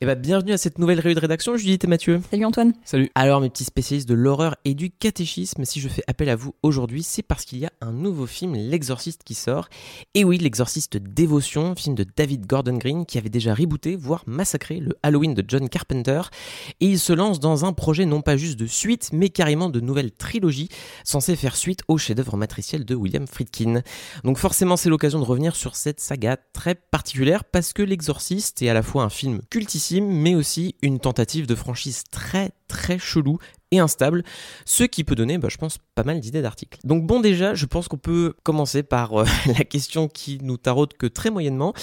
Et 0.00 0.06
bah 0.06 0.14
bienvenue 0.14 0.52
à 0.52 0.58
cette 0.58 0.78
nouvelle 0.78 1.00
réunion 1.00 1.16
de 1.16 1.20
rédaction, 1.22 1.56
Judith 1.56 1.82
et 1.82 1.88
Mathieu. 1.88 2.20
Salut 2.30 2.44
Antoine. 2.44 2.72
Salut. 2.84 3.10
Alors 3.16 3.40
mes 3.40 3.50
petits 3.50 3.64
spécialistes 3.64 4.08
de 4.08 4.14
l'horreur 4.14 4.54
et 4.64 4.74
du 4.74 4.92
catéchisme, 4.92 5.64
si 5.64 5.80
je 5.80 5.88
fais 5.88 6.04
appel 6.06 6.28
à 6.28 6.36
vous 6.36 6.54
aujourd'hui, 6.62 7.02
c'est 7.02 7.24
parce 7.24 7.44
qu'il 7.44 7.58
y 7.58 7.66
a 7.66 7.72
un 7.80 7.90
nouveau 7.90 8.26
film, 8.26 8.54
L'Exorciste, 8.54 9.24
qui 9.24 9.34
sort. 9.34 9.68
Et 10.14 10.22
oui, 10.22 10.38
L'Exorciste 10.38 10.98
Dévotion, 10.98 11.74
film 11.74 11.96
de 11.96 12.06
David 12.16 12.46
Gordon 12.46 12.76
Green, 12.76 13.06
qui 13.06 13.18
avait 13.18 13.28
déjà 13.28 13.52
rebooté, 13.54 13.96
voire 13.96 14.22
massacré 14.28 14.78
le 14.78 14.96
Halloween 15.02 15.34
de 15.34 15.42
John 15.44 15.68
Carpenter. 15.68 16.22
Et 16.78 16.86
il 16.86 17.00
se 17.00 17.12
lance 17.12 17.40
dans 17.40 17.64
un 17.64 17.72
projet 17.72 18.06
non 18.06 18.22
pas 18.22 18.36
juste 18.36 18.56
de 18.56 18.66
suite, 18.68 19.10
mais 19.12 19.30
carrément 19.30 19.68
de 19.68 19.80
nouvelle 19.80 20.12
trilogie, 20.12 20.68
censée 21.02 21.34
faire 21.34 21.56
suite 21.56 21.80
au 21.88 21.98
chef-d'œuvre 21.98 22.36
matriciel 22.36 22.84
de 22.84 22.94
William 22.94 23.26
Friedkin. 23.26 23.82
Donc 24.22 24.38
forcément 24.38 24.76
c'est 24.76 24.90
l'occasion 24.90 25.18
de 25.18 25.24
revenir 25.24 25.56
sur 25.56 25.74
cette 25.74 25.98
saga 25.98 26.36
très 26.52 26.76
particulière, 26.76 27.42
parce 27.42 27.72
que 27.72 27.82
L'Exorciste 27.82 28.62
est 28.62 28.68
à 28.68 28.74
la 28.74 28.84
fois 28.84 29.02
un 29.02 29.08
film 29.08 29.40
cultissime, 29.50 29.87
mais 30.00 30.34
aussi 30.34 30.76
une 30.82 31.00
tentative 31.00 31.46
de 31.46 31.54
franchise 31.54 32.04
très 32.10 32.52
très 32.68 32.98
chelou 32.98 33.38
et 33.70 33.80
instable, 33.80 34.22
ce 34.64 34.84
qui 34.84 35.04
peut 35.04 35.14
donner, 35.14 35.36
bah, 35.38 35.48
je 35.50 35.56
pense, 35.56 35.78
pas 35.94 36.04
mal 36.04 36.20
d'idées 36.20 36.40
d'articles. 36.40 36.78
Donc 36.84 37.06
bon, 37.06 37.20
déjà, 37.20 37.54
je 37.54 37.66
pense 37.66 37.88
qu'on 37.88 37.98
peut 37.98 38.34
commencer 38.42 38.82
par 38.82 39.20
euh, 39.20 39.26
la 39.46 39.64
question 39.64 40.08
qui 40.08 40.38
nous 40.42 40.56
taraude 40.56 40.94
que 40.94 41.06
très 41.06 41.30
moyennement. 41.30 41.74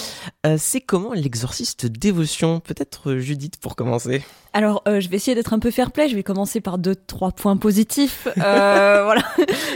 Euh, 0.45 0.55
c'est 0.57 0.81
comment 0.81 1.13
l'exorciste 1.13 1.85
dévotion? 1.85 2.59
Peut-être 2.59 3.11
euh, 3.11 3.19
Judith 3.19 3.57
pour 3.57 3.75
commencer. 3.75 4.23
Alors, 4.55 4.81
je 4.85 5.09
vais 5.09 5.17
essayer 5.17 5.35
d'être 5.35 5.53
un 5.53 5.59
peu 5.59 5.69
fair 5.69 5.91
play. 5.91 6.07
Je 6.07 6.15
vais 6.15 6.23
commencer 6.23 6.61
par 6.61 6.77
deux, 6.77 6.95
trois 6.95 7.31
points 7.31 7.57
positifs. 7.57 8.27
voilà. 8.37 9.21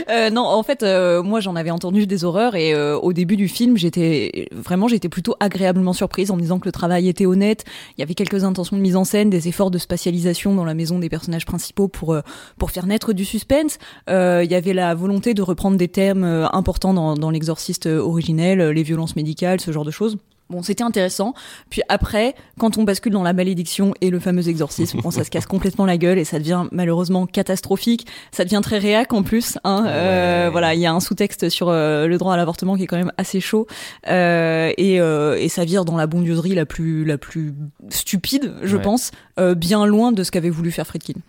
non, 0.32 0.42
en 0.42 0.62
fait, 0.62 0.82
moi, 1.22 1.40
j'en 1.40 1.54
avais 1.54 1.70
entendu 1.70 2.06
des 2.06 2.24
horreurs 2.24 2.56
et 2.56 2.74
au 2.74 3.12
début 3.12 3.36
du 3.36 3.46
film, 3.46 3.76
j'étais 3.76 4.48
vraiment, 4.52 4.88
j'étais 4.88 5.10
plutôt 5.10 5.36
agréablement 5.38 5.92
surprise 5.92 6.30
en 6.30 6.36
me 6.36 6.40
disant 6.40 6.58
que 6.58 6.66
le 6.66 6.72
travail 6.72 7.08
était 7.08 7.26
honnête. 7.26 7.64
Il 7.96 8.00
y 8.00 8.04
avait 8.04 8.14
quelques 8.14 8.44
intentions 8.44 8.76
de 8.76 8.82
mise 8.82 8.96
en 8.96 9.04
scène, 9.04 9.30
des 9.30 9.48
efforts 9.48 9.70
de 9.70 9.78
spatialisation 9.78 10.54
dans 10.54 10.64
la 10.64 10.74
maison 10.74 10.98
des 10.98 11.08
personnages 11.08 11.46
principaux 11.46 11.88
pour 11.88 12.14
euh, 12.14 12.22
pour 12.58 12.70
faire 12.70 12.86
naître 12.86 13.12
du 13.12 13.24
suspense. 13.24 13.78
Euh, 14.08 14.42
il 14.44 14.50
y 14.50 14.54
avait 14.54 14.72
la 14.72 14.94
volonté 14.94 15.34
de 15.34 15.42
reprendre 15.42 15.76
des 15.76 15.88
thèmes 15.88 16.24
euh, 16.24 16.46
importants 16.52 16.94
dans, 16.94 17.14
dans 17.14 17.30
l'exorciste 17.30 17.86
originel, 17.86 18.70
les 18.70 18.82
violences 18.82 19.16
médicales, 19.16 19.60
ce 19.60 19.72
genre 19.72 19.84
de 19.84 19.90
choses. 19.90 20.18
Bon, 20.50 20.62
c'était 20.62 20.82
intéressant. 20.82 21.32
Puis 21.70 21.82
après, 21.88 22.34
quand 22.58 22.76
on 22.76 22.82
bascule 22.82 23.12
dans 23.12 23.22
la 23.22 23.32
malédiction 23.32 23.94
et 24.00 24.10
le 24.10 24.18
fameux 24.18 24.48
exorcisme, 24.48 25.00
bon, 25.00 25.12
ça 25.12 25.22
se 25.22 25.30
casse 25.30 25.46
complètement 25.46 25.86
la 25.86 25.96
gueule 25.96 26.18
et 26.18 26.24
ça 26.24 26.38
devient 26.40 26.64
malheureusement 26.72 27.26
catastrophique. 27.26 28.06
Ça 28.32 28.44
devient 28.44 28.60
très 28.62 28.78
réac 28.78 29.12
en 29.12 29.22
plus. 29.22 29.58
Hein. 29.62 29.84
Euh, 29.86 30.48
voilà, 30.50 30.74
il 30.74 30.80
y 30.80 30.86
a 30.86 30.92
un 30.92 30.98
sous-texte 30.98 31.48
sur 31.50 31.68
euh, 31.68 32.08
le 32.08 32.18
droit 32.18 32.34
à 32.34 32.36
l'avortement 32.36 32.76
qui 32.76 32.82
est 32.82 32.86
quand 32.88 32.96
même 32.96 33.12
assez 33.16 33.40
chaud 33.40 33.68
euh, 34.08 34.72
et, 34.76 34.96
et, 34.96 35.48
ça 35.48 35.64
vire 35.64 35.84
dans 35.84 35.96
la 35.96 36.06
bondieuserie 36.06 36.54
la 36.54 36.66
plus 36.66 37.04
la 37.04 37.18
plus 37.18 37.54
stupide, 37.88 38.54
je 38.62 38.76
pense, 38.76 39.10
bien 39.56 39.86
loin 39.86 40.12
de 40.12 40.22
ce 40.22 40.30
qu'avait 40.30 40.50
voulu 40.50 40.70
faire 40.70 40.86
Friedkin. 40.86 41.20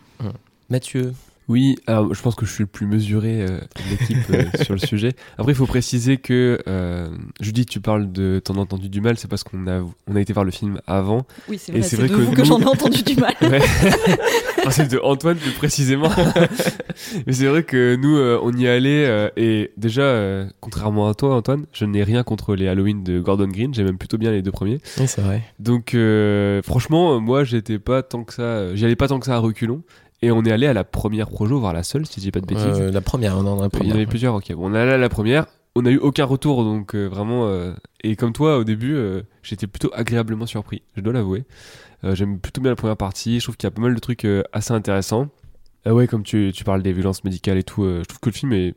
Mathieu, 0.70 1.14
oui, 1.51 1.75
alors 1.85 2.13
je 2.13 2.22
pense 2.22 2.35
que 2.35 2.45
je 2.45 2.53
suis 2.53 2.63
le 2.63 2.67
plus 2.67 2.85
mesuré 2.85 3.41
euh, 3.41 3.47
de 3.57 3.89
l'équipe 3.89 4.29
euh, 4.29 4.44
sur 4.63 4.73
le 4.73 4.79
sujet. 4.79 5.12
Après, 5.38 5.51
il 5.51 5.56
faut 5.56 5.66
préciser 5.66 6.16
que 6.16 6.57
euh, 6.66 7.09
Judith, 7.41 7.69
tu 7.69 7.81
parles 7.81 8.09
de 8.09 8.41
t'en 8.41 8.56
as 8.56 8.59
entendu 8.59 8.88
du 8.88 9.01
mal, 9.01 9.17
c'est 9.17 9.28
parce 9.28 9.44
qu'on 9.44 9.67
a 9.67 9.81
on 10.07 10.16
a 10.16 10.22
été 10.22 10.31
voir 10.31 10.45
le 10.45 10.51
film 10.51 10.79
avant. 10.88 11.25
Oui, 11.50 11.57
c'est 11.57 11.73
vrai. 11.73 11.81
c'est 11.81 11.97
vrai 11.97 12.07
de 12.07 12.16
que, 12.16 12.22
vous 12.22 12.31
que 12.31 12.45
j'en 12.45 12.61
ai 12.61 12.66
entendu 12.66 13.03
du 13.03 13.17
mal. 13.17 13.35
c'est 14.69 14.90
de 14.90 15.00
Antoine 15.03 15.35
plus 15.35 15.51
précisément. 15.51 16.09
Mais 17.28 17.34
c'est 17.34 17.47
vrai 17.47 17.63
que 17.63 17.97
nous, 17.97 18.17
on 18.17 18.57
y 18.57 18.66
allait 18.66 19.31
et 19.35 19.72
déjà, 19.75 20.45
contrairement 20.61 21.09
à 21.09 21.13
toi, 21.16 21.35
Antoine, 21.35 21.66
je 21.73 21.84
n'ai 21.84 22.03
rien 22.03 22.23
contre 22.23 22.56
les 22.56 22.69
Halloween 22.69 23.03
de 23.03 23.19
Gordon 23.19 23.50
Green. 23.50 23.73
J'aime 23.73 23.88
même 23.88 23.97
plutôt 23.97 24.17
bien 24.17 24.31
les 24.31 24.41
deux 24.41 24.51
premiers. 24.51 24.79
Oui, 24.97 25.07
c'est 25.07 25.22
vrai. 25.22 25.41
Donc, 25.59 25.97
franchement, 26.63 27.19
moi, 27.19 27.44
j'étais 27.44 27.79
pas 27.79 28.03
tant 28.03 28.23
que 28.23 28.34
ça, 28.34 28.73
j'y 28.73 28.85
allais 28.85 28.95
pas 28.95 29.09
tant 29.09 29.19
que 29.19 29.25
ça 29.25 29.35
à 29.35 29.40
reculons. 29.40 29.84
Et 30.22 30.32
on 30.32 30.44
est 30.44 30.52
allé 30.52 30.68
à 30.68 30.74
la 30.74 30.84
première 30.84 31.30
projo, 31.30 31.59
voir 31.59 31.74
la 31.74 31.84
seule, 31.84 32.06
si 32.06 32.16
je 32.16 32.26
dis 32.26 32.32
pas 32.32 32.42
de 32.42 32.46
bêtises. 32.46 32.80
Euh, 32.80 32.92
la 32.92 33.02
première, 33.02 33.38
on 33.38 33.46
en 33.46 33.62
a 33.62 33.70
Il 33.82 33.90
y 33.90 33.92
en 33.92 33.96
avait 33.96 34.06
plusieurs, 34.06 34.36
ok. 34.36 34.54
Bon, 34.54 34.72
on 34.72 34.76
est 34.76 34.80
allé 34.80 34.92
à 34.92 34.98
la 34.98 35.09
première. 35.09 35.48
On 35.76 35.86
a 35.86 35.90
eu 35.90 35.98
aucun 35.98 36.26
retour, 36.26 36.64
donc 36.64 36.96
euh, 36.96 37.08
vraiment. 37.08 37.48
Euh, 37.48 37.74
et 38.04 38.16
comme 38.16 38.34
toi, 38.34 38.58
au 38.58 38.64
début, 38.64 38.98
j'étais 39.42 39.68
plutôt 39.68 39.90
agréablement 39.94 40.46
surpris, 40.46 40.84
je 40.96 41.02
dois 41.02 41.14
l'avouer. 41.14 41.44
J'aime 42.04 42.40
plutôt 42.40 42.62
bien 42.62 42.72
la 42.72 42.76
première 42.76 42.98
partie. 42.98 43.40
Je 43.40 43.46
trouve 43.46 43.58
qu'il 43.58 43.68
y 43.68 43.72
a 43.72 43.72
pas 43.72 43.82
mal 43.82 43.94
de 43.94 44.00
trucs 44.00 44.28
assez 44.54 44.74
intéressants. 44.74 45.28
ouais, 45.86 46.08
comme 46.08 46.24
tu, 46.24 46.52
tu 46.53 46.64
parles 46.64 46.82
des 46.82 46.94
violences 46.94 47.24
médicales 47.24 47.58
et 47.58 47.64
tout, 47.64 47.84
je 47.84 48.03
trouve 48.03 48.20
que 48.20 48.30
le 48.30 48.36
film 48.36 48.53
est 48.53 48.76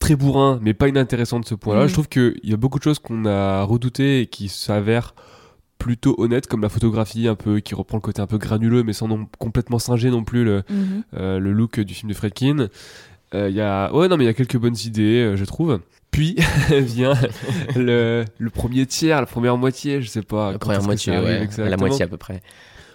très 0.00 0.16
bourrin, 0.16 0.58
mais 0.62 0.74
pas 0.74 0.88
inintéressant 0.88 1.40
de 1.40 1.44
ce 1.44 1.54
point-là. 1.54 1.84
Mm. 1.84 1.88
Je 1.88 1.92
trouve 1.92 2.08
qu'il 2.08 2.40
y 2.42 2.52
a 2.52 2.56
beaucoup 2.56 2.78
de 2.78 2.84
choses 2.84 2.98
qu'on 2.98 3.26
a 3.26 3.62
redoutées 3.62 4.22
et 4.22 4.26
qui 4.26 4.48
s'avèrent 4.48 5.14
plutôt 5.78 6.14
honnête 6.18 6.46
comme 6.46 6.62
la 6.62 6.68
photographie 6.68 7.28
un 7.28 7.34
peu 7.34 7.60
qui 7.60 7.74
reprend 7.74 7.98
le 7.98 8.02
côté 8.02 8.20
un 8.20 8.26
peu 8.26 8.38
granuleux 8.38 8.82
mais 8.82 8.92
sans 8.92 9.08
non, 9.08 9.26
complètement 9.38 9.78
singer 9.78 10.10
non 10.10 10.24
plus 10.24 10.44
le, 10.44 10.62
mhm. 10.68 11.04
euh, 11.16 11.38
le 11.38 11.52
look 11.52 11.80
du 11.80 11.94
film 11.94 12.10
de 12.10 12.16
Fredkin 12.16 12.68
il 13.32 13.38
euh, 13.38 13.50
y 13.50 13.60
a 13.60 13.92
ouais 13.94 14.08
non 14.08 14.16
mais 14.16 14.24
il 14.24 14.26
y 14.26 14.30
a 14.30 14.34
quelques 14.34 14.56
bonnes 14.56 14.76
idées 14.84 15.22
euh, 15.22 15.36
je 15.36 15.44
trouve. 15.44 15.80
Puis 16.10 16.36
vient 16.70 17.14
le, 17.76 18.24
le, 18.38 18.50
premier 18.50 18.86
tiers 18.86 19.20
la 19.20 19.26
première 19.26 19.56
moitié 19.56 20.00
je 20.00 20.08
sais 20.08 20.22
pas 20.22 20.52
la 20.52 20.58
première 20.58 20.82
moitié 20.82 21.12
ouais, 21.18 21.46
la 21.58 21.76
moitié 21.76 22.04
à 22.04 22.08
peu 22.08 22.16
près 22.16 22.42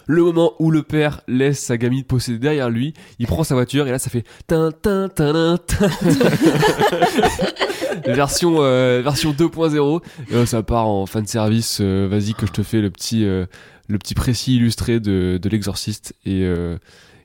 le 0.05 0.23
moment 0.23 0.53
où 0.59 0.71
le 0.71 0.83
père 0.83 1.21
laisse 1.27 1.59
sa 1.59 1.77
gamine 1.77 2.03
posséder 2.03 2.39
derrière 2.39 2.69
lui, 2.69 2.93
il 3.19 3.27
prend 3.27 3.43
sa 3.43 3.55
voiture 3.55 3.87
et 3.87 3.91
là 3.91 3.99
ça 3.99 4.09
fait 4.09 4.23
version 8.05 8.55
euh, 8.59 9.01
version 9.03 9.31
2.0 9.31 10.01
et 10.31 10.45
ça 10.45 10.63
part 10.63 10.87
en 10.87 11.05
fin 11.05 11.21
de 11.21 11.27
service 11.27 11.79
euh, 11.81 12.07
vas-y 12.09 12.33
que 12.33 12.45
je 12.45 12.51
te 12.51 12.63
fais 12.63 12.81
le 12.81 12.89
petit 12.89 13.25
euh, 13.25 13.45
le 13.87 13.97
petit 13.97 14.13
précis 14.13 14.55
illustré 14.55 14.99
de, 14.99 15.39
de 15.41 15.49
l'exorciste. 15.49 16.15
Et 16.25 16.47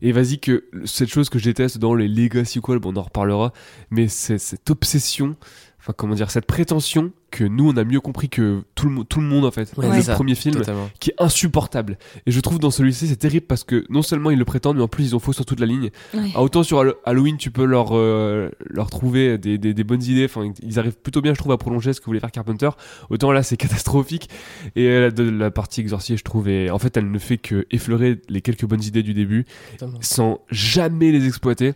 et 0.00 0.12
vas-y 0.12 0.38
que 0.38 0.64
cette 0.84 1.08
chose 1.08 1.28
que 1.28 1.38
je 1.38 1.44
déteste 1.44 1.78
dans 1.78 1.94
les 1.94 2.08
Legacy 2.08 2.60
Call, 2.60 2.78
bon, 2.78 2.92
on 2.94 2.96
en 2.96 3.02
reparlera, 3.02 3.52
mais 3.90 4.08
c'est 4.08 4.38
cette 4.38 4.70
obsession 4.70 5.36
enfin 5.80 5.92
comment 5.96 6.14
dire, 6.14 6.30
cette 6.30 6.46
prétention 6.46 7.12
que 7.30 7.44
nous 7.44 7.68
on 7.70 7.76
a 7.76 7.84
mieux 7.84 8.00
compris 8.00 8.28
que 8.30 8.62
tout 8.74 8.88
le, 8.88 9.04
tout 9.04 9.20
le 9.20 9.26
monde 9.26 9.44
en 9.44 9.50
fait. 9.50 9.70
Ouais, 9.76 9.94
le 9.96 10.02
ça, 10.02 10.14
premier 10.14 10.34
film 10.34 10.54
Totalement. 10.56 10.88
qui 10.98 11.10
est 11.10 11.14
insupportable. 11.18 11.98
Et 12.26 12.30
je 12.30 12.40
trouve 12.40 12.58
dans 12.58 12.70
celui-ci 12.70 13.06
c'est 13.06 13.16
terrible 13.16 13.46
parce 13.46 13.64
que 13.64 13.84
non 13.90 14.00
seulement 14.02 14.30
ils 14.30 14.38
le 14.38 14.44
prétendent, 14.44 14.76
mais 14.78 14.82
en 14.82 14.88
plus 14.88 15.04
ils 15.04 15.16
ont 15.16 15.18
faux 15.18 15.32
sur 15.34 15.44
toute 15.44 15.60
la 15.60 15.66
ligne. 15.66 15.90
Ouais. 16.14 16.30
Ah, 16.34 16.42
autant 16.42 16.62
sur 16.62 16.78
Hall- 16.78 16.94
Halloween 17.04 17.36
tu 17.36 17.50
peux 17.50 17.64
leur, 17.64 17.88
euh, 17.96 18.50
leur 18.60 18.88
trouver 18.90 19.36
des, 19.38 19.58
des, 19.58 19.74
des 19.74 19.84
bonnes 19.84 20.02
idées, 20.02 20.24
enfin 20.24 20.50
ils 20.62 20.78
arrivent 20.78 20.96
plutôt 20.96 21.20
bien 21.20 21.34
je 21.34 21.38
trouve 21.38 21.52
à 21.52 21.58
prolonger 21.58 21.92
ce 21.92 22.00
que 22.00 22.06
voulait 22.06 22.20
faire 22.20 22.32
Carpenter. 22.32 22.70
Autant 23.10 23.30
là 23.30 23.42
c'est 23.42 23.56
catastrophique. 23.58 24.28
Et 24.74 24.86
euh, 24.88 25.00
la, 25.02 25.10
de, 25.10 25.22
la 25.28 25.50
partie 25.50 25.80
exorciste 25.82 26.18
je 26.20 26.24
trouve, 26.24 26.48
et 26.48 26.70
en 26.70 26.78
fait 26.78 26.96
elle 26.96 27.10
ne 27.10 27.18
fait 27.18 27.38
que 27.38 27.66
effleurer 27.70 28.20
les 28.28 28.40
quelques 28.40 28.64
bonnes 28.66 28.82
idées 28.82 29.02
du 29.02 29.12
début 29.14 29.44
Totalement. 29.72 29.98
sans 30.00 30.40
jamais 30.50 31.12
les 31.12 31.26
exploiter. 31.26 31.74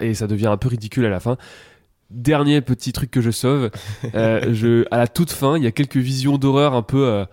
Et 0.00 0.14
ça 0.14 0.28
devient 0.28 0.46
un 0.46 0.56
peu 0.56 0.68
ridicule 0.68 1.04
à 1.04 1.10
la 1.10 1.18
fin. 1.18 1.36
Dernier 2.14 2.60
petit 2.60 2.92
truc 2.92 3.10
que 3.10 3.20
je 3.20 3.30
sauve, 3.30 3.70
euh, 4.14 4.54
je, 4.54 4.84
à 4.90 4.98
la 4.98 5.06
toute 5.08 5.30
fin, 5.32 5.56
il 5.58 5.64
y 5.64 5.66
a 5.66 5.72
quelques 5.72 5.96
visions 5.96 6.38
d'horreur 6.38 6.74
un 6.74 6.82
peu, 6.82 7.06
euh, 7.06 7.24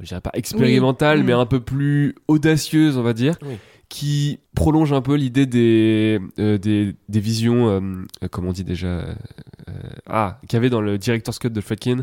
je 0.00 0.06
dirais 0.06 0.20
pas 0.20 0.30
expérimentales, 0.34 1.18
Oui. 1.18 1.24
mais 1.26 1.34
Mm. 1.34 1.40
un 1.40 1.46
peu 1.46 1.60
plus 1.60 2.14
audacieuses, 2.28 2.96
on 2.96 3.02
va 3.02 3.12
dire, 3.14 3.36
Oui. 3.44 3.54
qui 3.88 4.38
prolongent 4.54 4.92
un 4.92 5.00
peu 5.02 5.14
l'idée 5.16 5.46
des, 5.46 6.20
euh, 6.38 6.56
des, 6.58 6.94
des 7.08 7.20
visions, 7.20 7.68
euh, 7.68 7.80
euh, 8.22 8.28
comment 8.30 8.50
on 8.50 8.52
dit 8.52 8.64
déjà, 8.64 9.02
ah, 10.06 10.38
qu'il 10.48 10.56
y 10.56 10.56
avait 10.56 10.70
dans 10.70 10.80
le 10.80 10.98
Director's 10.98 11.38
Cut 11.38 11.50
de 11.50 11.60
Fredkin. 11.60 11.98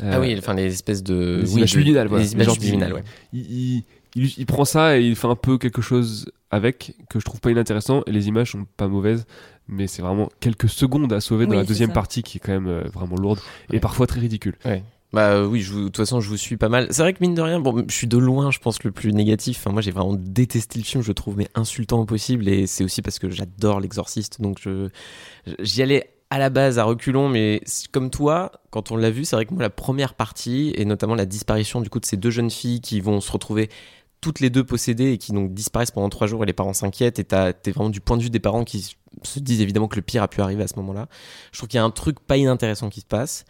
euh, 0.00 0.10
Ah 0.14 0.20
oui, 0.20 0.34
enfin 0.38 0.54
les 0.54 0.66
espèces 0.72 1.02
de. 1.02 1.40
les 1.42 1.48
oui, 1.48 1.52
images 1.56 1.60
de- 1.62 1.66
subliminales, 1.66 2.08
voilà. 2.08 2.24
Les 2.24 2.32
images 2.32 2.46
Genre, 2.46 2.54
subliminales, 2.54 2.92
ouais. 2.92 3.02
il, 3.32 3.40
il, 3.40 3.84
il- 4.18 4.34
il 4.38 4.46
prend 4.46 4.64
ça 4.64 4.98
et 4.98 5.02
il 5.02 5.16
fait 5.16 5.26
un 5.28 5.36
peu 5.36 5.58
quelque 5.58 5.82
chose 5.82 6.30
avec 6.50 6.94
que 7.10 7.20
je 7.20 7.24
trouve 7.24 7.40
pas 7.40 7.50
inintéressant 7.50 8.02
et 8.06 8.12
les 8.12 8.28
images 8.28 8.52
sont 8.52 8.66
pas 8.76 8.88
mauvaises 8.88 9.26
mais 9.68 9.86
c'est 9.86 10.00
vraiment 10.02 10.30
quelques 10.40 10.68
secondes 10.68 11.12
à 11.12 11.20
sauver 11.20 11.44
dans 11.44 11.50
Oui, 11.52 11.56
la 11.58 11.64
deuxième 11.64 11.90
ça. 11.90 11.94
partie 11.94 12.22
qui 12.22 12.38
est 12.38 12.40
quand 12.40 12.52
même 12.52 12.68
euh, 12.68 12.84
vraiment 12.92 13.16
lourde 13.16 13.38
et 13.72 13.80
parfois 13.80 14.06
très 14.06 14.20
ridicule. 14.20 14.56
Bah 15.12 15.30
euh, 15.30 15.46
oui, 15.46 15.60
je 15.62 15.72
vous- 15.72 15.78
de 15.80 15.84
toute 15.86 15.96
façon, 15.96 16.20
je 16.20 16.28
vous 16.28 16.36
suis 16.36 16.58
pas 16.58 16.68
mal. 16.68 16.86
C'est 16.90 17.00
vrai 17.00 17.14
que 17.14 17.18
mine 17.22 17.34
de 17.34 17.40
rien, 17.40 17.60
bon, 17.60 17.82
je 17.88 17.94
suis 17.94 18.06
de 18.06 18.18
loin, 18.18 18.50
je 18.50 18.58
pense, 18.58 18.82
le 18.84 18.92
plus 18.92 19.12
négatif. 19.14 19.56
Enfin, 19.58 19.72
moi, 19.72 19.80
j'ai 19.80 19.90
vraiment 19.90 20.12
détesté 20.12 20.78
le 20.78 20.84
film, 20.84 21.02
je 21.02 21.08
le 21.08 21.14
trouve 21.14 21.38
mais 21.38 21.48
insultant 21.54 22.00
au 22.00 22.04
possible. 22.04 22.46
Et 22.46 22.66
c'est 22.66 22.84
aussi 22.84 23.00
parce 23.00 23.18
que 23.18 23.30
j'adore 23.30 23.80
l'exorciste. 23.80 24.42
Donc, 24.42 24.58
je, 24.60 24.90
j'y 25.60 25.82
allais 25.82 26.10
à 26.28 26.38
la 26.38 26.50
base 26.50 26.78
à 26.78 26.84
reculons, 26.84 27.30
mais 27.30 27.62
comme 27.90 28.10
toi, 28.10 28.52
quand 28.70 28.90
on 28.90 28.96
l'a 28.98 29.10
vu, 29.10 29.24
c'est 29.24 29.34
vrai 29.34 29.46
que 29.46 29.54
moi, 29.54 29.62
la 29.62 29.70
première 29.70 30.12
partie, 30.12 30.72
et 30.76 30.84
notamment 30.84 31.14
la 31.14 31.24
disparition 31.24 31.80
du 31.80 31.88
coup 31.88 32.00
de 32.00 32.04
ces 32.04 32.18
deux 32.18 32.28
jeunes 32.30 32.50
filles 32.50 32.82
qui 32.82 33.00
vont 33.00 33.22
se 33.22 33.32
retrouver 33.32 33.70
toutes 34.20 34.40
les 34.40 34.50
deux 34.50 34.64
possédées 34.64 35.12
et 35.12 35.18
qui 35.18 35.32
donc 35.32 35.54
disparaissent 35.54 35.90
pendant 35.90 36.08
trois 36.08 36.26
jours 36.26 36.42
et 36.42 36.46
les 36.46 36.52
parents 36.52 36.72
s'inquiètent 36.72 37.18
et 37.18 37.24
t'es 37.24 37.70
vraiment 37.70 37.90
du 37.90 38.00
point 38.00 38.16
de 38.16 38.22
vue 38.22 38.30
des 38.30 38.40
parents 38.40 38.64
qui 38.64 38.96
se 39.22 39.38
disent 39.38 39.60
évidemment 39.60 39.88
que 39.88 39.96
le 39.96 40.02
pire 40.02 40.22
a 40.22 40.28
pu 40.28 40.40
arriver 40.40 40.62
à 40.62 40.68
ce 40.68 40.76
moment-là. 40.76 41.08
Je 41.52 41.58
trouve 41.58 41.68
qu'il 41.68 41.78
y 41.78 41.80
a 41.80 41.84
un 41.84 41.90
truc 41.90 42.20
pas 42.20 42.36
inintéressant 42.36 42.88
qui 42.88 43.00
se 43.00 43.06
passe 43.06 43.44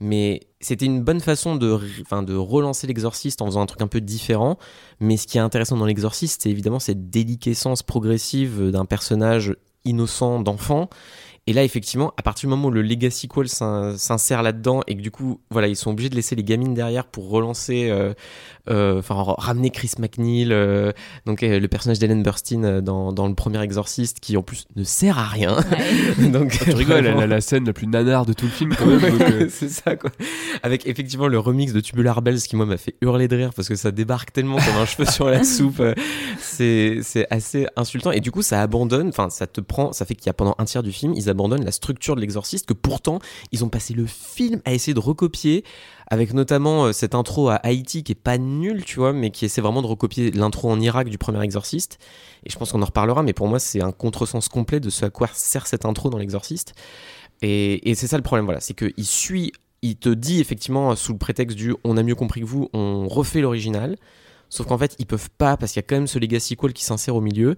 mais 0.00 0.40
c'était 0.60 0.86
une 0.86 1.02
bonne 1.02 1.20
façon 1.20 1.56
de, 1.56 1.78
enfin, 2.02 2.22
de 2.22 2.34
relancer 2.34 2.86
l'exorciste 2.86 3.42
en 3.42 3.46
faisant 3.46 3.62
un 3.62 3.66
truc 3.66 3.80
un 3.80 3.86
peu 3.86 4.00
différent. 4.00 4.58
Mais 5.00 5.16
ce 5.16 5.26
qui 5.26 5.38
est 5.38 5.40
intéressant 5.40 5.76
dans 5.76 5.86
l'exorciste, 5.86 6.42
c'est 6.42 6.50
évidemment 6.50 6.78
cette 6.78 7.10
déliquescence 7.10 7.82
progressive 7.82 8.70
d'un 8.70 8.84
personnage 8.84 9.56
innocent 9.84 10.40
d'enfant. 10.40 10.88
Et 11.46 11.52
là, 11.52 11.62
effectivement, 11.62 12.14
à 12.16 12.22
partir 12.22 12.48
du 12.48 12.50
moment 12.56 12.68
où 12.68 12.70
le 12.70 12.80
Legacy 12.80 13.28
Call 13.28 13.48
s'in- 13.48 13.98
s'insère 13.98 14.42
là-dedans 14.42 14.80
et 14.86 14.96
que 14.96 15.02
du 15.02 15.10
coup, 15.10 15.40
voilà, 15.50 15.68
ils 15.68 15.76
sont 15.76 15.90
obligés 15.90 16.08
de 16.08 16.14
laisser 16.14 16.34
les 16.34 16.42
gamines 16.42 16.72
derrière 16.72 17.04
pour 17.04 17.28
relancer, 17.28 17.90
euh, 17.90 18.14
euh, 18.70 19.00
enfin, 19.00 19.14
r- 19.16 19.34
ramener 19.38 19.68
Chris 19.68 19.90
McNeil, 19.98 20.48
euh, 20.52 20.92
donc 21.26 21.42
euh, 21.42 21.60
le 21.60 21.68
personnage 21.68 21.98
d'Ellen 21.98 22.22
Burstyn 22.22 22.64
euh, 22.64 22.80
dans, 22.80 23.12
dans 23.12 23.28
le 23.28 23.34
premier 23.34 23.62
Exorciste, 23.62 24.20
qui 24.20 24.38
en 24.38 24.42
plus 24.42 24.64
ne 24.74 24.84
sert 24.84 25.18
à 25.18 25.24
rien. 25.24 25.58
donc, 26.18 26.52
Tu 26.58 26.70
rigoles, 26.72 27.04
elle 27.06 27.18
a 27.18 27.26
la 27.26 27.42
scène 27.42 27.66
la 27.66 27.74
plus 27.74 27.88
nanard 27.88 28.24
de 28.24 28.32
tout 28.32 28.46
le 28.46 28.50
film 28.50 28.74
quand 28.74 28.86
même. 28.86 29.04
euh, 29.04 29.46
c'est 29.50 29.68
ça 29.68 29.96
quoi. 29.96 30.10
Avec 30.62 30.86
effectivement 30.86 31.28
le 31.28 31.38
remix 31.38 31.74
de 31.74 31.80
Tubular 31.80 32.22
Bells 32.22 32.40
qui 32.40 32.56
moi 32.56 32.64
m'a 32.64 32.78
fait 32.78 32.94
hurler 33.02 33.28
de 33.28 33.36
rire 33.36 33.50
parce 33.54 33.68
que 33.68 33.74
ça 33.76 33.90
débarque 33.90 34.32
tellement 34.32 34.56
comme 34.56 34.76
un 34.80 34.86
cheveu 34.86 35.04
sur 35.04 35.28
la 35.28 35.44
soupe. 35.44 35.82
C'est 36.54 37.00
c'est 37.02 37.26
assez 37.30 37.66
insultant. 37.76 38.10
Et 38.12 38.20
du 38.20 38.30
coup 38.30 38.42
ça 38.42 38.62
abandonne, 38.62 39.08
enfin 39.08 39.30
ça 39.30 39.46
te 39.46 39.60
prend, 39.60 39.92
ça 39.92 40.04
fait 40.04 40.14
qu'il 40.14 40.26
y 40.26 40.30
a 40.30 40.34
pendant 40.34 40.54
un 40.58 40.64
tiers 40.64 40.82
du 40.82 40.92
film 40.92 41.14
ils 41.14 41.28
abandonnent 41.28 41.64
la 41.64 41.72
structure 41.72 42.16
de 42.16 42.20
l'exorciste 42.20 42.66
que 42.66 42.72
pourtant 42.72 43.18
ils 43.52 43.64
ont 43.64 43.68
passé 43.68 43.94
le 43.94 44.06
film 44.06 44.60
à 44.64 44.72
essayer 44.72 44.94
de 44.94 45.00
recopier 45.00 45.64
avec 46.08 46.32
notamment 46.34 46.86
euh, 46.86 46.92
cette 46.92 47.14
intro 47.14 47.48
à 47.48 47.56
Haïti 47.56 48.02
qui 48.02 48.12
est 48.12 48.14
pas 48.14 48.38
nulle 48.38 48.84
tu 48.84 48.98
vois 48.98 49.12
mais 49.12 49.30
qui 49.30 49.44
essaie 49.44 49.60
vraiment 49.60 49.82
de 49.82 49.86
recopier 49.86 50.30
l'intro 50.30 50.70
en 50.70 50.80
Irak 50.80 51.08
du 51.08 51.18
premier 51.18 51.42
exorciste. 51.42 51.98
Et 52.44 52.50
je 52.50 52.58
pense 52.58 52.72
qu'on 52.72 52.82
en 52.82 52.86
reparlera 52.86 53.22
mais 53.22 53.32
pour 53.32 53.48
moi 53.48 53.58
c'est 53.58 53.82
un 53.82 53.92
contresens 53.92 54.48
complet 54.48 54.80
de 54.80 54.90
ce 54.90 55.04
à 55.04 55.10
quoi 55.10 55.28
sert 55.32 55.66
cette 55.66 55.84
intro 55.84 56.10
dans 56.10 56.18
l'exorciste. 56.18 56.74
Et, 57.42 57.90
et 57.90 57.94
c'est 57.94 58.06
ça 58.06 58.16
le 58.16 58.22
problème, 58.22 58.44
voilà, 58.44 58.60
c'est 58.60 58.74
qu'il 58.74 59.04
suit, 59.04 59.52
il 59.82 59.96
te 59.96 60.08
dit 60.08 60.40
effectivement 60.40 60.94
sous 60.96 61.12
le 61.12 61.18
prétexte 61.18 61.56
du 61.56 61.74
on 61.84 61.96
a 61.96 62.02
mieux 62.02 62.14
compris 62.14 62.40
que 62.40 62.46
vous, 62.46 62.70
on 62.72 63.08
refait 63.08 63.40
l'original. 63.40 63.96
Sauf 64.48 64.66
qu'en 64.66 64.78
fait, 64.78 64.94
ils 64.98 65.06
peuvent 65.06 65.30
pas 65.38 65.56
parce 65.56 65.72
qu'il 65.72 65.80
y 65.80 65.84
a 65.84 65.86
quand 65.86 65.96
même 65.96 66.06
ce 66.06 66.18
Legacy 66.18 66.56
Call 66.56 66.72
qui 66.72 66.84
s'insère 66.84 67.16
au 67.16 67.20
milieu. 67.20 67.56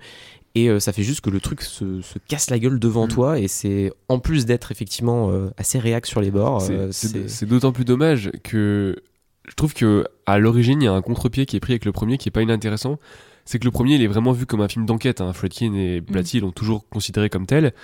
Et 0.55 0.71
euh, 0.71 0.81
ça 0.81 0.93
fait 0.93 1.03
juste 1.03 1.21
que 1.21 1.29
le 1.29 1.39
truc 1.41 1.61
se, 1.63 2.01
se 2.01 2.19
casse 2.29 2.49
la 2.49 2.59
gueule 2.59 2.79
devant 2.79 3.07
Mm. 3.07 3.11
toi. 3.11 3.39
Et 3.39 3.49
c'est 3.49 3.93
en 4.09 4.19
plus 4.19 4.47
d'être 4.47 4.73
effectivement 4.73 5.31
euh, 5.31 5.51
assez 5.59 5.79
réac 5.79 6.07
sur 6.07 6.21
les 6.23 6.31
bords. 6.31 6.63
c'est- 6.63 6.73
euh, 7.17 7.29
c'est 7.29 7.47
d'autant 7.47 7.73
plus 7.73 7.85
dommage 7.85 8.31
que 8.43 8.97
je 9.49 9.55
trouve 9.55 9.75
que 9.75 10.07
à 10.25 10.39
l'origine 10.39 10.81
il 10.83 10.87
y 10.87 10.89
a 10.89 10.93
un 10.93 11.03
contre-pied 11.03 11.45
qui 11.47 11.57
est 11.57 11.61
pris 11.61 11.73
avec 11.75 11.85
le 11.85 11.93
premier 11.93 12.17
qui 12.19 12.29
est 12.29 12.33
pas 12.33 12.43
inintéressant. 12.43 12.99
C'est 13.45 13.59
que 13.61 13.65
le 13.65 13.71
premier 13.71 13.95
il 13.97 14.03
est 14.03 14.07
vraiment 14.09 14.33
vu 14.33 14.47
comme 14.47 14.61
un 14.63 14.69
film 14.69 14.87
d'enquête. 14.87 15.21
Hein. 15.21 15.33
Fredkin 15.35 15.75
et 15.75 16.01
Blatty 16.01 16.41
l'ont 16.41 16.51
toujours 16.53 16.89
considéré 16.89 17.29
comme 17.29 17.47
tel. 17.47 17.75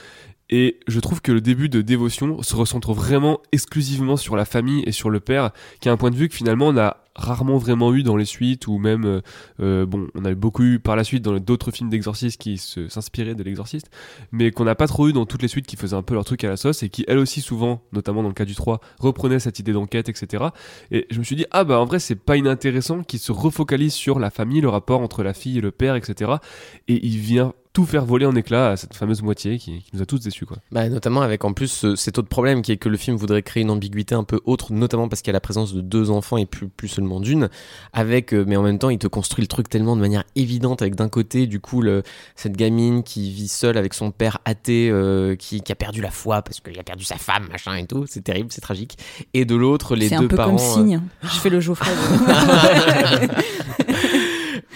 Et 0.51 0.81
je 0.89 0.99
trouve 1.01 1.23
que 1.23 1.31
le 1.33 1.41
début 1.41 1.69
de 1.69 1.81
Dévotion 1.83 2.43
se 2.43 2.57
recentre 2.57 2.93
vraiment 2.93 3.39
exclusivement 3.53 4.17
sur 4.17 4.35
la 4.37 4.45
famille 4.45 4.83
et 4.87 4.93
sur 4.93 5.09
le 5.09 5.21
père, 5.21 5.51
qui 5.81 5.89
a 5.89 5.93
un 5.93 5.97
point 5.97 6.11
de 6.11 6.17
vue 6.17 6.29
que 6.29 6.35
finalement 6.35 6.67
on 6.69 6.77
a 6.77 7.02
rarement 7.15 7.59
vraiment 7.59 7.95
eu 7.95 8.03
dans 8.03 8.17
les 8.17 8.25
suites, 8.25 8.67
ou 8.67 8.79
même, 8.79 9.05
euh, 9.05 9.21
euh, 9.61 9.87
bon, 9.87 10.09
on 10.15 10.25
a 10.25 10.35
beaucoup 10.35 10.63
eu 10.63 10.79
par 10.79 10.97
la 10.97 11.05
suite 11.05 11.23
dans 11.23 11.39
d'autres 11.39 11.71
films 11.71 11.91
d'exorcistes 11.91 12.41
qui 12.41 12.59
s'inspiraient 12.59 13.35
de 13.35 13.43
l'exorciste, 13.43 13.91
mais 14.31 14.51
qu'on 14.51 14.65
n'a 14.65 14.75
pas 14.75 14.87
trop 14.87 15.09
eu 15.09 15.13
dans 15.13 15.27
toutes 15.27 15.43
les 15.43 15.49
suites 15.49 15.67
qui 15.67 15.77
faisaient 15.77 15.97
un 15.97 16.03
peu 16.03 16.15
leur 16.15 16.25
truc 16.25 16.45
à 16.45 16.49
la 16.49 16.57
sauce, 16.57 16.83
et 16.83 16.89
qui 16.89 17.05
elles 17.09 17.19
aussi 17.19 17.41
souvent, 17.41 17.83
notamment 17.93 18.23
dans 18.23 18.29
le 18.29 18.35
cas 18.35 18.45
du 18.45 18.55
3, 18.55 18.81
reprenaient 18.99 19.39
cette 19.39 19.59
idée 19.59 19.73
d'enquête, 19.73 20.09
etc. 20.09 20.45
Et 20.91 21.07
je 21.11 21.19
me 21.19 21.25
suis 21.25 21.37
dit, 21.37 21.47
ah 21.51 21.65
bah 21.65 21.79
en 21.79 21.85
vrai 21.85 21.99
c'est 21.99 22.17
pas 22.17 22.37
inintéressant 22.37 23.03
qu'il 23.03 23.19
se 23.19 23.33
refocalise 23.33 23.93
sur 23.93 24.19
la 24.19 24.31
famille, 24.31 24.61
le 24.61 24.69
rapport 24.69 25.01
entre 25.01 25.23
la 25.23 25.35
fille 25.35 25.59
et 25.59 25.61
le 25.61 25.71
père, 25.71 25.97
etc. 25.97 26.33
Et 26.89 27.05
il 27.07 27.19
vient 27.19 27.53
tout 27.73 27.87
faire 27.87 28.05
voler 28.05 28.27
en 28.27 28.37
éclats 28.37 28.71
à 28.73 28.77
cette 28.77 28.95
fameuse 28.95 29.23
moitié 29.23 29.59
qui, 29.59 29.79
qui 29.83 29.91
nous 29.95 30.03
a 30.03 30.07
tous 30.07 30.21
déçus 30.21 30.45
quoi. 30.45 30.59
Bah, 30.73 30.89
notamment 30.91 31.23
avec 31.23 31.43
en 31.45 31.55
plus 31.55 31.69
ce- 31.69 31.97
cet 31.97 32.19
autre 32.19 32.29
problème 32.29 32.61
qui 32.61 32.71
est 32.73 32.77
que 32.77 32.91
le 32.91 32.99
film 32.99 33.17
voudrait 33.17 33.43
créer 33.43 33.63
une 33.63 33.71
ambiguïté 33.71 34.15
un 34.15 34.25
peu 34.25 34.41
autre, 34.45 34.73
notamment 34.73 35.09
parce 35.09 35.23
qu'il 35.23 35.31
y 35.31 35.33
a 35.33 35.33
la 35.33 35.41
présence 35.41 35.73
de 35.73 35.81
deux 35.81 36.11
enfants 36.11 36.37
et 36.37 36.45
plus, 36.45 36.69
plus 36.69 36.89
seulement 36.89 37.19
d'une, 37.19 37.49
avec, 37.95 38.35
euh, 38.35 38.45
mais 38.47 38.57
en 38.57 38.63
même 38.63 38.79
temps 38.79 38.91
il 38.91 38.99
te 38.99 39.07
construit 39.07 39.43
le 39.43 39.49
truc 39.49 39.71
tellement 39.71 39.97
de 39.97 40.03
manière 40.03 40.25
évidente 40.37 40.83
avec 40.83 40.97
d'un 40.97 41.09
côté 41.09 41.47
du 41.47 41.61
coup 41.61 41.81
le, 41.81 42.03
cette 42.37 42.57
gamine 42.59 43.03
qui 43.03 43.31
vit 43.31 43.49
seule 43.49 43.79
avec 43.79 43.95
son 43.95 44.11
père 44.11 44.39
athée 44.45 44.91
euh, 44.91 45.35
qui, 45.37 45.63
qui 45.63 45.73
a 45.73 45.75
perdu 45.75 46.03
la 46.03 46.11
foi 46.11 46.43
parce 46.43 46.61
qu'il 46.61 46.79
a 46.79 46.83
perdu 46.83 47.05
sa 47.05 47.17
femme 47.17 47.49
machin 47.51 47.75
et 47.77 47.87
tout, 47.87 48.05
c'est 48.07 48.23
terrible, 48.23 48.53
c'est 48.53 48.61
tragique, 48.61 48.99
et 49.33 49.47
de 49.47 49.57
l'autre 49.57 49.97
les 49.97 50.11
C'est 50.11 50.19
deux 50.19 50.27
un 50.27 50.29
peu 50.29 50.37
parents... 50.37 50.57
comme 50.57 50.67
euh, 50.67 50.75
signe. 50.75 51.01
Je 51.23 51.29
fais 51.41 51.49
le 51.49 51.61
Geoffrey. 51.61 51.91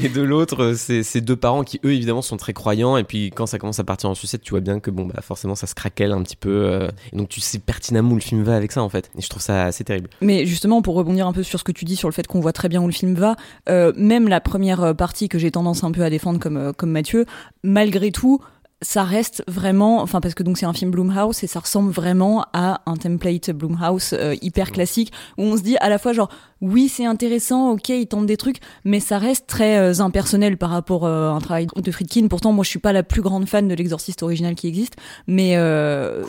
Et 0.06 0.08
de 0.08 0.22
l'autre, 0.22 0.74
c'est 0.76 1.02
ces 1.02 1.20
deux 1.20 1.34
parents 1.34 1.64
qui, 1.64 1.80
eux, 1.84 1.92
évidemment, 1.92 2.22
sont 2.22 2.36
très 2.36 2.52
croyants. 2.52 2.96
Et 2.96 3.02
puis, 3.02 3.32
quand 3.34 3.46
ça 3.46 3.58
commence 3.58 3.80
à 3.80 3.84
partir 3.84 4.08
en 4.08 4.14
sucette, 4.14 4.40
tu 4.40 4.50
vois 4.50 4.60
bien 4.60 4.78
que, 4.78 4.92
bon, 4.92 5.04
bah, 5.04 5.20
forcément, 5.20 5.56
ça 5.56 5.66
se 5.66 5.74
craquelle 5.74 6.12
un 6.12 6.22
petit 6.22 6.36
peu. 6.36 6.48
euh, 6.48 6.88
et 7.12 7.16
donc, 7.16 7.28
tu 7.28 7.40
sais 7.40 7.58
pertinemment 7.58 8.12
où 8.12 8.14
le 8.14 8.20
film 8.20 8.44
va 8.44 8.54
avec 8.54 8.70
ça, 8.70 8.84
en 8.84 8.88
fait. 8.88 9.10
Et 9.18 9.20
je 9.20 9.28
trouve 9.28 9.42
ça 9.42 9.64
assez 9.64 9.82
terrible. 9.82 10.08
Mais 10.20 10.46
justement, 10.46 10.80
pour 10.80 10.94
rebondir 10.94 11.26
un 11.26 11.32
peu 11.32 11.42
sur 11.42 11.58
ce 11.58 11.64
que 11.64 11.72
tu 11.72 11.84
dis 11.84 11.96
sur 11.96 12.08
le 12.08 12.14
fait 12.14 12.28
qu'on 12.28 12.38
voit 12.38 12.52
très 12.52 12.68
bien 12.68 12.80
où 12.80 12.86
le 12.86 12.92
film 12.92 13.14
va, 13.14 13.34
euh, 13.68 13.92
même 13.96 14.28
la 14.28 14.40
première 14.40 14.80
euh, 14.80 14.94
partie 14.94 15.28
que 15.28 15.38
j'ai 15.38 15.50
tendance 15.50 15.82
un 15.82 15.90
peu 15.90 16.04
à 16.04 16.10
défendre 16.10 16.38
comme, 16.38 16.56
euh, 16.56 16.72
comme 16.72 16.92
Mathieu, 16.92 17.26
malgré 17.64 18.12
tout, 18.12 18.40
ça 18.82 19.04
reste 19.04 19.42
vraiment, 19.48 20.02
enfin 20.02 20.20
parce 20.20 20.34
que 20.34 20.42
donc 20.42 20.58
c'est 20.58 20.66
un 20.66 20.72
film 20.74 20.90
Blumhouse 20.90 21.42
et 21.42 21.46
ça 21.46 21.60
ressemble 21.60 21.90
vraiment 21.90 22.44
à 22.52 22.82
un 22.86 22.96
template 22.96 23.50
Blumhouse 23.50 24.10
euh, 24.12 24.36
hyper 24.42 24.70
classique 24.70 25.12
où 25.38 25.44
on 25.44 25.56
se 25.56 25.62
dit 25.62 25.78
à 25.78 25.88
la 25.88 25.98
fois 25.98 26.12
genre 26.12 26.28
oui 26.60 26.88
c'est 26.88 27.04
intéressant, 27.04 27.72
ok 27.72 27.88
ils 27.90 28.06
tentent 28.06 28.26
des 28.26 28.36
trucs, 28.36 28.58
mais 28.84 29.00
ça 29.00 29.18
reste 29.18 29.46
très 29.46 29.76
euh, 29.78 30.00
impersonnel 30.00 30.56
par 30.56 30.70
rapport 30.70 31.04
euh, 31.04 31.30
à 31.30 31.32
un 31.32 31.40
travail 31.40 31.66
de 31.76 31.90
Friedkin. 31.90 32.28
Pourtant 32.28 32.52
moi 32.52 32.64
je 32.64 32.70
suis 32.70 32.78
pas 32.78 32.92
la 32.92 33.02
plus 33.02 33.22
grande 33.22 33.46
fan 33.48 33.68
de 33.68 33.74
l'exorciste 33.74 34.22
original 34.22 34.54
qui 34.54 34.68
existe, 34.68 34.96
mais 35.26 35.56
euh... 35.56 36.22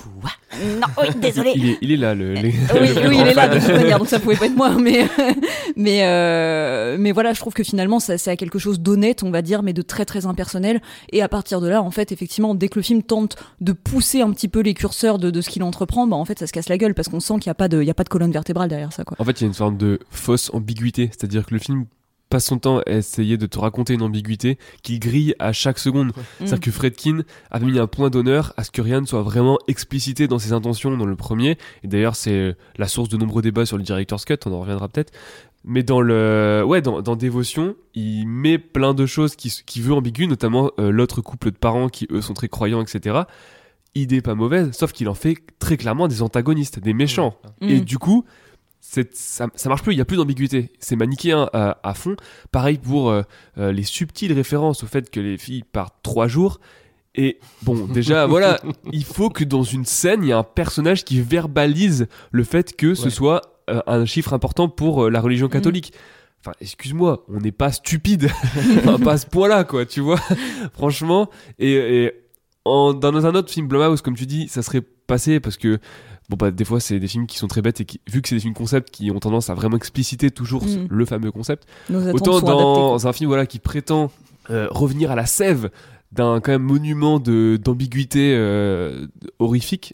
non 0.63 0.87
oui 1.01 1.07
désolé 1.21 1.53
Il 1.55 1.69
est, 1.69 1.77
il 1.81 1.91
est 1.91 1.97
là 1.97 2.15
le. 2.15 2.33
oui, 2.35 2.53
le 2.73 2.79
oui, 2.79 2.93
grand 2.93 3.11
il 3.11 3.27
est 3.27 3.33
là 3.33 3.47
de 3.47 3.59
toute 3.59 3.69
manière, 3.69 3.99
donc 3.99 4.07
ça 4.07 4.19
pouvait 4.19 4.35
pas 4.35 4.47
être 4.47 4.55
moi, 4.55 4.71
mais 4.71 5.07
mais 5.75 6.03
euh, 6.03 6.97
mais 6.99 7.11
voilà, 7.11 7.33
je 7.33 7.39
trouve 7.39 7.53
que 7.53 7.63
finalement 7.63 7.99
ça 7.99 8.17
c'est 8.17 8.31
à 8.31 8.35
quelque 8.35 8.59
chose 8.59 8.79
d'honnête, 8.79 9.23
on 9.23 9.31
va 9.31 9.41
dire, 9.41 9.63
mais 9.63 9.73
de 9.73 9.81
très 9.81 10.05
très 10.05 10.25
impersonnel. 10.25 10.81
Et 11.11 11.21
à 11.21 11.29
partir 11.29 11.61
de 11.61 11.67
là, 11.67 11.81
en 11.81 11.91
fait, 11.91 12.11
effectivement, 12.11 12.55
dès 12.55 12.69
que 12.69 12.79
le 12.79 12.83
film 12.83 13.03
tente 13.03 13.35
de 13.61 13.71
pousser 13.71 14.21
un 14.21 14.31
petit 14.31 14.47
peu 14.47 14.59
les 14.59 14.73
curseurs 14.73 15.17
de, 15.19 15.31
de 15.31 15.41
ce 15.41 15.49
qu'il 15.49 15.63
entreprend, 15.63 16.07
bah 16.07 16.15
en 16.15 16.25
fait, 16.25 16.39
ça 16.39 16.47
se 16.47 16.53
casse 16.53 16.69
la 16.69 16.77
gueule 16.77 16.93
parce 16.93 17.07
qu'on 17.07 17.19
sent 17.19 17.35
qu'il 17.35 17.47
y 17.47 17.49
a 17.49 17.55
pas 17.55 17.67
de 17.67 17.81
il 17.81 17.87
y 17.87 17.91
a 17.91 17.93
pas 17.93 18.03
de 18.03 18.09
colonne 18.09 18.31
vertébrale 18.31 18.69
derrière 18.69 18.93
ça, 18.93 19.03
quoi. 19.03 19.15
En 19.19 19.25
fait, 19.25 19.39
il 19.39 19.41
y 19.41 19.45
a 19.45 19.47
une 19.47 19.53
forme 19.53 19.77
de 19.77 19.99
fausse 20.17 20.49
ambiguïté, 20.53 21.07
c'est-à-dire 21.07 21.45
que 21.45 21.53
le 21.53 21.59
film 21.59 21.85
passe 22.29 22.47
son 22.47 22.59
temps 22.59 22.79
à 22.79 22.91
essayer 22.91 23.37
de 23.37 23.45
te 23.45 23.57
raconter 23.57 23.93
une 23.93 24.01
ambiguïté 24.01 24.57
qu'il 24.83 24.99
grille 24.99 25.33
à 25.39 25.53
chaque 25.53 25.79
seconde. 25.79 26.11
C'est-à-dire 26.39 26.59
que 26.59 26.71
Fredkin 26.71 27.21
avait 27.51 27.65
mis 27.65 27.79
un 27.79 27.87
point 27.87 28.09
d'honneur 28.09 28.53
à 28.57 28.65
ce 28.65 28.71
que 28.71 28.81
rien 28.81 28.99
ne 28.99 29.05
soit 29.05 29.21
vraiment 29.21 29.57
explicité 29.69 30.27
dans 30.27 30.37
ses 30.37 30.51
intentions 30.51 30.95
dans 30.97 31.05
le 31.05 31.15
premier. 31.15 31.57
Et 31.83 31.87
d'ailleurs, 31.87 32.17
c'est 32.17 32.57
la 32.77 32.89
source 32.89 33.07
de 33.07 33.15
nombreux 33.15 33.41
débats 33.41 33.65
sur 33.65 33.77
le 33.77 33.83
director's 33.83 34.25
cut, 34.25 34.35
on 34.45 34.51
en 34.51 34.59
reviendra 34.59 34.89
peut-être. 34.89 35.13
Mais 35.63 35.83
dans 35.83 36.01
le, 36.01 36.63
ouais, 36.65 36.81
dans, 36.81 37.01
dans 37.01 37.15
Dévotion, 37.15 37.75
il 37.93 38.25
met 38.27 38.57
plein 38.57 38.93
de 38.93 39.05
choses 39.05 39.37
qui, 39.37 39.49
qui 39.65 39.79
veut 39.79 39.93
ambigu, 39.93 40.27
notamment 40.27 40.71
euh, 40.79 40.91
l'autre 40.91 41.21
couple 41.21 41.51
de 41.51 41.57
parents 41.57 41.87
qui 41.87 42.07
eux 42.11 42.21
sont 42.21 42.33
très 42.33 42.49
croyants, 42.49 42.81
etc. 42.81 43.21
Idée 43.95 44.21
pas 44.21 44.35
mauvaise, 44.35 44.71
sauf 44.73 44.91
qu'il 44.91 45.07
en 45.09 45.13
fait 45.13 45.37
très 45.59 45.77
clairement 45.77 46.07
des 46.09 46.21
antagonistes, 46.21 46.79
des 46.79 46.93
méchants. 46.93 47.35
Et 47.61 47.79
Mm. 47.79 47.85
du 47.85 47.97
coup, 47.97 48.25
ça, 49.11 49.47
ça 49.55 49.69
marche 49.69 49.83
plus, 49.83 49.93
il 49.93 49.97
y 49.97 50.01
a 50.01 50.05
plus 50.05 50.17
d'ambiguïté. 50.17 50.71
C'est 50.79 50.95
manichéen 50.95 51.49
à, 51.53 51.77
à 51.83 51.93
fond. 51.93 52.15
Pareil 52.51 52.77
pour 52.77 53.09
euh, 53.09 53.21
euh, 53.57 53.71
les 53.71 53.83
subtiles 53.83 54.33
références 54.33 54.83
au 54.83 54.87
fait 54.87 55.09
que 55.09 55.19
les 55.19 55.37
filles 55.37 55.63
partent 55.63 55.95
trois 56.03 56.27
jours. 56.27 56.59
Et 57.15 57.39
bon, 57.63 57.85
déjà, 57.93 58.25
voilà, 58.27 58.59
il 58.91 59.03
faut 59.03 59.29
que 59.29 59.43
dans 59.43 59.63
une 59.63 59.85
scène, 59.85 60.21
il 60.23 60.27
y 60.27 60.29
ait 60.31 60.33
un 60.33 60.43
personnage 60.43 61.03
qui 61.03 61.19
verbalise 61.21 62.07
le 62.31 62.43
fait 62.43 62.75
que 62.75 62.93
ce 62.95 63.05
Ouais. 63.05 63.09
soit 63.09 63.41
euh, 63.69 63.81
un 63.87 64.05
chiffre 64.05 64.33
important 64.33 64.69
pour 64.69 65.05
euh, 65.05 65.09
la 65.09 65.19
religion 65.19 65.49
catholique. 65.49 65.93
Enfin, 66.39 66.51
excuse-moi, 66.61 67.25
on 67.27 67.39
n'est 67.39 67.51
pas 67.51 67.71
stupide, 67.71 68.29
enfin, 68.77 68.99
pas 68.99 69.13
à 69.13 69.17
ce 69.17 69.25
point-là, 69.25 69.63
quoi, 69.63 69.85
tu 69.85 69.99
vois, 70.01 70.19
franchement. 70.73 71.29
Et, 71.59 71.73
et 71.73 72.11
en- 72.63 72.93
dans 72.93 73.25
un 73.25 73.35
autre 73.35 73.51
film 73.51 73.67
Blumhouse, 73.67 74.01
comme 74.01 74.15
tu 74.15 74.25
dis, 74.27 74.47
ça 74.47 74.61
serait 74.61 74.81
passé 74.81 75.39
parce 75.39 75.57
que, 75.57 75.79
bon, 76.29 76.37
bah, 76.37 76.51
des 76.51 76.65
fois, 76.65 76.79
c'est 76.79 76.99
des 76.99 77.07
films 77.07 77.27
qui 77.27 77.37
sont 77.37 77.47
très 77.47 77.61
bêtes 77.61 77.81
et 77.81 77.85
qui, 77.85 78.01
vu 78.09 78.21
que 78.21 78.27
c'est 78.29 78.35
des 78.35 78.41
films 78.41 78.53
concept 78.53 78.89
qui 78.91 79.11
ont 79.11 79.19
tendance 79.19 79.49
à 79.49 79.53
vraiment 79.53 79.77
expliciter 79.77 80.31
toujours 80.31 80.63
Mm. 80.65 80.87
le 80.89 81.05
fameux 81.05 81.31
concept, 81.31 81.67
Autant 81.89 82.39
dans 82.41 82.93
adaptées. 82.93 83.07
un 83.07 83.13
film 83.13 83.27
voilà, 83.29 83.45
qui 83.45 83.59
prétend 83.59 84.11
euh, 84.49 84.67
revenir 84.71 85.11
à 85.11 85.15
la 85.15 85.25
sève 85.25 85.69
d'un 86.11 86.39
quand 86.39 86.51
même 86.51 86.61
monument 86.63 87.19
de 87.19 87.57
d'ambiguïté 87.61 88.33
euh, 88.35 89.07
horrifique, 89.39 89.93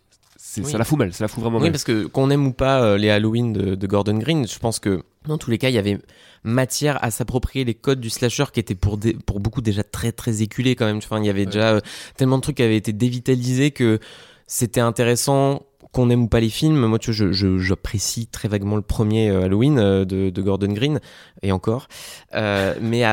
Oui. 0.57 0.65
ça 0.65 0.77
la 0.77 0.83
fout 0.85 0.97
mal, 0.99 1.11
ça 1.13 1.23
la 1.23 1.27
fout 1.27 1.41
vraiment 1.41 1.57
Oui, 1.57 1.63
mal. 1.63 1.71
parce 1.71 1.83
que 1.83 2.05
qu'on 2.05 2.29
aime 2.29 2.45
ou 2.45 2.53
pas 2.53 2.83
euh, 2.83 2.97
les 2.97 3.09
Halloween 3.09 3.51
de, 3.53 3.73
de 3.75 3.87
Gordon 3.87 4.17
Green, 4.19 4.47
je 4.47 4.59
pense 4.59 4.77
que 4.79 5.01
dans 5.25 5.39
tous 5.39 5.49
les 5.49 5.57
cas, 5.57 5.69
il 5.69 5.75
y 5.75 5.79
avait 5.79 5.97
matière 6.43 7.03
à 7.03 7.09
s'approprier 7.09 7.63
les 7.65 7.73
codes 7.73 7.99
du 7.99 8.09
slasher 8.11 8.43
qui 8.53 8.59
étaient 8.59 8.75
pour, 8.75 8.97
des- 8.97 9.13
pour 9.13 9.39
beaucoup 9.39 9.61
déjà 9.61 9.81
très 9.83 10.11
très 10.11 10.41
éculés 10.43 10.75
quand 10.75 10.85
même. 10.85 10.97
Enfin, 10.97 11.17
il 11.19 11.25
y 11.25 11.29
avait 11.29 11.41
Ouais. 11.41 11.45
déjà 11.47 11.69
euh, 11.75 11.79
tellement 12.17 12.37
de 12.37 12.41
trucs 12.43 12.57
qui 12.57 12.63
avaient 12.63 12.77
été 12.77 12.93
dévitalisés 12.93 13.71
que 13.71 13.99
c'était 14.45 14.81
intéressant 14.81 15.63
qu'on 15.93 16.09
aime 16.09 16.23
ou 16.23 16.27
pas 16.27 16.41
les 16.41 16.49
films. 16.49 16.85
Moi, 16.85 16.99
tu 16.99 17.13
vois, 17.13 17.31
j'apprécie 17.31 18.27
très 18.27 18.49
vaguement 18.49 18.75
le 18.75 18.81
premier 18.81 19.29
euh, 19.29 19.43
Halloween 19.43 19.79
euh, 19.79 20.03
de, 20.03 20.29
de 20.29 20.41
Gordon 20.41 20.73
Green, 20.73 20.99
et 21.41 21.53
encore. 21.53 21.87
Euh, 22.33 22.75
mais, 22.81 23.03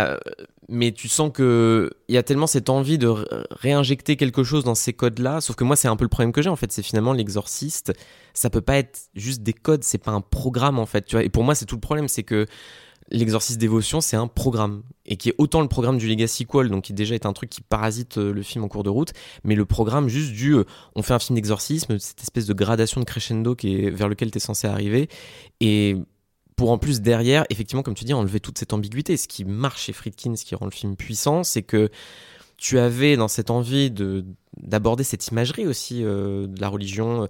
mais 0.69 0.91
tu 0.91 1.09
sens 1.09 1.31
que 1.33 1.91
il 2.09 2.15
y 2.15 2.19
a 2.19 2.23
tellement 2.23 2.47
cette 2.47 2.71
envie 2.71 2.99
de 2.99 3.07
ré- 3.07 3.27
réinjecter 3.51 4.17
quelque 4.17 4.43
chose 4.43 4.65
dans 4.65 4.75
ces 4.75 4.93
codes-là. 4.93 5.41
Sauf 5.41 5.55
que 5.57 5.65
moi, 5.65 5.77
c'est 5.77 5.89
un 5.89 5.97
peu 5.97 6.05
le 6.05 6.09
problème 6.09 6.33
que 6.33 6.43
j'ai, 6.43 6.51
en 6.51 6.57
fait. 6.57 6.73
C'est 6.73 6.83
finalement 6.83 7.13
l'exorciste. 7.13 7.93
Ça 8.35 8.51
peut 8.51 8.61
pas 8.61 8.79
être 8.79 8.99
juste 9.15 9.43
des 9.43 9.53
codes, 9.53 9.85
c'est 9.85 9.99
pas 9.99 10.13
un 10.13 10.23
programme, 10.23 10.79
en 10.79 10.87
fait. 10.87 11.05
Tu 11.05 11.17
vois 11.17 11.25
et 11.25 11.29
pour 11.29 11.45
moi, 11.45 11.55
c'est 11.55 11.67
tout 11.67 11.77
le 11.77 11.81
problème, 11.81 12.09
c'est 12.09 12.23
que 12.25 12.47
L'exorciste 13.11 13.59
dévotion, 13.59 14.01
c'est 14.01 14.17
un 14.17 14.29
programme 14.29 14.83
et 15.05 15.17
qui 15.17 15.31
est 15.31 15.35
autant 15.39 15.61
le 15.63 15.69
programme 15.69 15.99
du 15.99 16.09
Legacy 16.09 16.45
Sequel, 16.45 16.69
donc 16.69 16.85
qui 16.85 16.93
déjà 16.93 17.15
est 17.15 17.27
un 17.27 17.33
truc 17.33 17.51
qui 17.51 17.61
parasite 17.61 18.19
euh, 18.19 18.33
le 18.33 18.43
film 18.43 18.63
en 18.63 18.69
cours 18.69 18.85
de 18.85 18.91
route, 18.91 19.13
mais 19.43 19.57
le 19.57 19.65
programme 19.65 20.09
juste 20.09 20.33
du 20.33 20.55
euh, 20.55 20.65
on 20.95 21.03
fait 21.03 21.15
un 21.15 21.19
film 21.19 21.35
d'exorcisme, 21.35 21.99
cette 21.99 22.23
espèce 22.23 22.47
de 22.47 22.53
gradation 22.53 23.01
de 23.01 23.05
crescendo 23.05 23.57
qui 23.57 23.75
est 23.75 23.91
vers 23.91 24.09
lequel 24.09 24.31
tu 24.31 24.39
es 24.39 24.41
censé 24.41 24.69
arriver 24.69 25.09
et 25.61 25.97
pour 26.61 26.71
en 26.71 26.79
plus 26.79 27.01
derrière, 27.01 27.47
effectivement, 27.49 27.83
comme 27.83 27.95
tu 27.95 28.05
dis, 28.05 28.13
enlever 28.13 28.39
toute 28.39 28.59
cette 28.59 28.75
ambiguïté. 28.75 29.17
Ce 29.17 29.27
qui 29.27 29.47
marche 29.47 29.85
chez 29.85 29.95
Friedkin, 29.95 30.37
ce 30.37 30.45
qui 30.45 30.55
rend 30.55 30.67
le 30.67 30.71
film 30.71 30.95
puissant, 30.95 31.43
c'est 31.43 31.63
que 31.63 31.89
tu 32.59 32.79
avais 32.79 33.17
dans 33.17 33.29
cette 33.29 33.51
envie 33.51 33.91
de 33.91 34.27
d'aborder 34.59 35.03
cette 35.03 35.27
imagerie 35.29 35.67
aussi 35.67 36.05
euh, 36.05 36.47
de 36.47 36.61
la 36.61 36.69
religion. 36.69 37.29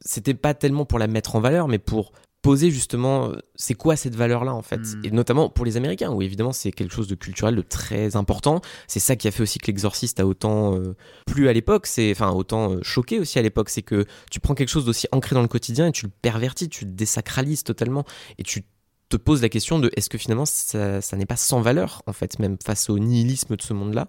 C'était 0.00 0.32
pas 0.32 0.54
tellement 0.54 0.86
pour 0.86 0.98
la 0.98 1.08
mettre 1.08 1.36
en 1.36 1.40
valeur, 1.40 1.68
mais 1.68 1.78
pour 1.78 2.12
poser 2.42 2.70
justement 2.70 3.28
euh, 3.30 3.36
c'est 3.54 3.74
quoi 3.74 3.96
cette 3.96 4.14
valeur 4.16 4.44
là 4.44 4.54
en 4.54 4.62
fait? 4.62 4.78
Mm. 4.80 5.00
et 5.04 5.10
notamment 5.10 5.48
pour 5.50 5.64
les 5.64 5.76
américains 5.76 6.10
où 6.10 6.22
évidemment 6.22 6.52
c'est 6.52 6.72
quelque 6.72 6.94
chose 6.94 7.08
de 7.08 7.14
culturel 7.14 7.54
de 7.54 7.62
très 7.62 8.16
important. 8.16 8.60
C'est 8.86 9.00
ça 9.00 9.16
qui 9.16 9.28
a 9.28 9.30
fait 9.30 9.42
aussi 9.42 9.58
que 9.58 9.66
l'exorciste 9.66 10.20
a 10.20 10.26
autant 10.26 10.74
euh, 10.76 10.96
plu 11.26 11.48
à 11.48 11.52
l'époque. 11.52 11.86
C'est 11.86 12.10
enfin 12.12 12.30
autant 12.30 12.72
euh, 12.72 12.78
choqué 12.82 13.18
aussi 13.18 13.38
à 13.38 13.42
l'époque. 13.42 13.68
C'est 13.68 13.82
que 13.82 14.06
tu 14.30 14.40
prends 14.40 14.54
quelque 14.54 14.70
chose 14.70 14.84
d'aussi 14.86 15.06
ancré 15.12 15.34
dans 15.34 15.42
le 15.42 15.48
quotidien 15.48 15.88
et 15.88 15.92
tu 15.92 16.06
le 16.06 16.12
pervertis 16.22 16.68
tu 16.68 16.84
le 16.86 16.92
désacralises 16.92 17.62
totalement. 17.62 18.04
Et 18.38 18.42
tu 18.42 18.64
te 19.10 19.16
poses 19.16 19.42
la 19.42 19.48
question 19.48 19.78
de 19.78 19.90
est-ce 19.96 20.08
que 20.08 20.18
finalement 20.18 20.46
ça, 20.46 21.00
ça 21.00 21.16
n'est 21.16 21.26
pas 21.26 21.36
sans 21.36 21.60
valeur 21.60 22.00
en 22.06 22.12
fait 22.12 22.38
même 22.38 22.56
face 22.64 22.88
au 22.88 22.98
nihilisme 22.98 23.56
de 23.56 23.62
ce 23.62 23.74
monde 23.74 23.92
là 23.94 24.08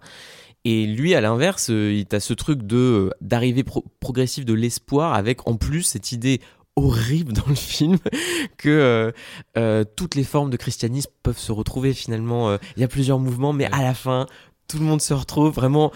et 0.63 0.85
lui, 0.85 1.15
à 1.15 1.21
l'inverse, 1.21 1.69
il 1.69 2.05
a 2.11 2.19
ce 2.19 2.35
truc 2.35 2.61
de 2.61 3.11
d'arrivée 3.19 3.63
pro- 3.63 3.83
progressive 3.99 4.45
de 4.45 4.53
l'espoir 4.53 5.15
avec 5.15 5.47
en 5.47 5.55
plus 5.57 5.81
cette 5.81 6.11
idée 6.11 6.39
horrible 6.75 7.33
dans 7.33 7.47
le 7.47 7.55
film 7.55 7.97
que 8.57 8.69
euh, 8.69 9.11
euh, 9.57 9.83
toutes 9.95 10.15
les 10.15 10.23
formes 10.23 10.49
de 10.49 10.57
christianisme 10.57 11.11
peuvent 11.23 11.37
se 11.37 11.51
retrouver 11.51 11.93
finalement. 11.93 12.49
euh, 12.49 12.57
Il 12.77 12.81
y 12.81 12.83
a 12.83 12.87
plusieurs 12.87 13.19
mouvements, 13.19 13.53
mais 13.53 13.65
à 13.65 13.81
la 13.83 13.93
fin, 13.93 14.25
tout 14.67 14.77
le 14.77 14.85
monde 14.85 15.01
se 15.01 15.13
retrouve 15.13 15.53
vraiment 15.53 15.91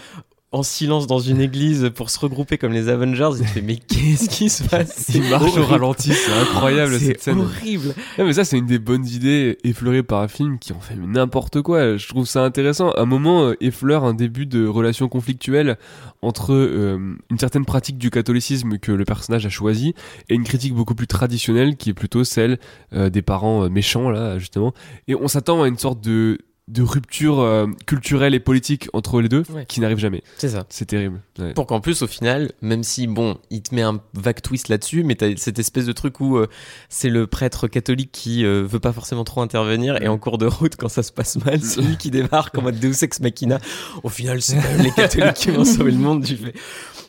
en 0.52 0.62
silence 0.62 1.06
dans 1.06 1.18
une 1.18 1.40
église 1.40 1.90
pour 1.94 2.08
se 2.08 2.18
regrouper 2.20 2.56
comme 2.56 2.72
les 2.72 2.88
Avengers. 2.88 3.30
Il 3.38 3.40
te 3.40 3.48
fait 3.50 3.62
mais 3.62 3.76
qu'est-ce 3.76 4.28
qui 4.28 4.48
se 4.48 4.62
passe? 4.62 5.08
Il 5.14 5.28
marche 5.28 5.56
au 5.56 5.64
ralenti, 5.64 6.12
c'est 6.12 6.32
incroyable 6.32 6.98
C'est 6.98 7.06
cette 7.06 7.22
scène. 7.22 7.40
horrible. 7.40 7.88
Ouais, 8.16 8.24
mais 8.24 8.32
ça, 8.32 8.44
c'est 8.44 8.56
une 8.56 8.66
des 8.66 8.78
bonnes 8.78 9.06
idées 9.06 9.58
effleurées 9.64 10.04
par 10.04 10.22
un 10.22 10.28
film 10.28 10.58
qui 10.58 10.72
en 10.72 10.80
fait 10.80 10.94
n'importe 10.96 11.62
quoi. 11.62 11.96
Je 11.96 12.08
trouve 12.08 12.26
ça 12.26 12.42
intéressant. 12.44 12.90
À 12.92 13.02
un 13.02 13.06
moment, 13.06 13.48
euh, 13.48 13.54
effleure 13.60 14.04
un 14.04 14.14
début 14.14 14.46
de 14.46 14.66
relation 14.66 15.08
conflictuelle 15.08 15.78
entre 16.22 16.52
euh, 16.54 17.16
une 17.30 17.38
certaine 17.38 17.64
pratique 17.64 17.98
du 17.98 18.10
catholicisme 18.10 18.78
que 18.78 18.92
le 18.92 19.04
personnage 19.04 19.44
a 19.46 19.50
choisi 19.50 19.94
et 20.28 20.34
une 20.34 20.44
critique 20.44 20.74
beaucoup 20.74 20.94
plus 20.94 21.06
traditionnelle 21.08 21.76
qui 21.76 21.90
est 21.90 21.94
plutôt 21.94 22.24
celle 22.24 22.58
euh, 22.92 23.10
des 23.10 23.22
parents 23.22 23.68
méchants, 23.68 24.10
là, 24.10 24.38
justement. 24.38 24.72
Et 25.08 25.14
on 25.16 25.28
s'attend 25.28 25.62
à 25.64 25.68
une 25.68 25.78
sorte 25.78 26.00
de, 26.02 26.38
de 26.68 26.82
rupture 26.82 27.38
euh, 27.40 27.66
culturelle 27.86 28.34
et 28.34 28.40
politique 28.40 28.88
entre 28.92 29.20
les 29.20 29.28
deux 29.28 29.44
Ouais. 29.52 29.64
qui 29.66 29.78
n'arrive 29.80 29.98
jamais. 29.98 30.22
C'est 30.36 30.48
ça. 30.48 30.66
C'est 30.68 30.86
terrible. 30.86 31.20
Ouais. 31.38 31.54
Pour 31.54 31.66
qu'en 31.66 31.80
plus, 31.80 32.02
au 32.02 32.08
final, 32.08 32.50
même 32.60 32.82
si, 32.82 33.06
bon, 33.06 33.38
il 33.50 33.62
te 33.62 33.72
met 33.72 33.82
un 33.82 34.00
vague 34.14 34.40
twist 34.42 34.68
là-dessus, 34.68 35.04
mais 35.04 35.14
t'as 35.14 35.36
cette 35.36 35.60
espèce 35.60 35.86
de 35.86 35.92
truc 35.92 36.18
où 36.20 36.36
euh, 36.38 36.48
c'est 36.88 37.08
le 37.08 37.28
prêtre 37.28 37.68
catholique 37.68 38.10
qui 38.10 38.44
euh, 38.44 38.64
veut 38.68 38.80
pas 38.80 38.92
forcément 38.92 39.22
trop 39.22 39.42
intervenir, 39.42 40.02
et 40.02 40.08
en 40.08 40.18
cours 40.18 40.38
de 40.38 40.46
route, 40.46 40.74
quand 40.74 40.88
ça 40.88 41.04
se 41.04 41.12
passe 41.12 41.36
mal, 41.44 41.60
c'est 41.62 41.82
lui 41.82 41.96
qui 41.96 42.10
débarque 42.10 42.58
en 42.58 42.62
mode 42.62 42.80
Deus 42.80 43.04
Ex 43.04 43.20
Machina. 43.20 43.60
Au 44.02 44.08
final, 44.08 44.42
c'est 44.42 44.56
quand 44.56 44.62
même 44.68 44.82
les 44.82 44.90
catholiques 44.90 45.34
qui 45.34 45.50
vont 45.52 45.64
sauver 45.64 45.92
le 45.92 45.98
monde. 45.98 46.24
Tu 46.24 46.36
fais, 46.36 46.52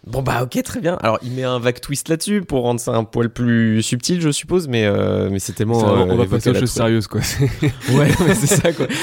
bon 0.07 0.21
bah 0.21 0.43
ok, 0.43 0.61
très 0.63 0.79
bien. 0.79 0.97
Alors, 1.01 1.19
il 1.21 1.31
met 1.31 1.43
un 1.43 1.59
vague 1.59 1.79
twist 1.79 2.09
là-dessus 2.09 2.41
pour 2.41 2.63
rendre 2.63 2.79
ça 2.79 2.93
un 2.93 3.03
poil 3.03 3.29
plus 3.29 3.81
subtil, 3.83 4.21
je 4.21 4.31
suppose, 4.31 4.67
mais, 4.67 4.85
euh, 4.85 5.29
mais 5.31 5.39
c'est 5.39 5.53
tellement... 5.53 5.79
Ça, 5.79 5.93
on 5.93 6.09
euh, 6.09 6.15
va 6.15 6.25
passer 6.25 6.49
aux 6.49 6.55
choses 6.55 6.71
sérieuses, 6.71 7.07
quoi. 7.07 7.21
Ouais, 7.93 8.09
mais 8.25 8.35
c'est 8.35 8.47
ça, 8.47 8.73
quoi. 8.73 8.87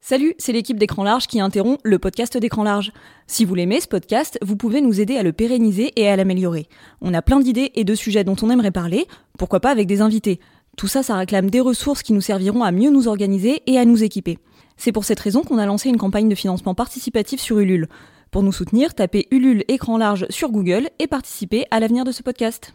Salut, 0.00 0.34
c'est 0.38 0.52
l'équipe 0.52 0.78
d'écran 0.78 1.02
large 1.02 1.26
qui 1.26 1.40
interrompt 1.40 1.80
le 1.82 1.98
podcast 1.98 2.36
d'écran 2.36 2.62
large. 2.62 2.92
Si 3.26 3.44
vous 3.44 3.56
l'aimez 3.56 3.80
ce 3.80 3.88
podcast, 3.88 4.38
vous 4.40 4.54
pouvez 4.54 4.80
nous 4.80 5.00
aider 5.00 5.16
à 5.16 5.24
le 5.24 5.32
pérenniser 5.32 5.92
et 5.96 6.08
à 6.08 6.14
l'améliorer. 6.14 6.68
On 7.00 7.12
a 7.12 7.22
plein 7.22 7.40
d'idées 7.40 7.72
et 7.74 7.82
de 7.82 7.94
sujets 7.96 8.22
dont 8.22 8.36
on 8.40 8.50
aimerait 8.50 8.70
parler, 8.70 9.06
pourquoi 9.36 9.58
pas 9.58 9.72
avec 9.72 9.88
des 9.88 10.02
invités. 10.02 10.38
Tout 10.76 10.86
ça, 10.86 11.02
ça 11.02 11.16
réclame 11.16 11.50
des 11.50 11.58
ressources 11.58 12.04
qui 12.04 12.12
nous 12.12 12.20
serviront 12.20 12.62
à 12.62 12.70
mieux 12.70 12.90
nous 12.90 13.08
organiser 13.08 13.62
et 13.66 13.78
à 13.78 13.84
nous 13.84 14.04
équiper. 14.04 14.38
C'est 14.76 14.92
pour 14.92 15.04
cette 15.04 15.20
raison 15.20 15.42
qu'on 15.42 15.58
a 15.58 15.66
lancé 15.66 15.88
une 15.88 15.96
campagne 15.96 16.28
de 16.28 16.34
financement 16.34 16.74
participatif 16.74 17.40
sur 17.40 17.58
Ulule. 17.58 17.88
Pour 18.30 18.42
nous 18.42 18.52
soutenir, 18.52 18.94
tapez 18.94 19.26
Ulule 19.30 19.64
écran 19.68 19.96
large 19.96 20.26
sur 20.28 20.50
Google 20.50 20.90
et 20.98 21.06
participez 21.06 21.66
à 21.70 21.80
l'avenir 21.80 22.04
de 22.04 22.12
ce 22.12 22.22
podcast. 22.22 22.74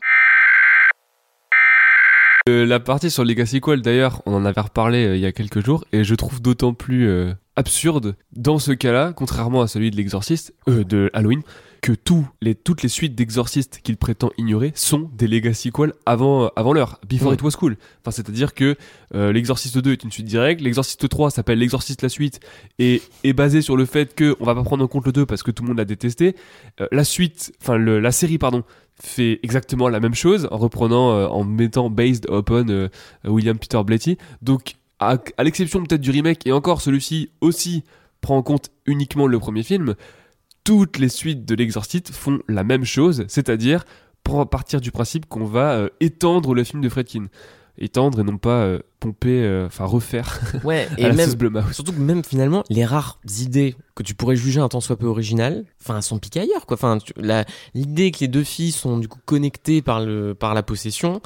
Euh, 2.50 2.66
la 2.66 2.80
partie 2.80 3.12
sur 3.12 3.24
Legacy 3.24 3.58
Sequel, 3.58 3.84
d'ailleurs, 3.84 4.24
on 4.26 4.34
en 4.34 4.46
avait 4.46 4.62
reparlé 4.62 5.06
euh, 5.06 5.16
il 5.16 5.22
y 5.22 5.28
a 5.28 5.32
quelques 5.32 5.64
jours, 5.64 5.86
et 5.92 6.04
je 6.04 6.16
trouve 6.16 6.42
d'autant 6.42 6.74
plus 6.74 7.08
euh, 7.08 7.34
absurde 7.56 8.16
dans 8.32 8.58
ce 8.58 8.72
cas-là, 8.72 9.14
contrairement 9.16 9.62
à 9.62 9.68
celui 9.68 9.92
de 9.92 9.96
l'exorciste, 9.96 10.56
de 10.66 11.12
Halloween, 11.14 11.44
que 11.82 11.94
tous 11.94 12.28
les, 12.42 12.54
toutes 12.54 12.84
les 12.84 12.90
suites 12.90 13.16
d'exorcistes 13.16 13.80
qu'il 13.84 13.98
prétend 13.98 14.30
ignorer 14.38 14.72
sont 14.76 15.10
des 15.18 15.28
Legacy 15.28 15.70
Sequel 15.70 15.94
avant, 16.06 16.52
avant 16.56 16.74
l'heure, 16.74 17.00
before 17.10 17.32
Mm. 17.32 17.36
it 17.36 17.42
was 17.42 17.52
cool. 17.52 17.76
Enfin, 18.02 18.12
c'est-à-dire 18.12 18.54
que 18.54 18.76
euh, 19.16 19.32
l'exorciste 19.32 19.78
2 19.80 19.92
est 19.94 20.04
une 20.04 20.12
suite 20.12 20.28
directe, 20.28 20.62
l'exorciste 20.62 21.10
3 21.10 21.32
s'appelle 21.32 21.58
l'exorciste 21.58 22.04
la 22.04 22.10
suite, 22.10 22.40
et 22.78 23.02
est 23.24 23.34
basé 23.34 23.62
sur 23.62 23.76
le 23.78 23.86
fait 23.86 24.14
que 24.14 24.36
on 24.40 24.46
va 24.46 24.54
pas 24.54 24.64
prendre 24.64 24.84
en 24.84 24.88
compte 24.88 25.06
le 25.08 25.12
2 25.12 25.26
parce 25.26 25.42
que 25.42 25.50
tout 25.50 25.64
le 25.64 25.70
monde 25.70 25.78
l'a 25.78 25.86
détesté. 25.86 26.36
Euh, 26.80 26.88
la 26.92 27.04
suite, 27.04 27.52
enfin 27.62 27.80
la 27.80 28.12
série, 28.12 28.38
pardon, 28.38 28.64
fait 29.02 29.40
exactement 29.42 29.90
la 29.90 30.00
même 30.00 30.14
chose 30.14 30.48
en 30.52 30.58
reprenant, 30.60 31.12
euh, 31.14 31.26
en 31.28 31.44
mettant 31.44 31.90
based 31.90 32.28
upon 32.30 32.68
euh, 32.70 32.90
William 33.26 33.58
Peter 33.58 33.82
Blatty. 33.84 34.18
Donc, 34.44 34.76
à, 35.00 35.18
à 35.38 35.44
l'exception 35.44 35.82
peut-être 35.84 36.02
du 36.02 36.12
remake, 36.12 36.46
et 36.46 36.52
encore 36.52 36.82
celui-ci 36.82 37.30
aussi 37.42 37.84
prend 38.22 38.38
en 38.38 38.44
compte 38.44 38.70
uniquement 38.86 39.26
le 39.26 39.40
premier 39.40 39.64
film, 39.64 39.96
toutes 40.64 40.98
les 41.00 41.10
suites 41.10 41.46
de 41.46 41.56
l'Exorciste 41.56 42.12
font 42.12 42.40
la 42.48 42.64
même 42.64 42.86
chose, 42.86 43.26
c'est-à-dire 43.28 43.84
partir 44.50 44.80
du 44.82 44.92
principe 44.92 45.26
qu'on 45.28 45.46
va 45.46 45.74
euh, 45.74 45.90
étendre 46.00 46.54
le 46.54 46.64
film 46.64 46.82
de 46.82 46.90
Fredkin. 46.90 47.26
étendre 47.78 48.20
et 48.20 48.24
non 48.24 48.38
pas 48.38 48.62
euh, 48.64 48.80
pomper, 49.00 49.42
euh, 49.44 49.66
enfin 49.66 49.86
refaire 49.86 50.40
Ouais, 50.64 50.88
à 50.98 51.00
et 51.00 51.04
la 51.04 51.14
même. 51.14 51.26
sauce. 51.30 51.36
Surtout 51.74 51.92
que 51.94 52.00
même 52.00 52.24
finalement, 52.24 52.64
les 52.70 52.86
rares 52.86 53.20
idées 53.40 53.76
que 53.96 54.04
tu 54.04 54.14
pourrais 54.14 54.36
juger 54.36 54.60
un 54.60 54.68
tant 54.70 54.80
soit 54.80 54.96
peu 54.98 55.08
originales, 55.08 55.66
enfin, 55.82 55.98
elles 55.98 56.04
sont 56.04 56.20
piquées 56.20 56.42
ailleurs, 56.42 56.66
quoi. 56.68 56.76
Enfin, 56.76 57.00
tu- 57.00 57.14
la- 57.18 57.46
l'idée 57.74 58.12
que 58.12 58.20
les 58.20 58.28
deux 58.28 58.44
filles 58.44 58.72
sont 58.72 59.00
du 59.00 59.08
coup 59.08 59.20
connectées 59.26 59.82
par, 59.82 60.00
le, 60.06 60.36
par 60.36 60.54
la 60.54 60.62
possession, 60.64 61.22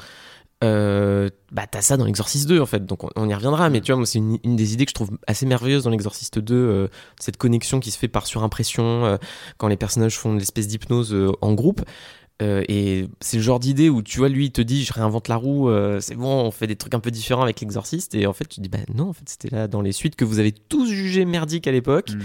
euh, 0.64 1.28
bah, 1.52 1.66
t'as 1.70 1.82
ça 1.82 1.96
dans 1.96 2.04
l'Exorciste 2.04 2.48
2, 2.48 2.60
en 2.60 2.66
fait. 2.66 2.84
Donc, 2.84 3.04
on, 3.04 3.10
on 3.16 3.28
y 3.28 3.34
reviendra. 3.34 3.68
Mais 3.70 3.80
tu 3.80 3.92
vois, 3.92 3.96
moi, 3.96 4.06
c'est 4.06 4.18
une, 4.18 4.38
une 4.44 4.56
des 4.56 4.72
idées 4.72 4.86
que 4.86 4.90
je 4.90 4.94
trouve 4.94 5.10
assez 5.26 5.46
merveilleuse 5.46 5.84
dans 5.84 5.90
l'Exorciste 5.90 6.38
2, 6.38 6.54
euh, 6.54 6.88
cette 7.20 7.36
connexion 7.36 7.80
qui 7.80 7.90
se 7.90 7.98
fait 7.98 8.08
par 8.08 8.26
surimpression, 8.26 9.04
euh, 9.04 9.16
quand 9.58 9.68
les 9.68 9.76
personnages 9.76 10.18
font 10.18 10.34
de 10.34 10.38
l'espèce 10.38 10.68
d'hypnose 10.68 11.14
en 11.40 11.54
groupe. 11.54 11.82
Et 12.40 13.08
c'est 13.22 13.38
le 13.38 13.42
genre 13.42 13.58
d'idée 13.58 13.88
où 13.88 14.02
tu 14.02 14.18
vois, 14.18 14.28
lui, 14.28 14.46
il 14.46 14.52
te 14.52 14.60
dit, 14.60 14.84
je 14.84 14.92
réinvente 14.92 15.28
la 15.28 15.36
roue, 15.36 15.70
c'est 16.00 16.16
bon, 16.16 16.42
on 16.42 16.50
fait 16.50 16.66
des 16.66 16.76
trucs 16.76 16.92
un 16.92 17.00
peu 17.00 17.10
différents 17.10 17.42
avec 17.42 17.60
l'exorciste. 17.60 18.14
Et 18.14 18.26
en 18.26 18.34
fait, 18.34 18.44
tu 18.44 18.56
te 18.56 18.60
dis, 18.60 18.68
bah 18.68 18.78
non, 18.92 19.08
en 19.08 19.12
fait, 19.14 19.26
c'était 19.26 19.48
là 19.48 19.68
dans 19.68 19.80
les 19.80 19.92
suites 19.92 20.16
que 20.16 20.24
vous 20.26 20.38
avez 20.38 20.52
tous 20.52 20.86
jugé 20.86 21.24
merdiques 21.24 21.66
à 21.66 21.72
l'époque. 21.72 22.10
Mm. 22.10 22.18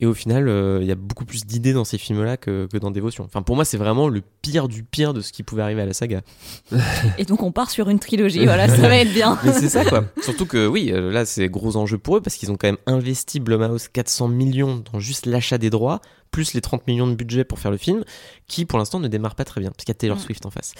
Et 0.00 0.06
au 0.06 0.14
final, 0.14 0.48
euh, 0.48 0.78
il 0.82 0.86
y 0.86 0.92
a 0.92 0.96
beaucoup 0.96 1.24
plus 1.24 1.44
d'idées 1.46 1.72
dans 1.72 1.84
ces 1.84 1.98
films-là 1.98 2.36
que, 2.36 2.66
que 2.70 2.78
dans 2.78 2.90
Dévotion. 2.90 3.24
Enfin, 3.24 3.42
pour 3.42 3.54
moi, 3.56 3.64
c'est 3.64 3.76
vraiment 3.76 4.08
le 4.08 4.22
pire 4.42 4.68
du 4.68 4.82
pire 4.82 5.14
de 5.14 5.20
ce 5.20 5.32
qui 5.32 5.42
pouvait 5.42 5.62
arriver 5.62 5.82
à 5.82 5.86
la 5.86 5.94
saga. 5.94 6.22
Et 7.18 7.24
donc 7.24 7.42
on 7.42 7.52
part 7.52 7.70
sur 7.70 7.88
une 7.88 7.98
trilogie, 7.98 8.44
voilà, 8.44 8.68
ça 8.68 8.88
va 8.88 8.96
être 8.96 9.12
bien. 9.12 9.38
Mais 9.44 9.52
c'est 9.52 9.68
ça, 9.68 9.84
quoi. 9.84 10.04
Surtout 10.22 10.46
que, 10.46 10.66
oui, 10.66 10.90
euh, 10.92 11.10
là, 11.12 11.24
c'est 11.24 11.48
gros 11.48 11.76
enjeu 11.76 11.98
pour 11.98 12.16
eux 12.16 12.20
parce 12.20 12.36
qu'ils 12.36 12.50
ont 12.50 12.56
quand 12.56 12.68
même 12.68 12.78
investi 12.86 13.40
Blumhouse 13.40 13.88
400 13.88 14.28
millions 14.28 14.82
dans 14.92 15.00
juste 15.00 15.26
l'achat 15.26 15.58
des 15.58 15.70
droits, 15.70 16.00
plus 16.30 16.54
les 16.54 16.60
30 16.60 16.86
millions 16.86 17.06
de 17.06 17.14
budget 17.14 17.44
pour 17.44 17.58
faire 17.60 17.70
le 17.70 17.76
film, 17.76 18.04
qui 18.48 18.64
pour 18.64 18.78
l'instant 18.78 18.98
ne 19.00 19.08
démarre 19.08 19.34
pas 19.36 19.44
très 19.44 19.60
bien, 19.60 19.70
parce 19.70 19.84
qu'il 19.84 19.90
y 19.90 19.96
a 19.96 19.98
Taylor 19.98 20.16
Mm. 20.16 20.20
Swift 20.20 20.46
en 20.46 20.50
face. 20.50 20.74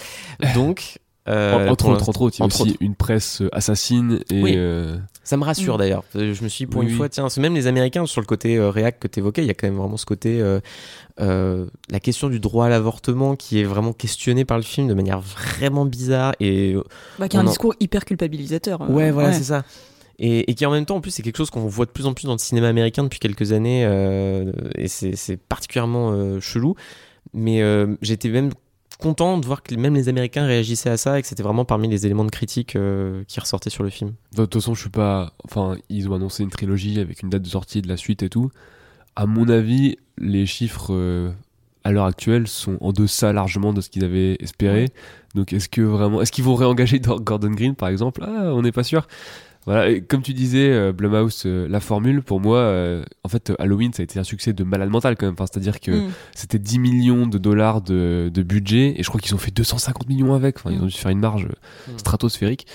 Donc. 0.55 0.99
Euh, 1.29 1.69
En- 1.69 1.73
entre 1.73 1.89
autres, 1.89 2.09
entre 2.09 2.23
autres, 2.23 2.37
il 2.39 2.41
y 2.41 2.43
a 2.43 2.47
aussi 2.47 2.63
autres. 2.63 2.73
une 2.81 2.95
presse 2.95 3.41
euh, 3.41 3.49
assassine 3.53 4.21
et 4.31 4.43
Oui. 4.43 4.53
euh, 4.57 4.97
Ça 5.23 5.37
me 5.39 5.45
rassure 5.45 5.77
Mm. 5.77 5.79
d'ailleurs. 5.79 6.05
Je 6.15 6.43
me 6.45 6.49
suis 6.49 6.65
dit, 6.65 6.67
pour 6.67 6.81
Oui, 6.81 6.87
une 6.87 6.93
oui. 6.93 6.97
fois, 6.99 7.09
tiens, 7.09 7.29
c'est 7.31 7.41
même 7.41 7.55
les 7.55 7.67
Américains 7.67 8.05
sur 8.05 8.21
le 8.21 8.27
côté 8.27 8.57
euh, 8.57 8.69
réac 8.71 9.01
que 9.01 9.09
tu 9.09 9.21
évoquais, 9.21 9.43
il 9.43 9.47
y 9.47 9.51
a 9.51 9.55
quand 9.55 9.67
même 9.67 9.77
vraiment 9.79 9.97
ce 9.97 10.05
côté, 10.05 10.39
euh, 10.41 10.61
euh, 11.21 11.67
la 11.91 12.01
question 12.01 12.29
du 12.29 12.41
droit 12.41 12.67
à 12.67 12.69
l'avortement 12.69 13.37
qui 13.37 13.59
est 13.61 13.65
vraiment 13.65 13.93
questionnée 13.95 14.45
par 14.45 14.59
le 14.59 14.63
film 14.65 14.87
de 14.89 14.95
manière 14.95 15.21
vraiment 15.21 15.87
bizarre 15.87 16.35
et 16.41 16.77
Bah, 17.19 17.29
qui 17.29 17.37
a 17.37 17.41
un 17.41 17.47
en- 17.47 17.49
discours 17.49 17.75
hyper 17.81 18.05
culpabilisateur. 18.05 18.83
euh, 18.83 18.87
ouais, 18.89 19.11
voilà, 19.11 19.33
c'est 19.33 19.45
ça. 19.45 19.65
Et, 20.19 20.51
et 20.51 20.55
qui 20.55 20.65
en 20.67 20.71
même 20.71 20.85
temps, 20.85 20.97
en 20.97 21.01
plus, 21.01 21.11
c'est 21.11 21.23
quelque 21.23 21.39
chose 21.39 21.51
qu'on 21.51 21.67
voit 21.67 21.87
de 21.87 21.91
plus 21.91 22.07
en 22.07 22.15
plus 22.15 22.27
dans 22.27 22.33
le 22.35 22.39
cinéma 22.39 22.69
américain 22.69 23.03
depuis 23.03 23.19
quelques 23.19 23.51
années 23.53 23.85
euh, 23.85 24.53
et 24.77 24.87
c'est 24.89 25.17
c'est 25.17 25.37
particulièrement 25.37 26.13
euh, 26.13 26.39
chelou. 26.41 26.77
Mais 27.33 27.63
euh, 27.63 27.97
j'étais 28.03 28.29
même 28.29 28.51
content 28.99 29.39
de 29.39 29.47
voir 29.47 29.63
que 29.63 29.75
même 29.75 29.95
les 29.95 30.09
Américains 30.09 30.47
réagissaient 30.47 30.91
à 30.91 30.97
ça 30.97 31.19
et 31.19 31.23
que 31.23 31.29
c'était 31.29 31.43
vraiment 31.43 31.65
parmi 31.65 31.89
les 31.89 32.07
éléments 32.07 32.25
de 32.25 32.31
critique 32.31 32.77
euh, 32.77 33.25
qui 33.29 33.41
ressortaient 33.41 33.71
sur 33.71 33.83
le 33.83 33.91
film. 33.91 34.13
De 34.33 34.45
toute 34.45 34.55
façon, 34.55 34.75
je 34.75 34.81
suis 34.81 34.91
pas. 34.91 35.33
Enfin, 35.45 35.77
ils 35.89 36.09
ont 36.09 36.15
annoncé 36.15 36.43
une 36.43 36.51
trilogie 36.51 37.01
avec 37.01 37.23
une 37.23 37.31
date 37.31 37.43
de 37.43 37.49
sortie 37.49 37.83
de 37.83 37.89
la 37.89 37.97
suite 37.97 38.23
et 38.23 38.29
tout. 38.29 38.51
À 39.17 39.27
mon 39.27 39.49
avis, 39.49 39.97
les 40.19 40.47
chiffres 40.47 40.93
euh, 40.93 41.31
à 41.85 41.93
l'heure 41.93 42.07
actuelle 42.07 42.49
sont 42.49 42.79
en 42.81 42.93
deçà 42.93 43.33
largement 43.33 43.73
de 43.73 43.81
ce 43.81 43.91
qu'ils 43.91 44.05
avaient 44.05 44.37
espéré. 44.41 44.89
Donc, 45.35 45.53
est-ce 45.53 45.69
que 45.69 45.83
vraiment, 45.83 46.23
est-ce 46.23 46.33
qu'ils 46.33 46.45
vont 46.45 46.55
réengager 46.55 47.01
Gordon 47.01 47.51
Green, 47.51 47.75
par 47.75 47.89
exemple? 47.89 48.23
Ah, 48.25 48.53
on 48.55 48.63
n'est 48.63 48.73
pas 48.73 48.85
sûr. 48.85 49.07
Voilà, 49.67 49.89
et 49.89 50.03
comme 50.03 50.21
tu 50.23 50.35
disais, 50.35 50.71
euh, 50.71 50.93
Blumhouse, 50.93 51.45
euh, 51.47 51.67
la 51.69 51.81
formule, 51.81 52.23
pour 52.23 52.39
moi, 52.41 52.59
euh, 52.59 53.03
en 53.23 53.29
fait, 53.29 53.51
euh, 53.51 53.55
Halloween, 53.59 53.93
ça 53.95 54.03
a 54.03 54.05
été 54.05 54.19
un 54.19 54.25
succès 54.25 54.53
de 54.53 54.63
malade 54.65 54.91
mental 54.91 55.17
quand 55.17 55.25
même. 55.27 55.33
Enfin, 55.35 55.47
c'est-à-dire 55.51 55.81
que 55.81 55.91
Mm. 55.91 56.11
c'était 56.35 56.59
10 56.59 56.79
millions 56.79 57.27
de 57.27 57.39
dollars 57.39 57.81
de, 57.81 58.31
de 58.33 58.43
budget 58.43 58.95
et 58.99 59.03
je 59.03 59.09
crois 59.09 59.21
qu'ils 59.21 59.35
ont 59.35 59.39
fait 59.39 59.51
250 59.51 60.09
millions 60.09 60.35
avec. 60.35 60.57
Enfin, 60.59 60.71
ils 60.71 60.83
ont 60.83 60.87
dû 60.87 60.93
faire 60.97 61.11
une 61.11 61.21
marge 61.21 61.47
Mm. 61.89 61.99
stratosphérique. 61.99 62.67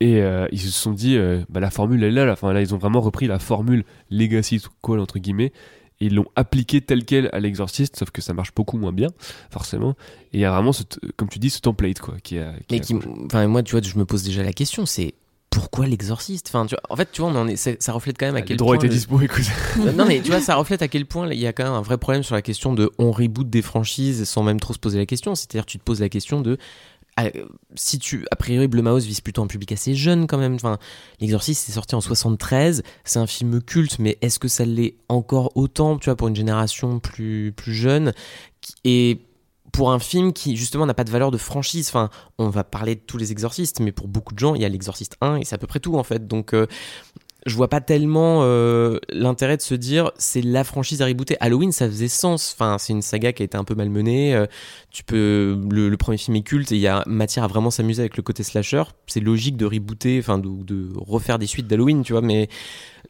Et 0.00 0.22
euh, 0.22 0.46
ils 0.52 0.60
se 0.60 0.70
sont 0.70 0.92
dit, 0.92 1.16
euh, 1.16 1.42
bah, 1.50 1.60
la 1.60 1.70
formule 1.70 2.02
elle 2.04 2.10
est 2.12 2.14
là, 2.14 2.24
là. 2.24 2.32
Enfin, 2.32 2.52
là, 2.52 2.60
ils 2.62 2.74
ont 2.74 2.78
vraiment 2.78 3.00
repris 3.00 3.26
la 3.26 3.38
formule 3.38 3.84
Legacy 4.10 4.62
Call, 4.82 5.00
entre 5.00 5.18
guillemets, 5.18 5.52
et 6.00 6.06
ils 6.06 6.14
l'ont 6.14 6.28
appliquée 6.36 6.80
telle 6.80 7.04
quelle 7.04 7.28
à 7.32 7.40
l'exorciste, 7.40 7.96
sauf 7.96 8.10
que 8.12 8.22
ça 8.22 8.32
marche 8.32 8.54
beaucoup 8.54 8.78
moins 8.78 8.92
bien, 8.92 9.08
forcément. 9.50 9.96
Et 10.32 10.38
il 10.38 10.40
y 10.40 10.44
a 10.44 10.52
vraiment, 10.52 10.72
ce 10.72 10.84
comme 11.16 11.28
tu 11.28 11.40
dis, 11.40 11.50
ce 11.50 11.60
template, 11.60 11.98
quoi, 11.98 12.14
qui 12.22 12.38
a. 12.38 12.52
qui 12.52 12.64
Mais 12.70 12.76
a- 12.76 12.80
qui, 12.80 12.94
enfin, 13.26 13.46
moi, 13.48 13.62
tu 13.64 13.72
vois, 13.72 13.82
je 13.82 13.98
me 13.98 14.04
pose 14.04 14.22
déjà 14.22 14.42
la 14.44 14.52
question, 14.52 14.86
c'est 14.86 15.14
pourquoi 15.50 15.86
l'exorciste? 15.86 16.48
Enfin, 16.48 16.66
tu 16.66 16.74
vois, 16.74 16.82
En 16.90 16.96
fait, 16.96 17.08
tu 17.10 17.20
vois, 17.22 17.30
on 17.30 17.34
en 17.36 17.48
est, 17.48 17.56
c'est- 17.56 17.82
ça 17.82 17.92
reflète 17.92 18.16
quand 18.18 18.26
même 18.26 18.36
à 18.36 18.40
les 18.40 18.44
quel 18.44 18.56
point. 18.58 18.74
étaient 18.76 18.86
le- 18.88 18.92
dispo, 18.94 19.20
écoute. 19.20 19.44
non, 19.96 20.04
mais 20.06 20.20
tu 20.20 20.30
vois, 20.30 20.40
ça 20.40 20.56
reflète 20.56 20.82
à 20.82 20.88
quel 20.88 21.06
point 21.06 21.28
il 21.32 21.38
y 21.38 21.46
a 21.46 21.52
quand 21.52 21.64
même 21.64 21.72
un 21.72 21.82
vrai 21.82 21.98
problème 21.98 22.22
sur 22.22 22.34
la 22.34 22.42
question 22.42 22.72
de 22.74 22.90
on 22.98 23.10
reboot 23.12 23.48
des 23.48 23.62
franchises 23.62 24.24
sans 24.24 24.42
même 24.42 24.60
trop 24.60 24.72
se 24.74 24.78
poser 24.78 24.98
la 24.98 25.06
question. 25.06 25.34
C'est-à-dire, 25.34 25.66
tu 25.66 25.78
te 25.78 25.82
poses 25.84 26.00
la 26.00 26.08
question 26.08 26.40
de. 26.40 26.58
ah, 27.16 27.30
si 27.74 27.98
tu, 27.98 28.26
a 28.30 28.36
priori, 28.36 28.68
Blumhouse 28.68 29.04
vise 29.06 29.20
plutôt 29.20 29.42
un 29.42 29.46
public 29.48 29.72
assez 29.72 29.94
jeune 29.94 30.26
quand 30.26 30.38
même. 30.38 30.54
Enfin, 30.54 30.78
L'Exorciste 31.20 31.64
c'est 31.66 31.72
sorti 31.72 31.94
en 31.96 32.00
73, 32.00 32.82
c'est 33.04 33.18
un 33.18 33.26
film 33.26 33.60
culte, 33.62 33.98
mais 33.98 34.18
est-ce 34.20 34.38
que 34.38 34.48
ça 34.48 34.64
l'est 34.64 34.96
encore 35.08 35.50
autant, 35.56 35.98
tu 35.98 36.04
vois, 36.06 36.16
pour 36.16 36.28
une 36.28 36.36
génération 36.36 37.00
plus 37.00 37.52
plus 37.56 37.74
jeune? 37.74 38.12
Et 38.84 39.20
pour 39.72 39.92
un 39.92 39.98
film 39.98 40.32
qui 40.32 40.56
justement 40.56 40.86
n'a 40.86 40.94
pas 40.94 41.04
de 41.04 41.10
valeur 41.10 41.30
de 41.30 41.38
franchise. 41.38 41.88
Enfin, 41.88 42.10
on 42.38 42.48
va 42.48 42.64
parler 42.64 42.94
de 42.94 43.00
tous 43.00 43.18
les 43.18 43.32
exorcistes, 43.32 43.80
mais 43.80 43.92
pour 43.92 44.08
beaucoup 44.08 44.34
de 44.34 44.38
gens, 44.38 44.54
il 44.54 44.62
y 44.62 44.64
a 44.64 44.68
l'exorciste 44.68 45.16
1 45.20 45.36
et 45.36 45.44
c'est 45.44 45.54
à 45.54 45.58
peu 45.58 45.66
près 45.66 45.80
tout 45.80 45.96
en 45.96 46.04
fait. 46.04 46.26
Donc 46.26 46.54
euh, 46.54 46.66
je 47.46 47.54
vois 47.54 47.68
pas 47.68 47.80
tellement 47.80 48.40
euh, 48.42 48.98
l'intérêt 49.10 49.56
de 49.56 49.62
se 49.62 49.74
dire 49.74 50.12
c'est 50.18 50.42
la 50.42 50.64
franchise 50.64 51.02
à 51.02 51.06
rebooter. 51.06 51.36
Halloween, 51.40 51.72
ça 51.72 51.86
faisait 51.86 52.08
sens. 52.08 52.54
Enfin, 52.54 52.78
c'est 52.78 52.92
une 52.92 53.02
saga 53.02 53.32
qui 53.32 53.42
a 53.42 53.44
été 53.44 53.56
un 53.56 53.64
peu 53.64 53.74
malmenée. 53.74 54.34
Euh, 54.34 54.46
tu 54.90 55.04
peux, 55.04 55.58
le, 55.70 55.96
premier 55.96 56.18
film 56.18 56.36
est 56.36 56.42
culte 56.42 56.72
et 56.72 56.76
il 56.76 56.80
y 56.80 56.86
a 56.86 57.02
matière 57.06 57.44
à 57.44 57.46
vraiment 57.46 57.70
s'amuser 57.70 58.02
avec 58.02 58.16
le 58.16 58.22
côté 58.22 58.42
slasher. 58.42 58.84
C'est 59.06 59.20
logique 59.20 59.56
de 59.56 59.66
rebooter, 59.66 60.18
enfin 60.18 60.38
de 60.38 60.92
refaire 60.96 61.38
des 61.38 61.46
suites 61.46 61.66
d'Halloween, 61.66 62.02
tu 62.02 62.12
vois. 62.12 62.22
Mais 62.22 62.48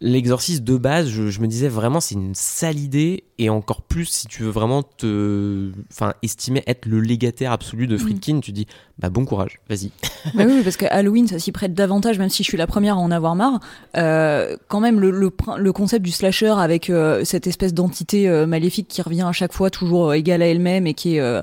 l'exorciste 0.01 0.63
de 0.65 0.77
base, 0.77 1.09
je, 1.09 1.29
je 1.29 1.41
me 1.41 1.47
disais 1.47 1.69
vraiment 1.69 2.01
c'est 2.01 2.15
une 2.15 2.35
sale 2.35 2.79
idée 2.79 3.25
et 3.41 3.51
encore 3.51 3.83
plus 3.83 4.05
si 4.07 4.27
tu 4.27 4.43
veux 4.43 4.51
vraiment 4.51 4.83
te, 4.83 5.71
enfin 5.93 6.15
estimer 6.23 6.63
être 6.67 6.87
le 6.87 7.01
légataire 7.01 7.53
absolu 7.53 7.87
de 7.87 7.97
Friedkin, 7.97 8.41
tu 8.41 8.53
dis 8.53 8.67
bah 8.99 9.11
bon 9.11 9.25
courage, 9.25 9.59
vas-y. 9.69 9.91
Bah 10.35 10.43
oui, 10.47 10.61
parce 10.65 10.77
que 10.77 10.85
Halloween, 10.91 11.27
ça 11.29 11.39
s'y 11.39 11.53
prête 11.53 11.73
davantage, 11.73 12.19
même 12.19 12.29
si 12.29 12.43
je 12.43 12.49
suis 12.49 12.59
la 12.59 12.67
première 12.67 12.97
à 12.97 12.99
en 12.99 13.11
avoir 13.13 13.35
marre. 13.37 13.61
Euh, 13.97 14.57
quand 14.67 14.81
même, 14.81 14.99
le, 15.01 15.11
le, 15.13 15.73
concept 15.73 16.05
du 16.05 16.11
slasher 16.11 16.55
avec 16.59 16.91
euh, 16.91 17.25
cette 17.25 17.47
espèce 17.47 17.73
d'entité 17.73 18.29
euh, 18.29 18.45
maléfique 18.45 18.89
qui 18.89 19.01
revient 19.01 19.23
à 19.23 19.33
chaque 19.33 19.53
fois 19.53 19.71
toujours 19.71 20.13
égale 20.13 20.43
à 20.43 20.47
elle-même 20.49 20.87
et 20.89 20.95
qui 20.95 21.17
est 21.17 21.43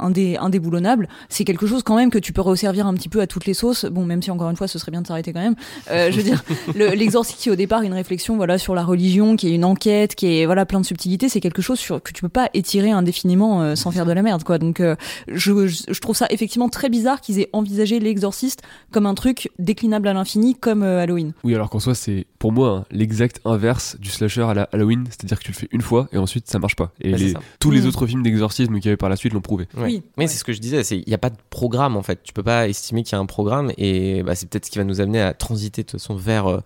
indé- 0.00 0.38
indéboulonnable, 0.38 1.08
c'est 1.28 1.44
quelque 1.44 1.66
chose 1.66 1.82
quand 1.82 1.96
même 1.96 2.10
que 2.10 2.18
tu 2.18 2.32
peux 2.32 2.40
resservir 2.40 2.86
un 2.86 2.94
petit 2.94 3.08
peu 3.08 3.20
à 3.20 3.26
toutes 3.26 3.46
les 3.46 3.54
sauces. 3.54 3.84
Bon, 3.84 4.04
même 4.04 4.22
si 4.22 4.30
encore 4.30 4.48
une 4.50 4.56
fois, 4.56 4.68
ce 4.68 4.78
serait 4.78 4.92
bien 4.92 5.02
de 5.02 5.06
s'arrêter 5.06 5.32
quand 5.32 5.40
même. 5.40 5.56
Je 5.88 6.16
veux 6.16 6.22
dire, 6.22 6.42
le- 6.74 6.94
l'exorciste 6.94 7.40
qui 7.40 7.50
au 7.50 7.56
départ 7.56 7.67
une 7.82 7.92
réflexion 7.92 8.36
voilà 8.36 8.58
sur 8.58 8.74
la 8.74 8.84
religion, 8.84 9.36
qui 9.36 9.48
est 9.48 9.54
une 9.54 9.64
enquête, 9.64 10.14
qui 10.14 10.26
est 10.26 10.46
voilà 10.46 10.66
plein 10.66 10.80
de 10.80 10.86
subtilités, 10.86 11.28
c'est 11.28 11.40
quelque 11.40 11.62
chose 11.62 11.78
sur, 11.78 12.02
que 12.02 12.12
tu 12.12 12.22
peux 12.22 12.28
pas 12.28 12.48
étirer 12.54 12.90
indéfiniment 12.90 13.62
euh, 13.62 13.74
sans 13.76 13.90
faire 13.90 14.06
de 14.06 14.12
la 14.12 14.22
merde, 14.22 14.42
quoi. 14.44 14.58
Donc, 14.58 14.80
euh, 14.80 14.96
je, 15.28 16.00
trouve 16.00 16.16
ça 16.16 16.26
effectivement 16.30 16.68
très 16.68 16.88
bizarre 16.88 17.20
qu'ils 17.20 17.38
aient 17.40 17.50
envisagé 17.52 18.00
l'exorciste 18.00 18.62
comme 18.90 19.06
un 19.06 19.14
truc 19.14 19.50
déclinable 19.58 20.08
à 20.08 20.12
l'infini, 20.12 20.54
comme 20.54 20.82
euh, 20.82 21.00
Halloween. 21.00 21.32
Oui, 21.44 21.54
alors 21.54 21.70
qu'en 21.70 21.78
soi, 21.80 21.94
c'est 21.94 22.26
pour 22.38 22.52
moi 22.52 22.68
hein, 22.70 22.84
l'exact 22.90 23.40
inverse 23.44 23.96
du 24.00 24.10
slasher 24.10 24.42
à 24.42 24.54
la 24.54 24.62
Halloween, 24.72 25.04
c'est-à-dire 25.10 25.38
que 25.38 25.44
tu 25.44 25.52
le 25.52 25.56
fais 25.56 25.68
une 25.72 25.82
fois 25.82 26.08
et 26.12 26.18
ensuite 26.18 26.48
ça 26.48 26.58
marche 26.58 26.76
pas. 26.76 26.92
Et 27.00 27.12
Bah, 27.12 27.16
les- 27.18 27.34
tous 27.60 27.70
les 27.70 27.82
Mm. 27.82 27.86
autres 27.86 28.06
films 28.06 28.22
d'exorcisme 28.22 28.74
qu'il 28.76 28.84
y 28.86 28.88
avait 28.88 28.96
par 28.96 29.08
la 29.08 29.16
suite 29.16 29.32
l'ont 29.32 29.40
prouvé. 29.40 29.66
Ouais. 29.76 29.84
Oui, 29.84 30.02
ouais. 30.16 30.26
c'est 30.26 30.38
ce 30.38 30.44
que 30.44 30.52
je 30.52 30.60
disais. 30.60 30.82
c'est- 30.84 30.98
Il 30.98 31.04
n'y 31.08 31.14
a 31.14 31.18
pas 31.18 31.30
de 31.30 31.36
programme 31.50 31.96
en 31.96 32.02
fait. 32.02 32.20
Tu 32.22 32.32
peux 32.32 32.42
pas 32.42 32.68
estimer 32.68 33.02
qu'il 33.02 33.12
y 33.12 33.16
a 33.16 33.18
un 33.20 33.26
programme 33.26 33.72
et 33.76 34.22
bah, 34.22 34.34
c'est 34.34 34.48
peut-être 34.48 34.66
ce 34.66 34.70
qui 34.70 34.78
va 34.78 34.84
nous 34.84 35.00
amener 35.00 35.20
à 35.20 35.34
transiter 35.34 35.82
de 35.82 35.88
toute 35.88 36.00
façon 36.00 36.14
vers 36.16 36.46
euh, 36.46 36.60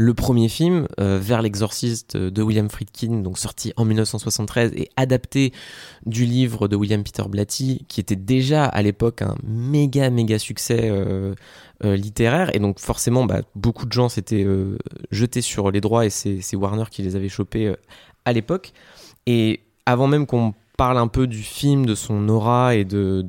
le 0.00 0.14
premier 0.14 0.48
film, 0.48 0.86
euh, 1.00 1.18
vers 1.20 1.42
l'exorciste 1.42 2.16
de 2.16 2.40
William 2.40 2.70
Friedkin, 2.70 3.18
donc 3.18 3.36
sorti 3.36 3.72
en 3.76 3.84
1973 3.84 4.70
et 4.76 4.90
adapté 4.94 5.52
du 6.06 6.24
livre 6.24 6.68
de 6.68 6.76
William 6.76 7.02
Peter 7.02 7.24
Blatty, 7.28 7.84
qui 7.88 7.98
était 7.98 8.14
déjà 8.14 8.64
à 8.64 8.80
l'époque 8.82 9.22
un 9.22 9.34
méga 9.42 10.08
méga 10.10 10.38
succès 10.38 10.82
euh, 10.84 11.34
euh, 11.82 11.96
littéraire 11.96 12.54
et 12.54 12.60
donc 12.60 12.78
forcément 12.78 13.24
bah, 13.24 13.40
beaucoup 13.56 13.86
de 13.86 13.92
gens 13.92 14.08
s'étaient 14.08 14.46
jetés 15.10 15.42
sur 15.42 15.72
les 15.72 15.80
droits 15.80 16.06
et 16.06 16.10
c'est 16.10 16.54
Warner 16.54 16.84
qui 16.92 17.02
les 17.02 17.16
avait 17.16 17.28
chopés 17.28 17.74
à 18.24 18.32
l'époque. 18.32 18.74
Et 19.26 19.64
avant 19.84 20.06
même 20.06 20.26
qu'on 20.26 20.54
parle 20.76 20.98
un 20.98 21.08
peu 21.08 21.26
du 21.26 21.42
film, 21.42 21.86
de 21.86 21.96
son 21.96 22.28
aura 22.28 22.76
et 22.76 22.84
de, 22.84 23.24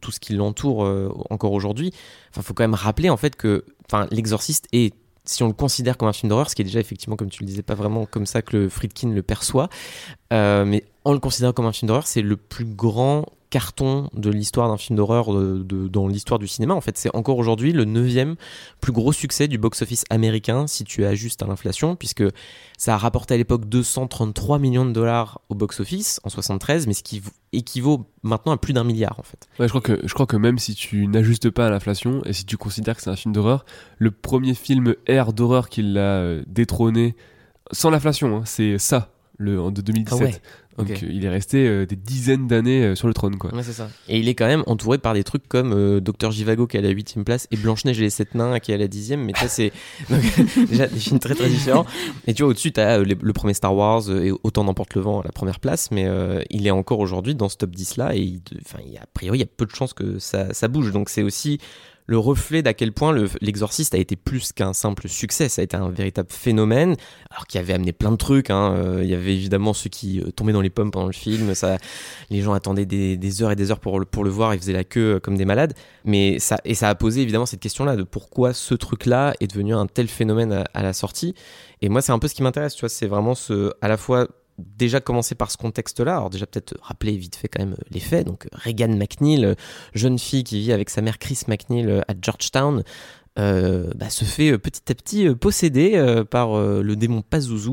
tout 0.00 0.12
ce 0.12 0.20
qui 0.20 0.32
l'entoure 0.32 0.80
encore 1.28 1.52
aujourd'hui, 1.52 1.92
il 2.34 2.42
faut 2.42 2.54
quand 2.54 2.64
même 2.64 2.72
rappeler 2.72 3.10
en 3.10 3.18
fait 3.18 3.36
que 3.36 3.66
L'Exorciste 4.10 4.66
est, 4.72 4.94
si 5.26 5.42
on 5.42 5.48
le 5.48 5.52
considère 5.52 5.96
comme 5.96 6.08
un 6.08 6.12
film 6.12 6.30
d'horreur, 6.30 6.50
ce 6.50 6.54
qui 6.54 6.62
est 6.62 6.64
déjà 6.64 6.80
effectivement, 6.80 7.16
comme 7.16 7.30
tu 7.30 7.42
le 7.42 7.46
disais, 7.46 7.62
pas 7.62 7.74
vraiment 7.74 8.06
comme 8.06 8.26
ça 8.26 8.42
que 8.42 8.56
le 8.56 8.68
Friedkin 8.68 9.10
le 9.10 9.22
perçoit, 9.22 9.68
euh, 10.32 10.64
mais 10.64 10.84
en 11.04 11.12
le 11.12 11.18
considérant 11.18 11.52
comme 11.52 11.66
un 11.66 11.72
film 11.72 11.88
d'horreur, 11.88 12.06
c'est 12.06 12.22
le 12.22 12.36
plus 12.36 12.64
grand 12.64 13.26
carton 13.56 14.10
de 14.12 14.28
l'histoire 14.28 14.68
d'un 14.68 14.76
film 14.76 14.96
d'horreur 14.98 15.32
de, 15.32 15.62
de- 15.62 15.88
dans 15.88 16.08
l'histoire 16.08 16.38
du 16.38 16.46
cinéma. 16.46 16.74
En 16.74 16.82
fait, 16.82 16.98
c'est 16.98 17.14
encore 17.16 17.38
aujourd'hui 17.38 17.72
le 17.72 17.84
neuvième 17.86 18.36
plus 18.82 18.92
gros 18.92 19.12
succès 19.12 19.48
du 19.48 19.56
box-office 19.56 20.04
américain 20.10 20.66
si 20.66 20.84
tu 20.84 21.06
ajustes 21.06 21.42
à 21.42 21.46
l'inflation, 21.46 21.96
puisque 21.96 22.24
ça 22.76 22.94
a 22.94 22.98
rapporté 22.98 23.32
à 23.32 23.36
l'époque 23.38 23.64
233 23.66 24.58
millions 24.58 24.84
de 24.84 24.92
dollars 24.92 25.40
au 25.48 25.54
box-office 25.54 26.20
en 26.24 26.28
73, 26.28 26.86
mais 26.86 26.92
ce 26.92 27.02
qui 27.02 27.22
équivaut 27.54 28.06
maintenant 28.22 28.52
à 28.52 28.58
plus 28.58 28.74
d'un 28.74 28.84
milliard 28.84 29.18
en 29.18 29.22
fait. 29.22 29.46
Ouais, 29.58 29.66
je 29.66 29.70
crois 29.72 29.80
que 29.80 29.98
je 30.06 30.12
crois 30.12 30.26
que 30.26 30.36
même 30.36 30.58
si 30.58 30.74
tu 30.74 31.06
n'ajustes 31.06 31.48
pas 31.48 31.66
à 31.68 31.70
l'inflation 31.70 32.22
et 32.26 32.32
si 32.34 32.44
tu 32.44 32.58
considères 32.58 32.96
que 32.96 33.02
c'est 33.02 33.10
un 33.10 33.16
film 33.16 33.32
d'horreur, 33.32 33.64
le 33.98 34.10
premier 34.10 34.52
film 34.54 34.94
R 35.08 35.32
d'horreur 35.32 35.70
qui 35.70 35.82
l'a 35.82 36.00
euh, 36.20 36.42
détrôné 36.46 37.16
sans 37.72 37.88
l'inflation, 37.90 38.36
hein, 38.36 38.42
c'est 38.44 38.76
ça, 38.78 39.12
le 39.38 39.58
en- 39.60 39.70
de 39.70 39.80
2017. 39.80 40.18
Ah 40.20 40.24
ouais, 40.24 40.40
Donc 40.78 40.90
euh, 40.90 40.96
il 41.10 41.24
est 41.24 41.28
resté 41.28 41.66
euh, 41.66 41.86
des 41.86 41.96
dizaines 41.96 42.46
d'années 42.46 42.82
euh, 42.84 42.94
sur 42.94 43.08
le 43.08 43.14
trône 43.14 43.36
quoi. 43.36 43.54
Ouais, 43.54 43.62
c'est 43.62 43.72
ça. 43.72 43.88
Et 44.08 44.18
il 44.18 44.28
est 44.28 44.34
quand 44.34 44.46
même 44.46 44.62
entouré 44.66 44.98
par 44.98 45.14
des 45.14 45.24
trucs 45.24 45.48
comme 45.48 45.72
euh, 45.72 46.00
Docteur 46.00 46.30
Jivago 46.32 46.66
qui 46.66 46.76
est 46.76 46.80
à 46.80 46.82
la 46.82 46.90
huitième 46.90 47.24
place 47.24 47.46
et 47.50 47.56
Blanche-Neige 47.56 47.98
et 47.98 48.02
les 48.02 48.10
sept 48.10 48.34
nains 48.34 48.58
qui 48.58 48.72
est 48.72 48.74
à 48.74 48.78
la 48.78 48.88
dixième. 48.88 49.24
Mais 49.24 49.32
ça, 49.34 49.48
c'est 49.48 49.72
donc, 50.10 50.20
déjà 50.68 50.86
des 50.86 50.98
films 50.98 51.18
très 51.18 51.34
très 51.34 51.48
différents. 51.48 51.86
Et 52.26 52.34
tu 52.34 52.42
vois, 52.42 52.50
au-dessus, 52.50 52.72
tu 52.72 52.80
as 52.80 52.98
le 52.98 53.32
premier 53.32 53.54
Star 53.54 53.74
Wars 53.74 54.08
euh, 54.08 54.24
et 54.24 54.32
Autant 54.42 54.64
n'emporte 54.64 54.94
le 54.94 55.00
vent 55.00 55.20
à 55.20 55.24
la 55.24 55.32
première 55.32 55.60
place. 55.60 55.90
Mais 55.90 56.06
euh, 56.06 56.42
il 56.50 56.66
est 56.66 56.70
encore 56.70 57.00
aujourd'hui 57.00 57.34
dans 57.34 57.48
ce 57.48 57.56
top 57.56 57.70
10 57.70 57.96
là. 57.96 58.14
Et 58.14 58.20
il, 58.20 58.40
enfin, 58.64 58.78
il 58.84 58.92
y 58.92 58.98
a, 58.98 59.02
a 59.02 59.06
priori, 59.12 59.38
il 59.38 59.40
y 59.40 59.44
a 59.44 59.48
peu 59.56 59.66
de 59.66 59.74
chances 59.74 59.94
que 59.94 60.18
ça, 60.18 60.52
ça 60.52 60.68
bouge. 60.68 60.92
Donc 60.92 61.08
c'est 61.08 61.22
aussi 61.22 61.58
le 62.06 62.18
reflet 62.18 62.62
d'à 62.62 62.72
quel 62.74 62.92
point 62.92 63.12
le- 63.12 63.28
l'exorciste 63.40 63.94
a 63.94 63.98
été 63.98 64.14
plus 64.16 64.52
qu'un 64.52 64.72
simple 64.72 65.08
succès. 65.08 65.48
Ça 65.48 65.60
a 65.60 65.64
été 65.64 65.76
un 65.76 65.90
véritable 65.90 66.28
phénomène, 66.30 66.96
alors 67.30 67.46
qu'il 67.46 67.60
avait 67.60 67.72
amené 67.72 67.92
plein 67.92 68.12
de 68.12 68.16
trucs. 68.16 68.50
hein. 68.50 68.74
Euh, 68.76 69.00
il 69.02 69.10
y 69.10 69.14
avait 69.14 69.34
évidemment 69.34 69.72
ceux 69.72 69.90
qui 69.90 70.20
euh, 70.20 70.30
tombaient 70.30 70.52
dans 70.52 70.60
les 70.60 70.70
pommes 70.70 70.90
pendant 70.90 71.06
le 71.06 71.12
film. 71.12 71.54
Ça, 71.54 71.78
les 72.30 72.42
gens 72.42 72.52
attendaient 72.52 72.86
des, 72.86 73.42
heures 73.42 73.50
et 73.50 73.56
des 73.56 73.70
heures 73.70 73.80
pour 73.80 73.98
le, 73.98 74.04
pour 74.06 74.22
le 74.24 74.30
voir. 74.30 74.54
Ils 74.54 74.60
faisaient 74.60 74.72
la 74.72 74.84
queue 74.84 75.14
euh, 75.16 75.20
comme 75.20 75.36
des 75.36 75.44
malades. 75.44 75.74
Mais 76.04 76.38
ça, 76.38 76.58
et 76.64 76.74
ça 76.74 76.88
a 76.88 76.94
posé 76.94 77.22
évidemment 77.22 77.46
cette 77.46 77.60
question-là 77.60 77.96
de 77.96 78.04
pourquoi 78.04 78.52
ce 78.52 78.74
truc-là 78.74 79.34
est 79.40 79.48
devenu 79.48 79.74
un 79.74 79.86
tel 79.86 80.06
phénomène 80.08 80.52
à, 80.52 80.64
à 80.74 80.82
la 80.82 80.92
sortie. 80.92 81.34
Et 81.82 81.88
moi, 81.88 82.02
c'est 82.02 82.12
un 82.12 82.18
peu 82.18 82.28
ce 82.28 82.34
qui 82.34 82.42
m'intéresse. 82.42 82.74
Tu 82.74 82.80
vois, 82.80 82.88
c'est 82.88 83.06
vraiment 83.06 83.34
ce, 83.34 83.72
à 83.82 83.88
la 83.88 83.96
fois 83.96 84.28
déjà 84.58 85.00
commencer 85.00 85.34
par 85.34 85.50
ce 85.50 85.56
contexte-là. 85.56 86.16
Alors 86.16 86.30
déjà 86.30 86.46
peut-être 86.46 86.74
rappeler 86.80 87.16
vite 87.16 87.36
fait 87.36 87.48
quand 87.48 87.60
même 87.62 87.74
euh, 87.74 87.84
les 87.90 88.00
faits. 88.00 88.26
Donc 88.26 88.48
Regan 88.52 88.96
McNeil, 88.96 89.54
jeune 89.94 90.18
fille 90.18 90.44
qui 90.44 90.60
vit 90.60 90.72
avec 90.72 90.90
sa 90.90 91.02
mère 91.02 91.18
Chris 91.18 91.40
McNeil 91.48 91.86
euh, 91.86 92.00
à 92.08 92.14
Georgetown, 92.20 92.82
euh, 93.38 93.92
bah, 93.94 94.08
se 94.08 94.24
fait 94.24 94.56
petit 94.56 94.90
à 94.90 94.94
petit 94.94 95.28
posséder 95.34 96.22
par 96.30 96.58
le 96.58 96.96
démon 96.96 97.20
Pazuzu 97.20 97.72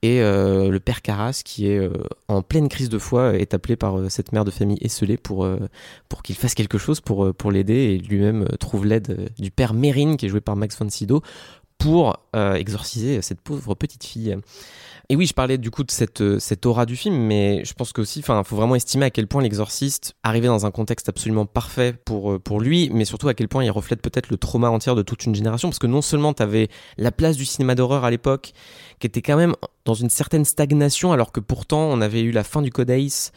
et 0.00 0.20
le 0.20 0.78
père 0.78 1.02
Carras 1.02 1.42
qui 1.44 1.68
est 1.68 1.86
en 2.28 2.40
pleine 2.40 2.70
crise 2.70 2.88
de 2.88 2.98
foi 2.98 3.36
est 3.36 3.52
appelé 3.52 3.76
par 3.76 4.10
cette 4.10 4.32
mère 4.32 4.46
de 4.46 4.50
famille 4.50 4.78
esselée 4.80 5.18
pour, 5.18 5.46
pour 6.08 6.22
qu'il 6.22 6.34
fasse 6.34 6.54
quelque 6.54 6.78
chose 6.78 7.02
pour, 7.02 7.50
l'aider 7.50 7.74
et 7.74 7.98
lui-même 7.98 8.48
trouve 8.58 8.86
l'aide 8.86 9.30
du 9.38 9.50
père 9.50 9.74
Mérine 9.74 10.16
qui 10.16 10.24
est 10.24 10.28
joué 10.30 10.40
par 10.40 10.56
Max 10.56 10.78
von 10.78 10.88
Sydow 10.88 11.20
pour 11.82 12.16
euh, 12.36 12.54
exorciser 12.54 13.22
cette 13.22 13.40
pauvre 13.40 13.74
petite 13.74 14.04
fille. 14.04 14.36
Et 15.08 15.16
oui, 15.16 15.26
je 15.26 15.34
parlais 15.34 15.58
du 15.58 15.72
coup 15.72 15.82
de 15.82 15.90
cette, 15.90 16.20
euh, 16.20 16.38
aura 16.64 16.86
du 16.86 16.94
film, 16.94 17.16
mais 17.16 17.64
je 17.64 17.74
pense 17.74 17.92
qu'aussi, 17.92 18.20
il 18.20 18.24
faut 18.24 18.56
vraiment 18.56 18.76
estimer 18.76 19.06
à 19.06 19.10
quel 19.10 19.26
point 19.26 19.42
l'exorciste 19.42 20.14
arrivait 20.22 20.46
dans 20.46 20.64
un 20.64 20.70
contexte 20.70 21.08
absolument 21.08 21.44
parfait 21.44 21.92
pour, 22.04 22.32
euh, 22.32 22.38
pour 22.38 22.60
lui, 22.60 22.88
mais 22.92 23.04
surtout 23.04 23.28
à 23.28 23.34
quel 23.34 23.48
point 23.48 23.64
il 23.64 23.70
reflète 23.70 24.00
peut-être 24.00 24.30
le 24.30 24.36
trauma 24.36 24.70
entier 24.70 24.94
de 24.94 25.02
toute 25.02 25.24
une 25.24 25.34
génération, 25.34 25.68
parce 25.68 25.80
que 25.80 25.88
non 25.88 26.02
seulement 26.02 26.32
tu 26.32 26.42
avais 26.42 26.68
la 26.98 27.10
place 27.10 27.36
du 27.36 27.44
cinéma 27.44 27.74
d'horreur 27.74 28.04
à 28.04 28.10
l'époque, 28.12 28.52
qui 29.00 29.08
était 29.08 29.22
quand 29.22 29.36
même 29.36 29.54
dans 29.84 29.94
une 29.94 30.10
certaine 30.10 30.44
stagnation, 30.44 31.12
alors 31.12 31.32
que 31.32 31.40
pourtant 31.40 31.88
on 31.90 32.00
avait 32.00 32.22
eu 32.22 32.30
la 32.30 32.44
fin 32.44 32.62
du 32.62 32.70
Code 32.70 32.90
Ace, 32.90 33.32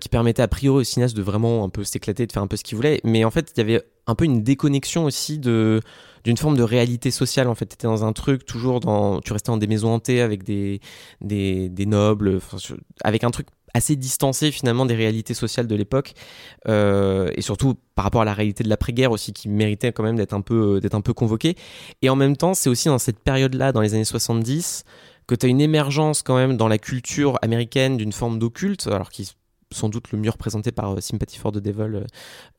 qui 0.00 0.08
permettait 0.08 0.42
a 0.42 0.46
priori 0.46 0.82
au 0.82 0.84
cinéaste 0.84 1.16
de 1.16 1.22
vraiment 1.22 1.64
un 1.64 1.68
peu 1.68 1.82
s'éclater, 1.82 2.24
de 2.24 2.30
faire 2.30 2.44
un 2.44 2.46
peu 2.46 2.56
ce 2.56 2.62
qu'il 2.62 2.76
voulait, 2.76 3.00
mais 3.02 3.24
en 3.24 3.32
fait 3.32 3.50
il 3.56 3.58
y 3.58 3.60
avait 3.60 3.82
un 4.06 4.14
peu 4.14 4.24
une 4.24 4.44
déconnexion 4.44 5.04
aussi 5.04 5.40
de 5.40 5.80
d'une 6.24 6.36
forme 6.36 6.56
de 6.56 6.62
réalité 6.62 7.10
sociale 7.10 7.48
en 7.48 7.54
fait. 7.54 7.66
T'étais 7.66 7.86
dans 7.86 8.04
un 8.04 8.12
truc 8.12 8.44
toujours 8.44 8.80
dans 8.80 9.20
tu 9.20 9.32
restais 9.32 9.52
dans 9.52 9.56
des 9.56 9.66
maisons 9.66 9.94
hantées 9.94 10.20
avec 10.20 10.44
des 10.44 10.80
des, 11.20 11.86
nobles 11.86 12.40
avec 13.02 13.24
un 13.24 13.30
truc 13.30 13.46
assez 13.72 13.96
distancé 13.96 14.50
finalement 14.50 14.84
des 14.84 14.94
réalités 14.94 15.34
sociales 15.34 15.66
de 15.66 15.76
l'époque. 15.76 16.14
Euh, 16.68 17.30
et 17.36 17.42
surtout 17.42 17.74
par 17.94 18.04
rapport 18.04 18.22
à 18.22 18.24
la 18.24 18.34
réalité 18.34 18.64
de 18.64 18.68
l'après-guerre 18.68 19.12
aussi 19.12 19.32
qui 19.32 19.48
méritait 19.48 19.92
quand 19.92 20.02
même 20.02 20.16
d'être 20.16 20.34
un 20.34 20.40
peu 20.40 20.80
d'être 20.80 20.94
un 20.94 21.00
peu 21.00 21.14
convoqué 21.14 21.56
et 22.02 22.10
en 22.10 22.16
même 22.16 22.36
temps 22.36 22.54
c'est 22.54 22.68
aussi 22.68 22.88
dans 22.88 22.98
cette 22.98 23.18
période 23.18 23.54
là 23.54 23.72
dans 23.72 23.80
les 23.80 23.94
années 23.94 24.04
70 24.04 24.84
que 25.26 25.34
tu 25.34 25.46
as 25.46 25.48
une 25.48 25.60
émergence 25.60 26.22
quand 26.22 26.36
même 26.36 26.56
dans 26.56 26.68
la 26.68 26.78
culture 26.78 27.38
américaine 27.42 27.96
d'une 27.96 28.12
forme 28.12 28.38
d'occulte 28.38 28.86
alors 28.88 29.10
qui 29.10 29.32
sans 29.72 29.88
doute 29.88 30.12
le 30.12 30.18
mieux 30.18 30.30
représenté 30.30 30.72
par 30.72 30.94
euh, 30.94 31.00
Sympathy 31.00 31.38
for 31.38 31.52
the 31.52 31.58
Devil 31.58 31.94
euh, 31.94 32.04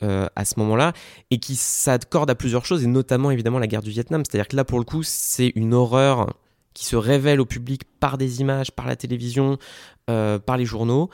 euh, 0.04 0.28
à 0.36 0.46
ce 0.46 0.60
moment-là, 0.60 0.94
et 1.30 1.40
qui 1.40 1.56
s'accorde 1.56 2.30
à 2.30 2.36
plusieurs 2.36 2.66
choses, 2.66 2.84
et 2.84 2.88
notamment 2.88 3.32
évidemment 3.32 3.60
la 3.60 3.68
guerre 3.68 3.82
du 3.82 3.92
Vietnam. 3.92 4.24
C'est-à-dire 4.26 4.48
que 4.48 4.56
là, 4.56 4.64
pour 4.64 4.80
le 4.80 4.86
coup, 4.86 5.04
c'est 5.04 5.52
une 5.56 5.74
horreur 5.74 6.34
qui 6.74 6.86
se 6.86 6.96
révèle 6.96 7.42
au 7.42 7.46
public 7.46 7.84
par 8.00 8.18
des 8.18 8.40
images, 8.40 8.72
par 8.72 8.88
la 8.88 8.96
télévision, 8.96 9.58
par 10.06 10.56
les 10.58 10.66
journaux, 10.66 11.10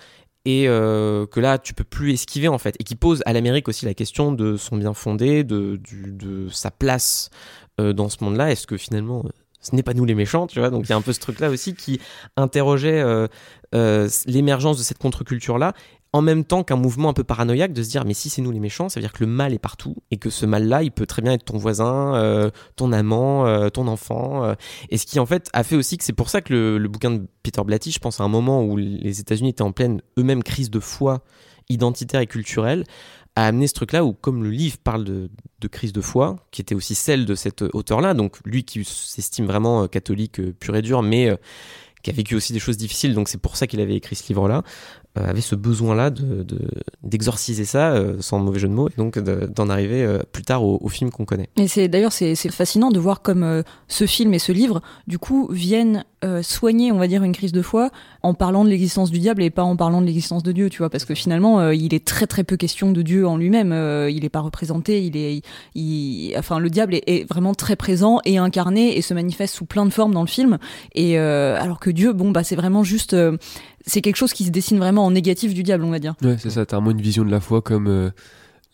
et 0.45 0.65
que 0.65 1.39
là, 1.39 1.57
tu 1.57 1.73
peux 1.73 1.83
plus 1.83 2.13
esquiver 2.13 2.47
en 2.47 2.59
fait, 2.59 2.75
et 2.79 2.83
qui 2.83 2.95
pose 2.95 3.23
à 3.25 3.33
l'Amérique 3.33 3.67
aussi 3.67 3.85
la 3.85 3.95
question 3.95 4.31
de 4.31 4.55
son 4.55 4.77
bien 4.77 4.93
fondé, 4.93 5.43
de, 5.43 5.77
du- 5.77 6.47
sa 6.51 6.69
place 6.69 7.31
dans 7.79 8.07
ce 8.07 8.23
monde-là. 8.23 8.51
Est-ce 8.51 8.67
que 8.67 8.77
finalement, 8.77 9.25
ce 9.67 9.75
n'est 9.75 9.83
pas 9.83 9.93
nous 9.93 10.05
les 10.05 10.15
méchants, 10.15 10.47
tu 10.47 10.59
vois 10.59 10.69
Donc 10.69 10.85
il 10.85 10.89
y 10.89 10.93
a 10.93 10.95
un 10.95 11.01
peu 11.01 11.13
ce 11.13 11.19
truc-là 11.19 11.49
aussi 11.49 11.73
qui 11.75 11.99
interrogeait 12.35 13.01
euh, 13.01 13.27
euh, 13.75 14.07
l'émergence 14.25 14.77
de 14.77 14.83
cette 14.83 14.97
contre-culture-là 14.97 15.73
en 16.13 16.21
même 16.21 16.45
temps 16.45 16.63
qu'un 16.63 16.77
mouvement 16.77 17.09
un 17.09 17.13
peu 17.13 17.25
paranoïaque 17.25 17.73
de 17.73 17.83
se 17.83 17.89
dire 17.89 18.05
mais 18.05 18.13
si 18.13 18.29
c'est 18.29 18.41
nous 18.41 18.51
les 18.51 18.61
méchants, 18.61 18.87
ça 18.87 18.99
veut 18.99 19.03
dire 19.03 19.11
que 19.11 19.23
le 19.23 19.29
mal 19.29 19.53
est 19.53 19.59
partout 19.59 19.97
et 20.09 20.17
que 20.17 20.29
ce 20.29 20.45
mal-là, 20.45 20.81
il 20.81 20.91
peut 20.91 21.05
très 21.05 21.21
bien 21.21 21.33
être 21.33 21.43
ton 21.43 21.57
voisin, 21.57 22.15
euh, 22.15 22.49
ton 22.77 22.93
amant, 22.93 23.69
ton 23.71 23.87
enfant. 23.87 24.55
et 24.89 24.97
ce 24.97 25.05
qui 25.05 25.19
en 25.19 25.25
fait 25.25 25.49
a 25.51 25.63
fait 25.63 25.75
aussi 25.75 25.97
que 25.97 26.05
c'est 26.05 26.13
pour 26.13 26.29
ça 26.29 26.41
que 26.41 26.53
le, 26.53 26.77
le 26.77 26.87
bouquin 26.87 27.11
de 27.11 27.27
Peter 27.43 27.61
Blatty, 27.61 27.91
je 27.91 27.99
pense 27.99 28.21
à 28.21 28.23
un 28.23 28.29
moment 28.29 28.63
où 28.63 28.77
les 28.77 29.19
États-Unis 29.19 29.49
étaient 29.49 29.63
en 29.63 29.73
pleine 29.73 30.01
eux-mêmes 30.17 30.43
crise 30.43 30.71
de 30.71 30.79
foi 30.79 31.23
identitaire 31.69 32.21
et 32.21 32.27
culturelle, 32.27 32.83
a 33.37 33.45
amené 33.45 33.67
ce 33.67 33.73
truc-là 33.73 34.03
où 34.03 34.13
comme 34.13 34.43
le 34.43 34.49
livre 34.49 34.77
parle 34.83 35.03
de, 35.03 35.29
de 35.61 35.67
crise 35.67 35.93
de 35.93 36.01
foi, 36.01 36.37
qui 36.49 36.59
était 36.59 36.73
aussi 36.73 36.95
celle 36.95 37.25
de 37.25 37.35
cet 37.35 37.61
auteur-là, 37.61 38.15
donc 38.15 38.37
lui 38.45 38.63
qui 38.63 38.83
s'estime 38.83 39.45
vraiment 39.45 39.83
euh, 39.83 39.87
catholique 39.87 40.39
euh, 40.39 40.55
pur 40.59 40.75
et 40.75 40.81
dur, 40.81 41.03
mais 41.03 41.29
euh, 41.29 41.35
qui 42.01 42.09
a 42.09 42.13
vécu 42.13 42.33
aussi 42.33 42.51
des 42.51 42.59
choses 42.59 42.77
difficiles, 42.77 43.13
donc 43.13 43.29
c'est 43.29 43.37
pour 43.37 43.55
ça 43.55 43.67
qu'il 43.67 43.79
avait 43.79 43.95
écrit 43.95 44.15
ce 44.15 44.27
livre-là, 44.29 44.63
euh, 44.63 45.06
avait 45.25 45.41
ce 45.41 45.55
besoin-là 45.55 46.09
de, 46.09 46.43
de- 46.43 46.59
d'exorciser 47.03 47.65
ça, 47.65 47.91
euh, 47.91 48.17
sans 48.19 48.39
mauvais 48.39 48.59
jeu 48.59 48.67
de 48.67 48.73
mots, 48.73 48.89
et 48.89 48.93
donc 48.97 49.17
de- 49.19 49.47
d'en 49.53 49.69
arriver 49.69 50.03
euh, 50.03 50.19
plus 50.31 50.43
tard 50.43 50.63
au, 50.63 50.87
film 50.89 51.11
qu'on 51.11 51.25
connaît. 51.25 51.49
Et 51.57 51.67
c'est 51.67 51.87
d'ailleurs 51.87 52.11
c'est 52.13 52.35
fascinant 52.51 52.91
de 52.91 52.99
voir 52.99 53.21
comme 53.21 53.43
euh, 53.43 53.61
ce 53.87 54.05
film 54.05 54.33
et 54.33 54.39
ce 54.39 54.51
livre 54.51 54.81
du 55.07 55.19
coup 55.19 55.47
viennent 55.51 56.05
euh, 56.23 56.41
soigner 56.41 56.91
on 56.91 56.97
va 56.97 57.07
dire 57.07 57.23
une 57.23 57.31
crise 57.33 57.51
de 57.51 57.61
foi 57.61 57.91
en 58.23 58.33
parlant 58.33 58.63
de 58.65 58.69
l'existence 58.69 59.11
du 59.11 59.19
diable 59.19 59.43
et 59.43 59.49
pas 59.51 59.63
en 59.63 59.75
parlant 59.75 60.01
de 60.01 60.07
l'existence 60.07 60.41
de 60.43 60.51
Dieu 60.51 60.69
tu 60.69 60.79
vois 60.79 60.89
parce 60.89 61.05
que 61.05 61.13
finalement 61.13 61.59
euh, 61.59 61.75
il 61.75 61.93
est 61.93 62.03
très 62.03 62.25
très 62.25 62.43
peu 62.43 62.57
question 62.57 62.91
de 62.91 63.01
Dieu 63.03 63.27
en 63.27 63.37
lui-même 63.37 63.71
euh, 63.71 64.09
il 64.09 64.25
est 64.25 64.29
pas 64.29 64.39
représenté 64.39 65.03
il 65.05 65.15
est 65.15 65.41
il, 65.75 66.33
enfin 66.37 66.57
le 66.59 66.69
diable 66.71 66.95
est, 66.95 67.03
est 67.05 67.29
vraiment 67.29 67.53
très 67.53 67.75
présent 67.75 68.19
et 68.25 68.37
incarné 68.39 68.97
et 68.97 69.01
se 69.03 69.13
manifeste 69.13 69.53
sous 69.55 69.65
plein 69.65 69.85
de 69.85 69.91
formes 69.91 70.13
dans 70.13 70.21
le 70.21 70.27
film 70.27 70.57
et 70.95 71.19
euh, 71.19 71.55
alors 71.61 71.79
que 71.79 71.91
Dieu 71.91 72.13
bon 72.13 72.31
bah 72.31 72.43
c'est 72.43 72.55
vraiment 72.55 72.83
juste 72.83 73.13
euh, 73.13 73.37
c'est 73.87 74.01
quelque 74.01 74.17
chose 74.17 74.33
qui 74.33 74.43
se 74.43 74.51
dessine 74.51 74.77
vraiment 74.77 75.05
en 75.05 75.11
négatif 75.11 75.53
du 75.53 75.63
diable 75.63 75.83
on 75.83 75.89
va 75.89 75.99
dire 75.99 76.15
Ouais, 76.21 76.37
c'est 76.37 76.51
ça, 76.51 76.65
t'as 76.65 76.77
vraiment 76.77 76.91
une 76.91 77.01
vision 77.01 77.25
de 77.25 77.31
la 77.31 77.39
foi 77.39 77.61
comme 77.61 77.87
euh, 77.87 78.11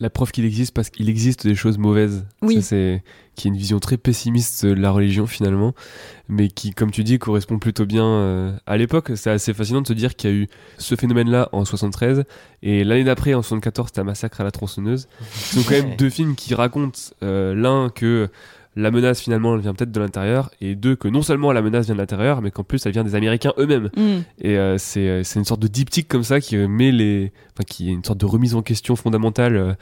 la 0.00 0.10
preuve 0.10 0.32
qu'il 0.32 0.44
existe 0.44 0.74
parce 0.74 0.90
qu'il 0.90 1.08
existe 1.08 1.46
des 1.46 1.54
choses 1.54 1.78
mauvaises. 1.78 2.26
Oui. 2.42 2.56
Ça, 2.56 2.62
c'est 2.62 3.02
qui 3.36 3.48
est 3.48 3.50
une 3.50 3.56
vision 3.56 3.80
très 3.80 3.96
pessimiste 3.96 4.64
de 4.64 4.74
la 4.74 4.90
religion 4.90 5.26
finalement, 5.26 5.74
mais 6.28 6.48
qui, 6.48 6.72
comme 6.72 6.90
tu 6.90 7.02
dis, 7.02 7.18
correspond 7.18 7.58
plutôt 7.58 7.84
bien 7.86 8.06
euh, 8.06 8.52
à 8.66 8.76
l'époque. 8.76 9.12
C'est 9.16 9.30
assez 9.30 9.52
fascinant 9.54 9.82
de 9.82 9.88
se 9.88 9.92
dire 9.92 10.14
qu'il 10.14 10.30
y 10.30 10.32
a 10.32 10.36
eu 10.36 10.48
ce 10.78 10.94
phénomène-là 10.94 11.48
en 11.52 11.64
73 11.64 12.24
et 12.62 12.84
l'année 12.84 13.04
d'après, 13.04 13.34
en 13.34 13.42
74, 13.42 13.92
t'as 13.92 14.04
Massacre 14.04 14.40
à 14.40 14.44
la 14.44 14.50
tronçonneuse. 14.50 15.08
Ce 15.32 15.56
sont 15.56 15.62
quand 15.62 15.82
même 15.82 15.96
deux 15.96 16.10
films 16.10 16.34
qui 16.36 16.54
racontent 16.54 17.00
euh, 17.22 17.54
l'un 17.54 17.88
que 17.88 18.28
la 18.76 18.90
menace 18.90 19.20
finalement 19.20 19.54
elle 19.54 19.60
vient 19.60 19.74
peut-être 19.74 19.92
de 19.92 20.00
l'intérieur 20.00 20.50
et 20.60 20.74
deux 20.74 20.96
que 20.96 21.06
non 21.08 21.22
seulement 21.22 21.52
la 21.52 21.62
menace 21.62 21.86
vient 21.86 21.94
de 21.94 22.00
l'intérieur 22.00 22.42
mais 22.42 22.50
qu'en 22.50 22.64
plus 22.64 22.84
elle 22.86 22.92
vient 22.92 23.04
des 23.04 23.14
Américains 23.14 23.52
eux-mêmes. 23.58 23.90
Mm. 23.96 24.22
Et 24.40 24.58
euh, 24.58 24.78
c'est 24.78 25.08
euh, 25.08 25.22
c'est 25.24 25.38
une 25.38 25.44
sorte 25.44 25.60
de 25.60 25.68
diptyque 25.68 26.08
comme 26.08 26.24
ça 26.24 26.40
qui 26.40 26.56
euh, 26.56 26.66
met 26.68 26.90
les, 26.92 27.32
enfin 27.52 27.64
qui 27.68 27.88
est 27.88 27.92
une 27.92 28.04
sorte 28.04 28.18
de 28.18 28.26
remise 28.26 28.54
en 28.54 28.62
question 28.62 28.96
fondamentale 28.96 29.56
euh, 29.56 29.74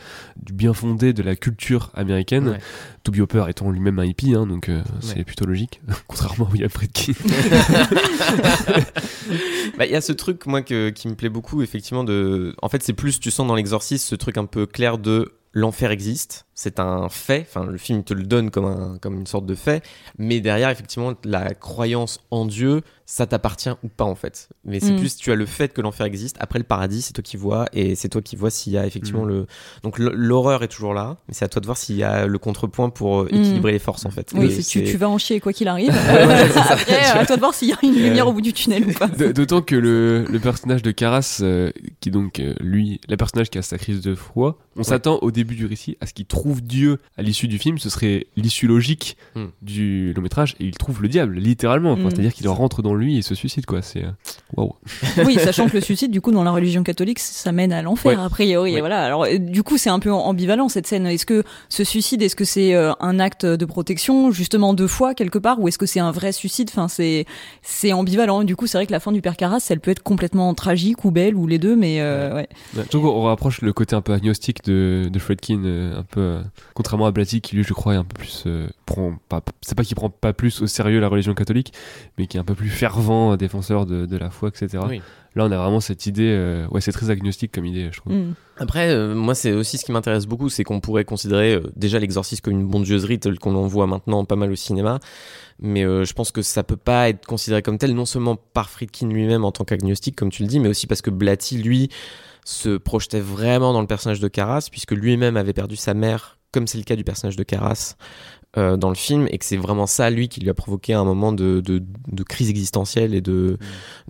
du 0.42 0.52
bien 0.52 0.72
fondé 0.74 1.12
de 1.12 1.22
la 1.22 1.36
culture 1.36 1.90
américaine. 1.94 2.48
Ouais. 2.48 2.58
Toby 3.04 3.20
Hopper 3.20 3.46
étant 3.48 3.70
lui-même 3.70 3.98
un 3.98 4.04
hippie, 4.04 4.34
hein, 4.34 4.46
donc 4.46 4.68
euh, 4.68 4.80
c'est 5.00 5.24
plutôt 5.24 5.44
logique, 5.44 5.80
contrairement 6.06 6.46
à 6.46 6.50
William 6.52 6.70
Friedkin. 6.70 7.12
Bah, 9.78 9.86
Il 9.86 9.92
y 9.92 9.96
a 9.96 10.00
ce 10.00 10.12
truc, 10.12 10.46
moi, 10.46 10.62
que- 10.62 10.90
qui 10.90 11.08
me 11.08 11.14
plaît 11.14 11.28
beaucoup, 11.28 11.62
effectivement. 11.62 12.04
De... 12.04 12.54
En 12.62 12.68
fait, 12.68 12.82
c'est 12.82 12.92
plus, 12.92 13.20
tu 13.20 13.30
sens 13.30 13.46
dans 13.46 13.54
l'exorcisme, 13.54 14.06
ce 14.06 14.14
truc 14.14 14.36
un 14.36 14.44
peu 14.44 14.66
clair 14.66 14.98
de 14.98 15.32
l'enfer 15.52 15.90
existe. 15.90 16.46
C'est 16.54 16.78
un 16.80 17.08
fait, 17.08 17.46
enfin 17.48 17.64
le 17.66 17.78
film 17.78 18.04
te 18.04 18.12
le 18.14 18.24
donne 18.24 18.50
comme, 18.50 18.66
un, 18.66 18.98
comme 18.98 19.18
une 19.18 19.26
sorte 19.26 19.46
de 19.46 19.54
fait, 19.54 19.82
mais 20.18 20.40
derrière 20.40 20.68
effectivement 20.70 21.14
la 21.24 21.54
croyance 21.54 22.20
en 22.30 22.44
Dieu, 22.46 22.82
ça 23.06 23.26
t'appartient 23.26 23.70
ou 23.82 23.88
pas 23.88 24.04
en 24.04 24.14
fait. 24.14 24.48
Mais 24.64 24.78
c'est 24.80 24.92
Mm. 24.92 24.98
plus 24.98 25.16
tu 25.16 25.32
as 25.32 25.34
le 25.34 25.46
fait 25.46 25.72
que 25.72 25.80
l'enfer 25.80 26.04
existe, 26.06 26.36
après 26.40 26.58
le 26.58 26.64
paradis 26.64 27.02
c'est 27.02 27.12
toi 27.14 27.22
qui 27.22 27.36
vois, 27.36 27.66
et 27.72 27.94
c'est 27.94 28.08
toi 28.10 28.20
qui 28.22 28.36
vois 28.36 28.50
s'il 28.50 28.72
y 28.74 28.78
a 28.78 28.86
effectivement 28.86 29.24
Mm. 29.24 29.28
le... 29.28 29.46
Donc 29.82 29.98
l'horreur 29.98 30.62
est 30.62 30.68
toujours 30.68 30.92
là, 30.94 31.16
mais 31.26 31.34
c'est 31.34 31.44
à 31.44 31.48
toi 31.48 31.60
de 31.60 31.66
voir 31.66 31.76
s'il 31.78 31.96
y 31.96 32.04
a 32.04 32.26
le 32.26 32.38
contrepoint 32.38 32.90
pour 32.90 33.22
euh, 33.22 33.28
équilibrer 33.30 33.72
les 33.72 33.78
forces 33.78 34.04
en 34.06 34.10
fait. 34.10 34.32
Oui, 34.34 34.52
c'est- 34.62 34.82
tu, 34.84 34.96
vas 34.98 35.08
en 35.08 35.18
chier 35.18 35.40
quoi 35.40 35.52
qu'il 35.52 35.68
arrive. 35.68 35.88
ouais, 35.92 36.48
c'est 36.48 36.52
ça. 36.52 36.72
Après, 36.74 36.94
à 36.96 37.24
toi 37.26 37.36
de 37.36 37.40
voir 37.40 37.54
s'il 37.54 37.68
y 37.68 37.72
a 37.72 37.78
une 37.82 37.94
lumière 37.94 38.28
au 38.28 38.32
bout 38.32 38.40
du 38.42 38.52
tunnel 38.52 38.86
ou 38.88 38.92
pas. 38.92 39.08
D'autant 39.08 39.62
que 39.62 39.74
le, 39.74 40.24
le 40.28 40.38
personnage 40.38 40.82
de 40.82 40.90
Caras, 40.90 41.38
euh, 41.40 41.70
qui 42.00 42.10
donc 42.10 42.40
euh, 42.40 42.54
lui, 42.60 43.00
le 43.08 43.16
personnage 43.16 43.48
qui 43.50 43.58
a 43.58 43.62
sa 43.62 43.78
crise 43.78 44.00
de 44.02 44.14
foi, 44.14 44.58
on 44.76 44.82
s'attend 44.82 45.18
au 45.22 45.30
début 45.30 45.54
du 45.54 45.66
récit 45.66 45.96
à 46.00 46.06
ce 46.06 46.12
qu'il 46.14 46.26
trouve 46.26 46.41
Dieu 46.60 46.98
à 47.16 47.22
l'issue 47.22 47.48
du 47.48 47.58
film. 47.58 47.78
Ce 47.78 47.88
serait 47.88 48.26
l'issue 48.36 48.66
logique 48.66 49.16
Hmm. 49.34 49.46
du 49.62 50.12
long 50.14 50.20
métrage, 50.22 50.54
et 50.60 50.64
il 50.64 50.76
trouve 50.76 51.00
le 51.00 51.08
diable 51.08 51.36
littéralement. 51.38 51.96
Hmm. 51.96 52.10
C'est-à-dire 52.10 52.34
qu'il 52.34 52.46
rentre 52.48 52.82
dans 52.82 52.94
lui 52.94 53.16
et 53.16 53.22
se 53.22 53.34
suicide 53.34 53.64
quoi. 53.64 53.80
C'est 53.82 54.04
euh, 54.04 54.10
waouh. 54.56 54.74
Oui, 55.24 55.36
sachant 55.38 55.68
que 55.68 55.74
le 55.74 55.80
suicide, 55.82 56.10
du 56.10 56.20
coup, 56.20 56.32
dans 56.32 56.44
la 56.44 56.50
religion 56.50 56.82
catholique, 56.82 57.18
ça 57.18 57.52
mène 57.52 57.72
à 57.72 57.80
l'enfer, 57.82 58.18
Ouais. 58.18 58.24
a 58.24 58.28
priori. 58.28 58.72
Ouais. 58.72 58.78
Et 58.78 58.80
voilà. 58.80 59.02
Alors, 59.04 59.24
euh, 59.24 59.38
du 59.38 59.62
coup, 59.62 59.78
c'est 59.78 59.88
un 59.90 59.98
peu 60.00 60.12
ambivalent 60.12 60.68
cette 60.68 60.86
scène. 60.86 61.06
Est-ce 61.06 61.24
que 61.26 61.44
ce 61.68 61.84
suicide, 61.84 62.20
est-ce 62.22 62.36
que 62.36 62.44
c'est 62.44 62.74
euh, 62.74 62.92
un 63.00 63.18
acte 63.20 63.46
de 63.46 63.64
protection, 63.64 64.30
justement 64.30 64.74
deux 64.74 64.86
fois 64.88 65.14
quelque 65.14 65.38
part, 65.38 65.60
ou 65.60 65.68
est-ce 65.68 65.78
que 65.78 65.86
c'est 65.86 66.00
un 66.00 66.10
vrai 66.10 66.32
suicide? 66.32 66.68
Enfin, 66.70 66.88
c'est 66.88 67.24
c'est 67.62 67.92
ambivalent. 67.92 68.44
Du 68.44 68.56
coup, 68.56 68.66
c'est 68.66 68.76
vrai 68.78 68.86
que 68.86 68.92
la 68.92 69.00
fin 69.00 69.12
du 69.12 69.22
père 69.22 69.36
Carras, 69.36 69.64
elle 69.70 69.80
peut 69.80 69.90
être 69.90 70.02
complètement 70.02 70.52
tragique 70.54 71.04
ou 71.04 71.10
belle 71.10 71.34
ou 71.36 71.46
les 71.46 71.58
deux, 71.58 71.76
mais 71.76 72.00
euh, 72.00 72.34
ouais. 72.34 72.48
Ouais, 72.76 72.84
trouve 72.84 73.02
qu'on 73.02 73.22
rapproche 73.22 73.60
le 73.62 73.72
côté 73.72 73.94
un 73.96 74.00
peu 74.02 74.12
agnostique 74.12 74.64
de, 74.64 75.08
de 75.10 75.18
Fredkin, 75.18 75.62
un 75.96 76.02
peu 76.02 76.31
contrairement 76.74 77.06
à 77.06 77.10
Blatty 77.10 77.40
qui 77.40 77.56
lui, 77.56 77.64
je 77.64 77.72
crois, 77.72 77.94
est 77.94 77.96
un 77.96 78.04
peu 78.04 78.14
plus 78.14 78.44
euh, 78.46 78.68
prend 78.86 79.14
pas, 79.28 79.42
c'est 79.60 79.74
pas 79.74 79.84
qu'il 79.84 79.96
prend 79.96 80.10
pas 80.10 80.32
plus 80.32 80.62
au 80.62 80.66
sérieux 80.66 81.00
la 81.00 81.08
religion 81.08 81.34
catholique, 81.34 81.72
mais 82.18 82.26
qui 82.26 82.36
est 82.36 82.40
un 82.40 82.44
peu 82.44 82.54
plus 82.54 82.68
fervent 82.68 83.32
euh, 83.32 83.36
défenseur 83.36 83.86
de, 83.86 84.06
de 84.06 84.16
la 84.16 84.30
foi, 84.30 84.48
etc. 84.48 84.78
Oui. 84.88 85.00
Là, 85.34 85.46
on 85.46 85.50
a 85.50 85.56
vraiment 85.56 85.80
cette 85.80 86.04
idée, 86.06 86.28
euh, 86.28 86.66
ouais, 86.68 86.82
c'est 86.82 86.92
très 86.92 87.08
agnostique 87.08 87.52
comme 87.52 87.64
idée, 87.64 87.88
je 87.90 88.00
trouve. 88.00 88.12
Mm. 88.12 88.34
Après, 88.58 88.90
euh, 88.90 89.14
moi, 89.14 89.34
c'est 89.34 89.52
aussi 89.52 89.78
ce 89.78 89.84
qui 89.84 89.92
m'intéresse 89.92 90.26
beaucoup, 90.26 90.50
c'est 90.50 90.62
qu'on 90.62 90.80
pourrait 90.80 91.04
considérer 91.04 91.54
euh, 91.54 91.72
déjà 91.74 91.98
l'exorcisme 91.98 92.42
comme 92.42 92.52
une 92.52 92.66
bondieusserie 92.66 93.18
telle 93.18 93.38
qu'on 93.38 93.54
en 93.54 93.66
voit 93.66 93.86
maintenant 93.86 94.24
pas 94.26 94.36
mal 94.36 94.52
au 94.52 94.56
cinéma. 94.56 95.00
Mais 95.58 95.84
euh, 95.84 96.04
je 96.04 96.12
pense 96.12 96.32
que 96.32 96.42
ça 96.42 96.62
peut 96.62 96.76
pas 96.76 97.08
être 97.08 97.24
considéré 97.24 97.62
comme 97.62 97.78
tel, 97.78 97.94
non 97.94 98.04
seulement 98.04 98.36
par 98.36 98.68
Friedkin 98.68 99.08
lui-même 99.08 99.44
en 99.44 99.52
tant 99.52 99.64
qu'agnostique, 99.64 100.16
comme 100.16 100.30
tu 100.30 100.42
le 100.42 100.48
dis, 100.48 100.60
mais 100.60 100.68
aussi 100.68 100.86
parce 100.86 101.00
que 101.00 101.10
Blatty, 101.10 101.58
lui, 101.58 101.88
se 102.44 102.76
projetait 102.76 103.20
vraiment 103.20 103.72
dans 103.72 103.80
le 103.80 103.86
personnage 103.86 104.20
de 104.20 104.28
Caras, 104.28 104.68
puisque 104.70 104.92
lui-même 104.92 105.36
avait 105.36 105.52
perdu 105.52 105.76
sa 105.76 105.94
mère, 105.94 106.38
comme 106.52 106.66
c'est 106.66 106.78
le 106.78 106.84
cas 106.84 106.96
du 106.96 107.04
personnage 107.04 107.36
de 107.36 107.44
Caras 107.44 107.96
euh, 108.56 108.76
dans 108.76 108.88
le 108.88 108.94
film, 108.94 109.26
et 109.30 109.38
que 109.38 109.44
c'est 109.44 109.56
vraiment 109.56 109.86
ça, 109.86 110.10
lui, 110.10 110.28
qui 110.28 110.40
lui 110.40 110.50
a 110.50 110.54
provoqué 110.54 110.92
un 110.92 111.04
moment 111.04 111.32
de, 111.32 111.60
de, 111.60 111.82
de 112.08 112.22
crise 112.22 112.50
existentielle 112.50 113.14
et 113.14 113.20
de, 113.20 113.58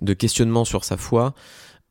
de 0.01 0.13
questionnement 0.13 0.65
sur 0.65 0.83
sa 0.83 0.97
foi. 0.97 1.33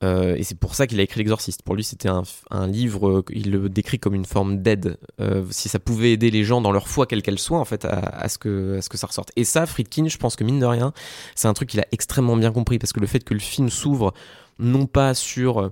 Euh, 0.02 0.34
et 0.34 0.42
c'est 0.42 0.58
pour 0.58 0.74
ça 0.74 0.88
qu'il 0.88 0.98
a 0.98 1.04
écrit 1.04 1.18
L'Exorciste. 1.18 1.62
Pour 1.62 1.76
lui, 1.76 1.84
c'était 1.84 2.08
un, 2.08 2.24
un 2.50 2.66
livre, 2.66 3.08
euh, 3.08 3.24
il 3.30 3.52
le 3.52 3.68
décrit 3.68 4.00
comme 4.00 4.14
une 4.14 4.24
forme 4.24 4.60
d'aide. 4.60 4.98
Euh, 5.20 5.44
si 5.50 5.68
ça 5.68 5.78
pouvait 5.78 6.10
aider 6.10 6.32
les 6.32 6.42
gens 6.42 6.60
dans 6.60 6.72
leur 6.72 6.88
foi, 6.88 7.06
quelle 7.06 7.22
qu'elle 7.22 7.38
soit, 7.38 7.60
en 7.60 7.64
fait, 7.64 7.84
à, 7.84 8.00
à 8.00 8.28
ce 8.28 8.36
que, 8.36 8.78
à 8.78 8.82
ce 8.82 8.88
que 8.88 8.98
ça 8.98 9.06
ressorte. 9.06 9.30
Et 9.36 9.44
ça, 9.44 9.64
Friedkin, 9.64 10.08
je 10.08 10.16
pense 10.16 10.34
que 10.34 10.42
mine 10.42 10.58
de 10.58 10.66
rien, 10.66 10.92
c'est 11.36 11.46
un 11.46 11.54
truc 11.54 11.68
qu'il 11.68 11.78
a 11.78 11.86
extrêmement 11.92 12.36
bien 12.36 12.50
compris. 12.50 12.80
Parce 12.80 12.92
que 12.92 12.98
le 12.98 13.06
fait 13.06 13.22
que 13.22 13.32
le 13.32 13.38
film 13.40 13.70
s'ouvre, 13.70 14.12
non 14.58 14.86
pas 14.86 15.14
sur 15.14 15.70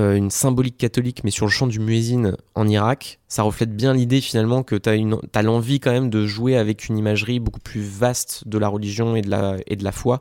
euh, 0.00 0.16
une 0.16 0.30
symbolique 0.30 0.78
catholique, 0.78 1.22
mais 1.24 1.30
sur 1.30 1.46
le 1.46 1.50
chant 1.50 1.66
du 1.66 1.78
muezzin 1.78 2.32
en 2.54 2.66
Irak, 2.66 3.20
ça 3.28 3.42
reflète 3.42 3.74
bien 3.76 3.94
l'idée 3.94 4.20
finalement 4.20 4.62
que 4.62 4.74
tu 4.74 4.88
as, 4.88 5.42
l'envie 5.42 5.78
quand 5.78 5.92
même 5.92 6.10
de 6.10 6.26
jouer 6.26 6.56
avec 6.56 6.88
une 6.88 6.98
imagerie 6.98 7.38
beaucoup 7.38 7.60
plus 7.60 7.80
vaste 7.80 8.48
de 8.48 8.58
la 8.58 8.68
religion 8.68 9.14
et 9.14 9.22
de 9.22 9.30
la, 9.30 9.56
et 9.66 9.76
de 9.76 9.84
la 9.84 9.92
foi, 9.92 10.20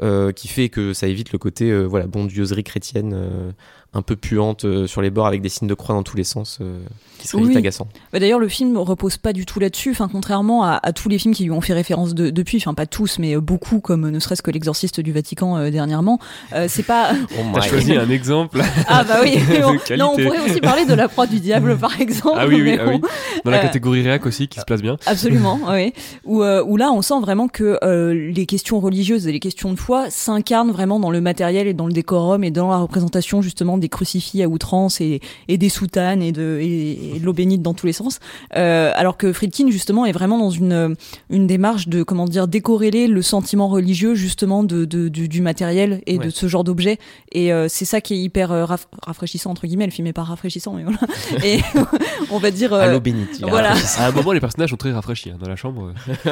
euh, 0.00 0.32
qui 0.32 0.48
fait 0.48 0.68
que 0.68 0.92
ça 0.92 1.08
évite 1.08 1.32
le 1.32 1.38
côté 1.38 1.70
euh, 1.70 1.82
voilà, 1.82 2.06
bondieuserie 2.06 2.64
chrétienne 2.64 3.12
euh, 3.14 3.50
un 3.94 4.02
peu 4.02 4.16
puante 4.16 4.64
euh, 4.66 4.86
sur 4.86 5.00
les 5.00 5.08
bords 5.10 5.26
avec 5.26 5.40
des 5.40 5.48
signes 5.48 5.66
de 5.68 5.74
croix 5.74 5.94
dans 5.94 6.02
tous 6.02 6.16
les 6.16 6.22
sens, 6.24 6.58
euh, 6.60 6.78
qui 7.18 7.26
serait 7.26 7.40
Oui. 7.42 7.48
vite 7.48 7.56
agaçant. 7.56 7.88
Bah, 8.12 8.20
D'ailleurs, 8.20 8.38
le 8.38 8.48
film 8.48 8.76
repose 8.76 9.16
pas 9.16 9.32
du 9.32 9.46
tout 9.46 9.60
là-dessus. 9.60 9.90
Enfin, 9.92 10.08
contrairement 10.12 10.62
à, 10.62 10.78
à 10.82 10.92
tous 10.92 11.08
les 11.08 11.18
films 11.18 11.32
qui 11.34 11.44
lui 11.44 11.50
ont 11.52 11.62
fait 11.62 11.72
référence 11.72 12.14
de- 12.14 12.28
depuis, 12.28 12.58
enfin 12.58 12.74
pas 12.74 12.84
tous, 12.86 13.18
mais 13.18 13.34
euh, 13.34 13.40
beaucoup, 13.40 13.80
comme 13.80 14.04
euh, 14.04 14.10
ne 14.10 14.18
serait-ce 14.20 14.42
que 14.42 14.50
l'exorciste 14.50 15.00
du 15.00 15.10
Vatican 15.12 15.56
euh, 15.56 15.70
dernièrement. 15.70 16.18
Euh, 16.52 16.66
c'est 16.68 16.82
pas. 16.82 17.12
Oh 17.38 17.42
T'as 17.54 17.62
choisi 17.62 17.94
un 17.96 18.10
exemple. 18.10 18.60
Ah 18.88 19.04
bah 19.04 19.20
oui. 19.22 19.38
Bon. 19.62 19.72
non, 19.96 20.12
on 20.12 20.22
pourrait 20.22 20.44
aussi 20.50 20.60
parler 20.60 20.84
de 20.84 20.94
la 20.94 21.08
croix 21.08 21.26
du 21.26 21.40
diable, 21.40 21.76
par 21.80 21.98
exemple. 22.00 22.36
ah 22.38 22.46
oui, 22.46 22.60
oui, 22.60 22.76
ah 22.78 22.84
bon. 22.84 23.00
oui. 23.02 23.08
Dans 23.44 23.50
la 23.50 23.58
Euh, 23.58 23.62
catégorie 23.62 24.02
réac 24.02 24.26
aussi, 24.26 24.48
qui 24.48 24.60
se 24.60 24.64
place 24.66 24.82
bien. 24.82 24.96
Absolument, 25.06 25.58
oui. 25.70 25.92
Où, 26.24 26.42
euh, 26.42 26.62
où 26.64 26.76
là, 26.76 26.90
on 26.92 27.00
sent 27.02 27.20
vraiment 27.20 27.48
que 27.48 27.78
euh, 27.82 28.12
les 28.12 28.44
questions 28.46 28.80
religieuses 28.80 29.26
et 29.26 29.32
les 29.32 29.40
questions 29.40 29.72
de 29.72 29.78
foi 29.78 30.10
s'incarnent 30.10 30.70
vraiment 30.72 31.00
dans 31.00 31.10
le 31.10 31.20
matériel 31.22 31.66
et 31.66 31.74
dans 31.74 31.86
le 31.86 31.92
décorum 31.92 32.44
et 32.44 32.50
dans 32.50 32.68
la 32.70 32.76
représentation 32.78 33.40
justement 33.42 33.77
des 33.78 33.88
crucifix 33.88 34.42
à 34.42 34.48
outrance 34.48 35.00
et, 35.00 35.20
et 35.48 35.58
des 35.58 35.68
soutanes 35.68 36.22
et 36.22 36.32
de, 36.32 36.58
et, 36.60 37.16
et 37.16 37.20
de 37.20 37.24
l'eau 37.24 37.32
bénite 37.32 37.62
dans 37.62 37.74
tous 37.74 37.86
les 37.86 37.92
sens. 37.92 38.18
Euh, 38.56 38.92
alors 38.94 39.16
que 39.16 39.32
Friedkin 39.32 39.70
justement 39.70 40.06
est 40.06 40.12
vraiment 40.12 40.38
dans 40.38 40.50
une 40.50 40.96
une 41.30 41.46
démarche 41.46 41.88
de 41.88 42.02
comment 42.02 42.24
dire 42.26 42.48
décorréler 42.48 43.06
le 43.06 43.22
sentiment 43.22 43.68
religieux 43.68 44.14
justement 44.14 44.62
de, 44.64 44.84
de 44.84 45.08
du, 45.08 45.28
du 45.28 45.40
matériel 45.40 46.02
et 46.06 46.18
Ouais. 46.18 46.24
de 46.26 46.30
ce 46.30 46.46
genre 46.48 46.64
d'objet. 46.64 46.98
Et 47.32 47.52
euh, 47.52 47.66
c'est 47.68 47.84
ça 47.84 48.00
qui 48.00 48.14
est 48.14 48.18
hyper 48.18 48.50
euh, 48.52 48.64
raf- 48.64 48.86
rafraîchissant 49.02 49.50
entre 49.50 49.66
guillemets. 49.66 49.86
Le 49.86 49.92
film 49.92 50.06
est 50.06 50.12
pas 50.12 50.24
rafraîchissant, 50.24 50.72
mais 50.74 50.82
voilà. 50.84 50.98
Et 51.44 51.60
on 52.30 52.38
va 52.38 52.50
dire. 52.50 52.72
À 52.74 52.88
l'eau 52.88 53.00
bénite. 53.00 53.40
voilà. 53.42 53.74
À 53.98 54.06
un 54.08 54.12
moment, 54.12 54.32
les 54.32 54.40
personnages 54.40 54.70
sont 54.70 54.76
très 54.76 54.92
rafraîchis 54.92 55.30
hein, 55.30 55.38
dans 55.40 55.48
la 55.48 55.56
chambre. 55.56 55.92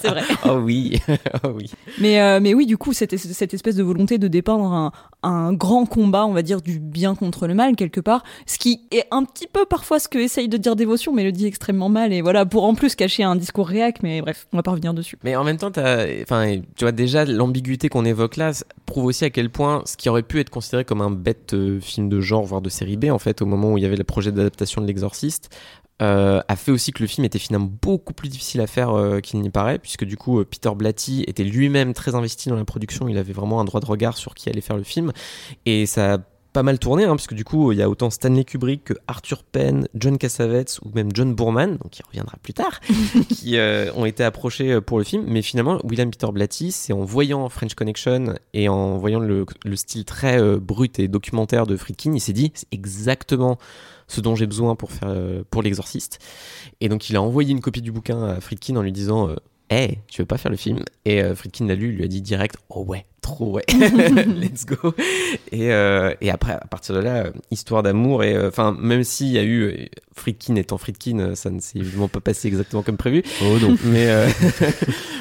c'est 0.00 0.08
vrai. 0.08 0.22
Oh 0.46 0.60
oui, 0.62 1.00
oh 1.44 1.48
oui. 1.54 1.70
Mais, 2.00 2.20
euh, 2.20 2.40
mais 2.40 2.54
oui, 2.54 2.66
du 2.66 2.76
coup, 2.76 2.92
cette, 2.92 3.12
es- 3.12 3.18
cette 3.18 3.54
espèce 3.54 3.76
de 3.76 3.82
volonté 3.82 4.18
de 4.18 4.28
dépeindre 4.28 4.64
un, 4.72 4.92
un 5.22 5.52
grand 5.52 5.86
combat, 5.86 6.26
on 6.26 6.32
va 6.32 6.42
dire, 6.42 6.57
du 6.62 6.78
bien 6.80 7.14
contre 7.14 7.46
le 7.46 7.54
mal, 7.54 7.76
quelque 7.76 8.00
part, 8.00 8.22
ce 8.46 8.58
qui 8.58 8.80
est 8.90 9.06
un 9.10 9.24
petit 9.24 9.46
peu 9.46 9.64
parfois 9.64 9.98
ce 9.98 10.08
que 10.08 10.18
essaye 10.18 10.48
de 10.48 10.56
dire 10.56 10.76
Dévotion, 10.76 11.12
mais 11.12 11.24
le 11.24 11.32
dit 11.32 11.46
extrêmement 11.46 11.88
mal, 11.88 12.12
et 12.12 12.20
voilà, 12.20 12.46
pour 12.46 12.64
en 12.64 12.74
plus 12.74 12.94
cacher 12.94 13.22
un 13.22 13.36
discours 13.36 13.68
réac, 13.68 14.02
mais 14.02 14.20
bref, 14.20 14.46
on 14.52 14.56
va 14.56 14.62
pas 14.62 14.70
revenir 14.70 14.94
dessus. 14.94 15.18
Mais 15.24 15.36
en 15.36 15.44
même 15.44 15.56
temps, 15.56 15.70
enfin, 15.70 16.60
tu 16.76 16.84
vois 16.84 16.92
déjà 16.92 17.24
l'ambiguïté 17.24 17.88
qu'on 17.88 18.04
évoque 18.04 18.36
là 18.36 18.52
prouve 18.86 19.06
aussi 19.06 19.24
à 19.24 19.30
quel 19.30 19.50
point 19.50 19.82
ce 19.84 19.96
qui 19.96 20.08
aurait 20.08 20.22
pu 20.22 20.40
être 20.40 20.50
considéré 20.50 20.84
comme 20.84 21.00
un 21.00 21.10
bête 21.10 21.54
euh, 21.54 21.80
film 21.80 22.08
de 22.08 22.20
genre, 22.20 22.44
voire 22.44 22.60
de 22.60 22.68
série 22.68 22.96
B, 22.96 23.06
en 23.06 23.18
fait, 23.18 23.42
au 23.42 23.46
moment 23.46 23.72
où 23.72 23.78
il 23.78 23.82
y 23.82 23.86
avait 23.86 23.96
le 23.96 24.04
projet 24.04 24.32
d'adaptation 24.32 24.80
de 24.80 24.86
l'Exorciste, 24.86 25.54
euh, 26.00 26.40
a 26.46 26.56
fait 26.56 26.70
aussi 26.70 26.92
que 26.92 27.02
le 27.02 27.08
film 27.08 27.24
était 27.24 27.40
finalement 27.40 27.70
beaucoup 27.82 28.12
plus 28.12 28.28
difficile 28.28 28.60
à 28.60 28.68
faire 28.68 28.90
euh, 28.90 29.20
qu'il 29.20 29.40
n'y 29.40 29.50
paraît, 29.50 29.78
puisque 29.78 30.04
du 30.04 30.16
coup 30.16 30.44
Peter 30.44 30.70
Blatty 30.74 31.24
était 31.26 31.42
lui-même 31.42 31.92
très 31.92 32.14
investi 32.14 32.48
dans 32.48 32.56
la 32.56 32.64
production, 32.64 33.08
il 33.08 33.18
avait 33.18 33.32
vraiment 33.32 33.60
un 33.60 33.64
droit 33.64 33.80
de 33.80 33.86
regard 33.86 34.16
sur 34.16 34.34
qui 34.34 34.48
allait 34.48 34.60
faire 34.60 34.76
le 34.76 34.84
film, 34.84 35.12
et 35.66 35.86
ça 35.86 36.14
a 36.14 36.18
pas 36.52 36.62
mal 36.62 36.78
tourné, 36.78 37.04
hein, 37.04 37.14
puisque 37.16 37.34
du 37.34 37.44
coup 37.44 37.72
il 37.72 37.78
y 37.78 37.82
a 37.82 37.90
autant 37.90 38.10
Stanley 38.10 38.44
Kubrick 38.44 38.84
que 38.84 38.94
Arthur 39.06 39.42
Penn, 39.42 39.86
John 39.94 40.18
Cassavetes 40.18 40.80
ou 40.82 40.90
même 40.94 41.10
John 41.14 41.34
Boorman, 41.34 41.76
donc 41.76 41.98
il 41.98 42.04
reviendra 42.06 42.36
plus 42.42 42.54
tard, 42.54 42.80
qui 43.28 43.58
euh, 43.58 43.92
ont 43.94 44.06
été 44.06 44.24
approchés 44.24 44.72
euh, 44.72 44.80
pour 44.80 44.98
le 44.98 45.04
film, 45.04 45.24
mais 45.26 45.42
finalement 45.42 45.80
William 45.84 46.10
Peter 46.10 46.28
Blatty, 46.32 46.72
c'est 46.72 46.92
en 46.92 47.04
voyant 47.04 47.48
French 47.48 47.74
Connection 47.74 48.34
et 48.54 48.68
en 48.68 48.96
voyant 48.96 49.20
le, 49.20 49.44
le 49.64 49.76
style 49.76 50.04
très 50.04 50.40
euh, 50.40 50.58
brut 50.58 50.98
et 50.98 51.08
documentaire 51.08 51.66
de 51.66 51.76
Friedkin, 51.76 52.12
il 52.14 52.20
s'est 52.20 52.32
dit 52.32 52.50
c'est 52.54 52.72
exactement 52.72 53.58
ce 54.06 54.20
dont 54.22 54.34
j'ai 54.34 54.46
besoin 54.46 54.74
pour 54.74 54.90
faire 54.90 55.14
pour 55.50 55.62
l'exorciste. 55.62 56.18
Et 56.80 56.88
donc 56.88 57.10
il 57.10 57.16
a 57.16 57.20
envoyé 57.20 57.50
une 57.50 57.60
copie 57.60 57.82
du 57.82 57.92
bouquin 57.92 58.22
à 58.22 58.40
Friedkin 58.40 58.76
en 58.76 58.82
lui 58.82 58.92
disant 58.92 59.28
Hey, 59.70 59.98
tu 60.08 60.22
veux 60.22 60.26
pas 60.26 60.38
faire 60.38 60.50
le 60.50 60.56
film? 60.56 60.80
Et 61.04 61.22
euh, 61.22 61.34
Friedkin 61.34 61.66
l'a 61.66 61.74
lu, 61.74 61.92
lui 61.92 62.02
a 62.02 62.08
dit 62.08 62.22
direct 62.22 62.56
Oh 62.70 62.84
ouais, 62.84 63.04
trop 63.20 63.52
ouais, 63.52 63.64
let's 63.70 64.64
go. 64.64 64.94
Et, 65.52 65.72
euh, 65.72 66.14
et 66.22 66.30
après, 66.30 66.52
à 66.52 66.66
partir 66.70 66.94
de 66.94 67.00
là, 67.00 67.26
euh, 67.26 67.30
histoire 67.50 67.82
d'amour. 67.82 68.24
Et 68.24 68.34
euh, 68.34 68.48
enfin, 68.48 68.74
même 68.80 69.04
s'il 69.04 69.28
y 69.28 69.36
a 69.38 69.44
eu 69.44 69.88
Friedkin 70.14 70.54
étant 70.56 70.78
Friedkin, 70.78 71.34
ça 71.34 71.50
ne 71.50 71.60
s'est 71.60 71.78
évidemment 71.80 72.08
pas 72.08 72.20
passé 72.20 72.48
exactement 72.48 72.82
comme 72.82 72.96
prévu. 72.96 73.22
Oh 73.44 73.58
non. 73.60 73.76
Mais, 73.84 74.08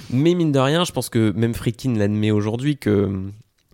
mais 0.09 0.33
mine 0.33 0.53
de 0.53 0.59
rien, 0.59 0.85
je 0.85 0.93
pense 0.93 1.09
que 1.09 1.31
même 1.35 1.53
Friedkin 1.53 1.93
l'admet 1.95 2.31
aujourd'hui 2.31 2.77
que 2.77 3.09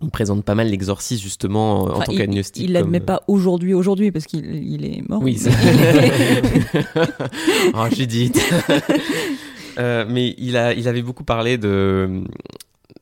il 0.02 0.10
présente 0.10 0.44
pas 0.44 0.56
mal 0.56 0.68
l'exorcisme 0.68 1.22
justement 1.22 1.82
en 1.84 2.00
tant 2.00 2.12
il- 2.12 2.18
qu'agnostique. 2.18 2.64
Il 2.64 2.72
l'admet 2.72 2.98
comme- 2.98 3.06
pas 3.06 3.22
aujourd'hui, 3.28 3.74
aujourd'hui, 3.74 4.10
parce 4.10 4.26
qu'il 4.26 4.44
il 4.44 4.84
est 4.84 5.08
mort. 5.08 5.22
Oui, 5.22 5.38
c'est 5.38 5.50
oh, 7.74 7.86
Judith. 7.94 8.38
Euh, 9.78 10.04
mais 10.08 10.34
il, 10.38 10.56
a, 10.56 10.72
il 10.74 10.86
avait 10.88 11.02
beaucoup 11.02 11.24
parlé 11.24 11.58
de, 11.58 12.22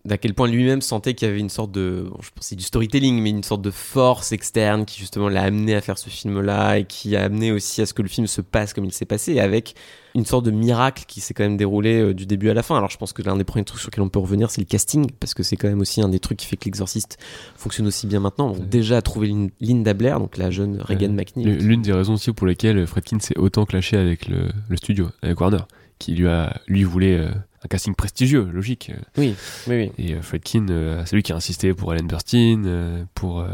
d'à 0.05 0.19
quel 0.19 0.35
point 0.35 0.49
lui-même 0.49 0.81
sentait 0.81 1.15
qu'il 1.15 1.29
y 1.29 1.31
avait 1.31 1.41
une 1.41 1.49
sorte 1.51 1.71
de, 1.73 2.07
bon, 2.11 2.17
je 2.23 2.31
c'est 2.41 2.57
du 2.57 2.65
storytelling, 2.65 3.21
mais 3.21 3.31
une 3.31 3.45
sorte 3.45 3.63
de 3.63 3.71
force 3.71 4.33
externe 4.33 4.85
qui 4.85 4.99
justement 5.01 5.29
l'a 5.29 5.43
amené 5.43 5.75
à 5.75 5.81
faire 5.81 5.99
ce 5.99 6.09
film-là 6.11 6.79
et 6.79 6.85
qui 6.85 7.15
a 7.17 7.25
amené 7.25 7.53
aussi 7.53 7.83
à 7.83 7.87
ce 7.87 7.95
que 7.95 8.03
le 8.03 8.09
film 8.09 8.27
se 8.27 8.41
passe 8.41 8.73
comme 8.73 8.85
il 8.85 8.93
s'est 8.93 9.05
passé, 9.05 9.39
avec 9.39 9.75
une 10.15 10.27
sorte 10.27 10.45
de 10.45 10.51
miracle 10.51 11.05
qui 11.09 11.21
s'est 11.23 11.33
quand 11.35 11.45
même 11.45 11.57
déroulé 11.57 12.01
euh, 12.01 12.13
du 12.15 12.27
début 12.27 12.51
à 12.51 12.55
la 12.55 12.63
fin. 12.63 12.77
Alors 12.77 12.91
je 12.91 12.99
pense 12.99 13.13
que 13.13 13.23
l'un 13.23 13.37
des 13.37 13.45
premiers 13.45 13.65
trucs 13.65 13.81
sur 13.81 13.89
lesquels 13.91 14.03
on 14.05 14.09
peut 14.09 14.19
revenir, 14.19 14.51
c'est 14.51 14.61
le 14.61 14.67
casting, 14.67 15.11
parce 15.21 15.35
que 15.35 15.43
c'est 15.43 15.57
quand 15.57 15.69
même 15.69 15.81
aussi 15.81 16.01
un 16.03 16.09
des 16.09 16.21
trucs 16.21 16.39
qui 16.39 16.47
fait 16.47 16.57
que 16.57 16.65
l'exorciste 16.67 17.19
fonctionne 17.57 17.87
aussi 17.87 18.07
bien 18.07 18.21
maintenant. 18.21 18.51
Donc, 18.53 18.69
déjà 18.69 19.01
trouver 19.03 19.29
Lin- 19.29 19.51
Linda 19.61 19.95
Blair, 19.95 20.19
donc 20.21 20.37
la 20.37 20.51
jeune 20.51 20.81
Regan 20.83 21.11
Ouais. 21.13 21.17
McNeil. 21.17 21.47
L'une 21.59 21.83
des 21.83 21.93
raisons 21.93 22.15
aussi 22.15 22.33
pour 22.33 22.47
lesquelles 22.47 22.87
Fredkin 22.87 23.21
s'est 23.21 23.39
autant 23.39 23.65
clashé 23.67 23.97
avec 23.97 24.27
le, 24.29 24.49
le 24.69 24.77
studio, 24.77 25.09
avec 25.23 25.41
Warner, 25.41 25.59
qui 26.03 26.15
lui 26.15 26.27
a, 26.27 26.61
lui 26.67 26.83
voulait 26.83 27.17
euh, 27.17 27.31
un 27.65 27.69
casting 27.69 27.95
prestigieux, 27.95 28.49
logique. 28.53 28.91
Oui, 29.17 29.35
oui, 29.69 29.75
oui. 29.77 29.93
Et 29.99 30.15
euh, 30.15 30.23
Fredkin, 30.23 30.67
euh, 30.69 31.03
c'est 31.07 31.15
lui 31.15 31.23
qui 31.23 31.33
a 31.33 31.37
insisté 31.37 31.73
pour 31.75 31.95
Ellen 31.95 32.09
Burstyn, 32.09 33.07
pour 33.15 33.47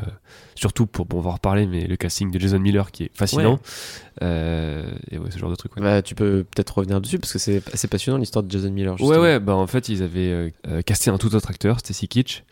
surtout 0.55 0.87
pour, 0.87 1.05
bon, 1.05 1.19
on 1.19 1.21
va 1.21 1.31
en 1.31 1.35
reparler, 1.35 1.67
mais 1.67 1.87
le 1.87 1.97
casting 1.97 2.31
de 2.31 2.39
Jason 2.39 2.59
Miller 2.59 2.91
qui 2.91 3.05
est 3.05 3.11
fascinant. 3.15 3.55
Ouais. 3.55 3.59
Euh, 4.23 4.91
et 5.11 5.19
ouais, 5.19 5.31
ce 5.31 5.39
genre 5.39 5.51
de 5.51 5.57
truc. 5.57 5.77
ouais. 5.77 5.83
Bah, 5.83 6.03
tu 6.03 6.15
peux 6.15 6.45
peut-être 6.45 6.79
revenir 6.79 7.01
dessus 7.01 7.19
parce 7.19 7.33
que 7.33 7.39
c'est 7.39 7.63
assez 7.73 7.87
passionnant 7.87 8.19
l'histoire 8.19 8.43
de 8.43 8.51
Jason 8.51 8.71
Miller. 8.71 8.95
Ouais, 8.95 8.99
justement. 8.99 9.21
ouais, 9.21 9.41
bah 9.41 9.55
en 9.55 9.67
fait, 9.67 9.89
ils 9.91 10.03
avaient 10.03 10.53
euh, 10.67 10.83
casté 10.83 11.11
un 11.11 11.19
tout 11.19 11.35
autre 11.35 11.51
acteur, 11.51 11.79
Stacy 11.81 12.09
Kitsch, 12.09 12.45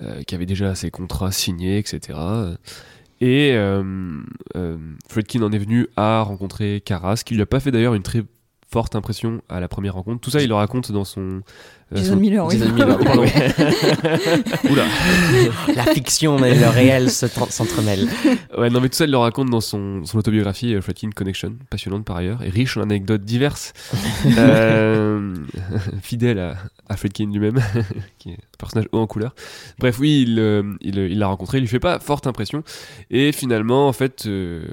euh, 0.00 0.22
qui 0.22 0.34
avait 0.34 0.46
déjà 0.46 0.74
ses 0.74 0.90
contrats 0.90 1.32
signés, 1.32 1.78
etc. 1.78 2.18
Et 3.20 3.56
Fredkin 5.08 5.42
en 5.42 5.52
est 5.52 5.58
venu 5.58 5.86
à 5.96 6.22
rencontrer 6.22 6.80
Caras, 6.80 7.22
qui 7.24 7.34
lui 7.34 7.42
a 7.42 7.46
pas 7.46 7.60
fait 7.60 7.70
d'ailleurs 7.70 7.94
une 7.94 8.02
très 8.02 8.24
forte 8.74 8.96
impression 8.96 9.40
à 9.48 9.60
la 9.60 9.68
première 9.68 9.94
rencontre. 9.94 10.20
Tout 10.20 10.30
ça, 10.30 10.42
il 10.42 10.48
le 10.48 10.54
raconte 10.56 10.90
dans 10.90 11.04
son. 11.04 11.20
euh, 11.20 11.96
Jason 11.96 12.14
son- 12.14 12.20
Miller, 12.20 12.44
oui. 12.46 12.58
Jason 12.58 12.72
Miller, 12.72 12.98
Pardon. 12.98 13.22
Oula. 14.70 14.84
La 15.76 15.84
fiction 15.94 16.44
et 16.44 16.54
le 16.58 16.66
réel 16.68 17.08
se 17.10 17.26
tr- 17.26 17.50
s'entremêlent. 17.50 18.08
Ouais, 18.58 18.70
non, 18.70 18.80
mais 18.80 18.88
tout 18.88 18.96
ça, 18.96 19.04
il 19.04 19.12
le 19.12 19.16
raconte 19.16 19.48
dans 19.48 19.60
son, 19.60 20.04
son 20.04 20.18
autobiographie, 20.18 20.74
euh, 20.74 20.80
Fredkin 20.80 21.10
Connection, 21.10 21.54
passionnante 21.70 22.04
par 22.04 22.16
ailleurs, 22.16 22.42
et 22.42 22.50
riche 22.50 22.76
en 22.76 22.82
anecdotes 22.82 23.22
diverses, 23.24 23.72
euh, 24.38 25.34
fidèle 26.02 26.38
à, 26.40 26.56
à 26.88 26.96
Fredkin 26.96 27.30
lui-même, 27.30 27.60
qui 28.18 28.30
est 28.30 28.34
un 28.34 28.58
personnage 28.58 28.88
haut 28.92 28.98
en 28.98 29.06
couleur. 29.06 29.34
Bref, 29.78 29.98
oui, 30.00 30.24
il 30.26 30.38
euh, 30.40 30.62
il 30.80 30.98
il 30.98 31.18
l'a 31.20 31.28
rencontré, 31.28 31.58
il 31.58 31.62
lui 31.62 31.68
fait 31.68 31.78
pas 31.80 32.00
forte 32.00 32.26
impression, 32.26 32.64
et 33.10 33.30
finalement, 33.32 33.86
en 33.88 33.92
fait, 33.92 34.24
euh, 34.26 34.64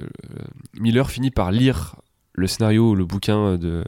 Miller 0.74 1.08
finit 1.10 1.30
par 1.30 1.52
lire 1.52 1.94
le 2.34 2.46
scénario, 2.46 2.94
le 2.94 3.04
bouquin 3.04 3.56
de, 3.56 3.84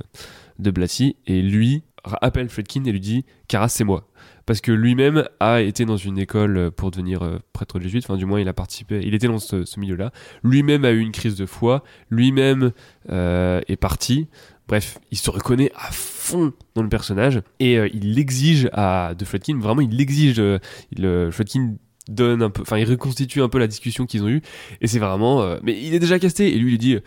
de 0.58 0.70
Blatty, 0.70 1.16
et 1.26 1.42
lui 1.42 1.82
appelle 2.20 2.48
Fredkin 2.48 2.84
et 2.84 2.92
lui 2.92 3.00
dit 3.00 3.24
Caras, 3.48 3.68
c'est 3.68 3.84
moi. 3.84 4.06
Parce 4.46 4.60
que 4.60 4.72
lui-même 4.72 5.24
a 5.40 5.62
été 5.62 5.86
dans 5.86 5.96
une 5.96 6.18
école 6.18 6.70
pour 6.70 6.90
devenir 6.90 7.22
euh, 7.22 7.38
prêtre 7.54 7.80
jésuite, 7.80 8.04
enfin 8.04 8.16
du 8.16 8.26
moins 8.26 8.40
il 8.40 8.48
a 8.48 8.52
participé, 8.52 9.00
il 9.02 9.14
était 9.14 9.26
dans 9.26 9.38
ce, 9.38 9.80
milieu-là. 9.80 10.12
Lui-même 10.42 10.84
a 10.84 10.90
eu 10.90 10.98
une 10.98 11.12
crise 11.12 11.34
de 11.36 11.46
foi, 11.46 11.82
lui-même 12.10 12.72
euh, 13.10 13.60
est 13.68 13.76
parti. 13.76 14.28
Bref, 14.68 14.98
il 15.10 15.18
se 15.18 15.30
reconnaît 15.30 15.70
à 15.74 15.90
fond 15.92 16.52
dans 16.74 16.82
le 16.82 16.88
personnage 16.88 17.40
et 17.58 17.78
euh, 17.78 17.88
il 17.92 18.14
l'exige 18.14 18.64
de 18.64 19.24
Fredkin, 19.24 19.58
vraiment 19.58 19.80
il 19.80 19.96
l'exige. 19.96 20.38
euh, 20.40 20.58
euh, 20.98 21.30
Fredkin 21.30 21.76
donne 22.08 22.42
un 22.42 22.50
peu, 22.50 22.60
enfin 22.62 22.76
il 22.76 22.84
reconstitue 22.84 23.40
un 23.40 23.48
peu 23.48 23.58
la 23.58 23.66
discussion 23.66 24.04
qu'ils 24.04 24.24
ont 24.24 24.28
eue 24.28 24.42
et 24.82 24.86
c'est 24.86 24.98
vraiment. 24.98 25.40
euh, 25.40 25.58
mais 25.62 25.78
il 25.82 25.94
est 25.94 26.00
déjà 26.00 26.18
casté 26.18 26.54
et 26.54 26.58
lui 26.58 26.74
il 26.74 26.78
dit. 26.78 26.98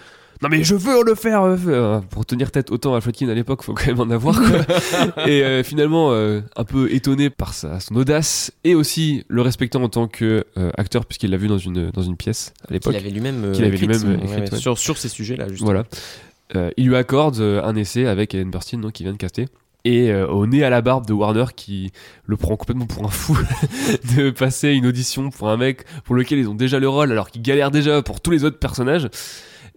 Non 0.42 0.50
mais 0.50 0.64
je 0.64 0.76
veux 0.76 1.04
le 1.04 1.16
faire 1.16 1.44
euh, 1.44 1.58
euh, 1.68 2.00
pour 2.00 2.26
tenir 2.26 2.52
tête 2.52 2.72
autant 2.72 2.96
à 2.96 3.02
Fredkin 3.02 3.30
à 3.30 3.34
l'époque 3.34 3.64
faut 3.64 3.74
quand 3.74 3.88
même 3.88 4.00
en 4.00 4.10
avoir 4.10 4.40
quoi. 4.40 5.26
et 5.28 5.44
euh, 5.44 5.64
finalement 5.64 6.12
euh, 6.12 6.42
un 6.56 6.64
peu 6.64 6.94
étonné 6.94 7.30
par 7.30 7.54
sa, 7.54 7.80
son 7.80 7.96
audace 7.96 8.52
et 8.64 8.76
aussi 8.76 9.24
le 9.30 9.42
respectant 9.42 9.82
en 9.82 9.90
tant 9.90 10.08
que 10.08 10.46
acteur 10.78 11.06
puisqu'il 11.06 11.32
l'a 11.32 11.38
vu 11.38 11.48
dans 11.48 11.58
une 11.58 11.90
dans 11.92 12.04
une 12.04 12.18
pièce 12.18 12.54
à 12.68 12.74
l'époque 12.74 12.94
Qu'il 12.94 13.02
avait 13.02 13.10
lui-même 13.10 13.44
ouais, 13.52 14.28
ouais, 14.28 14.52
ouais. 14.52 14.58
sur, 14.58 14.78
sur 14.78 14.98
ces 14.98 15.10
sujets-là, 15.10 15.48
justement. 15.50 15.72
voilà. 15.72 16.72
Il 16.78 16.88
lui 16.88 16.96
accorde 16.96 17.40
un 17.42 17.76
essai 17.76 18.08
avec 18.08 18.34
Ellen 18.34 18.50
Burstyn, 18.50 18.80
donc, 18.80 18.94
qui 18.94 19.04
vient 19.04 19.12
de 19.12 19.18
caster. 19.18 19.48
Et 19.88 20.12
euh, 20.12 20.28
au 20.28 20.48
nez 20.48 20.66
à 20.66 20.70
la 20.70 20.82
barbe 20.82 21.06
de 21.06 21.14
Warner 21.14 21.46
qui 21.56 21.92
le 22.26 22.36
prend 22.36 22.58
complètement 22.58 22.88
pour 22.88 23.06
un 23.06 23.10
fou 23.10 23.38
de 24.18 24.32
passer 24.32 24.72
une 24.72 24.86
audition 24.86 25.30
pour 25.30 25.50
un 25.50 25.56
mec 25.56 25.86
pour 26.04 26.16
lequel 26.16 26.40
ils 26.40 26.50
ont 26.50 26.56
déjà 26.56 26.78
le 26.80 26.90
rôle 26.90 27.10
alors 27.10 27.30
qu'il 27.30 27.42
galère 27.42 27.72
déjà 27.72 28.02
pour 28.02 28.20
tous 28.20 28.32
les 28.32 28.44
autres 28.44 28.60
personnages. 28.60 29.08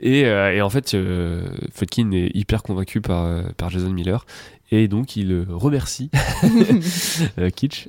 Et, 0.00 0.24
euh, 0.24 0.52
et 0.54 0.62
en 0.62 0.70
fait, 0.70 0.94
euh, 0.94 1.46
Fredkin 1.72 2.10
est 2.12 2.30
hyper 2.34 2.62
convaincu 2.62 3.00
par, 3.00 3.24
euh, 3.26 3.42
par 3.56 3.70
Jason 3.70 3.90
Miller. 3.90 4.24
Et 4.72 4.88
donc 4.88 5.16
il 5.16 5.44
remercie 5.50 6.10
Kitsch, 7.56 7.88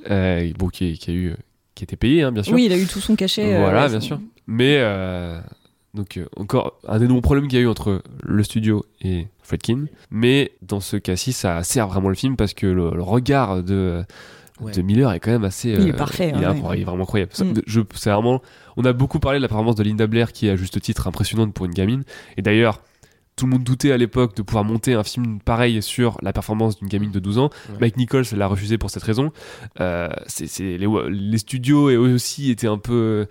bon, 0.58 0.68
qui, 0.68 0.98
qui 0.98 1.10
a 1.10 1.14
eu, 1.14 1.34
qui 1.74 1.84
était 1.84 1.96
payé, 1.96 2.22
hein, 2.22 2.32
bien 2.32 2.42
sûr. 2.42 2.54
Oui, 2.54 2.64
il 2.66 2.72
a 2.72 2.76
eu 2.78 2.86
tout 2.86 3.00
son 3.00 3.14
cachet. 3.16 3.56
Voilà, 3.58 3.88
bien 3.88 4.00
son- 4.00 4.06
sûr. 4.06 4.20
Mais 4.46 4.78
donc 5.94 6.16
euh, 6.16 6.24
encore 6.36 6.78
un 6.88 6.98
des 6.98 7.06
nombreux 7.06 7.20
problèmes 7.22 7.48
qu'il 7.48 7.58
y 7.58 7.62
a 7.62 7.64
eu 7.64 7.68
entre 7.68 8.02
le 8.22 8.42
studio 8.42 8.84
et 9.02 9.26
Fredkin. 9.42 9.84
Mais 10.10 10.52
dans 10.62 10.80
ce 10.80 10.96
cas-ci, 10.96 11.32
ça 11.32 11.62
sert 11.62 11.86
vraiment 11.88 12.08
le 12.08 12.14
film 12.14 12.36
parce 12.36 12.54
que 12.54 12.66
le, 12.66 12.90
le 12.94 13.02
regard 13.02 13.62
de 13.62 14.02
Ouais. 14.60 14.72
de 14.72 14.82
Miller 14.82 15.10
est 15.12 15.20
quand 15.20 15.30
même 15.32 15.44
assez. 15.44 15.70
Il 15.70 15.88
est 15.88 15.92
euh, 15.94 15.96
parfait, 15.96 16.28
Il 16.34 16.36
est, 16.36 16.38
ouais. 16.40 16.44
incroyable, 16.46 16.78
il 16.78 16.82
est 16.82 16.84
vraiment 16.84 17.02
incroyable. 17.04 17.32
Mm. 17.38 17.54
je, 17.66 17.80
c'est 17.94 18.10
vraiment. 18.10 18.42
On 18.76 18.84
a 18.84 18.92
beaucoup 18.92 19.18
parlé 19.18 19.38
de 19.38 19.42
la 19.42 19.48
performance 19.48 19.74
de 19.76 19.82
Linda 19.82 20.06
Blair 20.06 20.32
qui 20.32 20.46
est 20.46 20.50
à 20.50 20.56
juste 20.56 20.80
titre 20.80 21.06
impressionnante 21.08 21.52
pour 21.54 21.66
une 21.66 21.72
gamine. 21.72 22.04
Et 22.36 22.42
d'ailleurs. 22.42 22.80
Tout 23.34 23.46
le 23.46 23.52
monde 23.52 23.64
doutait 23.64 23.92
à 23.92 23.96
l'époque 23.96 24.36
de 24.36 24.42
pouvoir 24.42 24.62
monter 24.62 24.92
un 24.92 25.02
film 25.04 25.40
pareil 25.40 25.80
sur 25.82 26.18
la 26.20 26.34
performance 26.34 26.78
d'une 26.78 26.86
gamine 26.88 27.10
de 27.10 27.18
12 27.18 27.38
ans. 27.38 27.48
Ouais. 27.70 27.76
Mike 27.80 27.96
Nichols 27.96 28.26
l'a 28.36 28.46
refusé 28.46 28.76
pour 28.76 28.90
cette 28.90 29.02
raison. 29.04 29.32
Euh, 29.80 30.10
c'est, 30.26 30.46
c'est- 30.46 30.76
les, 30.76 30.86
les 31.08 31.38
studios 31.38 31.88
et 31.88 31.94
eux 31.94 32.12
aussi 32.12 32.50
étaient 32.50 32.66
un 32.66 32.76
peu. 32.76 33.26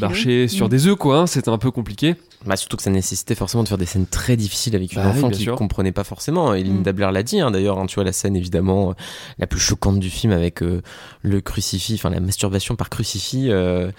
Marchaient 0.00 0.48
sur 0.48 0.66
Mm. 0.66 0.70
des 0.70 0.86
œufs, 0.88 0.96
quoi. 0.96 1.18
hein, 1.20 1.26
C'était 1.26 1.48
un 1.48 1.58
peu 1.58 1.70
compliqué. 1.70 2.16
Bah, 2.44 2.54
surtout 2.56 2.76
que 2.76 2.82
ça 2.82 2.90
nécessitait 2.90 3.34
forcément 3.34 3.62
de 3.64 3.68
faire 3.68 3.78
des 3.78 3.86
scènes 3.86 4.06
très 4.06 4.36
difficiles 4.36 4.76
avec 4.76 4.92
une 4.92 5.02
Bah 5.02 5.08
enfant 5.08 5.30
qui 5.30 5.42
sûr. 5.42 5.56
comprenait 5.56 5.90
pas 5.90 6.04
forcément. 6.04 6.54
Et 6.54 6.62
Linda 6.62 6.92
Blair 6.92 7.10
l'a 7.10 7.22
dit, 7.24 7.40
hein, 7.40 7.50
d'ailleurs. 7.50 7.78
hein, 7.78 7.86
tu 7.86 7.94
vois 7.96 8.04
la 8.04 8.12
scène 8.12 8.36
évidemment 8.36 8.90
euh, 8.90 8.92
la 9.38 9.46
plus 9.48 9.58
choquante 9.58 9.98
du 9.98 10.10
film 10.10 10.32
avec 10.32 10.62
euh, 10.62 10.80
le 11.22 11.40
crucifix, 11.40 11.94
enfin 11.94 12.10
la 12.10 12.20
masturbation 12.20 12.76
par 12.76 12.88
crucifix. 12.90 13.50
Euh, 13.50 13.90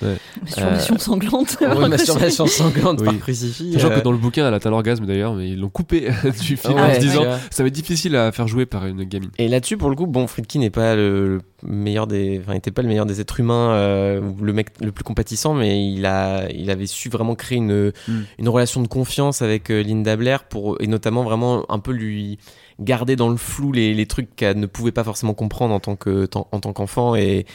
Masturbation 0.44 0.98
sanglante. 0.98 1.58
ouais, 1.62 1.90
masturbation 1.90 2.46
sanglante 2.48 3.00
Oui. 3.02 3.06
par 3.06 3.20
crucifix. 3.20 3.74
Sachant 3.74 3.90
euh, 3.92 3.98
que 3.98 4.04
dans 4.04 4.12
le 4.12 4.18
bouquin, 4.18 4.48
elle 4.48 4.54
atteint 4.54 4.70
l'orgasme 4.70 5.06
d'ailleurs, 5.06 5.34
mais 5.34 5.50
ils 5.50 5.60
l'ont 5.60 5.70
coupé 5.70 6.10
du 6.42 6.58
film 6.58 6.76
ouais, 6.76 6.82
en 6.82 6.94
se 6.94 7.00
disant 7.00 7.24
vois. 7.24 7.40
ça 7.50 7.64
va 7.64 7.68
être 7.68 7.74
difficile 7.74 8.16
à 8.16 8.32
faire 8.32 8.48
jouer 8.48 8.66
par 8.66 8.86
une 8.86 9.04
gamine. 9.04 9.32
Et 9.38 9.48
là-dessus, 9.48 9.78
pour 9.78 9.90
le 9.90 9.96
coup, 9.96 10.08
bon, 10.08 10.28
Friedkin 10.28 10.60
n'est 10.60 10.70
pas 10.70 10.96
le, 10.96 11.28
le 11.28 11.42
meilleur 11.64 12.06
des, 12.08 12.40
enfin, 12.44 12.54
était 12.54 12.72
pas 12.72 12.82
le 12.84 12.88
meilleur 12.88 13.06
des 13.08 13.20
êtres 13.20 13.40
humains, 13.40 13.72
euh, 13.72 14.22
ou 14.22 14.44
le 14.44 14.54
mec 14.54 14.70
le 14.80 14.92
plus 14.92 15.04
compatissant, 15.04 15.54
mais 15.56 15.92
il 15.92 16.06
a, 16.06 16.48
il 16.52 16.70
avait 16.70 16.86
su 16.86 17.10
vraiment 17.10 17.36
créer 17.36 17.58
une, 17.58 17.92
Mm. 18.08 18.22
une 18.40 18.50
relation 18.50 18.82
de 18.82 18.88
confiance 18.88 19.42
avec 19.42 19.72
euh, 19.72 19.82
Linda 19.82 20.16
Blair 20.16 20.44
pour, 20.44 20.78
et 20.82 20.88
notamment 20.88 21.24
vraiment 21.24 21.66
un 21.72 21.80
peu 21.80 21.92
lui 21.92 22.38
garder 22.80 23.16
dans 23.16 23.30
le 23.30 23.38
flou 23.38 23.72
les, 23.72 23.96
les 23.96 24.06
trucs 24.06 24.36
qu'elle 24.36 24.60
ne 24.60 24.68
pouvait 24.68 24.92
pas 24.92 25.04
forcément 25.04 25.34
comprendre 25.34 25.74
en 25.74 25.80
tant 25.80 25.96
que, 25.96 26.30
en 26.36 26.60
tant 26.60 26.74
qu'enfant 26.74 27.16
et, 27.16 27.48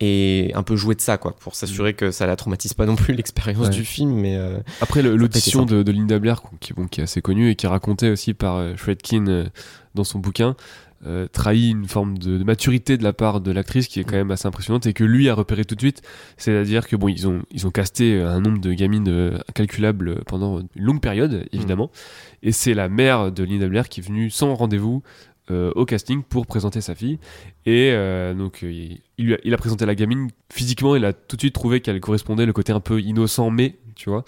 et 0.00 0.52
un 0.54 0.62
peu 0.62 0.74
jouer 0.76 0.94
de 0.94 1.02
ça, 1.02 1.18
quoi, 1.18 1.36
pour 1.38 1.54
s'assurer 1.54 1.92
que 1.92 2.10
ça 2.10 2.26
la 2.26 2.36
traumatise 2.36 2.72
pas 2.72 2.86
non 2.86 2.96
plus 2.96 3.12
l'expérience 3.14 3.66
Ouais. 3.66 3.72
du 3.74 3.84
film, 3.84 4.12
mais, 4.14 4.36
euh, 4.36 4.58
Après, 4.80 5.02
l'audition 5.02 5.66
de, 5.66 5.82
de 5.82 5.92
Linda 5.92 6.18
Blair, 6.18 6.40
qui, 6.60 6.72
bon, 6.72 6.86
qui 6.86 7.00
est 7.00 7.04
assez 7.04 7.20
connue 7.20 7.50
et 7.50 7.56
qui 7.56 7.66
est 7.66 7.68
racontée 7.68 8.08
aussi 8.10 8.32
par 8.32 8.62
Fredkin 8.76 9.26
euh, 9.26 9.44
dans 9.94 10.04
son 10.04 10.18
bouquin, 10.18 10.56
euh, 11.06 11.26
trahit 11.26 11.72
une 11.72 11.86
forme 11.86 12.18
de, 12.18 12.38
de 12.38 12.44
maturité 12.44 12.96
de 12.96 13.02
la 13.02 13.12
part 13.12 13.40
de 13.40 13.50
l'actrice 13.50 13.88
qui 13.88 14.00
est 14.00 14.04
quand 14.04 14.16
même 14.16 14.30
assez 14.30 14.46
impressionnante 14.46 14.86
et 14.86 14.92
que 14.92 15.04
lui 15.04 15.28
a 15.28 15.34
repéré 15.34 15.64
tout 15.64 15.74
de 15.74 15.80
suite. 15.80 16.02
C'est-à-dire 16.36 16.86
que 16.86 16.96
bon, 16.96 17.08
ils 17.08 17.26
ont, 17.26 17.42
ils 17.50 17.66
ont 17.66 17.70
casté 17.70 18.16
euh, 18.16 18.30
un 18.30 18.40
nombre 18.40 18.60
de 18.60 18.72
gamines 18.72 19.08
euh, 19.08 19.38
incalculable 19.48 20.22
pendant 20.24 20.60
une 20.60 20.84
longue 20.84 21.00
période, 21.00 21.46
évidemment. 21.52 21.90
Et 22.42 22.52
c'est 22.52 22.74
la 22.74 22.88
mère 22.88 23.32
de 23.32 23.44
Linda 23.44 23.68
Blair 23.68 23.88
qui 23.88 24.00
est 24.00 24.04
venue 24.04 24.30
sans 24.30 24.54
rendez-vous 24.54 25.02
euh, 25.50 25.72
au 25.74 25.84
casting 25.84 26.22
pour 26.22 26.46
présenter 26.46 26.80
sa 26.80 26.94
fille. 26.94 27.18
Et 27.66 27.90
euh, 27.92 28.34
donc, 28.34 28.62
il, 28.62 29.34
a, 29.34 29.38
il 29.42 29.52
a 29.52 29.56
présenté 29.56 29.84
la 29.84 29.96
gamine. 29.96 30.28
Physiquement, 30.52 30.94
il 30.94 31.04
a 31.04 31.12
tout 31.12 31.34
de 31.34 31.40
suite 31.40 31.54
trouvé 31.54 31.80
qu'elle 31.80 31.98
correspondait 31.98 32.46
le 32.46 32.52
côté 32.52 32.72
un 32.72 32.78
peu 32.78 33.00
innocent, 33.00 33.50
mais, 33.50 33.74
tu 34.00 34.10
vois. 34.10 34.24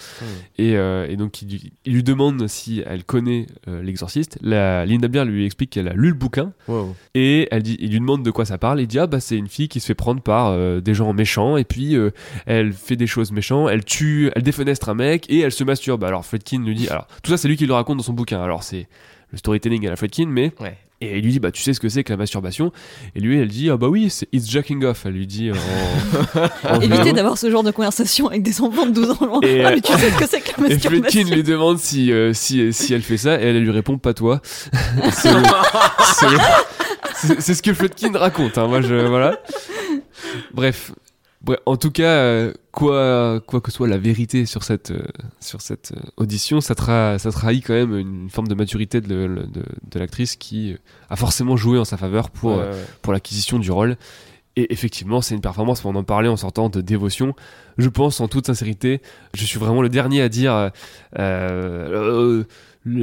Et, 0.59 0.77
euh, 0.77 1.07
et 1.09 1.17
donc, 1.17 1.43
il, 1.43 1.49
lui- 1.49 1.73
il 1.85 1.95
lui 1.95 2.03
demande 2.03 2.47
si 2.47 2.83
elle 2.87 3.05
connaît 3.05 3.47
euh, 3.69 3.83
l'exorciste. 3.83 4.39
Linda 4.43 5.09
Blair 5.09 5.25
lui 5.25 5.45
explique 5.47 5.71
qu'elle 5.71 5.89
a 5.89 5.95
lu 5.95 6.09
le 6.09 6.15
bouquin. 6.15 6.53
wow. 6.69 6.95
Et 7.15 7.49
elle 7.51 7.63
dit, 7.63 7.77
il 7.81 7.91
lui 7.91 8.01
demande 8.01 8.23
de 8.25 8.31
quoi 8.31 8.45
ça 8.45 8.59
parle. 8.59 8.81
Il 8.81 8.87
dit, 8.87 8.99
ah 8.99 9.07
bah 9.07 9.21
c'est 9.21 9.37
une 9.37 9.49
fille 9.49 9.69
qui 9.69 9.81
se 9.81 9.87
fait 9.87 9.95
prendre 9.95 10.21
par 10.21 10.49
euh, 10.49 10.81
des 10.81 10.95
gens 10.95 11.13
méchants. 11.13 11.57
Et 11.57 11.65
puis, 11.65 11.97
euh, 11.97 12.11
elle 12.47 12.73
fait 12.73 12.97
des 12.97 13.07
choses 13.07 13.33
méchantes. 13.33 13.69
Elle 13.71 13.85
tue, 13.85 14.31
elle 14.37 14.43
défenestre 14.43 14.89
un 14.91 14.95
mec 14.95 15.29
et 15.31 15.41
elle 15.41 15.53
se 15.53 15.65
masturbe. 15.65 16.05
Alors, 16.05 16.25
Fredkin 16.27 16.63
lui 16.65 16.75
dit, 16.75 16.89
alors, 16.89 17.07
tout 17.23 17.31
ça, 17.31 17.37
c'est 17.39 17.49
lui 17.49 17.57
qui 17.57 17.67
le 17.67 17.73
raconte 17.75 17.97
dans 17.97 18.03
son 18.05 18.13
bouquin. 18.13 18.43
Alors, 18.43 18.63
c'est 18.63 18.87
le 19.31 19.39
storytelling 19.39 19.87
à 19.87 19.91
la 19.91 19.97
Fredkin, 19.97 20.27
mais 20.27 20.53
Ouais. 20.61 20.77
Et 21.03 21.19
il 21.19 21.25
lui 21.25 21.33
dit, 21.33 21.41
bah, 21.41 21.51
tu 21.51 21.63
sais 21.63 21.75
ce 21.75 21.81
que 21.81 21.89
c'est 21.89 22.05
que 22.05 22.13
la 22.13 22.17
masturbation? 22.17 22.73
Et 23.17 23.21
lui, 23.21 23.39
elle 23.39 23.49
dit, 23.49 23.71
ah 23.71 23.77
bah 23.77 23.89
oui, 23.89 24.09
c'est 24.11 24.29
it's 24.33 24.49
jacking 24.49 24.85
off. 24.85 25.03
Elle 25.05 25.13
lui 25.15 25.27
dit 25.27 25.51
en. 25.51 25.55
en 26.69 26.81
Évitez 26.81 27.11
VO. 27.11 27.13
d'avoir 27.13 27.39
ce 27.39 27.51
genre 27.51 27.63
de 27.63 27.71
conversation 27.73 28.29
avec 28.29 28.43
des 28.43 28.61
enfants 28.61 28.87
de 28.87 28.93
12 28.93 29.11
ans. 29.11 29.41
Et, 29.43 29.65
ah, 29.65 29.69
euh, 29.69 29.73
mais 29.75 29.81
tu 29.81 29.93
sais 29.93 30.11
ce 30.11 30.17
que 30.17 30.27
c'est 30.27 30.41
que 30.41 30.61
la 30.61 30.69
Et 30.69 30.79
Fredkin 30.79 30.91
masturbation? 31.01 31.35
lui 31.35 31.43
demande 31.43 31.79
si, 31.79 32.13
euh, 32.13 32.33
si, 32.33 32.73
si 32.73 32.95
elle 32.95 33.03
fait 33.03 33.17
ça, 33.17 33.41
et 33.41 33.45
elle 33.47 33.63
lui 33.63 33.71
répond, 33.71 33.99
pas 33.99 34.15
toi. 34.15 34.41
c'est 37.29 37.55
ce 37.55 37.63
que 37.63 37.75
Fredkin 37.75 38.17
raconte, 38.17 38.59
hein. 38.59 38.67
moi 38.69 38.81
je. 38.81 38.95
Voilà. 39.07 39.39
Bref. 40.55 40.93
Bref, 41.45 41.59
en 41.67 41.77
tout 41.77 41.91
cas, 41.91 42.05
euh, 42.05 42.53
quoi, 42.71 43.41
quoi 43.47 43.61
que 43.61 43.73
soit 43.73 43.89
la 43.89 43.99
vérité 43.99 44.47
sur 44.47 44.63
cette, 44.63 44.93
euh, 44.93 45.03
sur 45.41 45.61
cette 45.61 45.93
euh, 45.97 46.01
audition, 46.17 46.61
ça, 46.61 46.75
tra- 46.75 47.19
ça 47.19 47.33
trahit 47.33 47.67
quand 47.67 47.75
même 47.75 47.97
une 47.99 48.31
forme 48.31 48.47
de 48.47 48.55
maturité 48.55 49.01
de, 49.01 49.09
de, 49.09 49.63
de 49.91 49.99
l'actrice 49.99 50.37
qui 50.37 50.77
a 51.11 51.17
forcément 51.17 51.57
joué 51.57 51.79
en 51.81 51.85
sa 51.85 51.97
faveur 51.97 52.31
pour, 52.31 52.53
Ouais, 52.59 52.59
ouais. 52.59 52.85
pour 53.03 53.13
l'acquisition 53.13 53.59
du 53.59 53.73
rôle. 53.73 53.97
Et 54.55 54.71
effectivement, 54.73 55.21
c'est 55.23 55.35
une 55.35 55.41
performance, 55.41 55.85
on 55.85 55.95
en 55.95 56.05
parlait 56.05 56.29
en 56.29 56.37
sortant 56.37 56.69
de 56.69 56.81
Dévotion. 56.83 57.35
Je 57.79 57.89
pense 57.89 58.21
en 58.21 58.29
toute 58.29 58.47
sincérité, 58.47 59.01
je 59.35 59.45
suis 59.47 59.59
vraiment 59.59 59.81
le 59.83 59.89
dernier 59.89 60.21
à 60.21 60.29
dire 60.29 60.53
euh, 60.55 60.69
euh, 61.19 62.45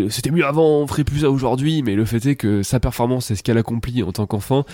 c'était 0.09 0.29
mieux 0.31 0.45
avant, 0.45 0.79
on 0.81 0.87
ferait 0.87 1.03
plus 1.05 1.19
ça 1.21 1.31
aujourd'hui, 1.31 1.81
mais 1.83 1.95
le 1.95 2.05
fait 2.05 2.23
est 2.25 2.35
que 2.35 2.63
sa 2.63 2.79
performance 2.79 3.31
et 3.31 3.35
ce 3.35 3.43
qu'elle 3.43 3.57
accomplit 3.57 4.03
en 4.03 4.11
tant 4.11 4.25
qu'enfant, 4.27 4.65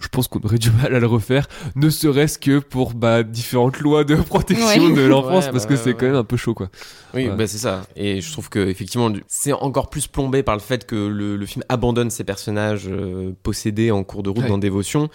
je 0.00 0.08
pense 0.08 0.28
qu'on 0.28 0.40
aurait 0.40 0.58
du 0.58 0.70
mal 0.70 0.94
à 0.94 1.00
le 1.00 1.06
refaire, 1.06 1.48
ne 1.74 1.90
serait-ce 1.90 2.38
que 2.38 2.58
pour 2.60 2.94
bah, 2.94 3.22
différentes 3.22 3.80
lois 3.80 4.04
de 4.04 4.14
protection 4.16 4.66
Ouais. 4.66 4.92
de 4.94 5.00
l'enfance, 5.08 5.46
Ouais, 5.46 5.50
parce 5.52 5.64
bah 5.64 5.68
que 5.70 5.74
ouais, 5.74 5.80
c'est 5.82 5.90
ouais. 5.90 5.96
quand 5.98 6.06
même 6.06 6.14
un 6.14 6.24
peu 6.24 6.36
chaud 6.36 6.54
quoi. 6.54 6.68
Oui, 7.14 7.28
Ouais. 7.28 7.34
bah 7.36 7.46
c'est 7.46 7.58
ça. 7.58 7.82
Et 7.96 8.20
je 8.20 8.30
trouve 8.32 8.48
que 8.48 8.58
effectivement, 8.68 9.10
c'est 9.26 9.52
encore 9.52 9.90
plus 9.90 10.06
plombé 10.06 10.42
par 10.42 10.54
le 10.54 10.60
fait 10.62 10.86
que 10.86 10.94
le, 10.94 11.36
le 11.36 11.46
film 11.46 11.64
abandonne 11.68 12.10
ses 12.10 12.24
personnages 12.24 12.86
euh, 12.88 13.32
possédés 13.42 13.90
en 13.90 14.04
cours 14.04 14.22
de 14.22 14.30
route 14.30 14.42
Ouais. 14.42 14.48
dans 14.48 14.58
Dévotion. 14.58 15.08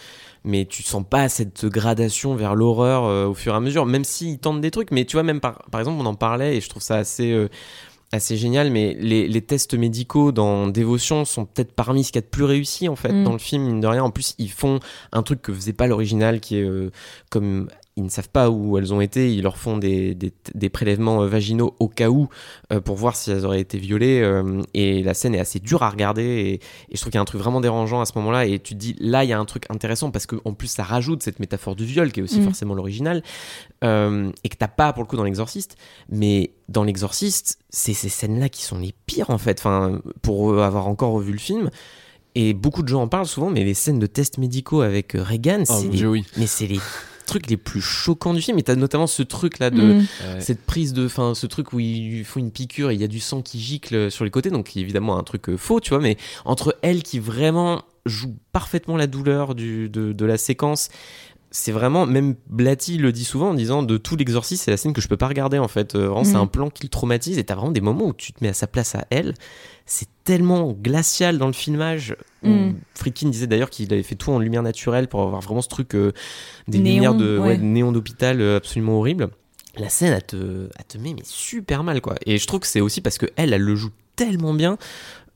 Mais 0.45 0.65
tu 0.65 0.83
sens 0.83 1.05
pas 1.09 1.29
cette 1.29 1.65
gradation 1.67 2.35
vers 2.35 2.53
l'horreur 2.53 3.05
euh, 3.05 3.27
au 3.27 3.33
fur 3.33 3.53
et 3.53 3.55
à 3.55 3.59
mesure, 3.61 3.85
même 3.85 4.03
s'il 4.03 4.39
tente 4.39 4.59
des 4.59 4.71
trucs. 4.71 4.91
Mais 4.91 5.05
tu 5.05 5.15
vois, 5.15 5.23
même 5.23 5.39
par, 5.39 5.59
par 5.71 5.79
exemple, 5.79 6.01
on 6.01 6.05
en 6.05 6.15
parlait 6.15 6.57
et 6.57 6.61
je 6.61 6.67
trouve 6.67 6.81
ça 6.81 6.95
assez, 6.97 7.31
euh, 7.31 7.47
assez 8.13 8.37
génial. 8.37 8.69
Mais 8.71 8.95
les, 8.99 9.27
les 9.27 9.41
tests 9.41 9.73
médicaux 9.73 10.31
dans 10.31 10.67
Dévotion 10.67 11.25
sont 11.25 11.45
peut-être 11.45 11.73
parmi 11.73 12.03
ce 12.03 12.11
qu'il 12.11 12.21
y 12.21 12.23
a 12.23 12.25
de 12.25 12.31
plus 12.31 12.43
réussi 12.43 12.87
en 12.87 12.95
fait 12.95 13.11
Mm. 13.11 13.23
dans 13.23 13.33
le 13.33 13.39
film, 13.39 13.63
mine 13.63 13.81
de 13.81 13.87
rien. 13.87 14.03
En 14.03 14.11
plus, 14.11 14.35
ils 14.37 14.51
font 14.51 14.79
un 15.11 15.23
truc 15.23 15.41
que 15.41 15.53
faisait 15.53 15.73
pas 15.73 15.87
l'original 15.87 16.39
qui 16.39 16.57
est 16.57 16.63
euh, 16.63 16.91
comme 17.29 17.67
ils 17.95 18.03
ne 18.03 18.09
savent 18.09 18.29
pas 18.29 18.49
où 18.49 18.77
elles 18.79 18.91
ont 18.93 19.01
été, 19.01 19.31
ils 19.33 19.43
leur 19.43 19.57
font 19.57 19.77
des, 19.77 20.15
des, 20.15 20.33
des 20.55 20.69
prélèvements 20.69 21.21
euh, 21.21 21.27
vaginaux 21.27 21.75
au 21.79 21.87
cas 21.87 22.09
où 22.09 22.27
euh, 22.71 22.81
pour 22.81 22.95
voir 22.95 23.15
si 23.15 23.29
elles 23.29 23.45
auraient 23.45 23.59
été 23.61 23.77
violées. 23.77 24.19
euh, 24.21 24.61
et 24.73 25.03
la 25.03 25.13
scène 25.13 25.35
est 25.35 25.39
assez 25.39 25.59
dure 25.59 25.83
à 25.83 25.89
regarder. 25.91 26.23
Et, 26.23 26.53
et 26.55 26.59
je 26.93 26.97
trouve 26.99 27.11
qu'il 27.11 27.17
y 27.17 27.19
a 27.19 27.21
un 27.21 27.25
truc 27.25 27.39
vraiment 27.41 27.61
dérangeant 27.61 28.01
à 28.01 28.05
ce 28.05 28.13
moment-là. 28.15 28.45
Et 28.47 28.57
tu 28.59 28.73
te 28.73 28.79
dis, 28.79 28.95
là, 28.99 29.23
il 29.23 29.29
y 29.29 29.33
a 29.33 29.39
un 29.39 29.45
truc 29.45 29.65
intéressant 29.69 30.09
parce 30.09 30.25
qu'en 30.25 30.53
plus, 30.53 30.67
ça 30.69 30.83
rajoute 30.83 31.21
cette 31.21 31.39
métaphore 31.39 31.75
du 31.75 31.85
viol 31.85 32.11
qui 32.11 32.19
est 32.19 32.23
aussi 32.23 32.39
Mm. 32.39 32.45
forcément 32.45 32.73
l'original. 32.73 33.21
euh, 33.83 34.31
et 34.43 34.49
que 34.49 34.55
t'as 34.57 34.67
pas 34.69 34.91
pour 34.93 35.03
le 35.03 35.07
coup 35.07 35.17
dans 35.17 35.23
l'exorciste. 35.25 35.75
Mais 36.09 36.51
dans 36.69 36.83
l'exorciste, 36.83 37.59
c'est 37.69 37.93
ces 37.93 38.09
scènes-là 38.09 38.49
qui 38.49 38.63
sont 38.63 38.79
les 38.79 38.93
pires 39.05 39.29
en 39.29 39.37
fait. 39.37 39.59
Enfin, 39.59 40.01
pour 40.21 40.61
avoir 40.63 40.87
encore 40.87 41.11
revu 41.11 41.31
le 41.33 41.37
film. 41.37 41.69
Et 42.35 42.53
beaucoup 42.55 42.81
de 42.81 42.87
gens 42.87 43.03
en 43.03 43.07
parlent 43.07 43.27
souvent, 43.27 43.51
mais 43.51 43.63
les 43.63 43.75
scènes 43.75 43.99
de 43.99 44.07
tests 44.07 44.39
médicaux 44.39 44.81
avec 44.81 45.11
Reagan, 45.13 45.65
Oh 45.69 45.77
c'est 45.79 45.87
les 45.89 46.05
oui. 46.07 46.25
mais 46.37 46.47
c'est 46.47 46.65
les 46.65 46.79
trucs 47.25 47.49
les 47.49 47.57
plus 47.57 47.81
choquants 47.81 48.33
du 48.33 48.41
film. 48.41 48.57
Et 48.59 48.63
t'as 48.63 48.75
notamment 48.75 49.07
ce 49.07 49.23
truc 49.23 49.59
là 49.59 49.69
de 49.69 49.81
Mm. 49.83 50.05
cette 50.39 50.61
prise 50.65 50.93
de, 50.93 51.05
enfin, 51.05 51.33
ce 51.35 51.45
truc 51.47 51.73
où 51.73 51.79
ils 51.79 52.09
lui 52.09 52.23
font 52.23 52.39
une 52.39 52.51
piqûre 52.51 52.89
et 52.91 52.93
il 52.95 53.01
y 53.01 53.03
a 53.03 53.07
du 53.07 53.19
sang 53.19 53.41
qui 53.41 53.59
gicle 53.59 54.09
sur 54.11 54.23
les 54.25 54.31
côtés, 54.31 54.49
donc 54.49 54.75
évidemment 54.77 55.17
un 55.17 55.23
truc 55.23 55.49
euh, 55.49 55.57
faux, 55.57 55.79
tu 55.79 55.89
vois. 55.89 55.99
Mais 55.99 56.17
entre 56.45 56.77
elle 56.81 57.03
qui 57.03 57.19
vraiment 57.19 57.83
joue 58.05 58.35
parfaitement 58.51 58.97
la 58.97 59.07
douleur 59.07 59.55
du, 59.55 59.89
de, 59.89 60.11
de 60.13 60.25
la 60.25 60.37
séquence. 60.37 60.89
C'est 61.55 61.71
vraiment, 61.71 62.07
même 62.07 62.33
Blatty 62.49 62.97
le 62.97 63.11
dit 63.11 63.23
souvent 63.25 63.51
en 63.51 63.53
disant 63.53 63.83
de 63.83 63.97
tout 63.97 64.15
l'exorcisme, 64.15 64.63
c'est 64.65 64.71
la 64.71 64.77
scène 64.77 64.91
que 64.91 65.01
je 65.01 65.07
peux 65.07 65.17
pas 65.17 65.27
regarder 65.27 65.59
en 65.59 65.67
fait. 65.67 65.93
Euh, 65.93 66.07
vraiment, 66.07 66.23
c'est 66.23 66.31
Mhm. 66.33 66.41
un 66.41 66.47
plan 66.47 66.69
qui 66.71 66.81
le 66.81 66.89
traumatise 66.89 67.37
et 67.37 67.43
t'as 67.43 67.53
vraiment 67.53 67.69
des 67.71 67.79
moments 67.79 68.07
où 68.07 68.13
tu 68.13 68.33
te 68.33 68.43
mets 68.43 68.49
à 68.49 68.53
sa 68.53 68.65
place 68.65 68.95
à 68.95 69.05
elle. 69.11 69.35
C'est 69.85 70.07
tellement 70.23 70.71
glacial 70.73 71.37
dans 71.37 71.45
le 71.45 71.53
filmage. 71.53 72.15
Friedkin 72.95 73.29
disait 73.29 73.45
d'ailleurs 73.45 73.69
qu'il 73.69 73.93
avait 73.93 74.01
fait 74.01 74.15
tout 74.15 74.31
en 74.31 74.39
lumière 74.39 74.63
naturelle 74.63 75.07
pour 75.07 75.21
avoir 75.21 75.41
vraiment 75.41 75.61
ce 75.61 75.67
truc 75.69 75.93
euh, 75.93 76.11
des 76.67 76.79
Néon, 76.79 76.93
lumières 76.95 77.15
de, 77.15 77.37
ouais, 77.37 77.47
ouais. 77.49 77.57
de 77.57 77.63
néon 77.63 77.91
d'hôpital 77.91 78.41
euh, 78.41 78.57
absolument 78.57 78.97
horrible. 78.97 79.29
La 79.77 79.89
scène, 79.89 80.13
elle 80.13 80.23
te, 80.23 80.69
elle 80.77 80.85
te 80.87 80.97
met 80.97 81.13
mais 81.13 81.21
super 81.23 81.83
mal 81.83 82.01
quoi. 82.01 82.15
Et 82.25 82.39
je 82.39 82.47
trouve 82.47 82.61
que 82.61 82.67
c'est 82.67 82.81
aussi 82.81 82.99
parce 83.01 83.19
que 83.19 83.27
elle, 83.35 83.53
elle 83.53 83.61
le 83.61 83.75
joue 83.75 83.89
tellement 84.15 84.53
bien. 84.55 84.77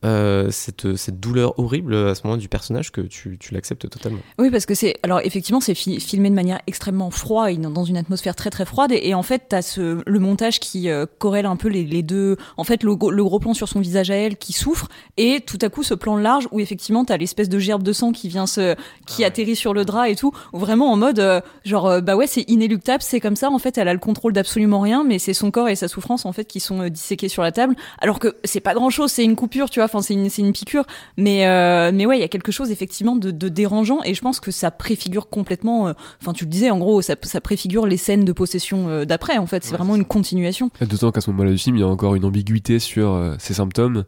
Euh, 0.06 0.50
cette, 0.52 0.96
cette 0.96 1.20
douleur 1.20 1.58
horrible 1.60 1.96
à 1.96 2.14
ce 2.16 2.22
moment 2.26 2.38
du 2.38 2.48
personnage 2.48 2.92
que 2.92 3.02
tu, 3.02 3.38
tu 3.40 3.54
l'acceptes 3.54 3.90
totalement. 3.90 4.20
Oui, 4.38 4.52
parce 4.52 4.66
que 4.66 4.76
c'est. 4.76 4.96
Alors, 5.04 5.22
effectivement, 5.24 5.60
c'est 5.60 5.74
fi- 5.74 6.00
filmé 6.00 6.30
de 6.30 6.36
manière 6.36 6.60
extrêmement 6.68 7.10
froide 7.10 7.60
dans 7.62 7.84
une 7.84 7.98
atmosphère 7.98 8.36
très 8.36 8.50
très 8.50 8.66
froide. 8.66 8.92
Et, 8.92 9.10
et 9.10 9.14
en 9.16 9.24
fait, 9.24 9.44
t'as 9.50 9.62
ce, 9.62 10.02
le 10.06 10.20
montage 10.20 10.60
qui 10.60 10.90
euh, 10.90 11.06
corrèle 11.18 11.46
un 11.48 11.56
peu 11.56 11.68
les, 11.68 11.84
les 11.84 12.04
deux. 12.04 12.38
En 12.58 12.64
fait, 12.64 12.84
le, 12.84 12.96
gros- 12.96 13.10
le 13.12 13.24
gros 13.24 13.40
plan 13.40 13.54
sur 13.54 13.68
son 13.68 13.80
visage 13.80 14.12
à 14.12 14.16
elle 14.16 14.38
qui 14.38 14.54
souffre. 14.54 14.88
Et 15.18 15.42
tout 15.46 15.58
à 15.62 15.70
coup, 15.70 15.82
ce 15.84 15.94
plan 15.94 16.16
large 16.18 16.48
où 16.52 16.60
effectivement, 16.60 17.04
t'as 17.04 17.18
l'espèce 17.18 17.50
de 17.50 17.58
gerbe 17.58 17.82
de 17.84 17.94
sang 17.94 18.12
qui 18.12 18.30
vient 18.30 18.46
se. 18.48 18.76
qui 19.08 19.24
atterrit 19.24 19.56
sur 19.56 19.74
le 19.74 19.84
drap 19.84 20.10
et 20.10 20.16
tout. 20.16 20.32
Ou 20.54 20.60
vraiment 20.60 20.92
en 20.92 20.96
mode. 20.98 21.20
euh, 21.20 21.42
genre, 21.66 21.88
euh, 21.88 22.02
bah 22.02 22.16
ouais, 22.16 22.28
c'est 22.28 22.42
inéluctable, 22.50 23.02
c'est 23.02 23.20
comme 23.20 23.36
ça. 23.36 23.50
En 23.50 23.60
fait, 23.60 23.78
elle 23.78 23.88
a 23.88 23.94
le 23.94 24.00
contrôle 24.00 24.34
d'absolument 24.34 24.80
rien, 24.80 25.04
mais 25.04 25.18
c'est 25.18 25.34
son 25.34 25.50
corps 25.50 25.70
et 25.70 25.76
sa 25.76 25.88
souffrance, 25.88 26.26
en 26.26 26.32
fait, 26.34 26.46
qui 26.46 26.60
sont 26.60 26.82
euh, 26.82 26.90
disséqués 26.90 27.30
sur 27.30 27.42
la 27.42 27.52
table. 27.52 27.76
Alors 28.00 28.20
que 28.20 28.36
c'est 28.44 28.60
pas 28.60 28.74
grand 28.76 28.90
chose, 28.92 29.12
c'est 29.12 29.24
une 29.24 29.36
coupure, 29.36 29.70
tu 29.70 29.80
vois. 29.80 29.87
Enfin, 29.88 30.02
c'est 30.02 30.14
une, 30.14 30.30
c'est 30.30 30.42
une 30.42 30.54
piqûre. 30.54 30.86
Mais, 31.18 31.48
euh, 31.48 31.92
mais 31.94 32.06
ouais, 32.06 32.18
il 32.18 32.22
y 32.22 32.24
a 32.24 32.28
quelque 32.28 32.52
chose 32.52 32.72
effectivement 32.72 33.16
de, 33.16 33.32
de 33.32 33.50
dérangeant 33.50 34.00
et 34.06 34.14
je 34.14 34.22
pense 34.22 34.40
que 34.40 34.52
ça 34.52 34.70
préfigure 34.72 35.28
complètement. 35.30 35.88
euh, 35.88 35.94
Enfin, 36.22 36.34
tu 36.34 36.46
le 36.46 36.50
disais, 36.50 36.70
en 36.70 36.78
gros, 36.78 37.02
ça, 37.02 37.16
ça 37.24 37.42
préfigure 37.42 37.86
les 37.88 37.98
scènes 37.98 38.26
de 38.26 38.32
possession 38.32 38.88
euh, 38.90 39.06
d'après. 39.06 39.38
En 39.38 39.48
fait, 39.48 39.64
c'est 39.64 39.72
Ouais, 39.72 39.78
vraiment 39.78 39.96
une 39.96 40.06
continuation. 40.06 40.70
D'autant 40.82 41.12
qu'à 41.12 41.22
ce 41.22 41.30
moment-là 41.32 41.52
du 41.52 41.58
film, 41.58 41.76
il 41.76 41.80
y 41.80 41.84
a 41.84 41.88
encore 41.88 42.16
une 42.16 42.26
ambiguïté 42.26 42.80
sur 42.80 43.14
euh, 43.14 43.36
ses 43.40 43.56
symptômes. 43.56 44.04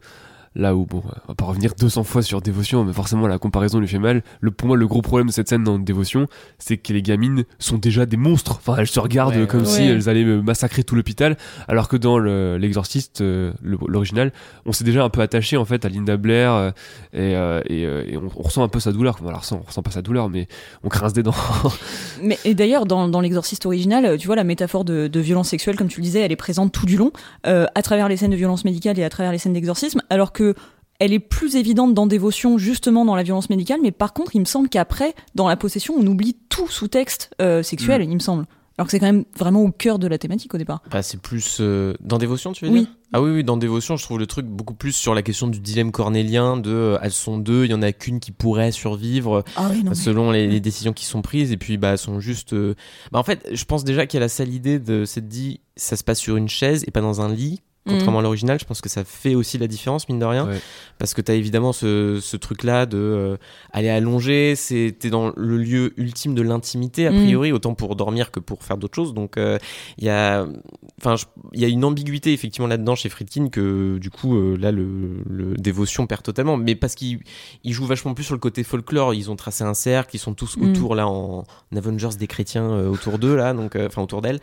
Là 0.56 0.74
où, 0.74 0.84
bon, 0.84 1.00
on 1.04 1.28
va 1.28 1.34
pas 1.36 1.44
revenir 1.44 1.74
200 1.78 2.02
fois 2.02 2.22
sur 2.22 2.42
Dévotion, 2.42 2.82
mais 2.84 2.92
forcément 2.92 3.28
la 3.28 3.38
comparaison 3.38 3.78
lui 3.78 3.86
fait 3.86 4.00
mal. 4.00 4.22
Le, 4.40 4.50
pour 4.50 4.66
moi, 4.66 4.76
le 4.76 4.88
gros 4.88 5.00
problème 5.00 5.28
de 5.28 5.32
cette 5.32 5.48
scène 5.48 5.62
dans 5.62 5.78
Dévotion, 5.78 6.26
c'est 6.58 6.76
que 6.76 6.92
les 6.92 7.02
gamines 7.02 7.44
sont 7.60 7.78
déjà 7.78 8.04
des 8.04 8.16
monstres. 8.16 8.56
Enfin, 8.56 8.74
elles 8.78 8.88
se 8.88 8.98
regardent 8.98 9.36
Ouais, 9.36 9.46
comme 9.46 9.60
ouais. 9.60 9.66
si 9.66 9.82
elles 9.84 10.08
allaient 10.08 10.24
massacrer 10.24 10.82
tout 10.82 10.96
l'hôpital, 10.96 11.36
alors 11.68 11.86
que 11.86 11.96
dans 11.96 12.18
le- 12.18 12.56
l'exorciste, 12.58 13.20
euh, 13.20 13.52
le- 13.62 13.78
l'original, 13.86 14.32
on 14.66 14.72
s'est 14.72 14.82
déjà 14.82 15.04
un 15.04 15.08
peu 15.08 15.20
attaché 15.20 15.56
en 15.56 15.64
fait 15.64 15.84
à 15.84 15.88
Linda 15.88 16.16
Blair 16.16 16.52
euh, 16.52 16.70
et, 17.12 17.36
euh, 17.36 17.60
et, 17.68 17.86
euh, 17.86 18.02
et 18.08 18.16
on, 18.16 18.28
on 18.36 18.42
ressent 18.42 18.64
un 18.64 18.68
peu 18.68 18.80
sa 18.80 18.90
douleur. 18.90 19.14
Enfin, 19.14 19.26
on 19.28 19.30
la 19.30 19.38
ressent, 19.38 19.60
on 19.62 19.66
ressent 19.68 19.82
pas 19.82 19.92
sa 19.92 20.02
douleur, 20.02 20.28
mais 20.30 20.48
on 20.82 20.88
grince 20.88 21.12
des 21.12 21.22
dents. 21.22 21.34
Mais 22.22 22.38
et 22.44 22.54
d'ailleurs, 22.54 22.86
dans, 22.86 23.06
dans 23.08 23.20
l'exorciste 23.20 23.66
original, 23.66 24.16
tu 24.18 24.26
vois, 24.26 24.34
la 24.36 24.44
métaphore 24.44 24.84
de, 24.84 25.06
de 25.06 25.20
violence 25.20 25.48
sexuelle, 25.48 25.76
comme 25.76 25.86
tu 25.88 26.00
le 26.00 26.04
disais, 26.04 26.20
elle 26.20 26.32
est 26.32 26.36
présente 26.36 26.72
tout 26.72 26.86
du 26.86 26.96
long, 26.96 27.12
euh, 27.46 27.66
à 27.76 27.82
travers 27.82 28.08
les 28.08 28.16
scènes 28.16 28.32
de 28.32 28.36
violence 28.36 28.64
médicale 28.64 28.98
et 28.98 29.04
à 29.04 29.10
travers 29.10 29.30
les 29.30 29.38
scènes 29.38 29.52
d'exorcisme, 29.52 30.02
alors 30.10 30.32
que 30.32 30.39
elle 30.98 31.12
est 31.12 31.18
plus 31.18 31.56
évidente 31.56 31.94
dans 31.94 32.06
Dévotion, 32.06 32.58
justement 32.58 33.04
dans 33.04 33.14
la 33.14 33.22
violence 33.22 33.48
médicale, 33.50 33.80
mais 33.82 33.90
par 33.92 34.12
contre, 34.12 34.36
il 34.36 34.40
me 34.40 34.44
semble 34.44 34.68
qu'après, 34.68 35.14
dans 35.34 35.48
la 35.48 35.56
possession, 35.56 35.94
on 35.96 36.06
oublie 36.06 36.36
tout 36.50 36.68
sous-texte 36.68 37.30
euh, 37.40 37.62
sexuel, 37.62 38.02
il 38.02 38.12
me 38.14 38.18
semble. 38.18 38.46
Alors 38.78 38.86
que 38.86 38.92
c'est 38.92 39.00
quand 39.00 39.06
même 39.12 39.24
vraiment 39.38 39.62
au 39.62 39.70
cœur 39.70 39.98
de 39.98 40.06
la 40.06 40.16
thématique 40.16 40.54
au 40.54 40.58
départ. 40.58 40.80
Bah, 40.90 41.02
c'est 41.02 41.20
plus 41.20 41.58
euh, 41.60 41.92
dans 42.00 42.16
Dévotion, 42.16 42.52
tu 42.52 42.64
veux 42.64 42.70
Oui. 42.70 42.80
dire? 42.80 42.88
Ah 43.12 43.20
oui, 43.20 43.30
oui, 43.30 43.44
dans 43.44 43.58
Dévotion, 43.58 43.96
je 43.96 44.04
trouve 44.04 44.18
le 44.18 44.26
truc 44.26 44.46
beaucoup 44.46 44.72
plus 44.72 44.92
sur 44.92 45.14
la 45.14 45.20
question 45.22 45.48
du 45.48 45.58
dilemme 45.60 45.90
cornélien 45.92 46.56
de 46.56 46.70
euh, 46.70 46.98
elles 47.02 47.10
sont 47.12 47.36
deux, 47.36 47.64
il 47.66 47.70
y 47.72 47.74
en 47.74 47.82
a 47.82 47.92
qu'une 47.92 48.20
qui 48.20 48.32
pourrait 48.32 48.72
survivre 48.72 49.44
Ah 49.56 49.68
oui, 49.70 49.82
non. 49.82 49.90
mais- 49.90 49.94
selon 49.96 50.30
les, 50.30 50.46
les 50.46 50.60
décisions 50.60 50.92
qui 50.94 51.04
sont 51.04 51.20
prises 51.20 51.52
et 51.52 51.56
puis 51.58 51.76
bah 51.76 51.90
elles 51.92 51.98
sont 51.98 52.20
juste. 52.20 52.54
Bah 53.12 53.18
en 53.18 53.22
fait, 53.22 53.46
je 53.52 53.64
pense 53.66 53.84
déjà 53.84 54.06
qu'il 54.06 54.16
y 54.18 54.22
a 54.22 54.24
la 54.24 54.28
sale 54.30 54.52
idée 54.54 54.78
de 54.78 55.04
s'être 55.04 55.28
dit 55.28 55.60
ça 55.76 55.96
se 55.96 56.04
passe 56.04 56.18
sur 56.18 56.36
une 56.36 56.48
chaise 56.48 56.84
et 56.86 56.90
pas 56.90 57.00
dans 57.02 57.20
un 57.20 57.30
lit. 57.32 57.60
Contrairement 57.86 58.18
à 58.18 58.22
l'original, 58.22 58.58
je 58.60 58.66
pense 58.66 58.82
que 58.82 58.90
ça 58.90 59.04
fait 59.04 59.34
aussi 59.34 59.56
la 59.56 59.66
différence, 59.66 60.08
mine 60.08 60.18
de 60.18 60.24
rien. 60.26 60.46
Ouais. 60.46 60.60
Parce 60.98 61.14
que 61.14 61.22
t'as 61.22 61.32
évidemment 61.34 61.72
ce, 61.72 62.18
ce 62.20 62.36
truc-là 62.36 62.84
de 62.84 62.98
euh, 62.98 63.36
aller 63.72 63.88
allonger, 63.88 64.54
c'est 64.54 64.94
t'es 64.98 65.08
dans 65.08 65.32
le 65.34 65.56
lieu 65.56 65.94
ultime 65.96 66.34
de 66.34 66.42
l'intimité, 66.42 67.06
a 67.06 67.10
Mm. 67.10 67.16
priori, 67.24 67.52
autant 67.52 67.72
pour 67.74 67.96
dormir 67.96 68.30
que 68.30 68.38
pour 68.38 68.62
faire 68.64 68.76
d'autres 68.76 68.94
choses. 68.94 69.14
Donc 69.14 69.38
euh, 69.38 69.58
il 69.96 70.04
y 70.04 70.10
a, 70.10 70.46
enfin, 71.00 71.16
je- 71.16 71.24
il 71.54 71.60
y 71.60 71.64
a 71.64 71.68
une 71.68 71.84
ambiguïté 71.84 72.32
effectivement 72.34 72.68
là-dedans 72.68 72.94
chez 72.96 73.08
Friedkin 73.08 73.48
que 73.48 73.96
du 73.98 74.10
coup 74.10 74.36
euh, 74.36 74.56
là 74.58 74.72
le, 74.72 75.22
le 75.28 75.54
dévotion 75.54 76.06
perd 76.06 76.22
totalement. 76.22 76.58
Mais 76.58 76.74
parce 76.74 76.94
qu'il 76.94 77.20
il 77.64 77.72
joue 77.72 77.86
vachement 77.86 78.12
plus 78.12 78.24
sur 78.24 78.34
le 78.34 78.40
côté 78.40 78.62
folklore, 78.62 79.14
ils 79.14 79.30
ont 79.30 79.36
tracé 79.36 79.64
un 79.64 79.74
cercle, 79.74 80.14
ils 80.14 80.18
sont 80.20 80.34
tous 80.34 80.58
Mm. 80.58 80.70
autour 80.70 80.94
là 80.94 81.08
en, 81.08 81.44
en 81.72 81.76
Avengers 81.76 82.10
des 82.18 82.26
chrétiens 82.26 82.70
euh, 82.70 82.88
autour 82.88 83.18
d'eux 83.18 83.36
là, 83.36 83.54
donc 83.54 83.74
euh, 83.74 83.86
enfin 83.86 84.02
autour 84.02 84.20
d'elle. 84.20 84.38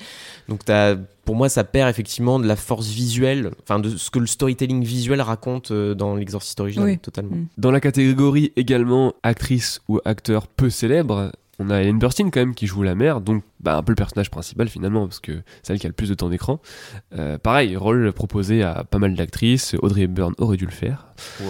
Donc 0.50 0.66
t'as, 0.66 0.96
pour 1.28 1.36
moi, 1.36 1.50
ça 1.50 1.66
perd 1.66 1.90
effectivement 1.90 2.40
de 2.40 2.48
la 2.48 2.56
force 2.56 2.88
visuelle, 2.88 3.52
enfin 3.62 3.80
de 3.80 3.90
ce 3.98 4.10
que 4.10 4.18
le 4.18 4.28
storytelling 4.28 4.82
visuel 4.82 5.20
raconte 5.20 5.72
euh, 5.72 5.94
dans 5.94 6.16
l'exorciste 6.16 6.62
original, 6.62 6.88
Oui. 6.88 6.98
totalement. 7.00 7.36
Mm. 7.36 7.48
Dans 7.58 7.70
la 7.70 7.82
catégorie 7.82 8.54
également 8.56 9.14
actrice 9.24 9.82
ou 9.90 10.00
acteur 10.06 10.48
peu 10.48 10.70
célèbre, 10.70 11.34
on 11.60 11.70
a 11.72 11.78
Ellen 11.82 11.98
Burstyn 11.98 12.30
quand 12.30 12.40
même 12.40 12.54
qui 12.54 12.68
joue 12.68 12.84
la 12.84 12.94
mère, 12.94 13.20
donc 13.20 13.44
bah, 13.60 13.78
un 13.78 13.84
peu 13.84 13.92
le 13.92 13.96
personnage 13.96 14.30
principal 14.30 14.68
finalement, 14.70 15.08
parce 15.08 15.20
que 15.20 15.42
c'est 15.64 15.74
elle 15.74 15.80
qui 15.80 15.88
a 15.88 15.90
le 15.90 15.94
plus 15.96 16.10
de 16.10 16.14
temps 16.14 16.30
d'écran. 16.30 16.60
Euh, 17.18 17.38
pareil, 17.40 17.76
rôle 17.76 18.14
proposé 18.14 18.62
à 18.64 18.84
pas 18.84 19.00
mal 19.00 19.16
d'actrices, 19.16 19.76
Audrey 19.82 20.02
Hepburn 20.04 20.34
aurait 20.38 20.58
dû 20.58 20.66
le 20.66 20.72
faire. 20.72 21.08
Wow. 21.42 21.48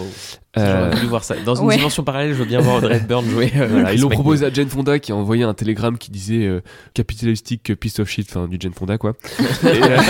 Euh, 0.56 0.80
J'aurais 0.86 0.94
voulu 0.96 1.06
voir 1.08 1.24
ça. 1.24 1.34
Dans 1.44 1.54
une 1.56 1.66
Ouais. 1.66 1.76
dimension 1.76 2.04
parallèle, 2.04 2.30
je 2.32 2.38
veux 2.38 2.46
bien 2.46 2.60
voir 2.60 2.76
Audrey 2.76 2.96
Hepburn 2.96 3.28
jouer. 3.28 3.52
euh, 3.56 3.66
voilà, 3.68 3.92
ils 3.92 4.00
l'ont 4.00 4.08
proposé 4.08 4.46
à 4.46 4.50
Jane 4.52 4.68
Fonda 4.70 4.98
qui 4.98 5.12
a 5.12 5.16
envoyé 5.16 5.44
un 5.44 5.52
télégramme 5.54 5.98
qui 5.98 6.10
disait 6.10 6.46
euh, 6.46 6.62
capitalistique 6.94 7.74
piece 7.78 7.98
of 8.00 8.08
shit, 8.08 8.26
enfin 8.30 8.48
du 8.48 8.56
Jane 8.58 8.72
Fonda 8.72 8.96
quoi. 8.96 9.12
Et, 9.64 9.82
euh, 9.82 9.98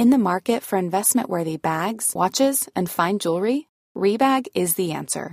In 0.00 0.10
the 0.10 0.18
market 0.18 0.62
for 0.62 0.76
investment 0.78 1.28
worthy 1.28 1.56
bags, 1.56 2.12
watches, 2.14 2.68
and 2.76 2.88
fine 2.88 3.18
jewelry, 3.18 3.66
Rebag 3.96 4.46
is 4.54 4.74
the 4.74 4.92
answer. 4.92 5.32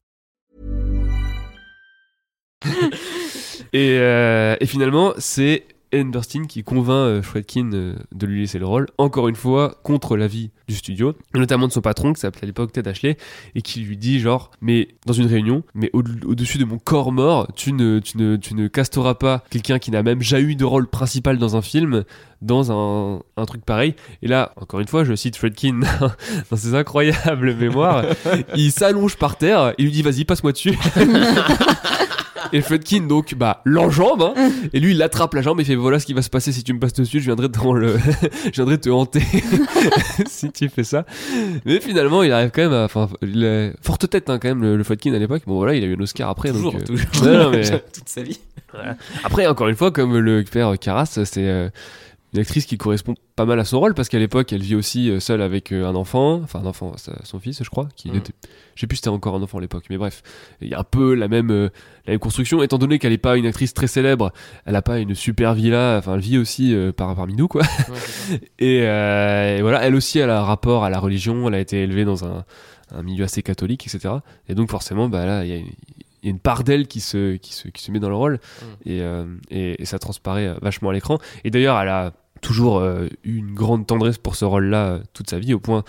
Et, 3.73 3.97
euh, 3.99 4.55
et 4.59 4.65
finalement, 4.65 5.13
c'est 5.17 5.63
Burstyn 5.93 6.43
qui 6.45 6.63
convainc 6.63 7.07
euh, 7.07 7.21
Friedkin 7.21 7.69
euh, 7.73 7.95
de 8.13 8.25
lui 8.25 8.41
laisser 8.41 8.59
le 8.59 8.65
rôle, 8.65 8.87
encore 8.97 9.29
une 9.29 9.35
fois, 9.35 9.75
contre 9.83 10.17
l'avis 10.17 10.51
du 10.67 10.75
studio, 10.75 11.13
notamment 11.35 11.67
de 11.67 11.71
son 11.71 11.79
patron, 11.81 12.11
qui 12.11 12.19
s'appelait 12.19 12.43
à 12.43 12.47
l'époque 12.47 12.73
Ted 12.73 12.89
Ashley, 12.89 13.15
et 13.55 13.61
qui 13.61 13.79
lui 13.81 13.95
dit 13.97 14.19
genre, 14.19 14.51
mais 14.61 14.89
dans 15.05 15.13
une 15.13 15.25
réunion, 15.27 15.63
mais 15.73 15.89
au- 15.93 15.99
au-dessus 16.25 16.57
de 16.57 16.65
mon 16.65 16.79
corps 16.79 17.11
mort, 17.13 17.47
tu 17.55 17.71
ne, 17.71 17.99
tu 17.99 18.17
ne, 18.17 18.35
tu 18.35 18.55
ne 18.55 18.67
casteras 18.67 19.15
pas 19.15 19.43
quelqu'un 19.49 19.79
qui 19.79 19.91
n'a 19.91 20.03
même 20.03 20.21
jamais 20.21 20.43
eu 20.43 20.55
de 20.55 20.65
rôle 20.65 20.87
principal 20.89 21.37
dans 21.37 21.55
un 21.55 21.61
film, 21.61 22.03
dans 22.41 22.71
un, 22.73 23.21
un 23.37 23.45
truc 23.45 23.63
pareil. 23.63 23.95
Et 24.21 24.27
là, 24.27 24.51
encore 24.57 24.81
une 24.81 24.87
fois, 24.87 25.05
je 25.05 25.13
cite 25.15 25.37
Fredkin 25.37 25.79
dans 26.51 26.57
ses 26.57 26.75
incroyables 26.75 27.55
mémoires, 27.59 28.03
il 28.55 28.71
s'allonge 28.73 29.15
par 29.17 29.37
terre, 29.37 29.73
il 29.77 29.85
lui 29.85 29.91
dit 29.91 30.01
vas-y, 30.01 30.25
passe-moi 30.25 30.51
dessus. 30.51 30.77
Et 32.53 32.61
Fredkin 32.61 33.01
donc 33.07 33.33
bah 33.35 33.61
l'enjambe 33.65 34.21
hein, 34.35 34.51
et 34.73 34.79
lui 34.79 34.91
il 34.91 35.01
attrape 35.01 35.33
la 35.33 35.41
jambe 35.41 35.59
et 35.59 35.63
fait 35.63 35.75
voilà 35.75 35.99
ce 35.99 36.05
qui 36.05 36.13
va 36.13 36.21
se 36.21 36.29
passer. 36.29 36.51
Si 36.51 36.63
tu 36.63 36.73
me 36.73 36.79
passes 36.79 36.93
dessus 36.93 37.19
je 37.19 37.25
viendrai 37.25 37.49
dans 37.49 37.73
le 37.73 37.97
je 38.45 38.51
viendrai 38.51 38.77
te 38.79 38.89
hanter. 38.89 39.21
Si 40.27 40.51
tu 40.51 40.69
fais 40.69 40.83
ça. 40.83 41.05
Mais 41.65 41.79
finalement 41.79 42.23
il 42.23 42.31
arrive 42.31 42.51
quand 42.53 42.61
même 42.61 42.73
à 42.73 42.83
enfin 42.85 43.09
il 43.21 43.45
a 43.45 43.71
forte 43.81 44.09
tête 44.09 44.29
hein, 44.29 44.39
quand 44.41 44.49
même 44.49 44.61
le, 44.61 44.77
le 44.77 44.83
à 45.15 45.19
l'époque. 45.19 45.43
Bon 45.47 45.55
voilà 45.55 45.75
il 45.75 45.83
a 45.83 45.87
eu 45.87 45.95
un 45.95 46.01
Oscar 46.01 46.29
après 46.29 46.51
toujours, 46.51 46.73
donc, 46.73 46.81
euh, 46.81 46.85
toujours. 46.85 47.25
non, 47.25 47.43
non, 47.45 47.51
mais- 47.51 47.61
Toute 47.93 48.07
sa 48.09 48.21
vie. 48.21 48.39
après 49.23 49.47
encore 49.47 49.67
une 49.67 49.75
fois 49.75 49.91
comme 49.91 50.17
le 50.17 50.43
père 50.43 50.73
Carras 50.79 51.05
c'est 51.23 51.47
euh, 51.47 51.69
une 52.33 52.39
actrice 52.39 52.65
qui 52.65 52.77
correspond 52.77 53.13
pas 53.35 53.45
mal 53.45 53.59
à 53.59 53.65
son 53.65 53.79
rôle 53.79 53.93
parce 53.93 54.07
qu'à 54.07 54.19
l'époque 54.19 54.53
elle 54.53 54.61
vit 54.61 54.75
aussi 54.75 55.09
euh, 55.09 55.19
seule 55.19 55.41
avec 55.41 55.71
euh, 55.73 55.85
un 55.85 55.95
enfant 55.95 56.35
enfin 56.43 56.59
un 56.59 56.65
enfant 56.65 56.93
son 57.23 57.39
fils 57.39 57.61
je 57.63 57.69
crois 57.69 57.89
qui 57.95 58.09
Mm. 58.11 58.15
était 58.15 58.33
je 58.75 58.81
sais 58.81 58.87
plus 58.87 58.95
si 58.95 59.01
c'était 59.01 59.09
encore 59.09 59.35
un 59.35 59.41
enfant 59.41 59.57
à 59.57 59.61
l'époque 59.61 59.85
mais 59.89 59.97
bref 59.97 60.23
il 60.61 60.69
y 60.69 60.73
a 60.73 60.79
un 60.79 60.83
peu 60.85 61.13
la 61.13 61.27
même 61.27 61.51
euh, 61.51 61.69
la 62.05 62.13
même 62.13 62.19
construction 62.19 62.63
étant 62.63 62.77
donné 62.77 62.99
qu'elle 62.99 63.11
est 63.11 63.17
pas 63.17 63.35
une 63.37 63.45
actrice 63.45 63.73
très 63.73 63.87
célèbre 63.87 64.31
elle 64.65 64.75
a 64.77 64.81
pas 64.81 64.99
une 64.99 65.13
super 65.13 65.53
villa 65.53 65.97
enfin 65.97 66.15
elle 66.15 66.21
vit 66.21 66.37
aussi 66.37 66.73
euh, 66.73 66.91
par, 66.93 67.13
parmi 67.15 67.35
nous 67.35 67.47
quoi. 67.49 67.63
Et, 68.59 68.81
euh, 68.83 69.57
et 69.57 69.61
voilà 69.61 69.81
elle 69.83 69.95
aussi 69.95 70.19
elle 70.19 70.29
a 70.29 70.39
un 70.39 70.43
rapport 70.43 70.83
à 70.83 70.89
la 70.89 70.99
religion 70.99 71.47
elle 71.47 71.55
a 71.55 71.59
été 71.59 71.83
élevée 71.83 72.05
dans 72.05 72.23
un, 72.25 72.45
un 72.93 73.03
milieu 73.03 73.25
assez 73.25 73.43
catholique 73.43 73.85
etc 73.87 74.15
et 74.47 74.55
donc 74.55 74.69
forcément 74.69 75.09
bah 75.09 75.25
là 75.25 75.43
il 75.43 75.49
y 75.49 75.53
a 75.53 75.57
une, 75.57 75.67
il 76.23 76.27
y 76.27 76.29
a 76.29 76.31
une 76.31 76.39
part 76.39 76.63
d'elle 76.63 76.85
qui 76.87 76.99
se, 76.99 77.37
qui, 77.37 77.51
se, 77.51 77.67
qui 77.69 77.81
se 77.83 77.91
met 77.91 77.97
dans 77.97 78.09
le 78.09 78.13
rôle. 78.15 78.39
Et, 78.85 79.01
euh, 79.01 79.25
et, 79.49 79.81
et 79.81 79.85
ça 79.85 79.97
transparaît 79.97 80.53
vachement 80.61 80.91
à 80.91 80.93
l'écran. 80.93 81.17
Et 81.43 81.49
d'ailleurs 81.49 81.79
elle 81.79 81.89
a 81.89 82.13
toujours 82.41 82.83
eu 83.23 83.37
une 83.37 83.53
grande 83.53 83.87
tendresse 83.87 84.17
pour 84.17 84.35
ce 84.35 84.45
rôle-là 84.45 84.85
euh, 84.85 84.99
toute 85.13 85.29
sa 85.29 85.39
vie 85.39 85.53
au 85.53 85.59
point 85.59 85.83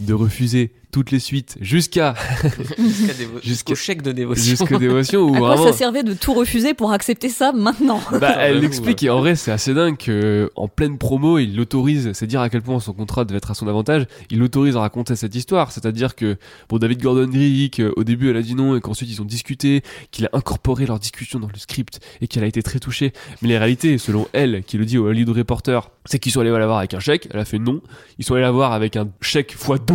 de 0.00 0.14
refuser 0.14 0.72
toutes 0.90 1.10
les 1.10 1.18
suites 1.18 1.56
jusqu'à 1.60 2.14
jusqu'au 2.78 3.40
jusqu 3.42 3.74
chèque 3.74 4.02
de 4.02 4.12
dévotion. 4.12 4.44
Jusqu'aux 4.44 4.78
dévotions. 4.78 5.20
Où 5.20 5.34
à 5.34 5.38
quoi 5.38 5.48
vraiment... 5.54 5.72
ça 5.72 5.72
servait 5.72 6.02
de 6.02 6.14
tout 6.14 6.32
refuser 6.32 6.74
pour 6.74 6.92
accepter 6.92 7.28
ça 7.28 7.52
maintenant 7.52 8.00
bah, 8.12 8.34
Elle 8.38 8.60
l'explique 8.60 9.02
et 9.02 9.10
en 9.10 9.18
vrai 9.18 9.36
c'est 9.36 9.50
assez 9.50 9.74
dingue 9.74 9.96
qu'en 9.96 10.12
euh, 10.12 10.48
pleine 10.74 10.98
promo 10.98 11.38
il 11.38 11.56
l'autorise, 11.56 12.12
c'est 12.14 12.26
dire 12.26 12.40
à 12.40 12.48
quel 12.48 12.62
point 12.62 12.80
son 12.80 12.92
contrat 12.92 13.24
devait 13.24 13.38
être 13.38 13.50
à 13.50 13.54
son 13.54 13.68
avantage, 13.68 14.06
il 14.30 14.38
l'autorise 14.38 14.76
à 14.76 14.80
raconter 14.80 15.16
cette 15.16 15.34
histoire, 15.34 15.72
c'est-à-dire 15.72 16.14
que 16.14 16.36
pour 16.68 16.78
David 16.78 17.02
Gordon 17.02 17.26
Green, 17.28 17.68
euh, 17.80 17.92
au 17.96 18.04
début 18.04 18.30
elle 18.30 18.36
a 18.36 18.42
dit 18.42 18.54
non 18.54 18.76
et 18.76 18.80
qu'ensuite 18.80 19.10
ils 19.10 19.20
ont 19.20 19.26
discuté, 19.26 19.82
qu'il 20.10 20.26
a 20.26 20.30
incorporé 20.32 20.86
leur 20.86 20.98
discussion 20.98 21.38
dans 21.38 21.48
le 21.48 21.58
script 21.58 22.00
et 22.20 22.28
qu'elle 22.28 22.44
a 22.44 22.46
été 22.46 22.62
très 22.62 22.78
touchée. 22.78 23.12
Mais 23.42 23.48
les 23.48 23.58
réalités, 23.58 23.98
selon 23.98 24.26
elle, 24.32 24.62
qui 24.64 24.78
le 24.78 24.84
dit 24.84 24.96
au 24.98 25.06
Hollywood 25.06 25.36
Reporter, 25.36 25.90
c'est 26.04 26.18
qu'ils 26.18 26.32
sont 26.32 26.40
allés 26.40 26.50
la 26.50 26.66
voir 26.66 26.78
avec 26.78 26.94
un 26.94 27.00
chèque, 27.00 27.28
elle 27.30 27.40
a 27.40 27.44
fait 27.44 27.58
non, 27.58 27.82
ils 28.18 28.24
sont 28.24 28.34
allés 28.34 28.42
la 28.42 28.50
voir 28.50 28.72
avec 28.72 28.96
un 28.96 29.08
chèque 29.20 29.56
x2 29.56 29.87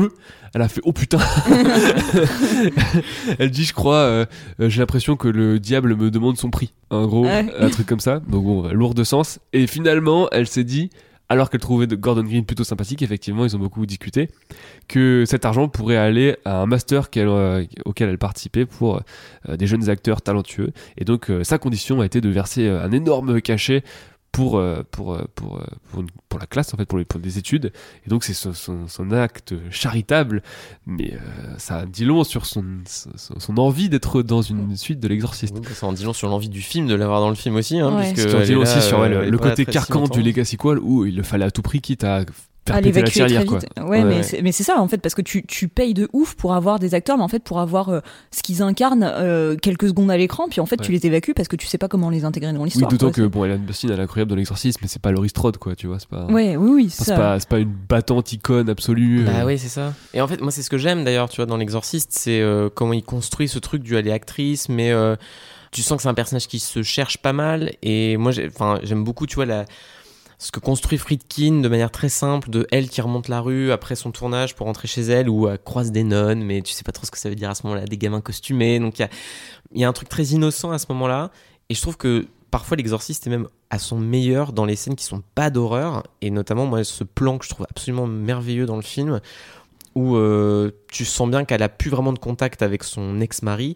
elle 0.54 0.62
a 0.62 0.68
fait 0.68 0.82
oh 0.84 0.94
putain. 0.94 1.18
elle 3.40 3.50
dit 3.50 3.64
je 3.64 3.74
crois, 3.74 3.96
euh, 3.96 4.26
j'ai 4.60 4.80
l'impression 4.80 5.16
que 5.16 5.28
le 5.28 5.60
diable 5.60 5.96
me 5.96 6.12
demande 6.12 6.38
son 6.38 6.52
prix. 6.52 6.74
En 6.90 7.08
gros, 7.08 7.26
un 7.26 7.70
truc 7.70 7.88
comme 7.88 8.00
ça. 8.00 8.20
Donc 8.20 8.72
lourd 8.72 8.94
de 8.94 9.04
sens. 9.04 9.40
Et 9.52 9.66
finalement, 9.66 10.30
elle 10.32 10.48
s'est 10.48 10.64
dit 10.64 10.92
alors 11.30 11.50
qu'elle 11.50 11.62
trouvait 11.62 11.88
Gordon 11.88 12.24
Green 12.24 12.46
plutôt 12.46 12.66
sympathique, 12.66 13.02
effectivement, 13.02 13.46
ils 13.46 13.56
ont 13.56 13.60
beaucoup 13.60 13.86
discuté, 13.88 14.30
que 14.88 15.24
cet 15.26 15.46
argent 15.46 15.68
pourrait 15.68 15.98
aller 15.98 16.36
à 16.46 16.62
un 16.62 16.66
master 16.68 17.08
euh, 17.18 17.66
auquel 17.86 18.10
elle 18.10 18.18
participait 18.20 18.66
pour 18.66 19.02
euh, 19.50 19.56
des 19.56 19.66
jeunes 19.66 19.90
acteurs 19.90 20.22
talentueux. 20.22 20.74
Et 20.98 21.06
donc, 21.06 21.32
sa 21.42 21.58
condition 21.58 22.02
a 22.02 22.06
été 22.06 22.22
de 22.22 22.30
verser 22.30 22.68
un 22.68 22.92
énorme 22.92 23.42
cachet 23.42 23.84
pour, 24.34 24.58
euh, 24.58 24.82
pour, 24.90 25.14
euh, 25.14 25.24
pour, 25.36 25.58
euh, 25.60 25.64
pour, 25.92 26.04
pour 26.28 26.40
la 26.40 26.48
classe, 26.48 26.74
en 26.74 26.78
fait, 26.78 26.86
pour, 26.86 26.98
les, 26.98 27.06
pour 27.06 27.20
des 27.20 27.38
études. 27.38 27.72
Et 28.06 28.10
donc, 28.10 28.24
c'est 28.24 28.34
son, 28.34 28.52
son, 28.52 28.88
son 28.88 29.12
acte 29.12 29.54
charitable, 29.70 30.42
mais 30.88 31.14
euh, 31.14 31.20
ça 31.60 31.86
dit 31.86 32.04
long 32.04 32.24
sur 32.24 32.48
son, 32.48 32.66
son, 32.86 33.12
son 33.40 33.58
envie 33.60 33.90
d'être 33.90 34.24
dans 34.24 34.42
une 34.42 34.76
suite 34.76 35.00
de 35.00 35.08
l'exorciste. 35.08 35.56
Oui, 35.56 35.74
ça 35.74 35.86
en 35.86 35.94
dit 35.94 36.04
long 36.04 36.14
sur 36.14 36.28
l'envie 36.30 36.50
du 36.50 36.62
film, 36.62 36.88
de 36.88 36.96
l'avoir 36.96 37.22
dans 37.22 37.30
le 37.30 37.36
film 37.36 37.56
aussi. 37.56 37.80
Hein, 37.80 37.96
Ouais. 37.96 38.12
puisque 38.12 38.28
qui 38.28 38.36
en 38.36 38.42
dit 38.42 38.54
long 38.54 38.64
là, 38.64 38.76
aussi 38.76 38.82
sur 38.82 39.00
ouais, 39.00 39.30
le, 39.30 39.38
côté 39.38 39.66
carcan 39.66 40.08
du 40.08 40.24
Legacy 40.24 40.58
Qual 40.58 40.80
où 40.80 41.06
il 41.06 41.16
le 41.16 41.24
fallait 41.24 41.46
à 41.46 41.52
tout 41.52 41.62
prix, 41.62 41.80
quitte 41.80 42.04
à 42.04 42.26
faire 42.66 42.76
à 42.78 42.82
la 42.82 42.86
l'évacuer 42.86 43.20
très 43.20 43.28
tirelire. 43.28 43.46
Quoi. 43.46 43.60
vite. 43.60 43.70
Ouais, 43.80 44.04
Ouais. 44.04 44.22
mais 44.42 44.52
c'est 44.52 44.64
ça 44.64 44.80
en 44.80 44.88
fait 44.88 44.98
parce 45.00 45.16
que 45.16 45.22
tu, 45.22 45.46
tu 45.46 45.68
payes 45.68 45.94
de 45.94 46.08
ouf 46.14 46.36
pour 46.36 46.54
avoir 46.54 46.80
des 46.80 46.94
acteurs, 46.96 47.18
mais 47.18 47.24
en 47.24 47.28
fait 47.28 47.44
pour 47.44 47.60
avoir 47.60 47.90
euh, 47.90 48.00
ce 48.32 48.42
qu'ils 48.42 48.62
incarnent 48.62 49.04
euh, 49.04 49.56
quelques 49.58 49.88
secondes 49.90 50.10
à 50.12 50.18
l'écran, 50.18 50.48
puis 50.50 50.62
en 50.62 50.66
fait 50.66 50.78
tu 50.78 50.92
les 50.92 51.06
évacues 51.06 51.34
parce 51.34 51.48
que 51.48 51.56
tu 51.56 51.68
sais 51.68 51.78
pas 51.78 51.88
comment 51.88 52.10
les 52.10 52.24
intégrer 52.26 52.54
dans 52.54 52.60
Oui, 52.60 52.66
l'histoire. 52.66 52.90
d'autant 52.90 53.08
quoi. 53.08 53.14
que 53.24 53.28
bon, 53.28 53.46
Ellen 53.46 53.62
Burstyn, 53.64 53.90
elle 53.90 54.00
est 54.00 54.04
incroyable 54.04 54.30
dans 54.30 54.36
l'exorcisme, 54.38 54.80
mais 54.82 54.88
c'est 54.88 55.02
pas 55.02 55.12
Laurie 55.12 55.30
Strode, 55.30 55.58
quoi, 55.58 55.76
tu 55.76 55.88
vois. 55.88 56.00
C'est 56.00 56.08
pas, 56.10 56.26
Ouais, 56.28 56.56
oui, 56.56 56.70
oui, 56.74 56.90
c'est 56.90 57.16
pas, 57.16 57.40
c'est 57.40 57.50
pas 57.50 57.60
une 57.60 57.74
battante 57.90 58.32
icône 58.34 58.70
absolue. 58.70 59.24
Bah 59.26 59.32
euh. 59.42 59.46
oui, 59.46 59.58
c'est 59.60 59.68
ça. 59.70 59.94
Et 60.14 60.22
en 60.22 60.28
fait, 60.28 60.40
moi, 60.42 60.52
c'est 60.52 60.62
ce 60.62 60.70
que 60.70 60.78
j'aime 60.78 61.04
d'ailleurs, 61.04 61.30
tu 61.30 61.38
vois, 61.38 61.46
dans 61.46 61.58
L'Exorciste, 61.58 62.10
c'est 62.12 62.40
euh, 62.42 62.70
comment 62.74 62.94
il 62.94 63.04
construit 63.04 63.48
ce 63.48 63.60
truc 63.60 63.84
du 63.84 63.96
est 63.98 64.12
actrice, 64.12 64.70
mais 64.70 64.92
euh, 64.92 65.16
tu 65.72 65.82
sens 65.82 65.98
que 65.98 66.04
c'est 66.04 66.10
un 66.10 66.14
personnage 66.14 66.48
qui 66.48 66.60
se 66.60 66.82
cherche 66.84 67.18
pas 67.18 67.34
mal. 67.34 67.72
Et 67.82 68.18
moi, 68.18 68.32
enfin, 68.48 68.80
j'aime 68.84 69.04
beaucoup, 69.04 69.26
tu 69.28 69.36
vois, 69.36 69.46
la, 69.46 69.66
ce 70.38 70.52
que 70.52 70.60
construit 70.60 70.98
Friedkin 70.98 71.62
de 71.62 71.70
manière 71.70 71.92
très 71.92 72.10
simple, 72.10 72.50
de 72.50 72.68
elle 72.72 72.90
qui 72.90 73.02
remonte 73.02 73.28
la 73.28 73.40
rue 73.40 73.72
après 73.72 73.96
son 73.96 74.12
tournage 74.12 74.56
pour 74.56 74.68
rentrer 74.68 74.88
chez 74.88 75.02
elle, 75.02 75.30
ou 75.30 75.48
elle 75.48 75.60
croise 75.60 75.92
des 75.92 76.04
nonnes, 76.04 76.44
mais 76.44 76.62
tu 76.62 76.74
sais 76.74 76.84
pas 76.84 76.92
trop 76.92 77.06
ce 77.06 77.12
que 77.12 77.18
ça 77.18 77.30
veut 77.30 77.36
dire 77.36 77.50
à 77.50 77.56
ce 77.56 77.64
moment-là, 77.68 77.86
des 77.86 77.98
gamins 77.98 78.22
costumés. 78.22 78.80
Donc 78.80 79.00
il 79.00 79.08
y 79.74 79.82
y 79.82 79.84
a 79.84 79.88
un 79.88 79.94
truc 79.94 80.10
très 80.10 80.24
innocent 80.26 80.72
à 80.72 80.80
ce 80.80 80.86
moment-là. 80.90 81.32
Et 81.70 81.76
je 81.76 81.82
trouve 81.82 81.98
que 81.98 82.28
parfois 82.52 82.78
l'exorciste 82.78 83.26
est 83.26 83.30
même 83.32 83.48
à 83.70 83.80
son 83.80 83.98
meilleur 83.98 84.54
dans 84.54 84.66
les 84.66 84.76
scènes 84.76 84.96
qui 84.96 85.06
sont 85.06 85.24
pas 85.34 85.50
d'horreur. 85.50 86.04
Et 86.22 86.30
notamment, 86.30 86.66
moi, 86.66 86.84
ce 86.84 87.04
plan 87.04 87.40
que 87.40 87.46
je 87.46 87.50
trouve 87.50 87.66
absolument 87.70 88.06
merveilleux 88.06 88.68
dans 88.68 88.76
le 88.76 88.84
film, 88.84 89.22
où 89.96 90.16
euh, 90.16 90.72
tu 90.88 91.06
sens 91.06 91.30
bien 91.30 91.46
qu'elle 91.46 91.64
a 91.64 91.70
plus 91.70 91.90
vraiment 91.90 92.14
de 92.14 92.20
contact 92.20 92.62
avec 92.62 92.84
son 92.84 93.22
ex-mari, 93.22 93.76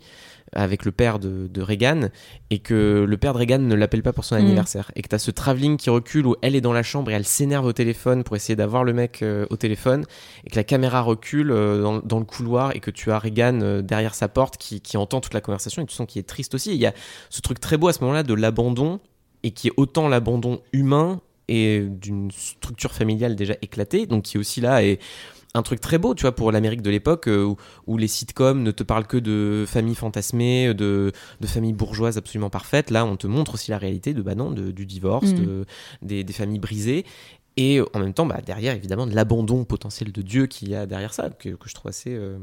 avec 0.53 0.85
le 0.85 0.91
père 0.91 1.19
de, 1.19 1.47
de 1.47 1.61
Reagan, 1.61 2.09
et 2.49 2.59
que 2.59 3.05
le 3.07 3.17
père 3.17 3.33
de 3.33 3.39
Reagan 3.39 3.59
ne 3.59 3.75
l'appelle 3.75 4.03
pas 4.03 4.13
pour 4.13 4.23
son 4.25 4.35
Mm. 4.35 4.39
anniversaire. 4.39 4.91
Et 4.95 5.01
que 5.01 5.07
tu 5.09 5.15
as 5.15 5.19
ce 5.19 5.31
travelling 5.31 5.77
qui 5.77 5.89
recule 5.89 6.25
où 6.27 6.35
elle 6.41 6.55
est 6.55 6.61
dans 6.61 6.73
la 6.73 6.83
chambre 6.83 7.11
et 7.11 7.13
elle 7.13 7.25
s'énerve 7.25 7.65
au 7.65 7.73
téléphone 7.73 8.23
pour 8.23 8.35
essayer 8.35 8.55
d'avoir 8.55 8.83
le 8.83 8.93
mec 8.93 9.21
euh, 9.21 9.45
au 9.49 9.57
téléphone, 9.57 10.05
et 10.45 10.49
que 10.49 10.55
la 10.55 10.63
caméra 10.63 11.01
recule 11.01 11.51
euh, 11.51 11.81
dans, 11.81 11.99
dans 11.99 12.19
le 12.19 12.25
couloir 12.25 12.75
et 12.75 12.79
que 12.79 12.91
tu 12.91 13.11
as 13.11 13.19
Reagan 13.19 13.59
euh, 13.61 13.81
derrière 13.81 14.15
sa 14.15 14.27
porte 14.27 14.57
qui, 14.57 14.81
qui 14.81 14.97
entend 14.97 15.21
toute 15.21 15.33
la 15.33 15.41
conversation 15.41 15.81
et 15.81 15.85
tu 15.85 15.95
sens 15.95 16.07
qu'il 16.07 16.19
est 16.19 16.23
triste 16.27 16.55
aussi. 16.55 16.73
Il 16.73 16.79
y 16.79 16.85
a 16.85 16.93
ce 17.29 17.41
truc 17.41 17.59
très 17.59 17.77
beau 17.77 17.87
à 17.87 17.93
ce 17.93 18.01
moment-là 18.01 18.23
de 18.23 18.33
l'abandon, 18.33 18.99
et 19.43 19.51
qui 19.51 19.67
est 19.67 19.73
autant 19.77 20.07
l'abandon 20.07 20.61
humain 20.73 21.21
et 21.47 21.81
d'une 21.81 22.29
structure 22.31 22.91
familiale 22.91 23.35
déjà 23.35 23.53
éclatée, 23.61 24.05
donc 24.05 24.23
qui 24.23 24.37
est 24.37 24.39
aussi 24.39 24.59
là 24.59 24.83
et 24.83 24.99
un 25.53 25.61
truc 25.63 25.79
très 25.81 25.97
beau, 25.97 26.13
tu 26.13 26.21
vois, 26.21 26.33
pour 26.35 26.51
l'Amérique 26.51 26.81
de 26.81 26.89
l'époque, 26.89 27.27
euh, 27.27 27.43
où, 27.43 27.57
où 27.87 27.97
les 27.97 28.07
sitcoms 28.07 28.61
ne 28.61 28.71
te 28.71 28.83
parlent 28.83 29.07
que 29.07 29.17
de 29.17 29.65
familles 29.67 29.95
fantasmées, 29.95 30.73
de, 30.73 31.11
de 31.41 31.47
familles 31.47 31.73
bourgeoises 31.73 32.17
absolument 32.17 32.49
parfaites. 32.49 32.91
Là, 32.91 33.05
on 33.05 33.15
te 33.15 33.27
montre 33.27 33.55
aussi 33.55 33.71
la 33.71 33.77
réalité 33.77 34.13
de, 34.13 34.21
bah 34.21 34.35
non, 34.35 34.51
de- 34.51 34.71
du 34.71 34.85
divorce, 34.85 35.31
Mm. 35.31 35.45
de, 35.45 35.65
des, 36.03 36.23
des 36.23 36.33
familles 36.33 36.59
brisées. 36.59 37.05
Et 37.55 37.81
en 37.93 37.99
même 37.99 38.13
temps, 38.13 38.27
bah, 38.27 38.39
derrière, 38.45 38.75
évidemment, 38.75 39.07
de 39.07 39.15
l'abandon 39.15 39.63
potentiel 39.65 40.11
de 40.11 40.21
Dieu 40.21 40.45
qu'il 40.45 40.69
y 40.69 40.75
a 40.75 40.85
derrière 40.85 41.13
ça, 41.13 41.29
que, 41.31 41.49
que 41.49 41.67
je 41.69 41.73
trouve 41.73 41.89
assez, 41.89 42.13
euh, 42.13 42.37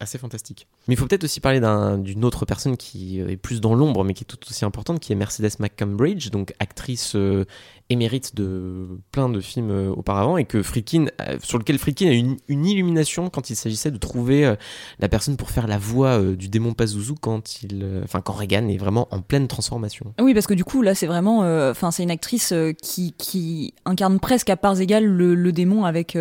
assez 0.00 0.16
fantastique. 0.16 0.66
Mais 0.88 0.94
il 0.94 0.96
faut 0.96 1.06
peut-être 1.06 1.24
aussi 1.24 1.40
parler 1.40 1.60
d'un- 1.60 1.98
d'une 1.98 2.24
autre 2.24 2.46
personne 2.46 2.76
qui 2.78 3.20
euh, 3.20 3.28
est 3.28 3.36
plus 3.36 3.60
dans 3.60 3.74
l'ombre, 3.74 4.04
mais 4.04 4.14
qui 4.14 4.24
est 4.24 4.26
tout 4.26 4.38
aussi 4.48 4.64
importante, 4.64 5.00
qui 5.00 5.12
est 5.12 5.16
Mercedes 5.16 5.58
McCambridge, 5.58 6.30
donc 6.30 6.54
actrice 6.60 7.14
euh, 7.14 7.44
émérite 7.90 8.34
de 8.34 8.88
plein 9.12 9.28
de 9.28 9.40
films 9.40 9.70
euh, 9.70 9.90
auparavant, 9.90 10.36
et 10.38 10.44
que 10.44 10.62
Friedkin, 10.62 11.06
euh, 11.20 11.36
sur 11.42 11.58
lequel 11.58 11.78
Friedkin 11.78 12.08
a 12.08 12.12
une, 12.12 12.36
une 12.48 12.64
illumination 12.66 13.28
quand 13.30 13.50
il 13.50 13.56
s'agissait 13.56 13.90
de 13.90 13.98
trouver 13.98 14.46
euh, 14.46 14.54
la 15.00 15.08
personne 15.08 15.36
pour 15.36 15.50
faire 15.50 15.66
la 15.66 15.76
voix 15.78 16.18
euh, 16.18 16.34
du 16.34 16.48
démon 16.48 16.72
Pazuzu 16.72 17.12
quand 17.20 17.62
il, 17.62 18.00
enfin 18.02 18.20
quand 18.22 18.32
Reagan 18.32 18.68
est 18.68 18.78
vraiment 18.78 19.06
en 19.10 19.20
pleine 19.20 19.48
transformation. 19.48 20.14
Oui, 20.20 20.32
parce 20.34 20.46
que 20.46 20.54
du 20.54 20.64
coup, 20.64 20.80
là, 20.82 20.94
c'est 20.94 21.06
vraiment, 21.06 21.40
enfin, 21.70 21.90
c'est 21.90 22.02
une 22.02 22.10
actrice 22.10 22.54
qui, 22.82 23.12
qui 23.18 23.74
incarne 23.84 24.18
presque 24.18 24.48
à 24.50 24.56
parts 24.56 24.80
égales 24.80 25.04
le, 25.06 25.34
le 25.34 25.52
démon 25.52 25.84
avec 25.84 26.16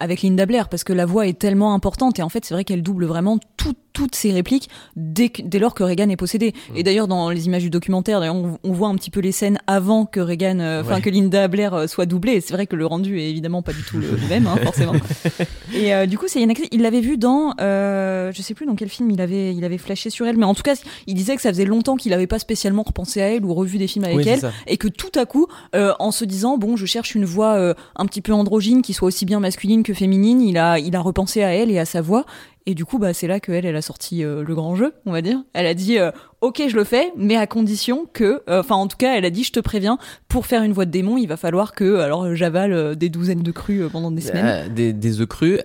avec 0.00 0.22
Linda 0.22 0.46
Blair, 0.46 0.68
parce 0.68 0.84
que 0.84 0.92
la 0.92 1.06
voix 1.06 1.26
est 1.26 1.38
tellement 1.38 1.74
importante 1.74 2.18
et 2.18 2.22
en 2.22 2.28
fait, 2.28 2.44
c'est 2.44 2.54
vrai 2.54 2.64
qu'elle 2.64 2.82
double 2.84 3.04
vraiment 3.06 3.38
tout- 3.56 3.74
toutes 3.92 4.14
ses 4.14 4.30
répliques 4.32 4.68
dès, 4.94 5.28
que- 5.30 5.42
dès 5.42 5.58
lors 5.58 5.74
que 5.74 5.82
Reagan 5.82 6.08
est 6.08 6.16
possédé. 6.16 6.54
Et 6.76 6.84
d'ailleurs, 6.84 7.08
dans 7.08 7.30
les 7.30 7.46
images 7.46 7.62
du 7.64 7.70
documentaire, 7.70 8.20
on, 8.32 8.56
on 8.62 8.72
voit 8.72 8.86
un 8.88 8.94
petit 8.94 9.10
peu 9.10 9.18
les 9.18 9.32
scènes 9.32 9.58
avant 9.66 10.06
que 10.06 10.20
Reagan, 10.20 10.60
enfin 10.98 11.10
que 11.10 11.10
Linda 11.10 11.48
Blair 11.48 11.74
euh, 11.74 11.86
soit 11.86 12.06
doublée. 12.06 12.40
C'est 12.40 12.54
vrai 12.54 12.66
que 12.66 12.76
le 12.76 12.86
rendu 12.86 13.20
est 13.20 13.30
évidemment 13.30 13.62
pas 13.62 13.72
du 13.72 13.82
tout 13.82 13.98
le 13.98 14.16
même, 14.28 14.46
hein, 14.46 14.56
forcément. 14.62 14.92
Et 15.74 15.94
euh, 15.94 16.06
du 16.06 16.18
coup, 16.18 16.26
c'est. 16.28 16.40
Il 16.72 16.82
l'avait 16.82 17.00
vu 17.00 17.18
dans, 17.18 17.54
euh, 17.60 18.32
je 18.32 18.42
sais 18.42 18.54
plus 18.54 18.66
dans 18.66 18.74
quel 18.74 18.88
film 18.88 19.10
il 19.10 19.20
avait, 19.20 19.54
il 19.54 19.64
avait 19.64 19.78
flashé 19.78 20.10
sur 20.10 20.26
elle, 20.26 20.36
mais 20.36 20.44
en 20.44 20.54
tout 20.54 20.62
cas, 20.62 20.74
il 21.06 21.14
disait 21.14 21.36
que 21.36 21.42
ça 21.42 21.50
faisait 21.50 21.64
longtemps 21.64 21.96
qu'il 21.96 22.12
avait 22.12 22.26
pas 22.26 22.38
spécialement 22.38 22.82
repensé 22.82 23.20
à 23.20 23.28
elle 23.28 23.44
ou 23.44 23.54
revu 23.54 23.78
des 23.78 23.86
films 23.86 24.04
avec 24.04 24.18
Oui, 24.18 24.28
elle, 24.28 24.52
et 24.66 24.76
que 24.76 24.88
tout 24.88 25.12
à 25.14 25.26
coup, 25.26 25.46
euh, 25.74 25.92
en 25.98 26.10
se 26.10 26.24
disant 26.24 26.58
bon, 26.58 26.76
je 26.76 26.86
cherche 26.86 27.14
une 27.14 27.24
voix 27.24 27.74
un 27.96 28.06
petit 28.06 28.20
peu 28.20 28.32
androgyne 28.32 28.82
qui 28.82 28.92
soit 28.92 29.08
aussi 29.08 29.24
bien 29.24 29.40
masculine 29.40 29.82
que 29.82 29.94
féminine, 29.94 30.40
il 30.40 30.58
a, 30.58 30.78
il 30.78 30.94
a 30.96 31.00
repensé 31.00 31.42
à 31.42 31.54
elle 31.54 31.70
et 31.70 31.78
à 31.78 31.84
sa 31.84 32.00
voix. 32.00 32.24
Et 32.70 32.74
du 32.74 32.84
coup, 32.84 32.98
bah, 32.98 33.14
c'est 33.14 33.26
là 33.26 33.40
qu'elle, 33.40 33.64
elle 33.64 33.76
a 33.76 33.80
sorti 33.80 34.22
euh, 34.22 34.44
le 34.44 34.54
grand 34.54 34.76
jeu, 34.76 34.92
on 35.06 35.10
va 35.10 35.22
dire. 35.22 35.42
Elle 35.54 35.64
a 35.64 35.72
dit, 35.72 35.98
euh, 35.98 36.10
ok, 36.42 36.64
je 36.68 36.76
le 36.76 36.84
fais, 36.84 37.14
mais 37.16 37.34
à 37.34 37.46
condition 37.46 38.04
que, 38.12 38.42
euh, 38.50 38.60
enfin, 38.60 38.74
en 38.74 38.86
tout 38.88 38.98
cas, 38.98 39.16
elle 39.16 39.24
a 39.24 39.30
dit, 39.30 39.42
je 39.42 39.52
te 39.52 39.60
préviens, 39.60 39.96
pour 40.28 40.44
faire 40.44 40.62
une 40.62 40.74
voix 40.74 40.84
de 40.84 40.90
démon, 40.90 41.16
il 41.16 41.28
va 41.28 41.38
falloir 41.38 41.72
que, 41.72 41.96
alors, 42.00 42.34
j'avale 42.36 42.94
des 42.94 43.08
douzaines 43.08 43.42
de 43.42 43.50
crues 43.52 43.88
pendant 43.90 44.10
des 44.10 44.20
semaines. 44.20 44.44
Euh, 44.44 44.68
des, 44.68 44.92
des 44.92 45.20
œufs 45.22 45.26
crus, 45.26 45.60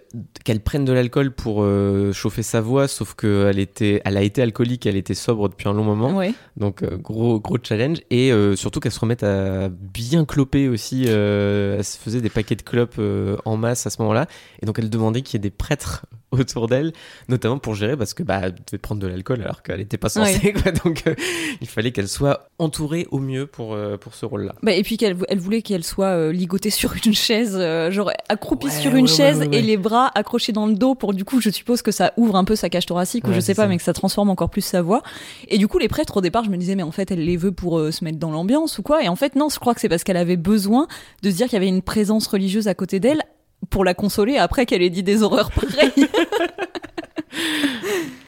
qu'elle 0.46 0.62
prenne 0.62 0.86
de 0.86 0.94
l'alcool 0.94 1.32
pour 1.32 1.66
chauffer 2.14 2.42
sa 2.42 2.62
voix, 2.62 2.88
sauf 2.88 3.16
qu'elle 3.16 3.60
était, 3.60 4.02
elle 4.06 4.16
a 4.16 4.22
été 4.22 4.42
alcoolique, 4.42 4.86
elle 4.86 4.96
était 4.96 5.14
sobre 5.14 5.50
depuis 5.50 5.68
un 5.68 5.74
long 5.74 5.84
moment, 5.84 6.16
Ouais. 6.16 6.34
donc 6.56 6.86
gros 7.02 7.42
gros 7.42 7.58
challenge, 7.62 7.98
et 8.12 8.32
surtout 8.56 8.80
qu'elle 8.80 8.94
se 8.94 9.00
remette 9.02 9.24
à 9.24 9.68
bien 9.70 10.24
cloper 10.24 10.70
aussi. 10.70 11.04
elle 11.04 11.84
se 11.84 11.98
faisait 11.98 12.22
des 12.22 12.30
paquets 12.30 12.56
de 12.56 12.62
clopes 12.62 13.00
en 13.44 13.58
masse 13.58 13.86
à 13.88 13.90
ce 13.90 14.02
moment-là, 14.02 14.28
et 14.62 14.66
donc 14.66 14.80
elle 14.80 14.90
demandait 14.90 15.22
qu'il 15.22 15.34
y 15.36 15.42
ait 15.42 15.42
des 15.42 15.50
prêtres 15.50 16.06
autour 16.40 16.68
d'elle, 16.68 16.94
notamment 17.30 17.58
pour 17.58 17.76
gérer 17.76 17.96
parce 17.96 18.14
que 18.14 18.24
bah 18.24 18.42
elle 18.44 18.56
devait 18.56 18.78
prendre 18.78 19.02
de 19.02 19.08
l'alcool 19.08 19.42
alors 19.42 19.62
qu'elle 19.62 19.80
n'était 19.80 19.98
pas 19.98 20.10
censée, 20.10 20.54
quoi. 20.54 20.72
donc 20.72 21.04
euh, 21.08 21.16
il 21.62 21.68
fallait 21.68 21.92
qu'elle 21.92 22.08
soit 22.08 22.48
entourée 22.60 23.08
au 23.12 23.20
mieux 23.20 23.46
pour 23.46 23.74
euh, 23.74 23.98
pour 23.98 24.16
ce 24.16 24.26
rôle-là. 24.26 24.56
Bah, 24.62 24.74
et 24.74 24.84
puis 24.84 24.98
qu'elle 24.98 25.18
elle 25.30 25.40
voulait 25.40 25.62
qu'elle 25.62 25.84
soit 25.84 26.08
euh, 26.08 26.32
ligotée 26.32 26.70
sur 26.70 26.94
une 27.06 27.14
chaise, 27.14 27.58
genre 27.92 28.12
accroupie 28.30 28.64
Ouais, 28.68 28.72
sur 28.72 28.96
une 28.96 29.06
ouais, 29.06 29.12
chaise 29.12 29.40
ouais, 29.40 29.50
et 29.52 29.62
les 29.62 29.78
bras 29.78 30.12
accrochés 30.16 30.52
dans 30.54 30.68
le 30.68 30.74
dos 30.76 30.96
pour 30.96 31.14
du 31.14 31.26
coup, 31.26 31.42
je 31.42 31.50
suppose 31.50 31.82
que 31.82 31.92
ça 31.92 32.14
ouvre 32.18 32.36
un 32.36 32.44
peu 32.46 32.56
sa 32.56 32.70
cage 32.70 32.86
thoracique 32.86 33.28
ou 33.28 33.34
je 33.34 33.40
sais 33.40 33.56
pas, 33.56 33.64
ça. 33.64 33.68
mais 33.68 33.78
que 33.78 33.84
ça 33.84 33.94
transforme 33.94 34.30
encore 34.30 34.50
plus 34.50 34.62
sa 34.62 34.82
voix. 34.82 35.02
Et 35.50 35.58
du 35.58 35.68
coup, 35.68 35.80
les 35.80 35.88
prêtres 35.88 36.18
au 36.18 36.22
départ, 36.22 36.44
je 36.44 36.50
me 36.50 36.58
disais 36.58 36.76
mais 36.76 36.84
en 36.84 36.92
fait, 36.92 37.12
elle 37.12 37.26
les 37.26 37.38
veut 37.38 37.52
pour 37.52 37.80
se 37.92 38.04
mettre 38.04 38.18
dans 38.20 38.32
l'ambiance 38.32 38.78
ou 38.78 38.84
quoi? 38.84 39.04
Et 39.04 39.10
en 39.10 39.16
fait, 39.16 39.36
non, 39.36 39.50
je 39.50 39.60
crois 39.60 39.74
que 39.74 39.82
c'est 39.82 39.90
parce 39.90 40.04
qu'elle 40.04 40.18
avait 40.18 40.38
besoin 40.38 40.88
de 41.22 41.30
se 41.30 41.36
dire 41.36 41.48
qu'il 41.48 41.54
y 41.54 41.58
avait 41.58 41.68
une 41.68 41.82
présence 41.82 42.28
religieuse 42.28 42.68
à 42.68 42.74
côté 42.74 43.00
d'elle 43.00 43.24
pour 43.70 43.84
la 43.86 43.94
consoler 43.94 44.38
après 44.38 44.66
qu'elle 44.66 44.82
ait 44.82 44.90
dit 44.90 45.04
des 45.04 45.24
horreurs 45.24 45.52
pareilles. 45.52 46.08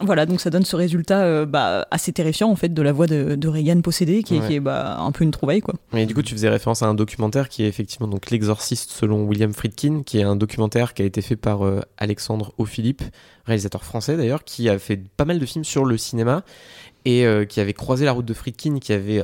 Voilà, 0.02 0.26
donc 0.26 0.40
ça 0.42 0.50
donne 0.50 0.66
ce 0.66 0.76
résultat 0.76 1.22
euh, 1.24 1.46
bah, 1.46 1.88
assez 1.90 2.12
terrifiant 2.12 2.50
en 2.50 2.56
fait 2.56 2.72
de 2.74 2.82
la 2.82 2.92
voix 2.92 3.08
de, 3.08 3.36
de 3.36 3.48
Reagan 3.48 3.82
possédée, 3.82 4.22
qui 4.24 4.36
est, 4.36 4.40
Ouais. 4.40 4.48
qui 4.48 4.54
est 4.56 4.60
bah, 4.60 4.98
un 5.00 5.12
peu 5.12 5.24
une 5.24 5.32
trouvaille 5.32 5.62
quoi. 5.62 5.74
Et 5.94 6.06
du 6.06 6.14
coup, 6.14 6.22
tu 6.22 6.34
faisais 6.36 6.50
référence 6.50 6.84
à 6.84 6.88
un 6.88 6.94
documentaire 6.94 7.50
qui 7.50 7.64
est 7.64 7.68
effectivement 7.68 8.08
donc 8.08 8.30
L'Exorciste 8.30 8.92
selon 8.92 9.24
William 9.24 9.52
Friedkin, 9.54 10.04
qui 10.06 10.20
est 10.20 10.24
un 10.24 10.36
documentaire 10.36 10.94
qui 10.94 11.02
a 11.02 11.06
été 11.06 11.22
fait 11.22 11.36
par 11.36 11.66
euh, 11.66 11.82
Alexandre 11.98 12.54
O'Philippe, 12.58 13.02
réalisateur 13.46 13.84
français 13.84 14.16
d'ailleurs, 14.18 14.44
qui 14.44 14.70
a 14.70 14.78
fait 14.78 15.00
pas 15.18 15.26
mal 15.26 15.40
de 15.40 15.46
films 15.46 15.64
sur 15.64 15.86
le 15.86 15.98
cinéma 15.98 16.44
et 17.06 17.26
euh, 17.26 17.46
qui 17.46 17.60
avait 17.60 17.74
croisé 17.74 18.06
la 18.06 18.12
route 18.12 18.26
de 18.26 18.34
Friedkin, 18.34 18.78
qui 18.80 18.94
avait 18.94 19.24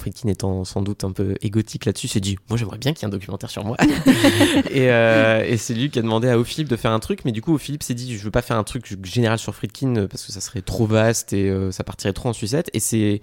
Friedkin 0.00 0.28
étant 0.28 0.64
sans 0.64 0.82
doute 0.82 1.04
un 1.04 1.12
peu 1.12 1.36
égotique 1.42 1.84
là-dessus, 1.84 2.08
s'est 2.08 2.20
dit 2.20 2.36
moi 2.48 2.58
j'aimerais 2.58 2.78
bien 2.78 2.92
qu'il 2.92 3.02
y 3.02 3.04
ait 3.04 3.08
un 3.08 3.16
documentaire 3.16 3.50
sur 3.50 3.64
moi. 3.64 3.76
et 4.70 4.90
euh, 4.90 5.44
et 5.46 5.56
c'est 5.56 5.74
lui 5.74 5.90
qui 5.90 5.98
a 5.98 6.02
demandé 6.02 6.28
à 6.28 6.38
O'Philippe 6.38 6.68
de 6.68 6.76
faire 6.76 6.90
un 6.90 6.98
truc, 6.98 7.24
mais 7.24 7.32
du 7.32 7.42
coup 7.42 7.54
O'Philippe 7.54 7.82
s'est 7.82 7.94
dit 7.94 8.16
je 8.16 8.24
veux 8.24 8.30
pas 8.30 8.42
faire 8.42 8.56
un 8.56 8.64
truc 8.64 8.86
général 9.04 9.38
sur 9.38 9.54
Friedkin 9.54 9.96
euh, 9.96 10.08
parce 10.08 10.24
que 10.24 10.32
ça 10.32 10.40
serait 10.40 10.62
trop 10.62 10.86
vaste 10.86 11.32
et 11.32 11.48
euh, 11.48 11.70
ça 11.70 11.84
partirait 11.84 12.12
trop 12.12 12.28
en 12.28 12.32
sucette. 12.32 12.70
Et 12.72 12.80
c'est 12.80 13.20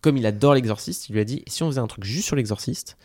comme 0.00 0.16
il 0.16 0.26
adore 0.26 0.54
l'exorciste, 0.54 1.08
il 1.08 1.12
lui 1.12 1.20
a 1.20 1.24
dit 1.24 1.42
si 1.46 1.62
on 1.62 1.68
faisait 1.68 1.80
un 1.80 1.86
truc 1.86 2.04
juste 2.04 2.26
sur 2.26 2.36
l'exorciste 2.36 2.96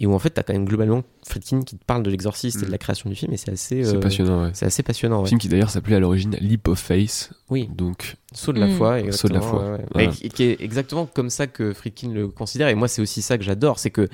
et 0.00 0.06
où 0.06 0.12
en 0.14 0.18
fait 0.18 0.30
t'as 0.30 0.42
quand 0.42 0.52
même 0.52 0.64
globalement 0.64 1.02
Friedkin 1.26 1.62
qui 1.62 1.76
te 1.76 1.84
parle 1.84 2.02
de 2.02 2.10
l'exorciste 2.10 2.58
et 2.58 2.62
de 2.62 2.66
Mm. 2.68 2.72
la 2.72 2.78
création 2.78 3.10
du 3.10 3.16
film 3.16 3.32
et 3.32 3.36
c'est 3.36 3.50
assez 3.50 3.84
C'est 3.84 3.96
euh, 3.96 4.00
passionnant, 4.00 4.44
ouais. 4.44 4.50
c'est 4.54 4.66
assez 4.66 4.82
passionnant. 4.82 5.18
Un 5.18 5.22
Ouais. 5.22 5.28
film 5.28 5.40
qui 5.40 5.48
d'ailleurs 5.48 5.70
s'appelait 5.70 5.96
à 5.96 6.00
l'origine 6.00 6.36
Leap 6.40 6.68
of 6.68 6.78
Faith. 6.78 7.30
Oui, 7.50 7.68
Donc, 7.74 8.16
saut 8.32 8.52
de 8.52 8.60
la 8.60 8.66
Mm. 8.68 8.76
foi, 8.76 9.12
Saut 9.12 9.28
de 9.28 9.34
la 9.34 9.40
foi, 9.40 9.62
ouais, 9.64 9.70
ouais. 9.78 9.84
voilà. 9.92 10.08
Et 10.08 10.12
qui- 10.12 10.28
qui 10.28 10.42
est 10.44 10.60
exactement 10.60 11.06
comme 11.06 11.30
ça 11.30 11.46
que 11.46 11.72
Friedkin 11.72 12.10
le 12.12 12.28
considère. 12.28 12.68
Et 12.68 12.74
moi, 12.74 12.88
c'est 12.88 13.02
aussi 13.02 13.22
ça 13.22 13.38
que 13.38 13.44
j'adore, 13.44 13.78
c'est 13.78 13.90
que 13.90 14.08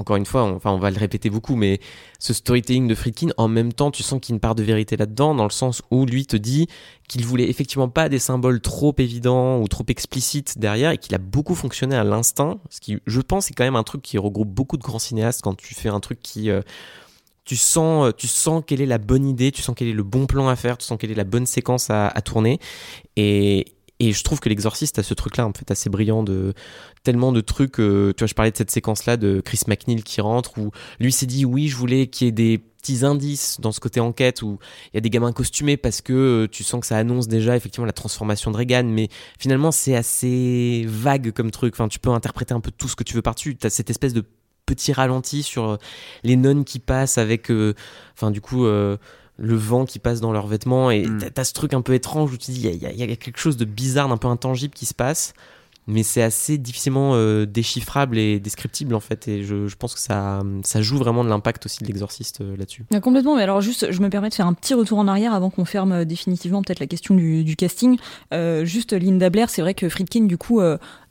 encore 0.00 0.16
une 0.16 0.24
fois, 0.24 0.58
on, 0.64 0.78
va 0.78 0.90
le 0.90 0.98
répéter 0.98 1.28
beaucoup, 1.28 1.56
mais 1.56 1.78
ce 2.18 2.32
storytelling 2.32 2.88
de 2.88 2.94
Friedkin, 2.94 3.28
en 3.36 3.48
même 3.48 3.70
temps, 3.70 3.90
tu 3.90 4.02
sens 4.02 4.18
qu'il 4.18 4.32
y 4.32 4.34
a 4.34 4.36
une 4.36 4.40
part 4.40 4.54
de 4.54 4.62
vérité 4.62 4.96
là-dedans, 4.96 5.34
dans 5.34 5.44
le 5.44 5.50
sens 5.50 5.82
où 5.90 6.06
lui 6.06 6.24
te 6.24 6.38
dit 6.38 6.68
qu'il 7.06 7.26
voulait 7.26 7.50
effectivement 7.50 7.90
pas 7.90 8.08
des 8.08 8.18
symboles 8.18 8.62
trop 8.62 8.94
évidents 8.96 9.60
ou 9.60 9.68
trop 9.68 9.84
explicites 9.88 10.58
derrière, 10.58 10.92
et 10.92 10.96
qu'il 10.96 11.14
a 11.14 11.18
beaucoup 11.18 11.54
fonctionné 11.54 11.96
à 11.96 12.04
l'instinct, 12.04 12.60
ce 12.70 12.80
qui, 12.80 12.98
je 13.06 13.20
pense, 13.20 13.50
est 13.50 13.52
quand 13.52 13.64
même 13.64 13.76
un 13.76 13.82
truc 13.82 14.00
qui 14.00 14.16
regroupe 14.16 14.48
beaucoup 14.48 14.78
de 14.78 14.82
grands 14.82 14.98
cinéastes 14.98 15.42
quand 15.42 15.54
tu 15.54 15.74
fais 15.74 15.90
un 15.90 16.00
truc 16.00 16.20
qui 16.22 16.48
euh, 16.48 16.62
tu 17.44 17.56
sens, 17.56 18.06
euh, 18.06 18.12
tu 18.16 18.26
sens 18.26 18.62
quelle 18.66 18.80
est 18.80 18.86
la 18.86 18.98
bonne 18.98 19.26
idée, 19.26 19.52
tu 19.52 19.60
sens 19.60 19.74
quel 19.76 19.88
est 19.88 19.92
le 19.92 20.02
bon 20.02 20.24
plan 20.24 20.48
à 20.48 20.56
faire, 20.56 20.78
tu 20.78 20.86
sens 20.86 20.96
quelle 20.98 21.10
est 21.10 21.14
la 21.14 21.24
bonne 21.24 21.44
séquence 21.44 21.90
à, 21.90 22.08
à 22.08 22.22
tourner. 22.22 22.58
Et, 23.16 23.66
et 24.00 24.12
je 24.12 24.24
trouve 24.24 24.40
que 24.40 24.48
l'exorciste 24.48 24.98
a 24.98 25.02
ce 25.02 25.12
truc-là, 25.12 25.46
en 25.46 25.52
fait, 25.52 25.70
assez 25.70 25.90
brillant 25.90 26.22
de 26.22 26.54
tellement 27.04 27.32
de 27.32 27.42
trucs. 27.42 27.78
euh, 27.78 28.14
tu 28.16 28.22
vois, 28.22 28.26
je 28.26 28.34
parlais 28.34 28.50
de 28.50 28.56
cette 28.56 28.70
séquence-là 28.70 29.18
de 29.18 29.42
Chris 29.44 29.60
McNeil 29.68 30.02
qui 30.02 30.22
rentre, 30.22 30.56
où 30.58 30.70
lui 30.98 31.12
s'est 31.12 31.26
dit 31.26 31.44
oui, 31.44 31.68
je 31.68 31.76
voulais 31.76 32.06
qu'il 32.06 32.26
y 32.26 32.28
ait 32.28 32.32
des 32.32 32.58
petits 32.58 33.04
indices 33.04 33.60
dans 33.60 33.72
ce 33.72 33.80
côté 33.80 34.00
enquête 34.00 34.40
où 34.40 34.58
il 34.86 34.96
y 34.96 34.98
a 34.98 35.02
des 35.02 35.10
gamins 35.10 35.32
costumés 35.32 35.76
parce 35.76 36.00
que 36.00 36.14
euh, 36.14 36.48
tu 36.48 36.64
sens 36.64 36.80
que 36.80 36.86
ça 36.86 36.96
annonce 36.96 37.28
déjà 37.28 37.54
effectivement 37.54 37.84
la 37.84 37.92
transformation 37.92 38.50
de 38.50 38.56
Reagan 38.56 38.84
mais 38.84 39.10
finalement 39.38 39.70
c'est 39.70 39.94
assez 39.94 40.86
vague 40.88 41.30
comme 41.32 41.50
truc 41.50 41.74
enfin 41.74 41.88
tu 41.88 41.98
peux 41.98 42.08
interpréter 42.08 42.54
un 42.54 42.60
peu 42.60 42.70
tout 42.70 42.88
ce 42.88 42.96
que 42.96 43.04
tu 43.04 43.14
veux 43.14 43.20
par-dessus 43.20 43.54
t'as 43.54 43.68
cette 43.68 43.90
espèce 43.90 44.14
de 44.14 44.24
petit 44.64 44.94
ralenti 44.94 45.42
sur 45.42 45.72
euh, 45.72 45.76
les 46.22 46.36
nonnes 46.36 46.64
qui 46.64 46.78
passent 46.78 47.18
avec 47.18 47.52
enfin 48.14 48.30
du 48.30 48.40
coup 48.40 48.64
le 49.40 49.54
vent 49.56 49.84
qui 49.86 49.98
passe 49.98 50.20
dans 50.20 50.32
leurs 50.32 50.46
vêtements 50.46 50.90
et 50.90 51.06
Mm. 51.06 51.18
t'as- 51.34 51.44
ce 51.44 51.52
truc 51.54 51.72
un 51.74 51.80
peu 51.80 51.94
étrange 51.94 52.32
où 52.32 52.36
tu 52.36 52.50
dis 52.52 52.60
il 52.68 52.74
y 52.74 52.98
y 52.98 53.02
a 53.02 53.16
quelque 53.16 53.38
chose 53.38 53.56
de 53.56 53.64
bizarre 53.64 54.08
d'un 54.08 54.18
peu 54.18 54.28
intangible 54.28 54.74
qui 54.74 54.86
se 54.86 54.94
passe 54.94 55.32
mais 55.86 56.02
c'est 56.02 56.22
assez 56.22 56.58
difficilement 56.58 57.12
euh, 57.14 57.46
déchiffrable 57.46 58.18
et 58.18 58.38
descriptible 58.38 58.94
en 58.94 59.00
fait 59.00 59.26
et 59.28 59.42
je, 59.42 59.66
je 59.66 59.76
pense 59.76 59.94
que 59.94 60.00
ça, 60.00 60.42
ça 60.62 60.82
joue 60.82 60.98
vraiment 60.98 61.24
de 61.24 61.28
l'impact 61.28 61.66
aussi 61.66 61.78
de 61.82 61.86
l'exorciste 61.88 62.40
euh, 62.42 62.56
là-dessus 62.56 62.84
Ah, 62.94 63.00
complètement, 63.00 63.36
mais 63.36 63.42
alors 63.42 63.60
juste, 63.60 63.90
je 63.90 64.00
me 64.00 64.08
permets 64.10 64.28
de 64.28 64.34
faire 64.34 64.46
un 64.46 64.52
petit 64.54 64.74
retour 64.74 64.98
en 64.98 65.08
arrière 65.08 65.34
avant 65.34 65.50
qu'on 65.50 65.64
ferme 65.64 65.92
euh, 65.92 66.04
définitivement 66.04 66.62
peut-être 66.62 66.80
la 66.80 66.86
question 66.86 67.14
du, 67.14 67.44
du 67.44 67.56
casting. 67.56 67.96
Juste 68.62 68.92
Linda 68.92 69.30
Blair, 69.30 69.50
c'est 69.50 69.62
vrai 69.62 69.74
que 69.74 69.88
Friedkin 69.88 70.24
du 70.24 70.36
coup 70.38 70.60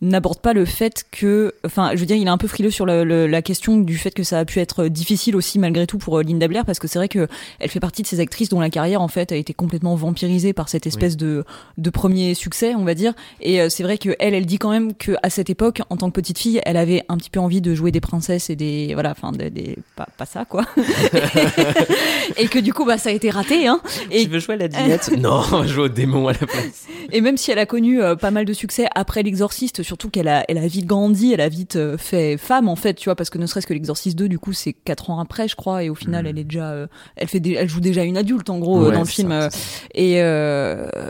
n'aborde 0.01 0.39
pas 0.39 0.53
le 0.53 0.65
fait 0.65 1.05
que, 1.11 1.53
enfin, 1.65 1.91
je 1.93 1.99
veux 1.99 2.05
dire, 2.05 2.15
il 2.15 2.25
est 2.27 2.29
un 2.29 2.37
peu 2.37 2.47
frileux 2.47 2.69
sur 2.71 2.85
le- 2.85 3.03
le- 3.03 3.27
la 3.27 3.41
question 3.41 3.77
du 3.79 3.97
fait 3.97 4.11
que 4.11 4.23
ça 4.23 4.39
a 4.39 4.45
pu 4.45 4.59
être 4.59 4.87
difficile 4.87 5.35
aussi 5.35 5.59
malgré 5.59 5.87
tout 5.87 5.97
pour 5.97 6.21
Linda 6.21 6.47
Blair 6.47 6.65
parce 6.65 6.79
que 6.79 6.87
c'est 6.87 6.99
vrai 6.99 7.09
que 7.09 7.27
elle 7.59 7.69
fait 7.69 7.79
partie 7.79 8.01
de 8.03 8.07
ces 8.07 8.19
actrices 8.19 8.49
dont 8.49 8.59
la 8.59 8.69
carrière 8.69 9.01
en 9.01 9.07
fait 9.07 9.31
a 9.31 9.35
été 9.35 9.53
complètement 9.53 9.95
vampirisée 9.95 10.53
par 10.53 10.69
cette 10.69 10.87
espèce 10.87 11.17
de 11.17 11.43
de 11.77 11.89
premier 11.89 12.33
succès, 12.33 12.75
on 12.75 12.83
va 12.85 12.93
dire. 12.93 13.13
Et 13.41 13.69
c'est 13.69 13.83
vrai 13.83 13.97
que 13.97 14.15
elle, 14.19 14.33
elle 14.33 14.45
dit 14.45 14.57
quand 14.59 14.69
même 14.69 14.93
que 14.93 15.13
à 15.23 15.29
cette 15.31 15.49
époque, 15.49 15.81
en 15.89 15.97
tant 15.97 16.09
que 16.09 16.13
petite 16.13 16.37
fille, 16.37 16.61
elle 16.65 16.77
avait 16.77 17.03
un 17.09 17.17
petit 17.17 17.29
peu 17.31 17.39
envie 17.39 17.61
de 17.61 17.73
jouer 17.73 17.91
des 17.91 18.01
princesses 18.01 18.49
et 18.51 18.55
des 18.55 18.91
voilà, 18.93 19.11
enfin 19.11 19.31
des, 19.31 19.49
des- 19.49 19.77
pas, 19.95 20.07
pas 20.17 20.25
ça 20.25 20.45
quoi. 20.45 20.65
et 22.37 22.47
que 22.47 22.59
du 22.59 22.73
coup, 22.73 22.85
bah 22.85 22.97
ça 22.97 23.09
a 23.09 23.13
été 23.13 23.29
raté. 23.29 23.67
Hein. 23.67 23.79
Et, 24.11 24.23
Tu 24.23 24.29
veux 24.29 24.39
jouer 24.39 24.55
à 24.55 24.57
la 24.57 24.67
dinette? 24.67 25.11
Non, 25.19 25.41
on 25.51 25.61
va 25.61 25.67
jouer 25.67 25.83
au 25.85 25.89
démon 25.89 26.27
à 26.27 26.33
la 26.33 26.39
place. 26.39 26.85
et 27.11 27.21
même 27.21 27.37
si 27.37 27.51
elle 27.51 27.59
a 27.59 27.65
connu 27.65 28.01
euh, 28.01 28.15
pas 28.15 28.31
mal 28.31 28.45
de 28.45 28.53
succès 28.53 28.87
après 28.95 29.23
l'exorciste, 29.23 29.83
surtout 29.83 30.09
qu'elle 30.09 30.27
a, 30.27 30.45
elle 30.47 30.57
a 30.57 30.67
vite 30.67 30.85
grandi, 30.85 31.33
elle 31.33 31.41
a 31.41 31.49
vite 31.49 31.75
euh, 31.75 31.97
fait 31.97 32.37
femme 32.37 32.69
en 32.69 32.75
fait, 32.75 32.93
tu 32.95 33.05
vois, 33.05 33.15
parce 33.15 33.29
que 33.29 33.37
ne 33.37 33.45
serait-ce 33.45 33.67
que 33.67 33.73
l'exorciste 33.73 34.17
2, 34.17 34.29
du 34.29 34.39
coup, 34.39 34.53
c'est 34.53 34.73
quatre 34.73 35.09
ans 35.09 35.19
après, 35.19 35.47
je 35.47 35.55
crois, 35.55 35.83
et 35.83 35.89
au 35.89 35.95
final, 35.95 36.27
elle 36.27 36.37
est 36.37 36.43
déjà, 36.43 36.71
euh, 36.71 36.87
elle 37.15 37.27
fait, 37.27 37.39
des- 37.39 37.53
elle 37.53 37.69
joue 37.69 37.79
déjà 37.81 38.03
une 38.03 38.17
adulte 38.17 38.49
en 38.49 38.59
gros 38.59 38.85
Ouais, 38.85 38.91
dans 38.93 38.99
le 38.99 39.05
film. 39.05 39.29
ça, 39.31 39.49
et 39.93 40.21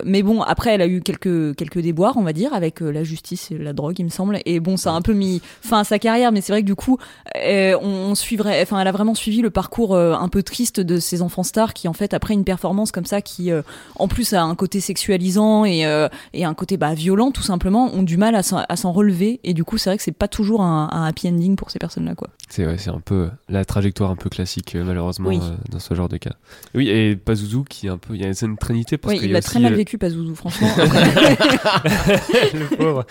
mais 0.06 0.24
bon, 0.24 0.42
après, 0.42 0.74
elle 0.74 0.82
a 0.82 0.88
eu 0.88 1.02
quelques 1.02 1.56
quelques 1.56 1.80
déboires, 1.80 2.18
on 2.18 2.24
va 2.24 2.34
dire, 2.34 2.54
avec 2.54 2.80
la 2.82 3.04
justice 3.04 3.39
et 3.52 3.58
la 3.58 3.74
drogue, 3.74 3.96
il 4.00 4.06
me 4.06 4.10
semble. 4.10 4.40
Et 4.46 4.60
bon, 4.60 4.78
ça 4.78 4.92
a 4.92 4.94
un 4.94 5.02
peu 5.02 5.14
mis 5.14 5.42
fin 5.62 5.80
à 5.80 5.84
sa 5.84 6.00
carrière, 6.00 6.32
mais 6.32 6.42
c'est 6.42 6.52
vrai 6.52 6.62
que 6.62 6.68
du 6.68 6.76
coup, 6.76 6.98
euh, 7.38 7.78
on, 7.82 8.12
on 8.12 8.16
suivrait, 8.16 8.62
enfin, 8.62 8.80
elle 8.80 8.88
a 8.88 8.92
vraiment 8.92 9.16
suivi 9.16 9.42
le 9.42 9.50
parcours 9.50 9.96
euh, 9.96 10.14
un 10.14 10.30
peu 10.30 10.44
triste 10.44 10.80
de 10.80 11.00
ces 11.00 11.22
enfants 11.22 11.44
stars 11.44 11.74
qui, 11.74 11.88
en 11.88 11.94
fait, 11.94 12.14
après 12.14 12.34
une 12.34 12.44
performance 12.44 12.92
comme 12.92 13.06
ça, 13.06 13.22
qui 13.22 13.52
euh, 13.52 13.62
en 13.96 14.08
plus 14.08 14.34
a 14.34 14.44
un 14.44 14.56
côté 14.56 14.80
sexualisant 14.80 15.66
et 15.66 15.80
et 16.34 16.46
un 16.46 16.54
côté 16.54 16.78
bah, 16.78 16.94
violent, 16.94 17.32
tout 17.32 17.42
simplement, 17.42 17.92
ont 17.94 18.04
du 18.04 18.18
mal 18.18 18.36
à 18.36 18.44
s'en 18.44 18.92
relever. 18.92 19.40
Et 19.44 19.54
du 19.54 19.64
coup, 19.64 19.78
c'est 19.78 19.90
vrai 19.90 19.98
que 19.98 20.04
c'est 20.04 20.12
pas 20.12 20.28
toujours 20.28 20.62
un, 20.62 20.90
un 20.92 21.04
happy 21.06 21.28
ending 21.30 21.56
pour 21.56 21.72
ces 21.72 21.80
personnes-là, 21.80 22.16
quoi. 22.16 22.30
C'est 22.50 22.66
ouais, 22.66 22.78
c'est 22.78 22.90
un 22.90 23.00
peu 23.00 23.30
la 23.48 23.64
trajectoire 23.66 24.10
un 24.12 24.16
peu 24.16 24.30
classique 24.30 24.76
malheureusement 24.76 25.30
Oui. 25.30 25.40
dans 25.72 25.80
ce 25.80 25.94
genre 25.94 26.10
de 26.10 26.18
cas. 26.18 26.32
Oui 26.74 26.90
et 26.90 27.16
Pazuzu 27.16 27.64
qui 27.70 27.88
est 27.88 27.90
un 27.90 27.98
peu 27.98 28.16
il 28.16 28.22
y 28.22 28.24
a 28.24 28.28
une 28.28 28.34
scène 28.34 28.58
trinité 28.58 28.98
parce 28.98 29.14
Oui, 29.14 29.20
qu'il 29.20 29.30
il 29.30 29.36
a 29.36 29.40
a 29.40 29.42
très 29.42 29.60
mal 29.60 29.74
vécu, 29.74 29.98
Pazuzu, 29.98 30.34
franchement. 30.36 30.68
le 30.78 32.76
pauvre. 32.76 33.06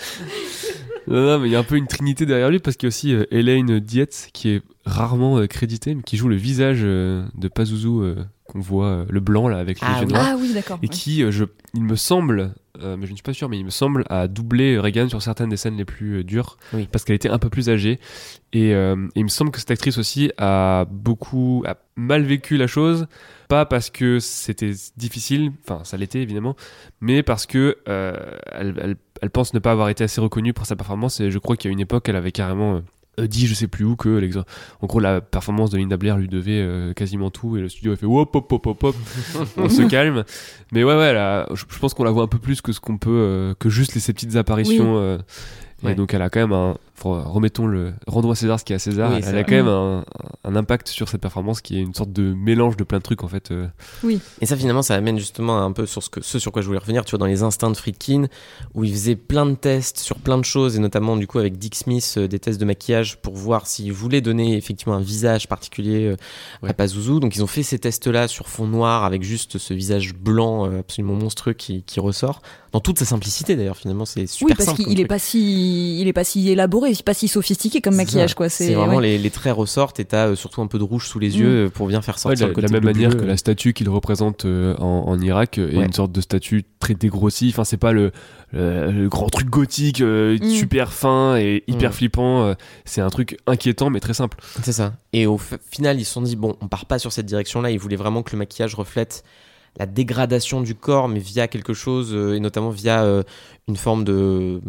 Non, 1.06 1.22
non, 1.24 1.38
mais 1.38 1.48
il 1.48 1.52
y 1.52 1.56
a 1.56 1.58
un 1.58 1.64
peu 1.64 1.76
une 1.76 1.86
trinité 1.86 2.26
derrière 2.26 2.50
lui 2.50 2.58
parce 2.58 2.76
qu'il 2.76 2.86
y 2.86 2.88
a 2.88 2.90
aussi 2.94 3.14
euh, 3.14 3.24
Elaine 3.30 3.78
Dietz 3.80 4.28
qui 4.32 4.50
est 4.50 4.62
rarement 4.84 5.38
euh, 5.38 5.46
créditée 5.46 5.94
mais 5.94 6.02
qui 6.02 6.16
joue 6.18 6.28
le 6.28 6.36
visage 6.36 6.80
euh, 6.82 7.24
de 7.34 7.48
Pazuzu 7.48 7.86
euh, 7.88 8.14
qu'on 8.46 8.60
voit 8.60 9.06
le 9.08 9.20
blanc 9.20 9.48
là 9.48 9.58
avec 9.58 9.80
les 9.80 9.86
Ah 9.88 10.00
yeux 10.00 10.06
oui. 10.06 10.12
noirs 10.12 10.26
ah 10.32 10.36
oui, 10.38 10.52
d'accord. 10.52 10.78
et 10.82 10.86
ouais. 10.86 10.88
qui 10.92 11.30
je 11.30 11.44
il 11.74 11.82
me 11.82 11.96
semble 11.96 12.52
mais 12.80 13.06
je 13.06 13.10
ne 13.10 13.16
suis 13.16 13.22
pas 13.22 13.32
sûr 13.32 13.48
mais 13.48 13.58
il 13.58 13.64
me 13.64 13.70
semble 13.70 14.04
a 14.08 14.28
doublé 14.28 14.78
Reagan 14.78 15.08
sur 15.08 15.20
certaines 15.20 15.48
des 15.48 15.56
scènes 15.56 15.76
les 15.76 15.84
plus 15.84 16.22
dures 16.24 16.56
Oui. 16.72 16.88
parce 16.92 17.04
qu'elle 17.04 17.16
était 17.16 17.28
un 17.28 17.38
peu 17.40 17.48
plus 17.50 17.68
âgée 17.70 17.98
et, 18.52 18.70
et 18.70 18.94
il 19.16 19.24
me 19.24 19.28
semble 19.28 19.50
que 19.50 19.58
cette 19.58 19.70
actrice 19.72 19.98
aussi 19.98 20.30
a 20.38 20.86
beaucoup 20.90 21.64
a 21.66 21.76
mal 21.96 22.22
vécu 22.22 22.56
la 22.56 22.66
chose 22.68 23.06
pas 23.49 23.64
parce 23.66 23.90
que 23.90 24.18
c'était 24.20 24.72
difficile 24.96 25.53
enfin 25.66 25.82
ça 25.84 25.96
l'était 25.96 26.20
évidemment 26.20 26.55
mais 27.01 27.22
parce 27.22 27.46
que 27.46 27.78
euh, 27.88 28.14
elle, 28.53 28.74
elle- 28.82 28.96
elle 29.22 29.30
pense 29.30 29.55
ne 29.55 29.59
pas 29.59 29.72
avoir 29.72 29.88
été 29.88 30.05
assez 30.05 30.20
reconnue 30.20 30.53
pour 30.53 30.66
sa 30.66 30.76
performance 30.76 31.18
et 31.20 31.30
je 31.30 31.38
crois 31.38 31.57
qu'il 31.57 31.70
y 31.70 31.72
a 31.72 31.74
une 31.74 31.80
époque 31.80 32.09
elle 32.09 32.16
avait 32.16 32.30
carrément 32.32 32.82
euh, 33.18 33.26
dit 33.26 33.46
je 33.49 33.55
sais 33.55 33.66
plus 33.66 33.84
où 33.84 33.96
que 33.96 34.30
en 34.80 34.86
gros 34.86 35.01
la 35.01 35.20
performance 35.20 35.70
de 35.70 35.78
Linda 35.78 35.96
Blair 35.96 36.18
lui 36.18 36.28
devait 36.28 36.61
euh, 36.61 36.92
quasiment 36.92 37.30
tout 37.30 37.57
et 37.57 37.61
le 37.61 37.68
studio 37.68 37.92
a 37.92 37.96
fait 37.96 38.07
hop 38.07 38.36
hop 38.36 38.53
hop 38.53 38.66
hop 38.66 38.84
hop 38.84 38.96
on 39.57 39.68
se 39.68 39.82
calme 39.88 40.24
mais 40.72 40.84
ouais 40.84 40.94
ouais 40.96 41.12
là, 41.12 41.49
je, 41.55 41.64
je 41.68 41.78
pense 41.78 41.94
qu'on 41.94 42.05
la 42.05 42.11
voit 42.12 42.22
un 42.24 42.28
peu 42.28 42.38
plus 42.38 42.61
que 42.61 42.70
ce 42.72 42.78
qu'on 42.80 42.99
peut 42.99 43.55
que 43.59 43.68
juste 43.70 43.94
les, 43.94 44.01
ces 44.01 44.12
petites 44.12 44.36
apparitions 44.36 45.18
Ouais. 45.84 45.92
et 45.92 45.94
donc 45.94 46.12
elle 46.12 46.22
a 46.22 46.28
quand 46.28 46.40
même 46.40 46.53
un 46.53 46.76
remettons 47.05 47.66
le 47.66 47.92
rendons 48.07 48.30
à 48.30 48.34
César 48.34 48.59
ce 48.61 48.64
qui 48.64 48.72
est 48.72 48.76
à 48.76 48.78
César 48.78 49.11
Oui, 49.12 49.18
elle 49.22 49.28
a 49.28 49.32
vrai. 49.32 49.44
quand 49.44 49.55
même 49.55 49.68
un, 49.68 50.05
un 50.44 50.57
impact 50.57 50.88
sur 50.88 51.09
cette 51.09 51.20
performance 51.20 51.61
qui 51.61 51.76
est 51.78 51.80
une 51.82 51.94
sorte 51.94 52.12
de 52.12 52.34
mélange 52.34 52.76
de 52.76 52.84
plein 52.84 52.99
de 52.99 53.03
trucs 53.03 53.22
en 53.24 53.28
fait 53.28 53.51
euh. 53.51 53.66
Et 54.40 54.46
ça, 54.46 54.57
finalement, 54.57 54.82
ça 54.82 54.94
amène 54.94 55.18
justement 55.18 55.62
un 55.62 55.72
peu 55.72 55.86
sur 55.86 56.03
ce, 56.03 56.11
que, 56.11 56.20
ce 56.22 56.38
sur 56.38 56.53
quoi 56.53 56.62
je 56.62 56.66
voulais 56.66 56.78
revenir, 56.78 57.05
tu 57.05 57.11
vois, 57.11 57.18
dans 57.18 57.26
les 57.26 57.42
instincts 57.42 57.70
de 57.70 57.76
Friedkin, 57.76 58.26
où 58.74 58.84
il 58.84 58.92
faisait 58.92 59.16
plein 59.16 59.46
de 59.46 59.55
tests 59.55 59.99
sur 59.99 60.16
plein 60.16 60.38
de 60.38 60.44
choses, 60.44 60.76
et 60.76 60.78
notamment, 60.78 61.16
du 61.16 61.26
coup, 61.26 61.38
avec 61.38 61.59
Dick 61.59 61.74
Smith, 61.74 62.14
euh, 62.16 62.28
des 62.28 62.38
tests 62.38 62.61
de 62.61 62.64
maquillage 62.64 63.16
pour 63.20 63.34
voir 63.34 63.66
s'il 63.66 63.92
voulait 63.92 64.20
donner 64.20 64.57
effectivement 64.57 64.94
un 64.94 65.01
visage 65.01 65.49
particulier 65.49 66.07
euh, 66.07 66.16
Ouais. 66.62 66.70
à 66.70 66.74
Pazuzu. 66.74 67.20
Donc, 67.20 67.36
ils 67.36 67.42
ont 67.42 67.46
fait 67.49 67.62
ces 67.62 67.78
tests-là 67.78 68.28
sur 68.28 68.49
fond 68.49 68.66
noir, 68.66 69.05
avec 69.05 69.22
juste 69.22 69.59
ce 69.59 69.74
visage 69.74 70.14
blanc 70.14 70.66
euh, 70.70 70.80
absolument 70.80 71.14
monstrueux 71.14 71.53
qui, 71.53 71.82
qui 71.82 72.01
ressort. 72.01 72.40
Dans 72.72 72.80
toute 72.80 72.99
sa 72.99 73.05
simplicité, 73.05 73.57
d'ailleurs, 73.57 73.76
finalement, 73.76 74.05
c'est 74.05 74.26
super 74.26 74.49
Oui, 74.49 74.55
parce 74.57 74.68
simple 74.76 74.84
qu'il 74.84 75.01
est 75.01 75.07
pas 75.07 75.18
si, 75.18 76.01
il 76.01 76.07
est 76.09 76.12
pas 76.12 76.24
si 76.24 76.49
élaboré, 76.51 76.88
pas 77.05 77.14
si 77.14 77.28
sophistiqué 77.28 77.80
comme 77.80 77.95
maquillage, 77.97 78.30
ça. 78.30 78.34
quoi. 78.34 78.49
C'est 78.49 78.74
vraiment 78.74 78.97
ouais. 78.97 79.03
les, 79.03 79.18
les 79.18 79.30
traits 79.30 79.55
ressortent 79.55 80.01
et 80.01 80.05
t'as 80.05 80.28
euh, 80.28 80.34
surtout 80.36 80.61
un 80.62 80.66
peu 80.66 80.78
de 80.78 80.84
rouge 80.84 81.07
sous 81.07 81.18
les 81.18 81.28
Mm. 81.30 81.41
yeux 81.41 81.66
euh, 81.66 81.68
pour 81.68 81.86
bien 81.89 82.03
faire 82.03 82.14
Ouais, 82.16 82.20
sortir 82.20 82.36
de 82.36 82.41
la, 82.43 82.47
le 82.49 82.53
de 82.53 82.55
côté 82.55 82.66
la 82.66 82.72
même 82.72 82.80
bleu 82.82 82.93
manière 82.93 83.11
bleu. 83.11 83.20
que 83.20 83.24
la 83.26 83.36
statue 83.36 83.72
qu'il 83.72 83.89
représente 83.89 84.45
euh, 84.45 84.74
en, 84.78 85.05
en 85.09 85.20
Irak 85.20 85.59
est 85.59 85.76
Ouais. 85.76 85.84
une 85.84 85.93
sorte 85.93 86.12
de 86.12 86.20
statue 86.20 86.64
très 86.80 86.95
dégrossie. 86.95 87.49
Enfin, 87.53 87.64
c'est 87.64 87.76
pas 87.76 87.93
le, 87.93 88.12
le, 88.53 88.91
le 88.91 89.09
grand 89.09 89.28
truc 89.28 89.49
gothique 89.49 90.01
euh, 90.01 90.39
Mm. 90.41 90.51
super 90.51 90.93
fin 90.93 91.36
et 91.36 91.64
hyper 91.66 91.91
Mm. 91.91 91.93
flippant. 91.95 92.55
c'est 92.84 93.01
un 93.01 93.11
truc 93.11 93.36
inquiétant 93.47 93.91
mais 93.91 94.01
très 94.01 94.14
simple. 94.14 94.39
C'est 94.62 94.72
ça. 94.72 94.95
Et 95.12 95.26
au 95.26 95.39
final, 95.70 95.99
ils 96.01 96.05
se 96.05 96.12
sont 96.12 96.22
dit, 96.22 96.36
bon, 96.36 96.57
on 96.61 96.68
part 96.68 96.86
pas 96.86 96.99
sur 96.99 97.12
cette 97.12 97.26
direction-là. 97.26 97.70
Ils 97.70 97.78
voulaient 97.78 97.97
vraiment 97.97 98.22
que 98.22 98.32
le 98.32 98.39
maquillage 98.39 98.74
reflète 98.74 99.22
la 99.78 99.86
dégradation 99.86 100.60
du 100.60 100.74
corps, 100.74 101.08
mais 101.08 101.20
via 101.20 101.48
quelque 101.48 101.72
chose, 101.72 102.10
euh, 102.12 102.34
et 102.34 102.40
notamment 102.40 102.70
via 102.70 103.04
euh, 103.04 103.22
une 103.68 103.76
forme 103.76 104.04
de, 104.04 104.60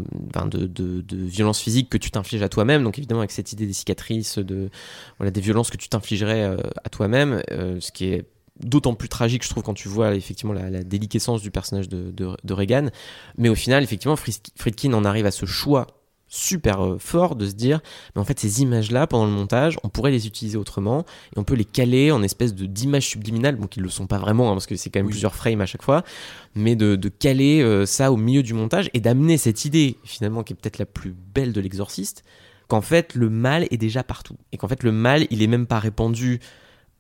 violence 1.12 1.60
physique 1.60 1.90
que 1.90 1.98
tu 1.98 2.12
t'infliges 2.12 2.44
à 2.44 2.50
toi-même. 2.50 2.84
Donc 2.84 2.98
évidemment, 2.98 3.22
avec 3.22 3.32
cette 3.32 3.52
idée 3.52 3.66
des 3.66 3.74
cicatrices, 3.74 4.38
de, 4.38 4.70
voilà, 5.18 5.32
des 5.32 5.42
violences 5.42 5.72
que 5.72 5.78
tu 5.78 5.90
t'infligerais 5.90 6.44
euh, 6.44 6.58
à 6.84 6.90
toi-même, 6.90 7.42
ce 7.50 7.92
qui 7.92 8.06
est 8.06 8.26
d'autant 8.64 8.94
plus 8.94 9.10
tragique, 9.10 9.44
je 9.44 9.50
trouve, 9.50 9.64
quand 9.64 9.74
tu 9.74 9.88
vois 9.88 10.16
effectivement 10.16 10.54
la, 10.54 10.84
déliquescence 10.84 11.42
du 11.42 11.50
personnage 11.50 11.88
de, 11.88 12.12
de, 12.12 12.54
Reagan. 12.54 12.90
Mais 13.38 13.50
au 13.50 13.56
final, 13.56 13.84
effectivement, 13.84 14.18
Friedkin 14.18 14.94
en 14.94 15.06
arrive 15.06 15.26
à 15.26 15.32
ce 15.32 15.46
choix 15.46 15.88
super 16.30 16.86
euh, 16.86 16.98
fort 17.00 17.36
de 17.36 17.48
se 17.48 17.54
dire 17.54 17.82
mais 18.16 18.22
en 18.22 18.24
fait 18.26 18.40
ces 18.40 18.62
images 18.62 18.92
là 18.92 19.08
pendant 19.08 19.26
le 19.26 19.32
montage 19.32 19.78
on 19.84 19.90
pourrait 19.90 20.12
les 20.12 20.28
utiliser 20.28 20.58
autrement 20.58 21.06
et 21.36 21.40
on 21.40 21.44
peut 21.44 21.56
les 21.56 21.66
caler 21.66 22.12
en 22.12 22.22
espèce 22.24 22.54
de 22.56 22.66
d'images 22.68 23.08
subliminales 23.08 23.56
bon 23.56 23.68
qui 23.68 23.80
le 23.80 23.90
sont 23.90 24.06
pas 24.08 24.20
vraiment 24.20 24.50
hein, 24.50 24.54
parce 24.54 24.68
que 24.68 24.76
c'est 24.76 24.90
quand 24.90 25.00
même 25.00 25.08
Oui. 25.08 25.12
plusieurs 25.12 25.36
frames 25.36 25.62
à 25.62 25.66
chaque 25.66 25.82
fois 25.84 26.04
mais 26.56 26.76
de, 26.76 26.96
de 26.96 27.10
caler 27.10 27.62
euh, 27.62 27.86
ça 27.86 28.12
au 28.12 28.18
milieu 28.18 28.44
du 28.44 28.54
montage 28.54 28.90
et 28.94 29.00
d'amener 29.00 29.38
cette 29.38 29.66
idée 29.66 29.98
finalement 30.04 30.44
qui 30.44 30.54
est 30.54 30.56
peut-être 30.56 30.78
la 30.78 30.86
plus 30.86 31.16
belle 31.34 31.52
de 31.52 31.62
l'exorciste 31.62 32.24
qu'en 32.68 32.82
fait 32.82 33.16
le 33.16 33.30
mal 33.30 33.68
est 33.72 33.78
déjà 33.78 34.04
partout 34.04 34.36
et 34.52 34.58
qu'en 34.58 34.68
fait 34.68 34.84
le 34.84 34.92
mal 34.92 35.26
il 35.32 35.42
est 35.42 35.48
même 35.48 35.66
pas 35.66 35.80
répandu 35.80 36.40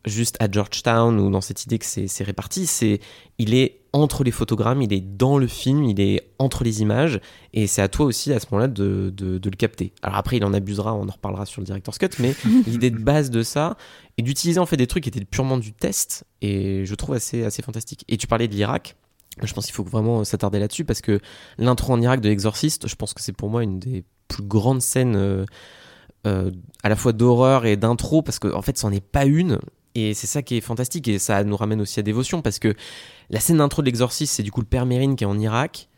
juste 0.06 0.38
à 0.39 0.50
Georgetown 0.50 1.20
ou 1.20 1.30
dans 1.30 1.41
cette 1.41 1.66
idée 1.66 1.78
que 1.78 1.86
c'est 1.86 2.08
c'est 2.08 2.24
réparti 2.24 2.66
c'est 2.66 3.00
il 3.38 3.54
est 3.54 3.82
entre 3.91 4.24
les 4.24 4.32
photogrammes 4.32 4.82
il 4.82 4.93
est 4.93 5.02
dans 5.02 5.38
le 5.38 5.47
film 5.47 5.84
il 5.84 6.00
est 6.00 6.30
entre 6.39 6.64
les 6.64 6.82
images 6.82 7.20
et 7.54 7.68
c'est 7.68 7.82
à 7.82 7.88
toi 7.88 8.06
aussi 8.06 8.32
à 8.32 8.39
ce 8.39 8.47
moment-là 8.52 8.68
de, 8.68 9.14
de, 9.16 9.38
de 9.38 9.50
le 9.50 9.56
capter. 9.56 9.93
Alors 10.02 10.18
après, 10.18 10.38
il 10.38 10.45
en 10.45 10.54
abusera, 10.54 10.93
on 10.93 11.08
en 11.08 11.12
reparlera 11.12 11.45
sur 11.45 11.62
le 11.62 11.66
director's 11.66 11.97
cut, 11.97 12.10
mais 12.20 12.34
l'idée 12.68 12.89
de 12.89 12.97
base 12.97 13.30
de 13.30 13.43
ça 13.43 13.78
et 14.18 14.22
d'utiliser 14.22 14.60
en 14.60 14.66
fait 14.66 14.78
des 14.78 14.88
trucs 14.88 15.04
qui 15.04 15.10
étaient 15.10 15.26
purement 15.26 15.58
du 15.58 15.74
test 15.74 16.26
et 16.41 16.86
je 16.86 16.95
trouve 16.95 17.16
assez, 17.16 17.43
assez 17.43 17.62
fantastique. 17.62 18.06
Et 18.08 18.18
tu 18.18 18.28
parlais 18.28 18.47
de 18.47 18.56
l'Irak. 18.56 18.95
Je 19.41 19.54
pense 19.54 19.66
qu'il 19.66 19.76
faut 19.76 19.84
vraiment 19.84 20.24
s'attarder 20.24 20.60
là-dessus 20.60 20.86
parce 20.86 21.02
que 21.02 21.20
l'intro 21.58 21.93
en 21.93 22.02
Irak 22.02 22.22
de 22.22 22.30
l'Exorciste, 22.30 22.88
je 22.88 22.95
pense 22.95 23.14
que 23.14 23.22
c'est 23.22 23.34
pour 23.34 23.50
moi 23.50 23.64
une 23.64 23.80
des 23.80 24.04
plus 24.28 24.43
grandes 24.43 24.82
scènes 24.82 25.16
euh, 25.16 25.45
euh, 26.28 26.52
à 26.84 26.89
la 26.89 26.95
fois 26.95 27.14
d'horreur 27.14 27.66
et 27.66 27.78
d'intro 27.78 28.22
parce 28.22 28.39
qu'en 28.39 28.58
en 28.58 28.62
fait, 28.62 28.78
c'en 28.78 28.91
est 28.91 29.06
pas 29.06 29.26
une. 29.26 29.60
Et 29.96 30.14
c'est 30.14 30.28
ça 30.28 30.42
qui 30.42 30.58
est 30.58 30.62
fantastique 30.62 31.08
et 31.08 31.20
ça 31.20 31.44
nous 31.44 31.58
ramène 31.58 31.82
aussi 31.82 32.00
à 32.00 32.04
Dévotion 32.04 32.42
parce 32.42 32.60
que 32.60 32.76
la 33.30 33.40
scène 33.40 33.58
d'intro 33.58 33.82
de 33.82 33.88
l'Exorciste, 33.88 34.36
c'est 34.36 34.44
du 34.44 34.52
coup 34.52 34.62
le 34.62 34.68
père 34.68 34.86
Mérine 34.86 35.16
qui 35.16 35.24
est 35.24 35.28
en 35.28 35.40
Irak 35.40 35.90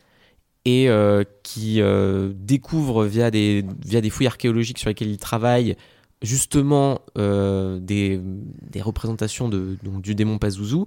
et 0.64 0.88
euh, 0.88 1.24
qui 1.42 1.80
euh, 1.80 2.32
découvre 2.34 3.04
via 3.04 3.30
des, 3.30 3.64
via 3.84 4.00
des 4.00 4.10
fouilles 4.10 4.26
archéologiques 4.26 4.78
sur 4.78 4.88
lesquelles 4.88 5.10
il 5.10 5.18
travaille 5.18 5.76
justement 6.22 7.00
euh, 7.18 7.80
des, 7.80 8.20
des 8.22 8.80
représentations 8.80 9.48
de, 9.48 9.76
du 9.82 10.14
démon 10.14 10.38
Pazuzu 10.38 10.84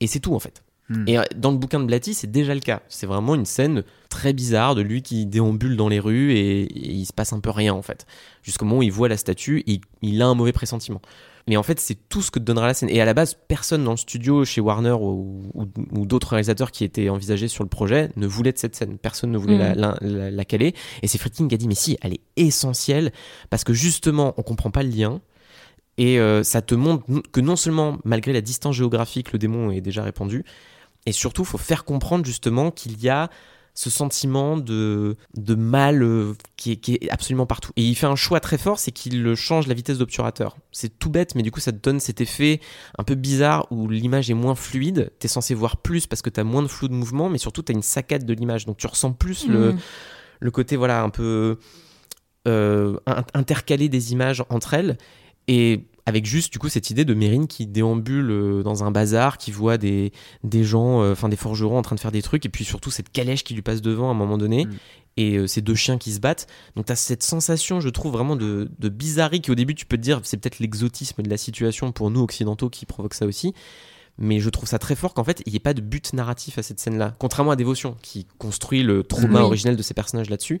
et 0.00 0.06
c'est 0.06 0.20
tout 0.20 0.34
en 0.34 0.38
fait. 0.38 0.62
Hmm. 0.90 1.04
Et 1.06 1.18
euh, 1.18 1.22
dans 1.36 1.50
le 1.50 1.58
bouquin 1.58 1.80
de 1.80 1.84
Blatty, 1.84 2.14
c'est 2.14 2.30
déjà 2.30 2.54
le 2.54 2.60
cas. 2.60 2.80
C'est 2.88 3.06
vraiment 3.06 3.34
une 3.34 3.44
scène 3.44 3.82
très 4.08 4.32
bizarre 4.32 4.74
de 4.74 4.80
lui 4.80 5.02
qui 5.02 5.26
déambule 5.26 5.76
dans 5.76 5.88
les 5.88 6.00
rues 6.00 6.32
et, 6.32 6.62
et 6.62 6.92
il 6.92 7.04
se 7.04 7.12
passe 7.12 7.32
un 7.34 7.40
peu 7.40 7.50
rien 7.50 7.74
en 7.74 7.82
fait. 7.82 8.06
Jusqu'au 8.42 8.64
moment 8.64 8.78
où 8.78 8.82
il 8.82 8.92
voit 8.92 9.08
la 9.08 9.16
statue 9.18 9.60
et 9.66 9.72
il, 9.72 9.80
il 10.02 10.22
a 10.22 10.26
un 10.26 10.34
mauvais 10.34 10.52
pressentiment. 10.52 11.02
Mais 11.46 11.56
en 11.56 11.62
fait, 11.62 11.80
c'est 11.80 11.96
tout 12.10 12.20
ce 12.20 12.30
que 12.30 12.38
te 12.38 12.44
donnera 12.44 12.66
la 12.66 12.74
scène. 12.74 12.90
Et 12.90 13.00
à 13.00 13.06
la 13.06 13.14
base, 13.14 13.34
personne 13.48 13.82
dans 13.82 13.92
le 13.92 13.96
studio, 13.96 14.44
chez 14.44 14.60
Warner 14.60 14.92
ou, 14.92 15.42
ou- 15.54 15.66
ou 15.92 16.04
d'autres 16.06 16.28
réalisateurs 16.28 16.70
qui 16.72 16.84
étaient 16.84 17.08
envisagés 17.08 17.48
sur 17.48 17.64
le 17.64 17.70
projet, 17.70 18.10
ne 18.16 18.26
voulait 18.26 18.52
de 18.52 18.58
cette 18.58 18.76
scène. 18.76 18.98
Personne 18.98 19.30
ne 19.30 19.38
voulait 19.38 19.56
Mm. 19.56 19.58
la, 19.60 19.74
la, 19.74 19.98
la- 20.02 20.30
la 20.30 20.44
caler. 20.44 20.74
Et 21.02 21.06
c'est 21.06 21.16
Friedkin 21.16 21.48
qui 21.48 21.54
a 21.54 21.58
dit, 21.58 21.66
mais 21.66 21.74
si, 21.74 21.96
elle 22.02 22.12
est 22.12 22.20
essentielle, 22.36 23.12
parce 23.48 23.64
que 23.64 23.72
justement, 23.72 24.34
on 24.36 24.42
comprend 24.42 24.70
pas 24.70 24.82
le 24.82 24.90
lien. 24.90 25.22
Et 25.96 26.20
euh, 26.20 26.42
ça 26.44 26.60
te 26.62 26.74
montre 26.74 27.04
que 27.32 27.40
non 27.40 27.56
seulement, 27.56 27.98
malgré 28.04 28.32
la 28.34 28.40
distance 28.42 28.76
géographique, 28.76 29.32
le 29.32 29.38
démon 29.38 29.70
est 29.70 29.80
déjà 29.80 30.02
répandu, 30.02 30.44
et 31.06 31.12
surtout, 31.12 31.44
faut 31.44 31.58
faire 31.58 31.84
comprendre 31.84 32.24
justement 32.24 32.70
qu'il 32.70 33.00
y 33.02 33.08
a 33.08 33.30
ce 33.74 33.90
sentiment 33.90 34.56
de, 34.56 35.16
de 35.36 35.54
mal 35.54 36.02
euh, 36.02 36.34
qui, 36.56 36.72
est, 36.72 36.76
qui 36.78 36.94
est 36.94 37.10
absolument 37.10 37.46
partout. 37.46 37.70
Et 37.76 37.84
il 37.84 37.94
fait 37.94 38.06
un 38.06 38.16
choix 38.16 38.40
très 38.40 38.58
fort, 38.58 38.80
c'est 38.80 38.90
qu'il 38.90 39.34
change 39.36 39.68
la 39.68 39.74
vitesse 39.74 39.98
d'obturateur. 39.98 40.56
C'est 40.72 40.98
tout 40.98 41.10
bête, 41.10 41.36
mais 41.36 41.42
du 41.42 41.52
coup, 41.52 41.60
ça 41.60 41.70
te 41.70 41.76
donne 41.78 42.00
cet 42.00 42.20
effet 42.20 42.60
un 42.98 43.04
peu 43.04 43.14
bizarre 43.14 43.68
où 43.70 43.88
l'image 43.88 44.30
est 44.30 44.34
moins 44.34 44.56
fluide. 44.56 45.12
T'es 45.20 45.28
censé 45.28 45.54
voir 45.54 45.76
plus 45.76 46.08
parce 46.08 46.22
que 46.22 46.30
t'as 46.30 46.42
moins 46.42 46.62
de 46.62 46.66
flou 46.68 46.88
de 46.88 46.94
mouvement, 46.94 47.28
mais 47.30 47.38
surtout 47.38 47.62
t'as 47.62 47.72
une 47.72 47.82
saccade 47.82 48.24
de 48.24 48.32
l'image. 48.34 48.66
Donc 48.66 48.78
tu 48.78 48.86
ressens 48.88 49.12
plus 49.12 49.46
le, 49.46 49.74
Mm. 49.74 49.78
le 50.40 50.50
côté 50.50 50.74
voilà 50.74 51.02
un 51.02 51.10
peu 51.10 51.58
euh, 52.48 52.98
in- 53.06 53.24
intercaler 53.34 53.88
des 53.88 54.12
images 54.12 54.42
entre 54.50 54.74
elles 54.74 54.98
et 55.46 55.86
avec 56.08 56.26
juste 56.26 56.52
du 56.52 56.58
coup 56.58 56.68
cette 56.68 56.90
idée 56.90 57.04
de 57.04 57.14
Mérine 57.14 57.46
qui 57.46 57.66
déambule 57.66 58.30
euh, 58.30 58.62
dans 58.62 58.82
un 58.84 58.90
bazar, 58.90 59.38
qui 59.38 59.50
voit 59.52 59.78
des, 59.78 60.12
des 60.44 60.64
gens, 60.64 61.02
euh, 61.02 61.12
enfin 61.12 61.28
des 61.28 61.36
forgerons 61.36 61.78
en 61.78 61.82
train 61.82 61.94
de 61.96 62.00
faire 62.00 62.12
des 62.12 62.22
trucs, 62.22 62.44
et 62.46 62.48
puis 62.48 62.64
surtout 62.64 62.90
cette 62.90 63.10
calèche 63.10 63.44
qui 63.44 63.54
lui 63.54 63.62
passe 63.62 63.82
devant 63.82 64.08
à 64.08 64.10
un 64.12 64.14
moment 64.14 64.38
donné, 64.38 64.64
Mm. 64.66 64.70
et 65.18 65.36
euh, 65.36 65.46
ces 65.46 65.60
deux 65.60 65.74
chiens 65.74 65.98
qui 65.98 66.12
se 66.12 66.20
battent. 66.20 66.46
Donc 66.76 66.86
tu 66.86 66.92
as 66.92 66.96
cette 66.96 67.22
sensation, 67.22 67.80
je 67.80 67.88
trouve, 67.88 68.12
vraiment 68.12 68.36
de, 68.36 68.70
de 68.78 68.88
bizarrerie 68.88 69.40
qui 69.40 69.50
au 69.50 69.54
début 69.54 69.74
tu 69.74 69.86
peux 69.86 69.96
te 69.96 70.02
dire 70.02 70.20
c'est 70.24 70.36
peut-être 70.38 70.58
l'exotisme 70.60 71.22
de 71.22 71.28
la 71.30 71.36
situation 71.36 71.92
pour 71.92 72.10
nous 72.10 72.20
occidentaux 72.22 72.70
qui 72.70 72.86
provoque 72.86 73.14
ça 73.14 73.26
aussi. 73.26 73.52
Mais 74.20 74.40
je 74.40 74.50
trouve 74.50 74.68
ça 74.68 74.80
très 74.80 74.96
fort 74.96 75.14
qu'en 75.14 75.22
fait, 75.22 75.42
il 75.46 75.50
n'y 75.52 75.56
ait 75.56 75.60
pas 75.60 75.74
de 75.74 75.80
but 75.80 76.12
narratif 76.12 76.58
à 76.58 76.64
cette 76.64 76.80
scène-là. 76.80 77.14
Contrairement 77.20 77.52
à 77.52 77.56
Dévotion, 77.56 77.96
qui 78.02 78.26
construit 78.38 78.82
le 78.82 79.04
trauma 79.04 79.38
Oui. 79.38 79.44
originel 79.44 79.76
de 79.76 79.82
ces 79.82 79.94
personnages 79.94 80.28
là-dessus. 80.28 80.60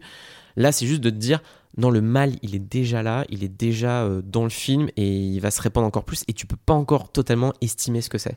Là, 0.54 0.70
c'est 0.70 0.86
juste 0.86 1.00
de 1.00 1.10
te 1.10 1.16
dire, 1.16 1.40
non, 1.76 1.90
le 1.90 2.00
mal, 2.00 2.34
il 2.42 2.54
est 2.54 2.60
déjà 2.60 3.02
là, 3.02 3.24
il 3.28 3.44
est 3.44 3.48
déjà 3.48 4.04
euh, 4.04 4.22
dans 4.22 4.44
le 4.44 4.50
film 4.50 4.88
et 4.96 5.08
il 5.08 5.40
va 5.40 5.50
se 5.50 5.60
répandre 5.60 5.86
encore 5.86 6.04
plus 6.04 6.24
et 6.28 6.32
tu 6.32 6.46
peux 6.46 6.56
pas 6.56 6.74
encore 6.74 7.12
totalement 7.12 7.52
estimer 7.60 8.00
ce 8.00 8.08
que 8.08 8.18
c'est. 8.18 8.36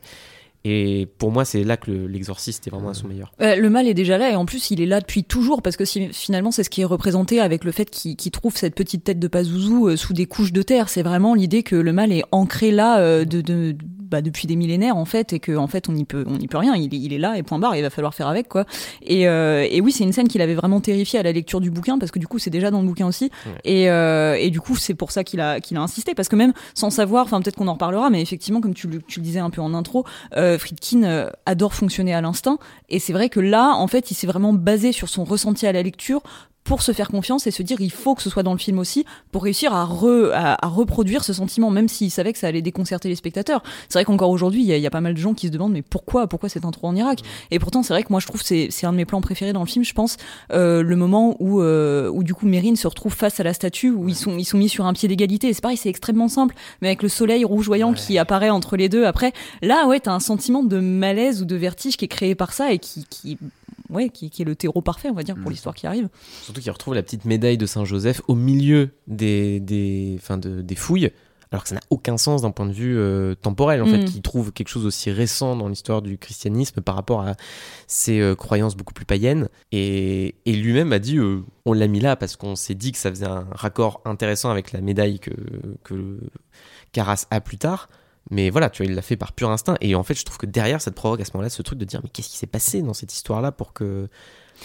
Et 0.64 1.08
pour 1.18 1.32
moi, 1.32 1.44
c'est 1.44 1.64
là 1.64 1.76
que 1.78 1.90
le- 1.90 2.06
l'exorciste 2.08 2.68
est 2.68 2.70
vraiment 2.70 2.90
à 2.90 2.94
son 2.94 3.08
meilleur. 3.08 3.32
Euh, 3.42 3.56
le 3.56 3.70
mal 3.70 3.88
est 3.88 3.94
déjà 3.96 4.18
là 4.20 4.30
et 4.32 4.36
en 4.36 4.46
plus 4.46 4.70
il 4.70 4.80
est 4.82 4.86
là 4.86 5.00
depuis 5.02 5.24
toujours 5.24 5.62
parce 5.64 5.76
que 5.76 5.86
si- 5.86 6.10
finalement 6.14 6.52
c'est 6.52 6.64
ce 6.64 6.70
qui 6.70 6.82
est 6.82 6.86
représenté 6.86 7.40
avec 7.40 7.64
le 7.64 7.72
fait 7.72 7.90
qu'il 7.90 8.16
trouve 8.32 8.56
cette 8.56 8.76
petite 8.76 9.04
tête 9.04 9.20
de 9.20 9.28
Pazuzu 9.28 9.74
euh, 9.88 9.96
sous 9.98 10.14
des 10.14 10.28
couches 10.28 10.54
de 10.54 10.62
terre. 10.62 10.88
C'est 10.90 11.02
vraiment 11.04 11.34
l'idée 11.34 11.64
que 11.64 11.76
le 11.76 11.94
mal 11.94 12.12
est 12.12 12.24
ancré 12.32 12.70
là 12.72 13.00
euh, 13.00 13.26
de, 13.26 13.42
de- 13.42 13.76
bah, 14.12 14.22
depuis 14.22 14.46
des 14.46 14.58
millénaires 14.58 14.98
en 14.98 15.06
fait 15.06 15.32
et 15.32 15.40
que 15.40 15.56
en 15.56 15.68
fait 15.68 15.88
on 15.88 15.94
n'y 15.94 16.04
peut 16.04 16.26
on 16.28 16.38
n'y 16.38 16.48
peut 16.48 16.58
rien. 16.58 16.76
Il, 16.76 16.94
est- 16.94 16.98
il 17.00 17.14
est 17.14 17.18
là 17.18 17.38
et 17.38 17.44
point 17.44 17.58
barre. 17.60 17.76
Il 17.76 17.82
va 17.82 17.90
falloir 17.90 18.14
faire 18.14 18.28
avec 18.28 18.48
quoi. 18.48 18.66
Et, 19.02 19.22
et 19.22 19.82
oui 19.82 19.92
c'est 19.92 20.04
une 20.04 20.14
scène 20.14 20.28
qui 20.28 20.38
l'avait 20.38 20.54
vraiment 20.56 20.80
terrifié 20.82 21.18
à 21.18 21.24
la 21.24 21.32
lecture 21.32 21.60
du 21.62 21.72
bouquin 21.72 21.98
parce 21.98 22.12
que 22.12 22.20
du 22.20 22.28
coup 22.28 22.38
c'est 22.38 22.50
déjà 22.52 22.70
dans 22.72 22.82
le 22.82 22.88
bouquin 22.88 23.08
aussi 23.08 23.32
Ouais. 23.46 23.62
et, 23.64 24.46
et 24.46 24.50
du 24.52 24.60
coup 24.62 24.76
c'est 24.76 24.94
pour 24.94 25.12
ça 25.12 25.24
qu'il 25.24 25.40
a 25.40 25.60
qu'il 25.60 25.78
a 25.78 25.82
insisté 25.82 26.14
parce 26.14 26.28
que 26.30 26.36
même 26.36 26.54
sans 26.76 26.90
savoir, 26.92 27.24
enfin 27.26 27.42
peut-être 27.42 27.56
qu'on 27.56 27.68
en 27.68 27.74
reparlera, 27.74 28.10
mais 28.10 28.22
effectivement 28.22 28.62
comme 28.62 28.74
tu, 28.74 28.88
le- 28.88 29.02
tu 29.02 29.20
le 29.22 29.24
disais 29.26 29.40
un 29.40 29.50
peu 29.50 29.62
en 29.62 29.74
intro, 29.74 30.06
euh, 30.36 30.51
Friedkin 30.58 31.04
euh, 31.04 31.30
adore 31.46 31.74
fonctionner 31.74 32.14
à 32.14 32.22
l'instinct. 32.22 32.58
Et 32.90 33.00
c'est 33.00 33.14
vrai 33.14 33.30
que 33.30 33.40
là, 33.40 33.74
en 33.76 33.88
fait, 33.88 34.12
il 34.12 34.16
s'est 34.16 34.28
vraiment 34.28 34.54
basé 34.54 34.92
sur 34.92 35.10
son 35.10 35.24
ressenti 35.24 35.68
à 35.68 35.72
la 35.72 35.84
lecture 35.84 36.22
pour 36.64 36.82
se 36.84 36.92
faire 36.92 37.10
confiance 37.10 37.48
et 37.48 37.52
se 37.52 37.64
dire 37.64 37.82
il 37.82 37.92
faut 37.92 38.14
que 38.16 38.22
ce 38.22 38.30
soit 38.30 38.44
dans 38.44 38.54
le 38.54 38.60
film 38.60 38.78
aussi 38.80 39.04
pour 39.32 39.44
réussir 39.44 39.74
à, 39.74 39.86
re- 39.86 40.32
à, 40.32 40.64
à 40.64 40.70
reproduire 40.70 41.24
ce 41.24 41.34
sentiment 41.34 41.72
même 41.72 41.88
s'il 41.88 42.12
savait 42.12 42.34
que 42.34 42.40
ça 42.40 42.48
allait 42.48 42.62
déconcerter 42.62 43.10
les 43.10 43.16
spectateurs. 43.16 43.64
C'est 43.90 43.98
vrai 43.98 44.06
qu'encore 44.06 44.30
aujourd'hui 44.30 44.62
il 44.62 44.68
y, 44.68 44.80
y 44.80 44.86
a 44.88 44.90
pas 44.92 45.02
mal 45.02 45.14
de 45.14 45.20
gens 45.20 45.34
qui 45.34 45.48
se 45.48 45.52
demandent 45.52 45.74
mais 45.74 45.82
pourquoi 45.82 46.28
pourquoi 46.28 46.50
cette 46.50 46.64
intro 46.66 46.88
en 46.88 46.96
Irak? 46.96 47.20
Et 47.50 47.60
pourtant 47.60 47.82
c'est 47.84 47.94
vrai 47.94 48.04
que 48.04 48.10
moi 48.12 48.20
je 48.20 48.28
trouve 48.28 48.42
c'est 48.44 48.68
c'est 48.70 48.86
un 48.86 48.92
de 48.92 48.98
mes 48.98 49.06
plans 49.06 49.22
préférés 49.22 49.54
dans 49.54 49.62
le 49.62 49.66
film 49.68 49.84
je 49.84 49.94
pense 49.94 50.18
euh, 50.54 50.84
le 50.84 50.96
moment 50.96 51.36
où 51.40 51.62
euh, 51.62 52.10
où 52.10 52.24
du 52.24 52.34
coup 52.34 52.46
Mérine 52.48 52.76
se 52.76 52.88
retrouve 52.88 53.14
face 53.16 53.40
à 53.40 53.44
la 53.44 53.54
statue 53.54 53.90
où 53.90 54.08
ils 54.08 54.16
sont 54.16 54.38
ils 54.38 54.46
sont 54.46 54.58
mis 54.58 54.70
sur 54.70 54.86
un 54.86 54.94
pied 54.94 55.08
d'égalité. 55.08 55.48
Et 55.50 55.54
c'est 55.54 55.62
pareil 55.62 55.78
c'est 55.78 55.90
extrêmement 55.90 56.28
simple 56.28 56.56
mais 56.82 56.90
avec 56.90 57.02
le 57.04 57.10
soleil 57.10 57.44
rougeoyant 57.44 57.94
qui 57.94 58.18
apparaît 58.18 58.52
entre 58.52 58.78
les 58.78 58.88
deux 58.88 59.06
après 59.06 59.34
là 59.62 59.88
ouais 59.88 60.00
t'as 60.00 60.14
un 60.14 60.20
sentiment 60.20 60.64
de 60.64 60.80
malaise 60.80 61.42
ou 61.42 61.46
de 61.46 61.56
vertige 61.56 61.98
qui 61.98 62.06
est 62.06 62.08
créé 62.08 62.36
par 62.36 62.54
ça 62.54 62.72
et 62.72 62.78
qui 62.80 63.06
qui 63.10 63.38
ouais 63.92 64.10
qui, 64.10 64.30
qui 64.30 64.42
est 64.42 64.46
le 64.46 64.56
terreau 64.56 64.82
parfait 64.82 65.10
on 65.10 65.14
va 65.14 65.24
dire 65.24 65.36
pour 65.36 65.48
Mm. 65.48 65.52
l'histoire 65.52 65.76
qui 65.76 65.86
arrive 65.88 66.10
Surtout 66.44 66.62
qu'il 66.62 66.72
retrouve 66.72 66.96
la 66.96 67.04
petite 67.04 67.26
médaille 67.26 67.58
de 67.58 67.66
Saint-Joseph 67.66 68.22
au 68.28 68.36
milieu 68.36 68.90
des, 69.08 69.60
des, 69.60 70.16
enfin 70.20 70.38
de- 70.38 70.62
des 70.62 70.76
fouilles, 70.76 71.12
alors 71.52 71.64
que 71.64 71.70
ça 71.70 71.76
n'a 71.76 71.82
aucun 71.90 72.16
sens 72.18 72.44
d'un 72.44 72.52
point 72.52 72.66
de 72.66 72.72
vue 72.72 72.98
euh, 72.98 73.36
temporel, 73.36 73.82
en 73.82 73.86
fait, 73.86 73.98
Mm. 73.98 74.06
qu'il 74.06 74.22
trouve 74.22 74.54
quelque 74.54 74.70
chose 74.70 74.86
aussi 74.86 75.12
récent 75.12 75.58
dans 75.58 75.68
l'histoire 75.68 76.02
du 76.02 76.18
christianisme 76.18 76.80
par 76.80 76.96
rapport 76.96 77.22
à 77.22 77.36
ses 77.88 78.22
euh, 78.22 78.36
croyances 78.36 78.78
beaucoup 78.78 78.94
plus 78.94 79.04
païennes. 79.06 79.50
Et, 79.74 80.36
et 80.46 80.54
lui-même 80.54 80.94
a 80.94 81.00
dit, 81.00 81.18
euh, 81.18 81.44
on 81.66 81.74
l'a 81.74 81.88
mis 81.88 82.00
là 82.00 82.16
parce 82.16 82.38
qu'on 82.38 82.56
s'est 82.56 82.74
dit 82.76 82.94
que 82.94 82.98
ça 82.98 83.10
faisait 83.10 83.26
un 83.28 83.46
raccord 83.52 84.00
intéressant 84.06 84.50
avec 84.50 84.72
la 84.72 84.80
médaille 84.80 85.20
que, 85.20 85.32
que 85.84 86.20
Caras 86.94 87.26
a 87.32 87.42
plus 87.42 87.58
tard. 87.58 87.90
Mais 88.30 88.50
voilà, 88.50 88.70
tu 88.70 88.84
vois, 88.84 88.92
il 88.92 88.96
l'a 88.96 89.02
fait 89.02 89.18
par 89.18 89.34
pur 89.34 89.50
instinct. 89.50 89.76
Et 89.82 89.96
en 89.96 90.04
fait, 90.04 90.14
je 90.14 90.24
trouve 90.24 90.38
que 90.38 90.46
derrière, 90.46 90.82
ça 90.82 90.92
te 90.92 90.96
provoque 90.96 91.22
à 91.22 91.26
ce 91.26 91.32
moment-là 91.34 91.50
ce 91.50 91.62
truc 91.62 91.80
de 91.80 91.86
dire, 91.86 92.00
mais 92.04 92.10
qu'est-ce 92.10 92.30
qui 92.30 92.38
s'est 92.38 92.48
passé 92.48 92.82
dans 92.82 92.94
cette 92.94 93.14
histoire-là 93.14 93.52
pour 93.52 93.74
que 93.74 94.08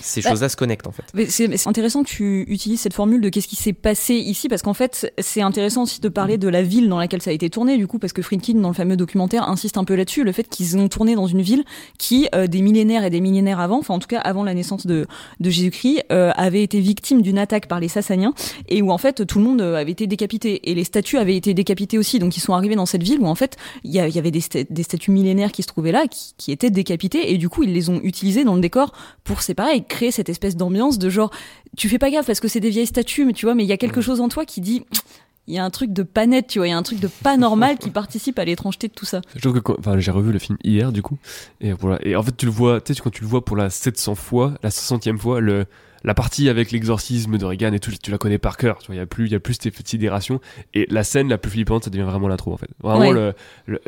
ces 0.01 0.21
Bah, 0.23 0.31
choses-là 0.31 0.49
se 0.49 0.57
connectent, 0.57 0.87
en 0.87 0.93
fait. 0.93 1.05
C'est 1.31 1.67
intéressant 1.67 2.03
que 2.03 2.09
tu 2.09 2.45
utilises 2.49 2.81
cette 2.81 2.95
formule 2.95 3.21
de 3.21 3.29
qu'est-ce 3.29 3.49
qui 3.49 3.57
s'est 3.57 3.73
passé 3.73 4.15
ici, 4.15 4.49
parce 4.49 4.63
qu'en 4.63 4.75
fait, 4.75 5.13
c'est 5.19 5.43
intéressant 5.43 5.83
aussi 5.83 6.01
de 6.01 6.09
parler 6.09 6.39
de 6.39 6.49
la 6.49 6.63
ville 6.63 6.89
dans 6.89 6.99
laquelle 6.99 7.23
ça 7.23 7.31
a 7.31 7.33
été 7.33 7.51
tourné, 7.51 7.77
du 7.77 7.87
coup, 7.87 7.99
parce 7.99 8.13
que 8.13 8.23
Friedkin, 8.23 8.55
dans 8.55 8.69
le 8.69 8.75
fameux 8.75 8.97
documentaire, 8.97 9.49
insiste 9.49 9.77
un 9.79 9.85
peu 9.85 9.95
là-dessus, 9.95 10.25
le 10.25 10.33
fait 10.33 10.49
qu'ils 10.49 10.77
ont 10.79 10.89
tourné 10.89 11.15
dans 11.15 11.27
une 11.27 11.43
ville 11.43 11.65
qui, 11.99 12.29
euh, 12.35 12.47
des 12.47 12.63
millénaires 12.63 13.05
et 13.05 13.11
des 13.11 13.21
millénaires 13.21 13.61
avant, 13.61 13.79
enfin 13.79 13.95
en 13.95 13.99
tout 13.99 14.09
cas 14.09 14.21
avant 14.21 14.45
la 14.45 14.55
naissance 14.55 14.87
de, 14.87 15.07
de 15.41 15.51
Jésus-Christ, 15.51 16.05
euh, 16.13 16.33
avait 16.37 16.63
été 16.63 16.81
victime 16.81 17.23
d'une 17.23 17.39
attaque 17.39 17.67
par 17.69 17.81
les 17.81 17.89
Sassaniens, 17.89 18.35
et 18.69 18.83
où 18.83 18.91
en 18.91 18.99
fait 18.99 19.27
tout 19.27 19.39
le 19.39 19.45
monde 19.45 19.61
euh, 19.61 19.77
avait 19.77 19.93
été 19.93 20.07
décapité, 20.07 20.71
et 20.71 20.75
les 20.75 20.85
statues 20.85 21.19
avaient 21.19 21.37
été 21.37 21.55
décapitées 21.55 21.99
aussi, 21.99 22.19
donc 22.19 22.37
ils 22.37 22.41
sont 22.41 22.55
arrivés 22.55 22.77
dans 22.77 22.87
cette 22.87 23.03
ville 23.03 23.21
où 23.21 23.27
en 23.27 23.35
fait 23.35 23.57
il 23.85 23.93
y, 23.93 23.99
avait 24.01 24.31
des, 24.31 24.41
sta- 24.41 24.67
des 24.69 24.83
statues 24.83 25.11
millénaires 25.11 25.53
qui 25.53 25.63
se 25.63 25.69
trouvaient 25.69 25.93
là, 25.93 26.07
qui, 26.09 26.35
qui 26.37 26.53
étaient 26.53 26.71
décapitées, 26.71 27.33
et 27.33 27.39
du 27.39 27.49
coup 27.49 27.63
ils 27.63 27.73
les 27.73 27.89
ont 27.91 28.01
utilisées 28.03 28.45
dans 28.45 28.55
le 28.55 28.61
décor 28.61 28.93
pour, 29.25 29.43
c'est 29.43 29.55
pareil, 29.55 29.85
créer 29.89 30.11
cette 30.11 30.29
espèce 30.29 30.57
d'ambiance 30.57 30.99
de 30.99 31.09
genre, 31.11 31.31
tu 31.77 31.89
fais 31.89 31.99
pas 31.99 32.11
gaffe 32.11 32.27
parce 32.27 32.41
que 32.41 32.49
c'est 32.49 32.61
des 32.61 32.71
vieilles 32.71 32.87
statues, 32.87 33.25
mais 33.25 33.33
tu 33.33 33.47
vois, 33.47 33.55
mais 33.55 33.65
il 33.65 33.69
y 33.69 33.73
a 33.73 33.77
quelque 33.77 34.01
chose 34.01 34.21
en 34.21 34.29
toi 34.29 34.45
qui 34.45 34.61
dit, 34.61 34.85
il 35.49 35.55
y 35.55 35.59
a 35.59 35.65
un 35.65 35.71
truc 35.71 35.93
de 35.93 36.03
pas 36.03 36.27
net, 36.27 36.47
tu 36.49 36.59
vois, 36.59 36.67
il 36.67 36.71
y 36.71 36.73
a 36.73 36.77
un 36.77 36.83
truc 36.83 36.99
de 37.01 37.09
pas 37.09 37.37
normal 37.37 37.79
qui 37.79 37.91
participe 37.91 38.39
à 38.39 38.45
l'étrangeté 38.45 38.89
de 38.89 38.93
tout 38.93 39.05
ça. 39.07 39.21
Je 39.37 39.41
trouve 39.41 39.61
que 39.61 39.73
enfin, 39.79 39.99
j'ai 39.99 40.11
revu 40.11 40.33
le 40.33 40.39
film 40.41 40.59
hier 40.65 40.91
du 40.93 41.03
coup 41.03 41.19
et 41.61 41.73
voilà 41.73 41.99
et 42.05 42.17
en 42.17 42.23
fait 42.23 42.37
tu 42.37 42.47
le 42.47 42.53
vois 42.53 42.81
tu 42.81 42.93
sais 42.95 43.01
quand 43.01 43.11
tu 43.11 43.23
le 43.23 43.29
vois 43.29 43.45
pour 43.45 43.57
la 43.57 43.71
700 43.71 44.15
fois 44.17 44.55
la 44.65 44.71
60e 44.71 45.17
fois 45.19 45.41
le 45.41 45.67
la 46.05 46.15
partie 46.15 46.49
avec 46.49 46.73
l'exorcisme 46.73 47.39
de 47.39 47.45
Reagan 47.45 47.73
et 47.73 47.79
tout 47.81 47.93
tu 48.03 48.11
la 48.11 48.19
connais 48.19 48.39
par 48.39 48.57
cœur 48.57 48.79
tu 48.79 48.87
vois 48.87 48.97
il 48.97 48.99
y 48.99 49.01
a 49.01 49.07
plus 49.07 49.27
il 49.27 49.33
y 49.33 49.35
a 49.37 49.41
plus 49.41 49.57
ces 49.61 49.73
sidérations 49.85 50.41
et 50.75 50.87
la 50.91 51.05
scène 51.05 51.29
la 51.29 51.39
plus 51.39 51.51
flippante 51.53 51.85
ça 51.85 51.91
devient 51.91 52.05
vraiment 52.05 52.27
l'intro 52.29 52.53
en 52.53 52.57
fait 52.57 52.69
vraiment 52.83 52.99
Ouais. 53.01 53.13
le, 53.13 53.35
le 53.67 53.81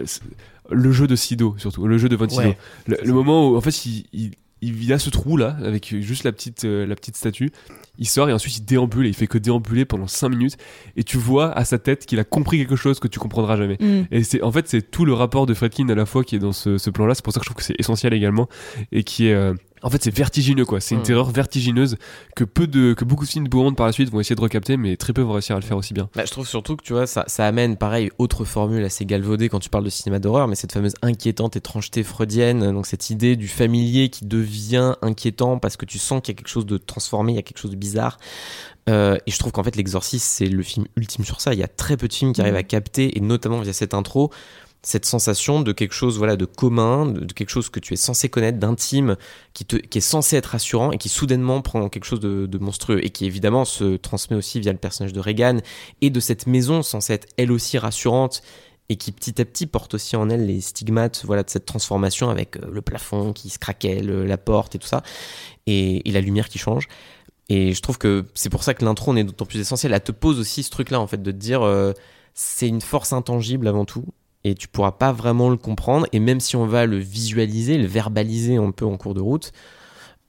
le 0.71 0.93
jeu 0.93 1.07
de 1.07 1.17
Sido 1.17 1.55
surtout 1.59 1.87
le 1.87 1.99
jeu 1.99 2.09
de 2.09 2.17
Von 2.17 2.29
Sido 2.29 2.43
Ouais. 2.43 2.59
le, 2.87 2.99
le 3.03 3.13
moment 3.13 3.49
où 3.51 3.57
en 3.57 3.61
fait 3.61 3.85
il, 3.87 4.05
il 4.13 4.31
il 4.61 4.93
a 4.93 4.99
ce 4.99 5.11
trou 5.11 5.37
là 5.37 5.57
avec 5.65 5.95
juste 6.01 6.25
la 6.25 6.33
petite 6.33 6.65
euh, 6.65 6.87
la 6.87 6.97
petite 6.97 7.17
statue 7.17 7.51
il 7.99 8.07
sort 8.09 8.29
et 8.29 8.33
ensuite 8.33 8.59
il 8.59 8.65
déambule 8.65 9.07
et 9.07 9.09
il 9.09 9.15
fait 9.15 9.27
que 9.27 9.39
déambuler 9.39 9.85
pendant 9.85 10.07
5 10.07 10.29
minutes 10.29 10.57
et 10.97 11.05
tu 11.05 11.17
vois 11.17 11.53
à 11.53 11.65
sa 11.65 11.79
tête 11.79 12.07
qu'il 12.07 12.19
a 12.19 12.25
compris 12.25 12.59
quelque 12.59 12.77
chose 12.77 12.99
que 13.01 13.09
tu 13.09 13.19
comprendras 13.19 13.57
jamais 13.57 13.77
Mm. 13.81 14.03
et 14.11 14.23
c'est 14.25 14.43
en 14.43 14.51
fait 14.51 14.69
c'est 14.69 14.91
tout 14.91 15.05
le 15.05 15.13
rapport 15.13 15.47
de 15.47 15.55
Fredkin 15.55 15.89
à 15.89 15.95
la 15.95 16.07
fois 16.07 16.25
qui 16.25 16.37
est 16.37 16.39
dans 16.39 16.53
ce, 16.53 16.79
ce 16.79 16.91
plan-là. 16.91 17.15
C'est 17.15 17.25
pour 17.25 17.33
ça 17.33 17.41
que 17.41 17.45
je 17.45 17.49
trouve 17.51 17.57
que 17.59 17.63
c'est 17.63 17.79
essentiel 17.79 18.13
également 18.15 18.49
et 18.93 19.05
qui 19.05 19.27
est 19.29 19.35
euh, 19.35 19.55
en 19.83 19.91
fait 19.91 20.03
c'est 20.03 20.15
vertigineux 20.15 20.65
quoi. 20.65 20.81
C'est 20.81 20.95
une 20.95 21.01
Mm. 21.01 21.05
terreur 21.05 21.31
vertigineuse 21.31 21.97
que 22.37 22.45
peu 22.45 22.67
de 22.67 22.95
que 22.95 23.05
beaucoup 23.05 23.25
de 23.25 23.31
films 23.31 23.49
bourrons 23.49 23.73
par 23.75 23.87
la 23.87 23.93
suite 23.93 24.11
vont 24.11 24.21
essayer 24.21 24.37
de 24.37 24.41
recapter, 24.41 24.77
mais 24.77 24.97
très 24.97 25.13
peu 25.13 25.23
vont 25.23 25.33
réussir 25.33 25.57
à 25.57 25.59
le 25.61 25.65
faire 25.65 25.77
aussi 25.77 25.95
bien. 25.95 26.09
Bah, 26.15 26.25
je 26.25 26.31
trouve 26.31 26.47
surtout 26.47 26.77
que 26.77 26.83
tu 26.83 26.93
vois, 26.93 27.07
ça, 27.07 27.25
ça 27.27 27.47
amène 27.47 27.77
pareil, 27.77 28.11
autre 28.19 28.45
formule 28.45 28.85
assez 28.85 29.05
galvaudée 29.05 29.49
quand 29.49 29.61
tu 29.61 29.69
parles 29.71 29.85
de 29.85 29.91
cinéma 29.91 30.19
d'horreur, 30.19 30.49
mais 30.49 30.55
cette 30.55 30.73
fameuse 30.73 30.95
inquiétante 31.03 31.57
étrangeté 31.57 32.03
freudienne, 32.03 32.73
donc 32.73 32.87
cette 32.87 33.11
idée 33.11 33.37
du 33.37 33.49
familier 33.49 34.09
qui 34.09 34.25
devient 34.27 34.95
inquiétant 35.03 35.59
parce 35.59 35.77
que 35.77 35.85
tu 35.87 35.99
sens 35.99 36.21
qu'il 36.23 36.35
y 36.35 36.37
a 36.37 36.39
quelque 36.39 36.49
chose 36.49 36.67
de 36.67 36.79
transformé, 36.79 37.33
il 37.33 37.37
y 37.37 37.39
a 37.39 37.43
quelque 37.43 37.59
chose 37.59 37.71
de 37.71 37.77
bizarre. 37.77 38.19
Euh, 38.89 39.19
et 39.27 39.31
je 39.31 39.39
trouve 39.39 39.53
qu'en 39.53 39.63
fait, 39.63 39.77
L'Exorciste, 39.77 40.25
c'est 40.27 40.47
le 40.47 40.63
film 40.63 40.87
ultime 40.97 41.25
sur 41.25 41.41
ça. 41.43 41.53
Il 41.53 41.61
y 41.61 41.63
a 41.63 41.69
très 41.69 41.97
peu 41.99 42.09
de 42.09 42.13
films 42.13 42.33
qui 42.33 42.41
arrivent 42.41 42.55
Mhm. 42.55 42.61
à 42.61 42.63
capter, 42.63 43.17
et 43.17 43.21
notamment 43.21 43.61
via 43.61 43.73
cette 43.75 43.93
intro, 43.93 44.31
cette 44.83 45.05
sensation 45.05 45.61
de 45.61 45.73
quelque 45.73 45.93
chose 45.93 46.19
voilà 46.19 46.37
de 46.37 46.45
commun, 46.45 47.07
de, 47.07 47.33
quelque 47.33 47.51
chose 47.51 47.69
que 47.69 47.81
tu 47.81 47.95
es 47.95 47.97
censé 47.97 48.29
connaître, 48.29 48.59
d'intime, 48.59 49.17
qui, 49.53 49.65
te, 49.65 49.77
qui 49.77 49.99
est 49.99 50.03
censé 50.03 50.37
être 50.37 50.47
rassurant 50.47 50.93
et 50.93 50.99
qui 50.99 51.09
soudainement 51.09 51.61
prend 51.63 51.89
quelque 51.89 52.05
chose 52.05 52.21
de, 52.21 52.59
monstrueux 52.59 53.05
et 53.05 53.11
qui 53.11 53.27
évidemment 53.27 53.65
se 53.65 53.97
transmet 53.97 54.37
aussi 54.37 54.61
via 54.61 54.73
le 54.73 54.79
personnage 54.79 55.13
de 55.13 55.21
Reagan 55.21 55.59
et 56.01 56.11
de 56.11 56.21
cette 56.21 56.47
maison 56.47 56.83
censée 56.83 57.15
être 57.15 57.29
elle 57.37 57.53
aussi 57.53 57.79
rassurante 57.79 58.43
et 58.89 58.97
qui 58.97 59.13
petit 59.13 59.41
à 59.41 59.45
petit 59.45 59.67
porte 59.67 59.95
aussi 59.95 60.17
en 60.17 60.31
elle 60.31 60.47
les 60.47 60.61
stigmates 60.61 61.23
voilà 61.25 61.43
de 61.43 61.51
cette 61.51 61.67
transformation 61.67 62.31
avec 62.31 62.57
euh, 62.57 62.71
le 62.73 62.81
plafond 62.81 63.33
qui 63.33 63.51
se 63.51 63.59
craquait, 63.59 64.01
la 64.01 64.39
porte 64.39 64.75
et 64.75 64.79
tout 64.79 64.87
ça 64.87 65.03
et, 65.67 66.03
la 66.07 66.21
lumière 66.21 66.49
qui 66.49 66.59
change. 66.59 66.89
Et 67.49 67.73
je 67.73 67.81
trouve 67.81 67.99
que 67.99 68.27
c'est 68.35 68.51
pour 68.51 68.63
ça 68.63 68.75
que 68.75 68.85
l'intro 68.85 69.15
est 69.17 69.25
d'autant 69.25 69.47
plus 69.47 69.61
essentielle. 69.61 69.93
Elle 69.93 70.03
te 70.03 70.13
pose 70.13 70.39
aussi 70.39 70.63
ce 70.63 70.71
truc-là, 70.71 71.01
en 71.01 71.07
fait, 71.07 71.23
de 71.23 71.31
te 71.31 71.37
dire 71.37 71.63
euh, 71.63 71.93
c'est 72.35 72.69
une 72.69 72.81
force 72.81 73.13
intangible 73.13 73.69
avant 73.69 73.85
tout. 73.85 74.05
Et 74.45 74.55
tu 74.55 74.69
pourras 74.69 74.93
pas 74.93 75.13
vraiment 75.13 75.51
le 75.51 75.57
comprendre. 75.57 76.07
Et 76.13 76.21
même 76.21 76.41
si 76.41 76.57
on 76.57 76.67
va 76.67 76.87
le 76.87 76.99
visualiser, 76.99 77.79
le 77.79 77.87
verbaliser 77.87 78.57
un 78.57 78.71
peu 78.71 78.85
en 78.85 78.97
cours 78.97 79.15
de 79.15 79.21
route, 79.21 79.53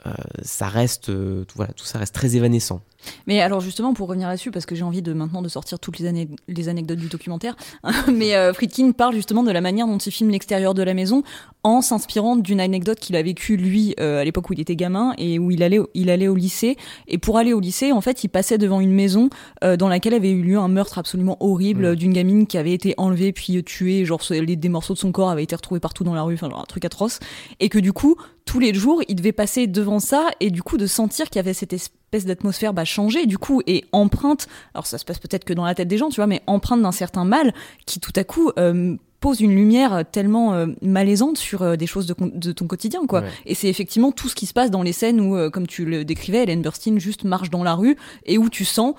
euh, 0.08 0.12
ça 0.44 0.68
reste, 0.68 1.10
euh, 1.10 1.44
tout- 1.46 1.56
voilà, 1.58 1.74
tout 1.74 1.86
ça 1.86 2.00
reste 2.00 2.14
très 2.16 2.36
évanescent. 2.36 2.82
Mais 3.28 3.40
alors 3.40 3.62
justement, 3.62 3.94
pour 3.94 4.10
revenir 4.10 4.28
là-dessus, 4.28 4.52
parce 4.52 4.66
que 4.66 4.76
j'ai 4.76 4.84
envie 4.84 5.02
de 5.02 5.14
maintenant 5.14 5.42
de 5.42 5.48
sortir 5.48 5.80
toutes 5.80 6.00
les, 6.00 6.06
ane- 6.10 6.28
les 6.50 6.68
anecdotes 6.70 7.00
du 7.00 7.08
documentaire, 7.08 7.56
mais 8.14 8.36
euh, 8.36 8.54
Friedkin 8.54 8.92
parle 8.92 9.14
justement 9.16 9.44
de 9.44 9.52
la 9.52 9.62
manière 9.62 9.88
dont 9.88 9.98
il 9.98 10.12
filme 10.12 10.30
l'extérieur 10.32 10.74
de 10.74 10.84
la 10.84 10.94
maison 10.94 11.24
en 11.64 11.82
s'inspirant 11.82 12.36
d'une 12.36 12.60
anecdote 12.60 13.00
qu'il 13.00 13.16
a 13.16 13.22
vécue 13.24 13.56
lui 13.58 13.96
euh, 14.00 14.20
à 14.22 14.24
l'époque 14.26 14.50
où 14.50 14.54
il 14.54 14.60
était 14.60 14.76
gamin 14.76 15.14
et 15.18 15.40
où 15.40 15.50
il 15.52 15.64
allait, 15.64 15.80
il 15.94 16.10
allait 16.10 16.28
au 16.28 16.36
lycée. 16.36 16.76
Et 17.08 17.18
pour 17.18 17.38
aller 17.38 17.54
au 17.54 17.60
lycée, 17.62 17.92
en 17.94 18.02
fait, 18.02 18.24
il 18.26 18.30
passait 18.30 18.58
devant 18.58 18.80
une 18.82 18.94
maison 18.94 19.30
dans 19.62 19.88
laquelle 19.88 20.14
avait 20.14 20.32
eu 20.32 20.42
lieu 20.42 20.58
un 20.58 20.68
meurtre 20.68 20.98
absolument 20.98 21.38
horrible 21.42 21.96
d'une 21.96 22.14
gamine 22.14 22.48
qui 22.48 22.58
avait 22.58 22.74
été 22.74 22.94
enlevée 22.98 23.32
puis 23.34 23.62
tuée, 23.64 24.06
genre 24.06 24.22
les, 24.30 24.56
des 24.56 24.70
morceaux 24.70 24.94
de 24.94 25.00
son 25.00 25.12
corps 25.12 25.30
avaient 25.30 25.44
été 25.44 25.56
retrouvés 25.56 25.80
partout 25.80 26.04
dans 26.04 26.14
la 26.16 26.24
rue, 26.24 26.34
enfin 26.36 26.50
genre 26.50 26.62
un 26.62 26.66
truc 26.66 26.86
atroce. 26.86 27.20
Et 27.60 27.70
que 27.70 27.80
du 27.80 27.92
coup, 27.94 28.16
tous 28.50 28.60
les 28.60 28.74
jours, 28.74 29.04
il 29.08 29.16
devait 29.16 29.32
passer 29.32 29.68
devant 29.68 30.00
ça 30.00 30.30
et 30.40 30.50
du 30.50 30.64
coup 30.64 30.78
de 30.78 30.88
sentir 30.88 31.28
qu'il 31.30 31.36
y 31.36 31.40
avait 31.40 31.54
cette, 31.54 31.72
es- 31.74 31.76
espèce 31.76 32.26
d'atmosphère 32.26 32.74
bah, 32.74 32.84
changer 32.86 33.28
du 33.28 33.38
coup 33.38 33.62
et 33.68 33.86
empreinte 33.92 34.48
alors 34.74 34.88
ça 34.88 34.98
se 34.98 35.06
passe 35.06 35.20
peut-être 35.20 35.46
que 35.46 35.54
dans 35.54 35.66
la 35.66 35.76
tête 35.76 35.88
des 35.88 36.00
gens 36.00 36.10
tu 36.10 36.16
vois 36.16 36.26
mais 36.26 36.42
empreinte 36.48 36.82
d'un 36.82 36.92
certain 36.92 37.24
mal 37.26 37.54
qui 37.86 38.00
tout 38.00 38.12
à 38.16 38.24
coup 38.24 38.50
euh, 38.58 38.96
pose 39.20 39.42
une 39.42 39.54
lumière 39.54 40.04
tellement 40.12 40.56
euh, 40.56 40.66
malaisante 40.82 41.38
sur 41.38 41.62
euh, 41.62 41.76
des 41.76 41.86
choses 41.86 42.08
de, 42.08 42.52
ton 42.52 42.66
quotidien 42.66 43.02
quoi 43.08 43.22
Ouais. 43.22 43.30
et 43.46 43.54
c'est 43.54 43.68
effectivement 43.70 44.12
tout 44.12 44.28
ce 44.28 44.34
qui 44.34 44.48
se 44.48 44.54
passe 44.54 44.72
dans 44.72 44.82
les 44.82 44.94
scènes 44.94 45.22
où 45.22 45.52
comme 45.52 45.68
tu 45.68 45.86
le 45.86 46.04
décrivais 46.04 46.40
Ellen 46.42 46.64
Burstyn 46.64 46.98
juste 46.98 47.26
marche 47.26 47.52
dans 47.52 47.64
la 47.64 47.76
rue 47.76 47.96
et 48.26 48.40
où 48.40 48.50
tu 48.50 48.66
sens 48.66 48.96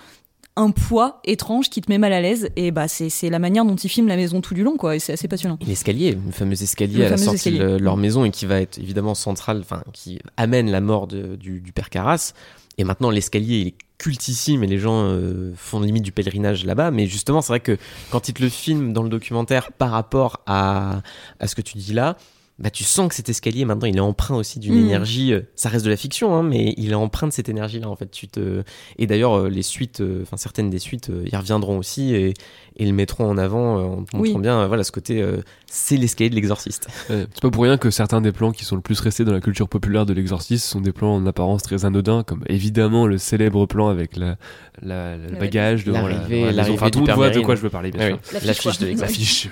un 0.61 0.71
poids 0.71 1.21
étrange 1.25 1.71
qui 1.71 1.81
te 1.81 1.91
met 1.91 1.99
mal 1.99 2.13
à 2.13 2.21
l'aise 2.21 2.51
et 2.57 2.71
bah 2.71 2.87
c'est 2.87 3.31
la 3.31 3.39
manière 3.39 3.65
dont 3.65 3.77
ils 3.77 3.89
filment 3.89 4.09
la 4.09 4.17
maison 4.17 4.41
tout 4.41 4.55
du 4.55 4.63
long 4.63 4.77
quoi 4.77 4.95
et 4.95 4.99
c'est 4.99 5.13
assez 5.13 5.27
passionnant 5.29 5.59
L'escalier, 5.67 6.13
le 6.13 6.33
fameux 6.33 6.63
escalier 6.63 6.99
Le 6.99 7.07
à 7.07 7.09
la 7.11 7.17
sortie 7.17 7.51
de 7.59 7.77
leur 7.79 7.97
maison 7.97 8.25
et 8.25 8.31
qui 8.31 8.47
va 8.47 8.61
être 8.61 8.79
évidemment 8.79 9.15
central, 9.15 9.59
enfin 9.61 9.83
qui 9.93 10.19
amène 10.37 10.71
la 10.71 10.81
mort 10.81 11.07
de- 11.07 11.37
du, 11.37 11.61
du 11.61 11.73
père 11.73 11.89
Carras. 11.91 12.33
Et 12.79 12.85
maintenant 12.85 13.11
l'escalier 13.11 13.59
il 13.59 13.67
est 13.69 13.75
cultissime 13.99 14.63
et 14.65 14.67
les 14.67 14.79
gens 14.79 15.03
euh, 15.05 15.53
font 15.57 15.81
limite 15.81 16.03
du 16.03 16.13
pèlerinage 16.13 16.65
là-bas. 16.65 16.91
Mais 16.91 17.07
justement 17.07 17.41
c'est 17.43 17.53
vrai 17.53 17.61
que 17.61 17.77
quand 18.11 18.29
ils 18.29 18.35
te 18.35 18.43
le 18.43 18.49
filment 18.49 18.93
dans 18.93 19.03
le 19.03 19.09
documentaire 19.09 19.73
par 19.73 19.91
rapport 19.91 20.41
à, 20.47 21.03
à 21.41 21.47
ce 21.47 21.55
que 21.55 21.63
tu 21.63 21.77
dis 21.79 21.93
là, 21.93 22.17
bah 22.61 22.71
tu 22.71 22.85
sens 22.85 23.09
que 23.09 23.15
cet 23.15 23.29
escalier 23.31 23.65
maintenant 23.65 23.89
il 23.89 23.97
est 23.97 24.01
empreint 24.01 24.37
aussi 24.37 24.59
d'une 24.61 24.75
Mm. 24.75 24.85
énergie. 24.87 25.33
euh, 25.33 25.41
Ça 25.57 25.69
reste 25.71 25.85
de 25.85 25.91
la 25.91 25.97
fiction, 25.97 26.35
hein, 26.35 26.43
mais 26.43 26.75
il 26.77 26.91
est 26.91 26.95
empreint 26.95 27.27
de 27.27 27.33
cette 27.33 27.49
énergie 27.49 27.81
là 27.81 27.89
en 27.89 27.97
fait. 27.97 28.11
Tu 28.11 28.29
te 28.29 28.63
et 28.99 29.07
d'ailleurs 29.07 29.35
euh, 29.39 29.49
les 29.49 29.63
suites, 29.63 30.01
euh, 30.03 30.21
enfin 30.23 30.37
certaines 30.37 30.69
des 30.71 30.79
suites 30.79 31.11
y 31.25 31.35
reviendront 31.35 31.79
aussi 31.79 32.15
et, 32.15 32.35
et 32.81 32.87
le 32.87 32.93
mettront 32.93 33.28
en 33.31 33.39
avant 33.39 33.78
euh, 33.78 33.83
en 33.83 34.05
Oui. 34.14 34.31
montrant 34.31 34.39
bien 34.41 34.59
euh, 34.61 34.66
voilà 34.66 34.83
ce 34.83 34.91
côté 34.91 35.22
euh, 35.22 35.37
c'est 35.70 35.97
l'escalier 35.97 36.31
de 36.31 36.35
l'exorciste. 36.35 36.89
Ouais, 37.11 37.26
c'est 37.33 37.43
pas 37.43 37.51
pour 37.51 37.62
rien 37.62 37.76
que 37.78 37.91
certains 37.91 38.20
des 38.20 38.33
plans 38.33 38.51
qui 38.51 38.64
sont 38.64 38.74
le 38.74 38.83
plus 38.83 38.99
restés 39.01 39.24
dans 39.24 39.33
la 39.33 39.41
culture 39.41 39.68
populaire 39.68 40.07
de 40.07 40.12
l'exorcisme 40.12 40.64
sont 40.66 40.81
des 40.81 40.93
plans 40.93 41.14
en 41.14 41.26
apparence 41.26 41.62
très 41.62 41.85
anodins, 41.85 42.22
comme 42.24 42.43
évidemment 42.49 43.07
le 43.07 43.18
célèbre 43.18 43.66
plan 43.66 43.89
avec 43.89 44.16
la, 44.16 44.37
la- 44.83 45.16
le 45.16 45.28
Le- 45.33 45.39
bagage 45.39 45.85
devant 45.85 46.09
la, 46.09 46.14
l'arrivée- 46.14 46.53
la 46.53 46.62
Enfin, 46.70 46.91
tout 46.91 47.01
le 47.01 47.07
monde 47.07 47.14
voit 47.14 47.31
de 47.31 47.41
quoi 47.41 47.55
je 47.55 47.61
veux 47.61 47.70
parler, 47.70 47.91
bien 47.91 48.01
Ouais, 48.01 48.09
sûr. 48.09 48.18
oui. 48.35 48.39
L'affiche, 48.47 48.78
de 48.78 48.87
l'exorciste. 48.87 49.49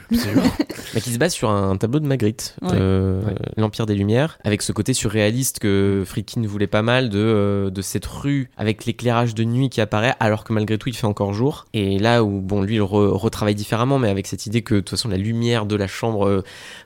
Mais 0.95 1.01
qui 1.01 1.11
se 1.11 1.18
base 1.18 1.33
sur 1.33 1.51
un 1.51 1.76
tableau 1.76 2.01
de 2.01 2.07
Magritte, 2.07 2.57
Ouais. 2.62 2.70
euh, 2.74 3.22
Ouais. 3.22 3.35
l'Empire 3.57 3.87
des 3.87 3.95
Lumières, 3.95 4.39
avec 4.45 4.62
ce 4.62 4.72
côté 4.72 4.95
surréaliste 4.95 5.59
que 5.59 6.03
Friedkin 6.07 6.43
voulait 6.47 6.66
pas 6.66 6.83
mal 6.83 7.09
de, 7.11 7.18
euh, 7.18 7.70
de 7.70 7.83
cette 7.83 8.07
rue 8.07 8.51
avec 8.57 8.85
l'éclairage 8.87 9.35
de 9.35 9.45
nuit 9.45 9.68
qui 9.68 9.81
apparaît, 9.81 10.14
alors 10.20 10.45
que 10.45 10.53
malgré 10.53 10.79
tout 10.79 10.89
il 10.89 10.95
fait 10.97 11.07
encore 11.07 11.33
jour. 11.35 11.66
Et 11.74 11.99
là 11.99 12.24
où, 12.24 12.41
bon, 12.41 12.62
lui 12.62 12.76
il 12.76 12.81
re- 12.81 13.11
retravaille 13.19 13.55
différemment, 13.55 13.99
mais 13.99 14.09
avec 14.09 14.27
cette 14.27 14.47
idée 14.47 14.62
que 14.62 14.75
de 14.75 14.81
toute 14.81 14.91
façon 14.91 15.09
la 15.09 15.16
lumière 15.16 15.66
de 15.66 15.77
la 15.77 15.87
chambre 15.87 16.27
euh, 16.27 16.43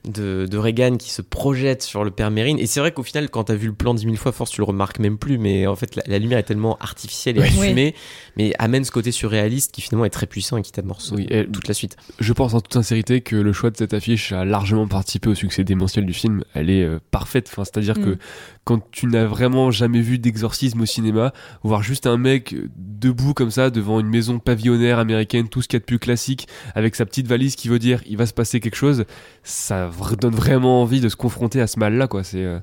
de, 0.08 0.46
de 0.50 0.58
Reagan 0.58 0.96
qui 0.96 1.10
se 1.10 1.22
projette 1.22 1.82
sur 1.82 2.04
le 2.04 2.10
père 2.10 2.30
Mérine. 2.30 2.58
Et 2.58 2.66
c'est 2.66 2.80
vrai 2.80 2.92
qu'au 2.92 3.02
final, 3.02 3.30
quand 3.30 3.44
t'as 3.44 3.54
vu 3.54 3.66
le 3.68 3.72
plan 3.74 3.94
dix 3.94 4.06
mille 4.06 4.16
fois, 4.16 4.32
force 4.32 4.50
tu 4.50 4.60
le 4.60 4.64
remarques 4.64 4.98
même 4.98 5.18
plus, 5.18 5.38
mais 5.38 5.66
en 5.66 5.76
fait 5.76 5.96
la, 5.96 6.02
la 6.06 6.18
lumière 6.18 6.38
est 6.38 6.42
tellement 6.44 6.76
artificielle 6.78 7.36
et 7.36 7.40
Ouais. 7.40 7.46
assumée, 7.48 7.94
mais 8.36 8.52
amène 8.58 8.84
ce 8.84 8.90
côté 8.90 9.12
surréaliste 9.12 9.72
qui 9.72 9.80
finalement 9.82 10.04
est 10.04 10.10
très 10.10 10.26
puissant 10.26 10.56
et 10.56 10.62
qui 10.62 10.72
t'amorce 10.72 11.10
Oui, 11.12 11.26
euh, 11.30 11.42
et- 11.44 11.46
toute 11.46 11.68
la 11.68 11.74
suite. 11.74 11.96
Je 12.18 12.32
pense 12.32 12.54
en 12.54 12.60
toute 12.60 12.72
sincérité 12.74 13.20
que 13.20 13.36
le 13.36 13.52
choix 13.52 13.70
de 13.70 13.76
cette 13.76 13.94
affiche 13.94 14.32
a 14.32 14.44
largement 14.44 14.86
participé 14.88 15.28
au 15.28 15.34
succès 15.34 15.64
démentiel 15.64 16.06
du 16.06 16.12
film. 16.12 16.44
Elle 16.54 16.70
est 16.70 16.82
euh, 16.84 16.98
parfaite. 17.10 17.48
Enfin, 17.52 17.64
c'est-à-dire 17.64 17.98
Mm. 17.98 18.04
que 18.04 18.18
quand 18.64 18.80
tu 18.90 19.06
n'as 19.06 19.24
vraiment 19.26 19.70
jamais 19.70 20.00
vu 20.00 20.18
d'exorcisme 20.18 20.80
au 20.80 20.86
cinéma, 20.86 21.32
voir 21.62 21.82
juste 21.82 22.06
un 22.06 22.16
mec 22.16 22.54
debout 22.76 23.34
comme 23.34 23.50
ça 23.50 23.70
devant 23.70 23.98
une 24.00 24.06
maison 24.08 24.38
pavillonnaire 24.38 24.98
américaine, 24.98 25.48
tout 25.48 25.62
ce 25.62 25.68
qu'il 25.68 25.76
y 25.76 25.78
a 25.78 25.80
de 25.80 25.84
plus 25.84 25.98
classique, 26.12 26.46
avec 26.74 26.94
sa 26.94 27.06
petite 27.06 27.26
valise 27.26 27.56
qui 27.56 27.68
veut 27.68 27.78
dire 27.78 28.00
il 28.06 28.16
va 28.18 28.26
se 28.26 28.34
passer 28.34 28.60
quelque 28.60 28.74
chose, 28.76 29.04
ça 29.42 29.90
donne 30.20 30.34
vraiment 30.34 30.82
envie 30.82 31.00
de 31.00 31.08
se 31.08 31.16
confronter 31.16 31.60
à 31.60 31.66
ce 31.66 31.78
mal-là. 31.78 32.06
quoi. 32.06 32.22
C'est 32.22 32.44
euh, 32.44 32.58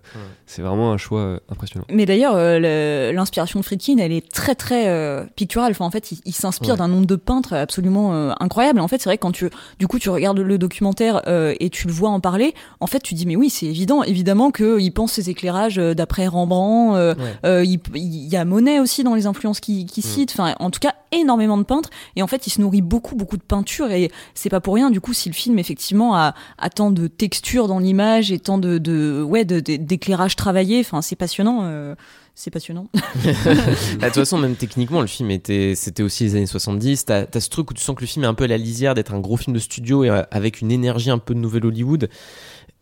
c'est 0.45 0.61
vraiment 0.61 0.91
un 0.91 0.97
choix 0.97 1.21
euh, 1.21 1.39
impressionnant. 1.49 1.85
Mais 1.91 2.05
d'ailleurs, 2.05 2.33
euh, 2.35 3.11
l'inspiration 3.11 3.59
de 3.59 3.65
Friedkin, 3.65 3.97
elle 3.97 4.11
est 4.11 4.31
très 4.31 4.55
très 4.55 4.87
euh, 4.87 5.25
picturale. 5.35 5.71
Enfin, 5.71 5.85
en 5.85 5.91
fait, 5.91 6.11
il, 6.11 6.19
il 6.25 6.33
s'inspire 6.33 6.73
Ouais. 6.73 6.77
d'un 6.77 6.87
nombre 6.87 7.05
de 7.07 7.15
peintres 7.15 7.53
absolument 7.53 8.13
euh, 8.13 8.31
incroyable. 8.39 8.79
En 8.79 8.87
fait, 8.87 8.97
c'est 8.99 9.09
vrai 9.09 9.17
que 9.17 9.23
quand 9.23 9.31
tu, 9.31 9.49
du 9.79 9.87
coup, 9.87 9.97
tu 9.99 10.09
regardes 10.09 10.39
le 10.39 10.57
documentaire 10.57 11.21
euh, 11.27 11.55
et 11.59 11.69
tu 11.71 11.87
le 11.87 11.93
vois 11.93 12.09
en 12.09 12.19
parler, 12.19 12.53
en 12.79 12.87
fait, 12.87 12.99
tu 12.99 13.13
dis 13.15 13.25
mais 13.25 13.35
oui, 13.35 13.49
c'est 13.49 13.65
évident, 13.65 14.03
évidemment 14.03 14.51
qu'il 14.51 14.91
pense 14.93 15.13
ses 15.13 15.29
éclairages 15.29 15.77
d'après 15.77 16.27
Rembrandt. 16.27 16.95
euh, 16.97 17.15
Ouais. 17.15 17.33
euh, 17.45 17.63
il, 17.65 17.79
il 17.95 18.27
y 18.27 18.37
a 18.37 18.45
Monet 18.45 18.79
aussi 18.79 19.03
dans 19.03 19.15
les 19.15 19.25
influences 19.25 19.59
qu'il 19.59 19.85
qu'il 19.85 20.03
cite. 20.03 20.31
Enfin, 20.31 20.53
en 20.59 20.69
tout 20.69 20.79
cas, 20.79 20.93
énormément 21.11 21.57
de 21.57 21.63
peintres. 21.63 21.89
Et 22.15 22.21
en 22.23 22.27
fait, 22.27 22.47
il 22.47 22.49
se 22.49 22.61
nourrit 22.61 22.81
beaucoup 22.81 23.15
beaucoup 23.15 23.37
de 23.37 23.43
peinture. 23.43 23.91
Et 23.91 24.11
c'est 24.33 24.49
pas 24.49 24.59
pour 24.61 24.75
rien. 24.75 24.89
Du 24.91 25.01
coup, 25.01 25.13
si 25.13 25.29
le 25.29 25.33
film 25.35 25.59
effectivement 25.59 26.15
a, 26.15 26.33
tant 26.75 26.91
de 26.91 27.07
texture 27.07 27.67
dans 27.67 27.79
l'image 27.79 28.31
et 28.31 28.39
tant 28.39 28.57
de, 28.57 29.21
ouais 29.23 29.45
de- 29.45 29.59
de- 29.59 29.75
d'éclairage 29.77 30.35
travaillé, 30.35 30.79
enfin, 30.79 31.01
c'est 31.01 31.15
passionnant. 31.15 31.61
euh, 31.63 31.95
c'est 32.35 32.51
passionnant. 32.51 32.87
Bah, 33.23 33.33
De 33.33 34.05
toute 34.05 34.13
façon, 34.15 34.37
même 34.37 34.55
techniquement, 34.55 35.01
le 35.01 35.07
film 35.07 35.29
était, 35.31 35.73
c'était 35.75 36.03
aussi 36.03 36.23
les 36.23 36.35
années 36.35 36.45
70. 36.45 37.05
T'as, 37.05 37.25
t'as 37.25 37.39
ce 37.41 37.49
truc 37.49 37.69
où 37.71 37.73
tu 37.73 37.81
sens 37.83 37.95
que 37.95 38.01
le 38.01 38.07
film 38.07 38.23
est 38.23 38.27
un 38.27 38.33
peu 38.33 38.45
à 38.45 38.47
la 38.47 38.57
lisière 38.57 38.93
d'être 38.93 39.13
un 39.13 39.19
gros 39.19 39.35
film 39.35 39.53
de 39.53 39.59
studio 39.59 40.03
et 40.05 40.09
euh, 40.09 40.21
avec 40.31 40.61
une 40.61 40.71
énergie 40.71 41.09
un 41.11 41.17
peu 41.17 41.33
de 41.33 41.39
nouvelle 41.39 41.65
Hollywood. 41.65 42.09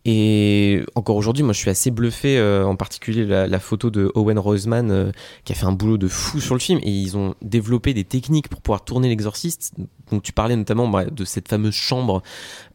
Et 0.10 0.84
encore 0.96 1.18
aujourd'hui, 1.18 1.44
moi, 1.44 1.52
je 1.52 1.60
suis 1.60 1.70
assez 1.70 1.92
bluffé, 1.92 2.38
euh, 2.38 2.66
en 2.66 2.78
particulier 2.78 3.26
la, 3.26 3.46
la 3.46 3.60
photo 3.60 3.90
de 3.90 4.10
Owen 4.16 4.40
Roseman, 4.40 4.90
euh, 4.90 5.12
qui 5.44 5.52
a 5.52 5.56
fait 5.56 5.66
un 5.66 5.74
boulot 5.74 5.98
de 5.98 6.08
fou 6.08 6.40
sur 6.40 6.56
le 6.56 6.62
film. 6.62 6.80
Et 6.82 6.90
ils 6.90 7.18
ont 7.18 7.36
développé 7.42 7.94
des 7.94 8.06
techniques 8.06 8.48
pour 8.48 8.62
pouvoir 8.62 8.86
tourner 8.86 9.10
l'exorciste. 9.10 9.74
Donc, 10.10 10.24
tu 10.24 10.32
parlais 10.32 10.56
notamment 10.56 10.88
bah, 10.88 11.04
de 11.04 11.26
cette 11.26 11.50
fameuse 11.50 11.74
chambre 11.74 12.24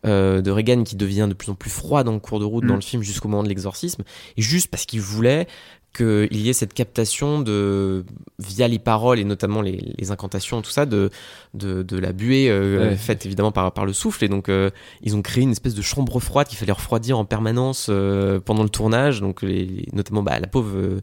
euh, 0.04 0.42
de 0.42 0.50
Reagan 0.50 0.84
qui 0.84 0.94
devient 0.94 1.26
de 1.26 1.34
plus 1.34 1.50
en 1.50 1.54
plus 1.54 1.70
froide 1.70 2.06
en 2.06 2.18
cours 2.18 2.38
de 2.38 2.44
route 2.44 2.64
Mm. 2.64 2.68
dans 2.68 2.74
le 2.74 2.82
film 2.82 3.02
jusqu'au 3.02 3.28
moment 3.28 3.42
de 3.42 3.48
l'exorcisme. 3.48 4.02
Et 4.36 4.42
juste 4.42 4.68
parce 4.68 4.84
qu'ils 4.84 5.00
voulaient 5.00 5.46
qu'il 5.94 6.28
y 6.40 6.48
ait 6.48 6.54
cette 6.54 6.72
captation 6.72 7.40
de 7.40 8.04
via 8.38 8.66
les 8.66 8.78
paroles 8.78 9.18
et 9.18 9.24
notamment 9.24 9.60
les, 9.60 9.92
les 9.98 10.10
incantations 10.10 10.62
tout 10.62 10.70
ça 10.70 10.86
de 10.86 11.10
de, 11.52 11.82
de 11.82 11.98
la 11.98 12.12
buée 12.12 12.48
euh, 12.48 12.90
Ouais. 12.90 12.96
faite 12.96 13.26
évidemment 13.26 13.52
par 13.52 13.72
par 13.72 13.84
le 13.84 13.92
souffle 13.92 14.24
et 14.24 14.28
donc 14.28 14.48
euh, 14.48 14.70
ils 15.02 15.14
ont 15.16 15.20
créé 15.22 15.42
une 15.44 15.50
espèce 15.50 15.74
de 15.74 15.82
chambre 15.82 16.18
froide 16.18 16.46
qu'il 16.48 16.56
fallait 16.56 16.72
refroidir 16.72 17.18
en 17.18 17.24
permanence 17.26 17.88
euh, 17.90 18.40
pendant 18.40 18.62
le 18.62 18.70
tournage 18.70 19.20
donc 19.20 19.42
les, 19.42 19.66
les- 19.66 19.88
notamment 19.92 20.22
bah, 20.22 20.40
la 20.40 20.46
pauvre 20.46 21.00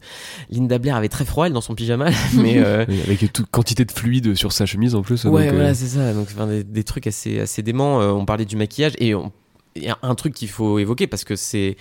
Linda 0.50 0.80
Blair 0.80 0.96
avait 0.96 1.08
très 1.10 1.26
froid 1.26 1.46
elle 1.46 1.54
dans 1.54 1.62
son 1.62 1.76
pyjama 1.76 2.10
mais 2.36 2.58
avec 2.58 3.32
toute 3.32 3.52
quantité 3.52 3.86
de 3.86 3.92
fluide 3.92 4.36
sur 4.36 4.52
sa 4.52 4.66
chemise 4.66 4.96
en 4.96 5.02
plus. 5.04 5.24
Ouais, 5.26 5.46
donc, 5.46 5.54
voilà, 5.56 5.74
c'est 5.76 5.88
ça. 5.88 6.14
Donc, 6.14 6.28
enfin, 6.34 6.48
des, 6.48 6.64
des 6.64 6.84
trucs 6.84 7.06
assez, 7.08 7.40
assez 7.40 7.62
déments. 7.62 8.00
On 8.00 8.26
parlait 8.26 8.46
du 8.46 8.56
maquillage 8.56 8.94
et 9.00 9.14
on- 9.16 9.32
il 9.76 9.84
y 9.84 9.90
a 9.90 9.98
un 10.02 10.16
truc 10.16 10.34
qu'il 10.34 10.50
faut 10.50 10.80
évoquer 10.80 11.06
parce 11.08 11.24
que 11.24 11.36
c'est. 11.36 11.78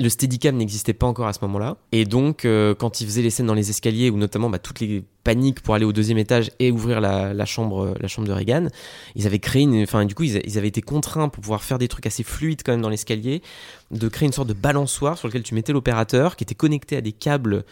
Le 0.00 0.08
Steadicam 0.08 0.56
n'existait 0.56 0.94
pas 0.94 1.06
encore 1.06 1.26
à 1.26 1.34
ce 1.34 1.40
moment-là. 1.42 1.76
Et 1.92 2.06
donc, 2.06 2.44
euh, 2.44 2.74
quand 2.74 3.00
ils 3.00 3.06
faisaient 3.06 3.20
les 3.20 3.28
scènes 3.28 3.46
dans 3.46 3.54
les 3.54 3.68
escaliers, 3.68 4.08
ou 4.08 4.16
notamment 4.16 4.48
bah, 4.48 4.58
toutes 4.58 4.80
les 4.80 5.04
paniques 5.24 5.60
pour 5.60 5.74
aller 5.74 5.84
au 5.84 5.92
deuxième 5.92 6.16
étage 6.16 6.50
et 6.58 6.70
ouvrir 6.70 7.02
la, 7.02 7.44
chambre, 7.44 7.94
de 7.94 8.32
Reagan, 8.32 8.68
ils 9.14 9.26
avaient 9.26 9.38
créé 9.38 9.62
une. 9.62 9.82
Enfin, 9.82 10.06
du 10.06 10.14
ils 10.22 10.58
avaient 10.58 10.68
été 10.68 10.80
contraints 10.80 11.28
pour 11.28 11.42
pouvoir 11.42 11.62
faire 11.62 11.78
des 11.78 11.88
trucs 11.88 12.06
assez 12.06 12.22
fluides 12.22 12.62
quand 12.64 12.72
même 12.72 12.80
dans 12.80 12.88
l'escalier, 12.88 13.42
de 13.90 14.08
créer 14.08 14.26
une 14.26 14.32
sorte 14.32 14.48
de 14.48 14.54
balançoire 14.54 15.18
sur 15.18 15.28
lequel 15.28 15.42
tu 15.42 15.54
mettais 15.54 15.74
l'opérateur 15.74 16.36
qui 16.36 16.44
était 16.44 16.54
connecté 16.54 16.96
à 16.96 17.02
des 17.02 17.12
câbles 17.12 17.64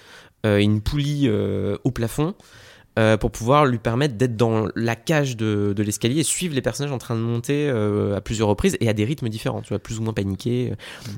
euh, 0.44 0.58
et 0.58 0.64
une 0.64 0.82
poulie 0.82 1.28
euh, 1.28 1.78
au 1.84 1.90
plafond 1.90 2.34
euh, 2.98 3.16
pour 3.16 3.30
pouvoir 3.30 3.64
lui 3.64 3.78
permettre 3.78 4.16
d'être 4.16 4.36
dans 4.36 4.66
la 4.74 4.96
cage 4.96 5.36
de, 5.36 5.72
de 5.76 5.82
l'escalier 5.84 6.18
et 6.18 6.24
suivre 6.24 6.52
les 6.52 6.60
personnages 6.60 6.92
en 6.92 6.98
train 6.98 7.14
de 7.14 7.20
monter 7.20 7.68
euh, 7.68 8.16
à 8.16 8.20
plusieurs 8.20 8.48
reprises 8.48 8.76
et 8.80 8.88
à 8.88 8.92
des 8.92 9.04
rythmes 9.04 9.28
différents, 9.28 9.62
tu 9.62 9.68
vois, 9.68 9.78
plus 9.78 10.00
ou 10.00 10.02
moins 10.02 10.12
paniqués. 10.12 10.72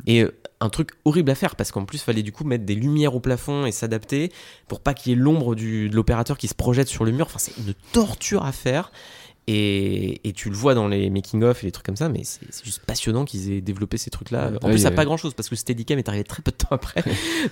Et 0.06 0.22
euh, 0.22 0.30
un 0.60 0.68
truc 0.68 0.90
horrible 1.06 1.30
à 1.30 1.34
faire 1.34 1.56
parce 1.56 1.72
qu'en 1.72 1.86
plus, 1.86 1.98
il 1.98 2.04
fallait 2.04 2.22
du 2.22 2.32
coup 2.32 2.44
mettre 2.44 2.66
des 2.66 2.74
lumières 2.74 3.14
au 3.14 3.20
plafond 3.20 3.64
et 3.64 3.72
s'adapter 3.72 4.30
pour 4.68 4.80
pas 4.80 4.92
qu'il 4.92 5.10
y 5.10 5.14
ait 5.14 5.18
l'ombre 5.18 5.54
de 5.54 5.88
l'opérateur 5.90 6.36
qui 6.36 6.48
se 6.48 6.54
projette 6.54 6.88
sur 6.88 7.04
le 7.04 7.12
mur. 7.12 7.24
Enfin, 7.26 7.38
c'est 7.38 7.56
une 7.56 7.72
torture 7.92 8.44
à 8.44 8.52
faire. 8.52 8.92
Et, 9.46 10.20
et 10.28 10.32
tu 10.32 10.48
le 10.48 10.54
vois 10.54 10.74
dans 10.74 10.86
les 10.86 11.10
making-of 11.10 11.62
et 11.64 11.66
les 11.66 11.72
trucs 11.72 11.84
comme 11.86 11.96
ça, 11.96 12.08
mais 12.08 12.20
c'est 12.24 12.40
c'est 12.50 12.64
juste 12.64 12.82
passionnant 12.86 13.24
qu'ils 13.24 13.50
aient 13.52 13.60
développé 13.60 13.96
ces 13.96 14.10
trucs-là. 14.10 14.52
En 14.62 14.66
Ouais, 14.66 14.72
plus, 14.74 14.82
ça 14.82 14.88
a- 14.88 14.90
pas 14.92 15.04
grand-chose 15.04 15.34
parce 15.34 15.48
que 15.48 15.54
le 15.54 15.58
Steadicam 15.58 15.98
est 15.98 16.08
arrivé 16.08 16.22
très 16.24 16.40
peu 16.42 16.52
de 16.52 16.56
temps 16.56 16.68
après. 16.70 17.02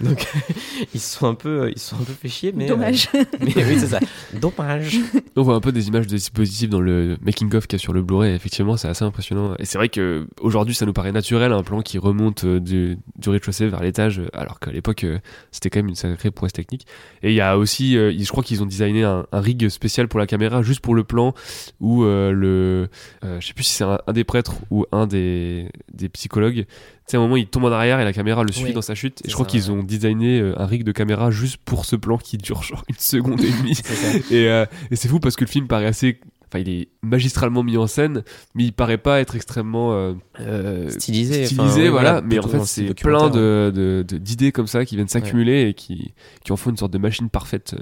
Donc, 0.00 0.24
ils 0.94 1.00
se 1.00 1.18
sont 1.18 1.26
un 1.26 1.34
peu, 1.34 1.72
ils 1.74 1.78
sont 1.80 1.96
un 1.96 2.04
peu 2.04 2.12
fait 2.12 2.28
chier. 2.28 2.52
Mais, 2.54 2.66
euh, 2.66 2.68
Dommage. 2.68 3.08
mais 3.40 3.52
oui, 3.56 3.78
c'est 3.80 3.88
ça. 3.88 3.98
Dommage. 4.34 4.98
On 5.34 5.42
voit 5.42 5.54
un 5.54 5.60
peu 5.60 5.72
des 5.72 5.88
images 5.88 6.06
de 6.06 6.14
dispositifs 6.16 6.70
dans 6.70 6.80
le 6.80 7.16
making 7.22 7.52
of 7.56 7.66
qu'il 7.66 7.78
y 7.78 7.80
a 7.80 7.82
sur 7.82 7.92
le 7.92 8.02
Blu-ray. 8.02 8.32
Effectivement, 8.34 8.76
c'est 8.76 8.88
assez 8.88 9.04
impressionnant. 9.04 9.54
Et 9.58 9.64
c'est 9.64 9.78
vrai 9.78 9.88
que 9.88 10.28
aujourd'hui, 10.40 10.74
ça 10.74 10.86
nous 10.86 10.92
paraît 10.92 11.12
naturel, 11.12 11.52
un 11.52 11.62
plan 11.64 11.80
qui 11.80 11.98
remonte 11.98 12.44
euh, 12.44 12.60
du, 12.60 12.98
du 13.16 13.28
rez-de-chaussée 13.28 13.66
vers 13.66 13.82
l'étage, 13.82 14.20
euh, 14.20 14.28
alors 14.34 14.60
qu'à 14.60 14.70
l'époque, 14.70 15.02
euh, 15.04 15.18
c'était 15.50 15.70
quand 15.70 15.80
même 15.80 15.88
une 15.88 15.94
sacrée 15.96 16.30
prouesse 16.30 16.52
technique. 16.52 16.86
Et 17.22 17.30
il 17.30 17.34
y 17.34 17.40
a 17.40 17.58
aussi, 17.58 17.96
euh, 17.96 18.12
je 18.16 18.28
crois 18.30 18.44
qu'ils 18.44 18.62
ont 18.62 18.66
designé 18.66 19.02
un, 19.04 19.26
un 19.32 19.40
rig 19.40 19.68
spécial 19.68 20.06
pour 20.06 20.20
la 20.20 20.26
caméra, 20.26 20.62
juste 20.62 20.80
pour 20.80 20.94
le 20.94 21.02
plan 21.04 21.34
où 21.80 22.02
euh, 22.04 22.32
le, 22.32 22.88
euh, 23.24 23.40
je 23.40 23.46
sais 23.46 23.54
plus 23.54 23.64
si 23.64 23.72
c'est 23.72 23.84
un, 23.84 23.98
un 24.06 24.12
des 24.12 24.24
prêtres 24.24 24.54
ou 24.70 24.84
un 24.92 25.06
des, 25.06 25.68
des 25.92 26.08
psychologues. 26.08 26.64
Tu 26.66 27.12
sais, 27.12 27.16
à 27.16 27.20
un 27.20 27.22
moment, 27.22 27.36
il 27.36 27.46
tombe 27.46 27.64
en 27.64 27.72
arrière 27.72 28.00
et 28.00 28.04
la 28.04 28.12
caméra 28.12 28.42
le 28.44 28.52
suit 28.52 28.64
Oui, 28.64 28.72
dans 28.72 28.82
sa 28.82 28.94
chute. 28.94 29.22
Et 29.24 29.28
je 29.28 29.34
crois 29.34 29.46
qu'ils 29.46 29.70
ont 29.70 29.82
designé 29.82 30.40
euh, 30.40 30.60
un 30.60 30.66
rig 30.66 30.82
de 30.84 30.92
caméra 30.92 31.30
juste 31.30 31.56
pour 31.64 31.84
ce 31.84 31.96
plan 31.96 32.18
qui 32.18 32.36
dure 32.36 32.62
genre 32.62 32.84
une 32.88 32.96
seconde 32.98 33.40
et 33.42 33.50
demie. 33.50 33.78
Et, 34.30 34.48
euh, 34.48 34.66
et 34.90 34.96
c'est 34.96 35.08
fou 35.08 35.20
parce 35.20 35.36
que 35.36 35.44
le 35.44 35.48
film 35.50 35.66
paraît 35.68 35.86
assez. 35.86 36.18
Enfin, 36.50 36.60
il 36.60 36.68
est 36.70 36.88
magistralement 37.02 37.62
mis 37.62 37.76
en 37.76 37.86
scène, 37.86 38.22
mais 38.54 38.64
il 38.64 38.72
paraît 38.72 38.96
pas 38.96 39.20
être 39.20 39.36
extrêmement 39.36 39.92
euh, 39.92 40.14
euh, 40.40 40.88
Stylisé, 40.88 41.44
stylisé, 41.44 41.82
oui, 41.82 41.88
voilà. 41.90 42.12
voilà, 42.12 42.26
Mais 42.26 42.38
en 42.38 42.48
fait, 42.48 42.64
c'est 42.64 42.94
plein 42.94 43.28
de- 43.28 44.02
d'idées 44.10 44.50
comme 44.50 44.66
ça 44.66 44.86
qui 44.86 44.94
viennent 44.96 45.08
s'accumuler 45.08 45.68
et 45.68 45.74
qui, 45.74 46.14
qui 46.44 46.52
en 46.52 46.56
font 46.56 46.70
une 46.70 46.78
sorte 46.78 46.92
de 46.92 46.96
machine 46.98 47.28
parfaite. 47.28 47.74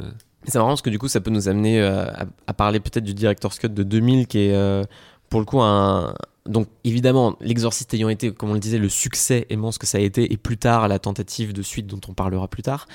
C'est 0.47 0.59
marrant 0.59 0.71
parce 0.71 0.83
que 0.83 0.91
du 0.91 0.99
coup, 0.99 1.09
ça 1.09 1.21
peut 1.21 1.31
nous 1.31 1.49
amener 1.49 1.81
euh, 1.81 2.07
à, 2.07 2.27
à 2.47 2.53
parler 2.53 2.81
peut-être 2.81 3.05
du 3.05 3.15
Director's 3.15 3.59
Cut 3.59 3.69
de 3.69 3.83
2000 3.83 4.27
qui 4.27 4.39
est 4.39 4.55
euh, 4.55 4.85
pour 5.29 5.41
le 5.41 5.47
coup 5.47 5.61
un. 5.61 6.15
Donc 6.47 6.69
évidemment, 6.85 7.37
l'exorciste 7.41 7.93
ayant 7.95 8.09
été, 8.09 8.33
comme 8.33 8.51
on 8.51 8.55
le 8.55 8.61
disait, 8.61 8.79
le 8.79 8.89
succès 8.89 9.47
immense 9.51 9.79
que 9.79 9.87
ça 9.87 9.99
a 9.99 10.01
été, 10.01 10.33
et 10.33 10.37
plus 10.37 10.57
tard 10.57 10.87
la 10.87 11.01
tentative 11.01 11.53
de 11.53 11.63
suite 11.63 11.89
dont 11.89 12.01
on 12.09 12.15
parlera 12.15 12.47
plus 12.47 12.63
tard, 12.63 12.87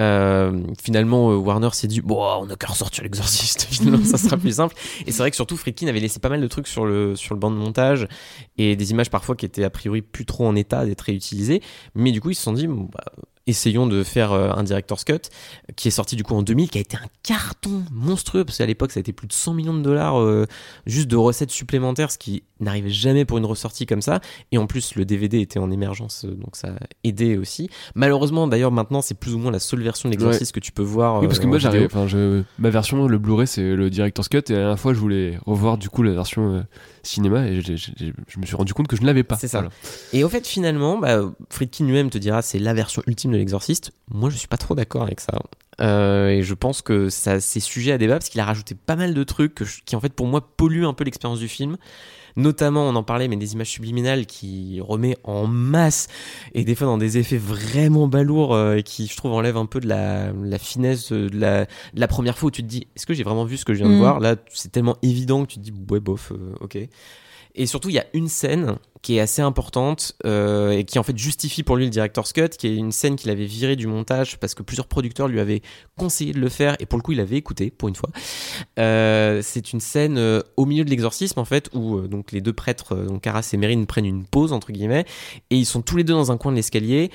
euh, 0.00 0.62
finalement 0.80 1.32
euh, 1.32 1.36
Warner 1.36 1.70
s'est 1.72 1.88
dit 1.88 2.00
bon 2.00 2.22
on 2.22 2.46
n'a 2.46 2.54
qu'à 2.54 2.68
ressortir 2.68 3.02
l'exorciste 3.02 3.62
finalement 3.70 4.04
ça 4.04 4.16
sera 4.16 4.36
plus 4.36 4.56
simple. 4.56 4.74
Et 5.06 5.12
c'est 5.12 5.18
vrai 5.18 5.30
que 5.30 5.36
surtout 5.36 5.56
Friedkin 5.56 5.88
avait 5.88 6.00
laissé 6.00 6.20
pas 6.20 6.28
mal 6.28 6.40
de 6.40 6.46
trucs 6.46 6.68
sur 6.68 6.86
le 6.86 7.16
sur 7.16 7.34
le 7.34 7.40
banc 7.40 7.50
de 7.50 7.56
montage 7.56 8.06
et 8.56 8.76
des 8.76 8.90
images 8.92 9.10
parfois 9.10 9.34
qui 9.34 9.44
étaient 9.44 9.64
a 9.64 9.70
priori 9.70 10.02
plus 10.02 10.24
trop 10.24 10.46
en 10.46 10.54
état 10.54 10.84
d'être 10.86 11.00
réutilisées. 11.02 11.62
Mais 11.94 12.12
du 12.12 12.20
coup 12.20 12.30
ils 12.30 12.36
se 12.36 12.42
sont 12.42 12.52
dit 12.52 12.68
bah, 12.68 13.04
essayons 13.48 13.86
de 13.86 14.04
faire 14.04 14.32
euh, 14.32 14.50
un 14.54 14.62
director's 14.62 15.04
cut 15.04 15.30
qui 15.74 15.88
est 15.88 15.92
sorti 15.92 16.14
du 16.14 16.22
coup 16.22 16.34
en 16.34 16.42
2000 16.42 16.70
qui 16.70 16.78
a 16.78 16.80
été 16.80 16.96
un 16.96 17.08
carton 17.22 17.82
monstrueux 17.90 18.44
parce 18.44 18.58
qu'à 18.58 18.66
l'époque 18.66 18.92
ça 18.92 18.98
a 18.98 19.00
été 19.00 19.12
plus 19.12 19.26
de 19.26 19.32
100 19.32 19.54
millions 19.54 19.74
de 19.74 19.82
dollars 19.82 20.46
juste 20.86 21.08
de 21.08 21.16
recettes 21.16 21.50
supplémentaires 21.50 22.10
ce 22.10 22.18
qui 22.18 22.44
n'arrivait 22.60 22.90
jamais 22.90 23.24
pour 23.24 23.38
une 23.38 23.46
ressortie 23.46 23.86
comme 23.86 24.02
ça. 24.02 24.20
Et 24.52 24.58
en 24.58 24.66
plus 24.66 24.94
le 24.94 25.04
DVD 25.04 25.40
était 25.40 25.58
en 25.58 25.70
émergence 25.70 26.24
donc 26.24 26.56
ça 26.56 26.68
a 26.68 26.86
aidé 27.04 27.36
aussi. 27.36 27.70
Malheureusement 27.94 28.46
d'ailleurs 28.46 28.70
maintenant 28.70 29.02
c'est 29.02 29.14
plus 29.14 29.34
ou 29.34 29.38
moins 29.38 29.50
la 29.50 29.58
seule 29.58 29.82
version 29.88 30.08
de 30.08 30.14
l'exorciste 30.14 30.52
que 30.52 30.60
tu 30.60 30.72
peux 30.72 30.82
voir 30.82 31.20
Oui, 31.20 31.26
parce 31.26 31.38
que 31.38 31.44
euh, 31.44 31.48
moi, 31.48 31.58
j'arrive. 31.58 31.82
vidéo. 31.82 31.98
Enfin, 31.98 32.06
je, 32.08 32.42
ma 32.58 32.70
version, 32.70 33.06
le 33.06 33.18
Blu-ray, 33.18 33.46
c'est 33.46 33.74
le 33.74 33.90
Director's 33.90 34.28
Cut. 34.28 34.38
Et 34.48 34.52
la 34.52 34.58
dernière 34.58 34.78
fois, 34.78 34.94
je 34.94 34.98
voulais 35.00 35.38
revoir 35.46 35.76
du 35.78 35.88
coup 35.88 36.02
la 36.02 36.12
version 36.12 36.54
euh, 36.54 36.60
cinéma 37.02 37.46
et 37.46 37.60
je 37.60 37.72
me 38.40 38.46
suis 38.46 38.56
rendu 38.56 38.74
compte 38.74 38.88
que 38.88 38.96
je 38.96 39.02
ne 39.02 39.06
l'avais 39.06 39.22
pas. 39.24 39.36
C'est 39.36 39.48
ça. 39.48 39.58
Voilà. 39.60 39.72
Et 40.12 40.24
au 40.24 40.28
fait, 40.28 40.46
finalement, 40.46 40.98
bah, 40.98 41.20
Friedkin 41.50 41.84
lui-même 41.84 42.10
te 42.10 42.18
dira 42.18 42.42
c'est 42.42 42.58
la 42.58 42.74
version 42.74 43.02
ultime 43.06 43.32
de 43.32 43.36
l'exorciste. 43.36 43.92
Moi, 44.10 44.30
je 44.30 44.36
suis 44.36 44.48
pas 44.48 44.56
trop 44.58 44.74
d'accord 44.74 45.02
avec 45.02 45.20
ça. 45.20 45.32
Euh, 45.80 46.28
et 46.28 46.42
je 46.42 46.54
pense 46.54 46.82
que 46.82 47.08
ça, 47.08 47.38
c'est 47.40 47.60
sujet 47.60 47.92
à 47.92 47.98
débat 47.98 48.14
parce 48.14 48.28
qu'il 48.28 48.40
a 48.40 48.44
rajouté 48.44 48.74
pas 48.74 48.96
mal 48.96 49.14
de 49.14 49.22
trucs 49.24 49.54
que 49.54 49.64
je- 49.64 49.80
qui, 49.84 49.94
en 49.94 50.00
fait, 50.00 50.12
pour 50.12 50.26
moi, 50.26 50.40
polluent 50.56 50.86
un 50.86 50.92
peu 50.92 51.04
l'expérience 51.04 51.38
du 51.38 51.46
film. 51.48 51.76
Notamment, 52.36 52.82
on 52.88 52.94
en 52.94 53.02
parlait, 53.02 53.28
mais 53.28 53.36
des 53.36 53.54
images 53.54 53.70
subliminales 53.70 54.26
qui 54.26 54.80
remet 54.80 55.16
en 55.24 55.46
masse 55.46 56.08
et 56.54 56.64
des 56.64 56.74
fois 56.74 56.86
dans 56.86 56.98
des 56.98 57.18
effets 57.18 57.36
vraiment 57.38 58.06
balourds 58.08 58.54
euh, 58.54 58.76
et 58.76 58.82
qui, 58.82 59.06
je 59.06 59.16
trouve, 59.16 59.32
enlèvent 59.32 59.56
un 59.56 59.66
peu 59.66 59.80
de 59.80 59.88
la, 59.88 60.32
la 60.32 60.58
finesse 60.58 61.10
de 61.12 61.28
la, 61.32 61.64
de 61.64 62.00
la 62.00 62.08
première 62.08 62.38
fois 62.38 62.48
où 62.48 62.50
tu 62.50 62.62
te 62.62 62.68
dis 62.68 62.86
est-ce 62.96 63.06
que 63.06 63.14
j'ai 63.14 63.24
vraiment 63.24 63.44
vu 63.44 63.56
ce 63.56 63.64
que 63.64 63.74
je 63.74 63.78
viens 63.78 63.88
de 63.88 63.94
Mm. 63.94 63.98
voir? 63.98 64.20
Là, 64.20 64.36
c'est 64.52 64.70
tellement 64.72 64.96
évident 65.02 65.44
que 65.44 65.52
tu 65.52 65.58
te 65.58 65.64
dis 65.64 65.72
ouais, 65.90 66.00
bof, 66.00 66.32
euh, 66.32 66.54
ok. 66.60 66.78
Et 67.54 67.66
surtout, 67.66 67.88
il 67.88 67.94
y 67.96 67.98
a 67.98 68.06
une 68.12 68.28
scène 68.28 68.76
qui 69.02 69.16
est 69.16 69.20
assez 69.20 69.42
importante 69.42 70.16
euh, 70.26 70.70
et 70.70 70.84
qui 70.84 70.98
en 70.98 71.02
fait 71.02 71.16
justifie 71.16 71.62
pour 71.62 71.76
lui 71.76 71.84
le 71.84 71.90
director's 71.90 72.32
cut, 72.32 72.48
qui 72.48 72.66
est 72.68 72.74
une 72.74 72.92
scène 72.92 73.16
qu'il 73.16 73.30
avait 73.30 73.44
virée 73.44 73.76
du 73.76 73.86
montage 73.86 74.38
parce 74.38 74.54
que 74.54 74.62
plusieurs 74.62 74.86
producteurs 74.86 75.28
lui 75.28 75.40
avaient 75.40 75.62
conseillé 75.96 76.32
de 76.32 76.40
le 76.40 76.48
faire 76.48 76.76
et 76.80 76.86
pour 76.86 76.98
le 76.98 77.02
coup 77.02 77.12
il 77.12 77.20
avait 77.20 77.36
écouté 77.36 77.70
pour 77.70 77.88
une 77.88 77.94
fois. 77.94 78.10
Euh, 78.78 79.40
c'est 79.42 79.72
une 79.72 79.80
scène 79.80 80.18
euh, 80.18 80.40
au 80.56 80.66
milieu 80.66 80.84
de 80.84 80.90
l'exorcisme 80.90 81.40
en 81.40 81.44
fait 81.44 81.70
où 81.74 82.00
donc 82.02 82.32
les 82.32 82.40
deux 82.40 82.52
prêtres, 82.52 82.94
donc 82.96 83.22
Caras 83.22 83.48
et 83.52 83.56
Mérine 83.56 83.86
prennent 83.86 84.06
une 84.06 84.24
pause 84.24 84.52
entre 84.52 84.72
guillemets 84.72 85.04
et 85.50 85.56
ils 85.56 85.66
sont 85.66 85.82
tous 85.82 85.96
les 85.96 86.04
deux 86.04 86.14
dans 86.14 86.32
un 86.32 86.36
coin 86.36 86.52
de 86.52 86.56
l'escalier. 86.56 87.10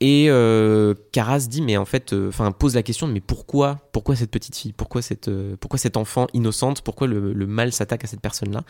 Et 0.00 0.26
euh, 0.28 0.94
Caras 1.10 1.48
dit 1.48 1.60
mais 1.60 1.76
en 1.76 1.84
fait, 1.84 2.12
euh, 2.12 2.28
enfin 2.28 2.52
pose 2.52 2.76
la 2.76 2.84
question 2.84 3.08
mais 3.08 3.20
pourquoi, 3.20 3.80
pourquoi 3.90 4.14
cette 4.14 4.30
petite 4.30 4.54
fille, 4.54 4.72
pourquoi 4.72 5.02
cette, 5.02 5.26
euh, 5.26 5.56
pourquoi 5.58 5.76
cet 5.76 5.96
enfant 5.96 6.28
innocente, 6.34 6.82
pourquoi 6.82 7.08
le, 7.08 7.34
mal 7.46 7.72
s'attaque 7.72 8.04
à 8.04 8.06
cette 8.06 8.20
personne 8.20 8.52
là 8.52 8.62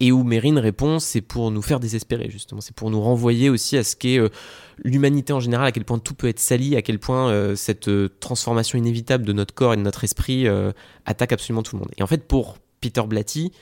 Et 0.00 0.12
où 0.12 0.22
Mérine 0.22 0.58
répond 0.58 0.98
c'est 0.98 1.22
pour 1.22 1.50
nous 1.50 1.62
faire 1.62 1.80
désespérer 1.80 2.28
justement, 2.28 2.60
c'est 2.60 2.74
pour 2.74 2.90
nous 2.90 3.00
renvoyer 3.00 3.48
aussi 3.48 3.78
à 3.78 3.84
ce 3.84 3.96
qu'est 3.96 4.18
euh, 4.18 4.28
l'humanité 4.84 5.32
en 5.32 5.40
général, 5.40 5.66
à 5.66 5.72
quel 5.72 5.86
point 5.86 5.98
tout 5.98 6.12
peut 6.12 6.28
être 6.28 6.40
sali, 6.40 6.76
à 6.76 6.82
quel 6.82 6.98
point 6.98 7.56
cette 7.56 7.88
transformation 8.20 8.78
inévitable 8.78 9.24
de 9.24 9.32
notre 9.32 9.54
corps 9.54 9.72
et 9.72 9.76
de 9.78 9.82
notre 9.82 10.04
esprit 10.04 10.46
attaque 11.06 11.32
absolument 11.32 11.62
tout 11.62 11.76
le 11.76 11.80
monde. 11.80 11.90
Et 11.96 12.02
en 12.02 12.06
fait 12.06 12.28
pour 12.28 12.58
Peter 12.82 13.02
Blatty 13.06 13.52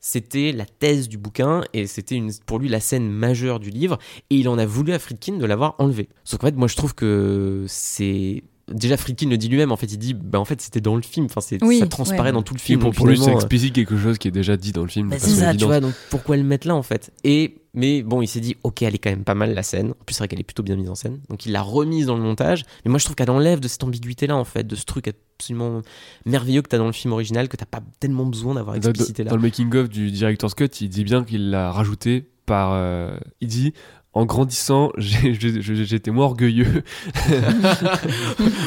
c'était 0.00 0.52
la 0.52 0.64
thèse 0.64 1.08
du 1.08 1.18
bouquin 1.18 1.62
et 1.72 1.86
c'était 1.86 2.20
pour 2.46 2.58
lui 2.58 2.68
la 2.68 2.80
scène 2.80 3.08
majeure 3.08 3.60
du 3.60 3.70
livre 3.70 3.98
et 4.30 4.36
il 4.36 4.48
en 4.48 4.58
a 4.58 4.64
voulu 4.66 4.92
à 4.92 4.98
Friedkin 4.98 5.36
de 5.36 5.46
l'avoir 5.46 5.74
enlevé. 5.78 6.08
Sauf 6.24 6.40
qu'en 6.40 6.46
fait, 6.46 6.56
moi 6.56 6.68
je 6.68 6.76
trouve 6.76 6.94
que 6.94 7.64
c'est. 7.68 8.42
Déjà, 8.70 8.96
Friedkin 8.96 9.28
le 9.28 9.36
dit 9.36 9.48
lui-même, 9.48 9.72
en 9.72 9.76
fait, 9.76 9.92
il 9.92 9.98
dit, 9.98 10.14
bah 10.14 10.38
en 10.40 10.44
fait, 10.44 10.60
c'était 10.60 10.80
dans 10.80 10.96
le 10.96 11.02
film, 11.02 11.26
enfin, 11.26 11.40
c'est, 11.40 11.62
Oui, 11.62 11.78
ça 11.80 11.86
transparaît 11.86 12.28
ouais. 12.28 12.32
dans 12.32 12.42
tout 12.42 12.54
le 12.54 12.60
Et 12.60 12.62
film. 12.62 12.80
pour, 12.80 12.88
donc 12.90 12.96
pour 12.96 13.06
lui, 13.08 13.20
euh, 13.20 13.34
explicite 13.34 13.74
quelque 13.74 13.96
chose 13.98 14.18
qui 14.18 14.28
est 14.28 14.32
déjà 14.32 14.56
dit 14.56 14.72
dans 14.72 14.82
le 14.82 14.88
film. 14.88 15.08
bah, 15.10 15.16
c'est 15.18 15.30
ça, 15.30 15.54
tu 15.54 15.64
vois, 15.64 15.80
donc 15.80 15.94
pourquoi 16.10 16.36
le 16.36 16.42
mettre 16.44 16.66
là 16.66 16.74
en 16.74 16.82
fait? 16.82 17.10
Et 17.24 17.56
mais 17.72 18.02
bon, 18.02 18.20
il 18.20 18.26
s'est 18.26 18.40
dit, 18.40 18.56
ok, 18.64 18.82
elle 18.82 18.94
est 18.94 18.98
quand 18.98 19.10
même 19.10 19.22
pas 19.24 19.34
mal 19.36 19.54
la 19.54 19.62
scène. 19.62 19.90
En 19.92 20.04
plus, 20.04 20.14
c'est 20.14 20.18
vrai 20.18 20.28
qu'elle 20.28 20.40
est 20.40 20.44
plutôt 20.44 20.64
bien 20.64 20.74
mise 20.74 20.88
en 20.90 20.96
scène. 20.96 21.20
Donc 21.28 21.46
il 21.46 21.52
l'a 21.52 21.62
remise 21.62 22.06
dans 22.06 22.16
le 22.16 22.22
montage. 22.22 22.64
Mais 22.84 22.90
moi, 22.90 22.98
je 22.98 23.04
trouve 23.04 23.14
qu'elle 23.14 23.30
enlève 23.30 23.60
de 23.60 23.68
cette 23.68 23.84
ambiguïté 23.84 24.26
là 24.26 24.36
en 24.36 24.44
fait, 24.44 24.66
de 24.66 24.74
ce 24.74 24.84
truc 24.84 25.08
absolument 25.38 25.80
merveilleux 26.26 26.62
que 26.62 26.68
t'as 26.68 26.78
dans 26.78 26.86
le 26.86 26.92
film 26.92 27.12
original 27.12 27.48
que 27.48 27.56
t'as 27.56 27.66
pas 27.66 27.80
tellement 28.00 28.26
besoin 28.26 28.54
d'avoir 28.54 28.76
Dans, 28.78 28.88
explicité 28.88 29.22
là. 29.24 29.30
dans 29.30 29.36
le 29.36 29.42
making 29.42 29.72
of 29.76 29.88
du 29.88 30.10
director's 30.10 30.54
cut, 30.54 30.66
il 30.80 30.88
dit 30.88 31.04
bien 31.04 31.22
qu'il 31.24 31.50
l'a 31.50 31.70
rajouté 31.70 32.28
par. 32.44 32.72
euh, 32.74 33.16
il 33.40 33.46
dit 33.48 33.72
en 34.12 34.24
grandissant, 34.26 34.90
j'étais 34.98 36.10
moins 36.10 36.24
orgueilleux 36.26 36.82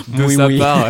de 0.07 0.23
Oui, 0.23 0.35
sa 0.35 0.47
oui. 0.47 0.57
part. 0.57 0.87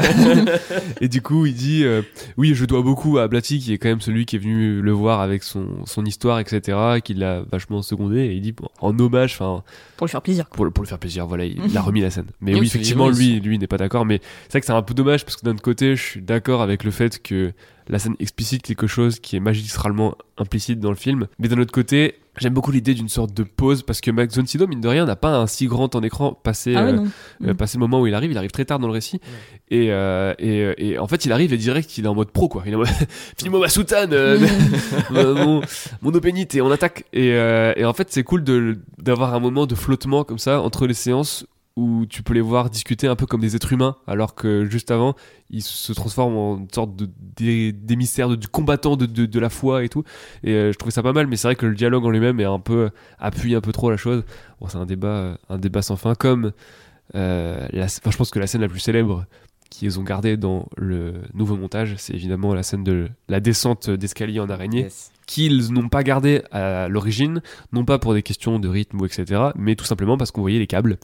et 1.01 1.07
du 1.07 1.21
coup, 1.21 1.45
il 1.45 1.53
dit 1.55 1.83
euh, 1.83 2.01
oui, 2.37 2.53
je 2.53 2.65
dois 2.65 2.81
beaucoup 2.81 3.17
à 3.17 3.27
Blatty 3.27 3.59
qui 3.59 3.73
est 3.73 3.77
quand 3.77 3.89
même 3.89 4.01
celui 4.01 4.25
qui 4.25 4.35
est 4.35 4.39
venu 4.39 4.81
le 4.81 4.91
voir 4.91 5.21
avec 5.21 5.43
son, 5.43 5.67
son 5.85 6.05
histoire, 6.05 6.39
etc., 6.39 6.77
qui 7.03 7.13
l'a 7.13 7.43
vachement 7.51 7.81
secondé. 7.81 8.19
Et 8.21 8.33
il 8.33 8.41
dit 8.41 8.51
bon, 8.51 8.67
en 8.79 8.97
hommage, 8.99 9.33
enfin 9.33 9.63
Pour 9.97 10.05
lui 10.07 10.11
faire 10.11 10.21
plaisir. 10.21 10.45
pour, 10.47 10.65
le- 10.65 10.71
pour 10.71 10.83
le 10.83 10.87
faire 10.87 10.99
plaisir, 10.99 11.25
voilà, 11.25 11.45
il, 11.45 11.59
il 11.67 11.77
a 11.77 11.81
remis 11.81 12.01
la 12.01 12.11
scène. 12.11 12.27
Mais 12.41 12.53
Oui, 12.55 12.67
effectivement, 12.67 13.09
lui, 13.09 13.39
lui 13.39 13.57
n'est 13.57 13.67
pas 13.67 13.77
d'accord. 13.77 14.05
Mais 14.05 14.19
c'est 14.43 14.51
vrai 14.53 14.59
que 14.59 14.65
c'est 14.67 14.73
un 14.73 14.81
peu 14.83 14.93
dommage 14.93 15.25
parce 15.25 15.35
que 15.37 15.45
d'un 15.45 15.51
autre 15.53 15.61
côté, 15.63 15.95
je 15.95 16.01
suis 16.03 16.21
d'accord 16.21 16.61
avec 16.61 16.83
le 16.83 16.91
fait 16.91 17.21
que 17.21 17.53
la 17.89 17.99
scène 17.99 18.15
explicite 18.19 18.61
quelque 18.61 18.87
chose 18.87 19.19
qui 19.19 19.35
est 19.35 19.39
magistralement 19.41 20.15
implicite 20.37 20.79
dans 20.79 20.89
le 20.91 20.95
film. 20.95 21.27
Mais 21.39 21.47
d'un 21.47 21.59
autre 21.59 21.73
côté, 21.73 22.15
j'aime 22.37 22.53
beaucoup 22.53 22.71
l'idée 22.71 22.93
d'une 22.93 23.09
sorte 23.09 23.33
de 23.33 23.43
pause 23.43 23.83
parce 23.83 24.01
que 24.01 24.09
Max 24.11 24.35
von 24.37 24.45
Sydow, 24.45 24.67
mine 24.67 24.81
de 24.81 24.87
rien, 24.87 25.05
n'a 25.05 25.15
pas 25.15 25.35
un 25.37 25.47
si 25.47 25.67
grand 25.67 25.87
temps 25.89 26.01
d'écran 26.01 26.33
passé, 26.33 26.73
Ah 26.75 26.85
ouais, 26.85 26.93
euh, 26.93 27.05
euh, 27.45 27.53
Mm. 27.53 27.57
passé 27.57 27.77
le 27.77 27.81
moment 27.81 28.01
où 28.01 28.07
il 28.07 28.13
arrive. 28.13 28.31
Il 28.31 28.37
arrive 28.37 28.51
très 28.51 28.65
tard 28.65 28.79
dans 28.79 28.87
le 28.87 28.93
récit. 28.93 29.19
Et, 29.69 29.87
euh, 29.91 30.33
et, 30.39 30.61
euh, 30.61 30.73
et 30.77 30.97
en 30.99 31.07
fait, 31.07 31.25
il 31.25 31.31
arrive 31.31 31.53
et 31.53 31.57
direct, 31.57 31.97
il 31.97 32.05
est 32.05 32.07
en 32.07 32.15
mode 32.15 32.31
pro, 32.31 32.47
quoi. 32.47 32.63
Il 32.65 32.71
est 32.71 32.75
en 32.75 32.79
mode 32.79 32.87
File-moi 33.37 33.59
ma 33.59 33.69
soutane, 33.69 34.13
euh, 34.13 34.39
euh, 35.11 35.35
mon, 35.35 35.61
mon 36.01 36.13
opénite 36.13 36.53
et 36.55 36.61
on 36.61 36.71
attaque. 36.71 37.05
Et, 37.13 37.31
euh, 37.33 37.73
et 37.75 37.85
en 37.85 37.93
fait, 37.93 38.07
c'est 38.11 38.23
cool 38.23 38.43
de- 38.43 38.79
d'avoir 38.97 39.33
un 39.33 39.39
moment 39.39 39.65
de 39.65 39.75
flottement 39.75 40.23
comme 40.23 40.39
ça 40.39 40.61
entre 40.61 40.87
les 40.87 40.93
séances 40.93 41.45
où 41.75 42.05
tu 42.05 42.21
peux 42.21 42.33
les 42.33 42.41
voir 42.41 42.69
discuter 42.69 43.07
un 43.07 43.15
peu 43.15 43.25
comme 43.25 43.41
des 43.41 43.55
êtres 43.55 43.73
humains, 43.73 43.95
alors 44.05 44.35
que 44.35 44.65
juste 44.65 44.91
avant, 44.91 45.15
ils 45.49 45.63
se 45.63 45.91
transforment 45.91 46.37
en 46.37 46.57
une 46.57 46.69
sorte 46.71 46.95
de, 46.95 47.09
de, 47.37 48.35
du 48.35 48.47
combattant 48.47 48.95
de, 48.95 49.07
de, 49.07 49.25
de 49.25 49.39
la 49.39 49.49
foi 49.49 49.83
et 49.83 49.89
tout. 49.89 50.03
Et 50.43 50.51
euh, 50.51 50.71
je 50.71 50.77
trouvais 50.77 50.91
ça 50.91 51.01
pas 51.01 51.13
mal, 51.13 51.25
mais 51.25 51.35
c'est 51.35 51.47
vrai 51.47 51.55
que 51.55 51.65
le 51.65 51.75
dialogue 51.75 52.05
en 52.05 52.11
lui-même 52.11 52.39
est 52.39 52.45
un 52.45 52.59
peu 52.59 52.91
appuie 53.17 53.55
un 53.55 53.61
peu 53.61 53.71
trop 53.71 53.89
la 53.89 53.97
chose. 53.97 54.23
Bon, 54.61 54.67
c'est 54.67 54.77
un 54.77 54.85
débat, 54.85 55.07
euh, 55.07 55.35
un 55.49 55.57
débat 55.57 55.81
sans 55.81 55.95
fin, 55.95 56.13
comme 56.13 56.51
euh, 57.15 57.67
la, 57.71 57.85
enfin, 57.85 58.11
je 58.11 58.17
pense 58.17 58.29
que 58.29 58.39
la 58.39 58.47
scène 58.47 58.61
la 58.61 58.69
plus 58.69 58.79
célèbre 58.79 59.25
qu'ils 59.73 59.99
ont 59.99 60.03
gardée 60.03 60.37
dans 60.37 60.67
le 60.77 61.13
nouveau 61.33 61.55
montage, 61.57 61.95
c'est 61.97 62.13
évidemment 62.13 62.53
la 62.53 62.61
scène 62.61 62.83
de 62.83 63.09
la 63.27 63.39
descente 63.39 63.89
d'escalier 63.89 64.39
en 64.39 64.47
araignée 64.49 64.81
Yes. 64.83 65.11
qu'ils 65.25 65.71
n'ont 65.73 65.89
pas 65.89 66.03
gardé 66.03 66.41
à 66.51 66.87
l'origine, 66.89 67.41
non 67.71 67.83
pas 67.85 67.97
pour 67.97 68.13
des 68.13 68.21
questions 68.21 68.59
de 68.59 68.67
rythme 68.67 69.01
ou 69.01 69.05
etc., 69.05 69.41
mais 69.55 69.75
tout 69.75 69.85
simplement 69.85 70.15
parce 70.17 70.29
qu'on 70.31 70.41
voyait 70.41 70.59
les 70.59 70.67
câbles 70.67 70.97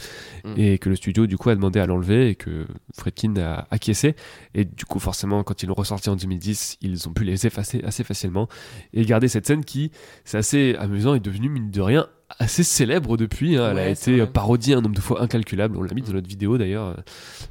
Mm. 0.43 0.53
et 0.57 0.77
que 0.77 0.89
le 0.89 0.95
studio 0.95 1.25
du 1.25 1.37
coup 1.37 1.49
a 1.49 1.55
demandé 1.55 1.79
à 1.79 1.87
l'enlever 1.87 2.29
et 2.29 2.35
que 2.35 2.67
Fredkin 2.95 3.33
a 3.37 3.67
acquiescé. 3.71 4.15
Et 4.53 4.65
du 4.65 4.85
coup, 4.85 4.99
forcément, 4.99 5.43
quand 5.43 5.63
ils 5.63 5.67
l'ont 5.67 5.73
ressorti 5.73 6.09
en 6.09 6.15
2010, 6.15 6.77
ils 6.81 7.07
ont 7.07 7.13
pu 7.13 7.23
les 7.23 7.47
effacer 7.47 7.81
assez 7.83 8.03
facilement 8.03 8.47
et 8.93 9.03
garder 9.03 9.27
cette 9.29 9.47
scène 9.47 9.65
qui, 9.65 9.91
c'est 10.25 10.37
assez 10.37 10.75
amusant, 10.79 11.15
est 11.15 11.19
devenue 11.19 11.49
mine 11.49 11.71
de 11.71 11.81
rien 11.81 12.07
assez 12.37 12.63
célèbre 12.63 13.17
depuis. 13.17 13.57
hein. 13.57 13.69
Elle 13.71 13.79
a 13.79 13.81
Ouais, 13.83 13.91
été 13.93 14.17
vrai. 14.17 14.27
parodiée 14.27 14.75
un 14.75 14.81
nombre 14.81 14.95
de 14.95 15.01
fois 15.01 15.21
incalculable. 15.23 15.75
On 15.77 15.81
l'a 15.83 15.93
mis 15.93 16.01
dans 16.01 16.13
notre 16.13 16.27
vidéo 16.29 16.57
d'ailleurs 16.57 16.95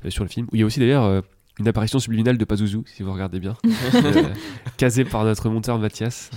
euh, 0.05 0.11
sur 0.11 0.25
le 0.25 0.31
film. 0.31 0.47
Où 0.53 0.57
il 0.57 0.61
y 0.61 0.63
a 0.63 0.67
aussi 0.67 0.79
d'ailleurs 0.81 1.05
euh, 1.05 1.21
une 1.59 1.67
apparition 1.67 1.99
subliminale 1.99 2.39
de 2.39 2.45
Pazuzu, 2.45 2.79
si 2.87 3.03
vous 3.03 3.13
regardez 3.13 3.41
bien, 3.41 3.57
euh, 3.95 4.23
casée 4.77 5.05
par 5.05 5.25
notre 5.25 5.49
monteur 5.49 5.79
Mathias. 5.79 6.31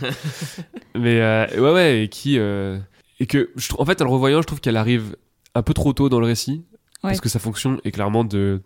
Mais 0.95 1.21
euh, 1.21 1.45
ouais, 1.61 1.73
ouais, 1.73 2.03
et 2.03 2.09
qui. 2.09 2.37
euh, 2.39 2.79
et 3.19 3.27
que, 3.27 3.51
je 3.55 3.67
en 3.77 3.85
fait, 3.85 4.01
en 4.01 4.05
le 4.05 4.11
revoyant, 4.11 4.41
je 4.41 4.47
trouve 4.47 4.59
qu'elle 4.61 4.77
arrive 4.77 5.15
un 5.53 5.61
peu 5.61 5.73
trop 5.75 5.93
tôt 5.93 6.09
dans 6.09 6.19
le 6.19 6.25
récit. 6.25 6.65
Parce 7.03 7.19
que 7.21 7.29
sa 7.29 7.39
fonction 7.39 7.79
est 7.83 7.91
clairement 7.91 8.23
de 8.23 8.37
euh, 8.37 8.59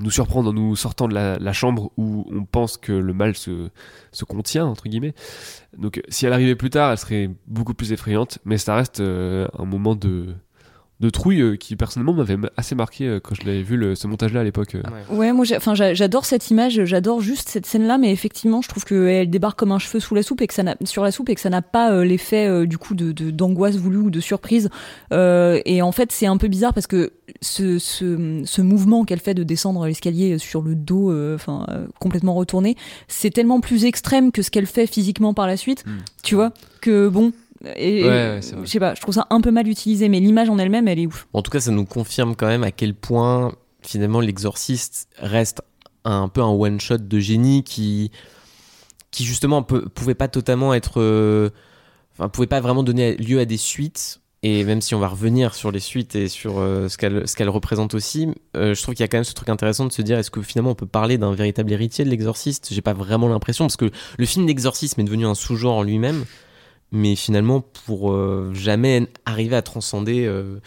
nous 0.00 0.10
surprendre 0.10 0.50
en 0.50 0.52
nous 0.52 0.76
sortant 0.76 1.08
de 1.08 1.14
la, 1.14 1.38
la 1.38 1.52
chambre 1.52 1.90
où 1.96 2.26
on 2.30 2.44
pense 2.44 2.76
que 2.76 2.92
le 2.92 3.12
mal 3.12 3.36
se, 3.36 3.68
se 4.12 4.24
contient, 4.24 4.66
entre 4.66 4.88
guillemets. 4.88 5.14
Donc, 5.76 6.02
si 6.08 6.26
elle 6.26 6.32
arrivait 6.32 6.56
plus 6.56 6.70
tard, 6.70 6.90
elle 6.90 6.98
serait 6.98 7.30
beaucoup 7.46 7.74
plus 7.74 7.92
effrayante. 7.92 8.38
Mais 8.44 8.58
ça 8.58 8.74
reste 8.74 9.00
euh, 9.00 9.48
un 9.58 9.64
moment 9.64 9.94
de, 9.94 10.34
de 11.02 11.10
trouille 11.10 11.40
euh, 11.42 11.56
qui 11.56 11.76
personnellement 11.76 12.14
m'avait 12.14 12.38
assez 12.56 12.74
marqué 12.74 13.06
euh, 13.06 13.20
quand 13.20 13.34
je 13.34 13.44
l'avais 13.44 13.62
vu 13.62 13.76
le- 13.76 13.94
ce 13.94 14.06
montage-là 14.06 14.40
à 14.40 14.44
l'époque. 14.44 14.76
euh. 14.76 14.82
Ouais, 15.10 15.32
moi, 15.32 15.44
enfin, 15.56 15.74
j'a- 15.74 15.92
j'adore 15.92 16.24
cette 16.24 16.48
image, 16.50 16.84
j'adore 16.84 17.20
juste 17.20 17.48
cette 17.50 17.66
scène-là, 17.66 17.98
mais 17.98 18.12
effectivement, 18.12 18.62
je 18.62 18.68
trouve 18.68 18.84
qu'elle 18.84 19.28
débarque 19.28 19.58
comme 19.58 19.72
un 19.72 19.78
cheveu 19.78 20.00
sous 20.00 20.14
la 20.14 20.22
soupe 20.22 20.40
et 20.40 20.46
que 20.46 20.54
ça 20.54 20.62
n'a, 20.62 20.76
sur 20.84 21.02
la 21.02 21.10
soupe 21.10 21.28
et 21.28 21.34
que 21.34 21.40
ça 21.40 21.50
n'a 21.50 21.60
pas 21.60 21.92
euh, 21.92 22.04
l'effet 22.04 22.46
euh, 22.48 22.66
du 22.66 22.78
coup 22.78 22.94
de, 22.94 23.12
d'angoisse 23.30 23.76
voulue 23.76 23.96
ou 23.98 24.10
de 24.10 24.20
surprise. 24.20 24.70
Euh, 25.12 25.60
et 25.64 25.82
en 25.82 25.92
fait, 25.92 26.12
c'est 26.12 26.26
un 26.26 26.36
peu 26.36 26.48
bizarre 26.48 26.72
parce 26.72 26.86
que 26.86 27.12
ce, 27.40 27.78
ce, 27.78 28.42
ce 28.44 28.62
mouvement 28.62 29.04
qu'elle 29.04 29.20
fait 29.20 29.34
de 29.34 29.42
descendre 29.42 29.84
l'escalier 29.86 30.38
sur 30.38 30.62
le 30.62 30.74
dos, 30.74 31.10
euh, 31.10 31.34
enfin, 31.34 31.66
euh, 31.70 31.86
complètement 32.00 32.34
retourné, 32.34 32.76
c'est 33.08 33.30
tellement 33.30 33.60
plus 33.60 33.84
extrême 33.84 34.32
que 34.32 34.42
ce 34.42 34.50
qu'elle 34.50 34.66
fait 34.66 34.86
physiquement 34.86 35.34
par 35.34 35.46
la 35.46 35.56
suite, 35.56 35.84
Mm. 35.86 35.90
tu 36.22 36.34
vois, 36.36 36.52
que 36.80 37.08
bon. 37.08 37.32
Et, 37.76 38.02
Ouais, 38.02 38.08
ouais, 38.08 38.38
c'est 38.40 38.56
vrai. 38.56 38.64
je 38.66 38.70
sais 38.70 38.80
pas, 38.80 38.94
je 38.94 39.00
trouve 39.00 39.14
ça 39.14 39.26
un 39.30 39.40
peu 39.40 39.50
mal 39.50 39.68
utilisé, 39.68 40.08
mais 40.08 40.20
l'image 40.20 40.48
en 40.50 40.58
elle-même, 40.58 40.88
elle 40.88 40.98
est 40.98 41.06
ouf. 41.06 41.26
En 41.32 41.42
tout 41.42 41.50
cas, 41.50 41.60
ça 41.60 41.70
nous 41.70 41.84
confirme 41.84 42.34
quand 42.36 42.46
même 42.48 42.64
à 42.64 42.70
quel 42.72 42.94
point 42.94 43.54
finalement 43.82 44.20
l'exorciste 44.20 45.08
reste 45.18 45.62
un 46.04 46.28
peu 46.28 46.40
un 46.40 46.48
one 46.50 46.80
shot 46.80 46.98
de 46.98 47.18
génie 47.20 47.62
qui 47.64 48.10
qui 49.10 49.24
justement 49.24 49.62
peut- 49.62 49.88
pouvait 49.88 50.14
pas 50.14 50.28
totalement 50.28 50.72
être 50.74 51.00
euh, 51.00 51.50
enfin 52.14 52.28
pouvait 52.28 52.46
pas 52.46 52.60
vraiment 52.60 52.82
donner 52.82 53.16
lieu 53.16 53.38
à 53.40 53.44
des 53.44 53.56
suites 53.56 54.20
et 54.44 54.64
même 54.64 54.80
si 54.80 54.94
on 54.94 54.98
va 54.98 55.08
revenir 55.08 55.54
sur 55.54 55.70
les 55.70 55.80
suites 55.80 56.14
et 56.16 56.28
sur 56.28 56.58
euh, 56.58 56.88
ce 56.88 56.96
qu'elle 56.96 57.28
ce 57.28 57.36
qu'elle 57.36 57.48
représente 57.50 57.94
aussi 57.94 58.28
euh, 58.56 58.74
je 58.74 58.82
trouve 58.82 58.94
qu'il 58.94 59.02
y 59.02 59.04
a 59.04 59.08
quand 59.08 59.18
même 59.18 59.24
ce 59.24 59.34
truc 59.34 59.48
intéressant 59.48 59.84
de 59.86 59.92
se 59.92 60.02
dire 60.02 60.18
est-ce 60.18 60.30
que 60.30 60.42
finalement 60.42 60.70
on 60.70 60.74
peut 60.76 60.86
parler 60.86 61.18
d'un 61.18 61.32
véritable 61.34 61.70
héritier 61.72 62.04
de 62.04 62.10
l'exorciste? 62.10 62.68
J'ai 62.72 62.80
pas 62.82 62.94
vraiment 62.94 63.28
l'impression 63.28 63.64
parce 63.66 63.76
que 63.76 63.90
le 64.18 64.26
film 64.26 64.46
d'exorcisme 64.46 65.00
est 65.00 65.04
devenu 65.04 65.26
un 65.26 65.34
sous-genre 65.34 65.76
en 65.76 65.82
lui-même 65.82 66.24
mais 66.92 67.16
finalement 67.16 67.60
pour 67.86 68.12
euh, 68.12 68.50
jamais 68.54 69.08
arriver 69.26 69.56
à 69.56 69.62
transcender 69.62 70.24
euh, 70.26 70.58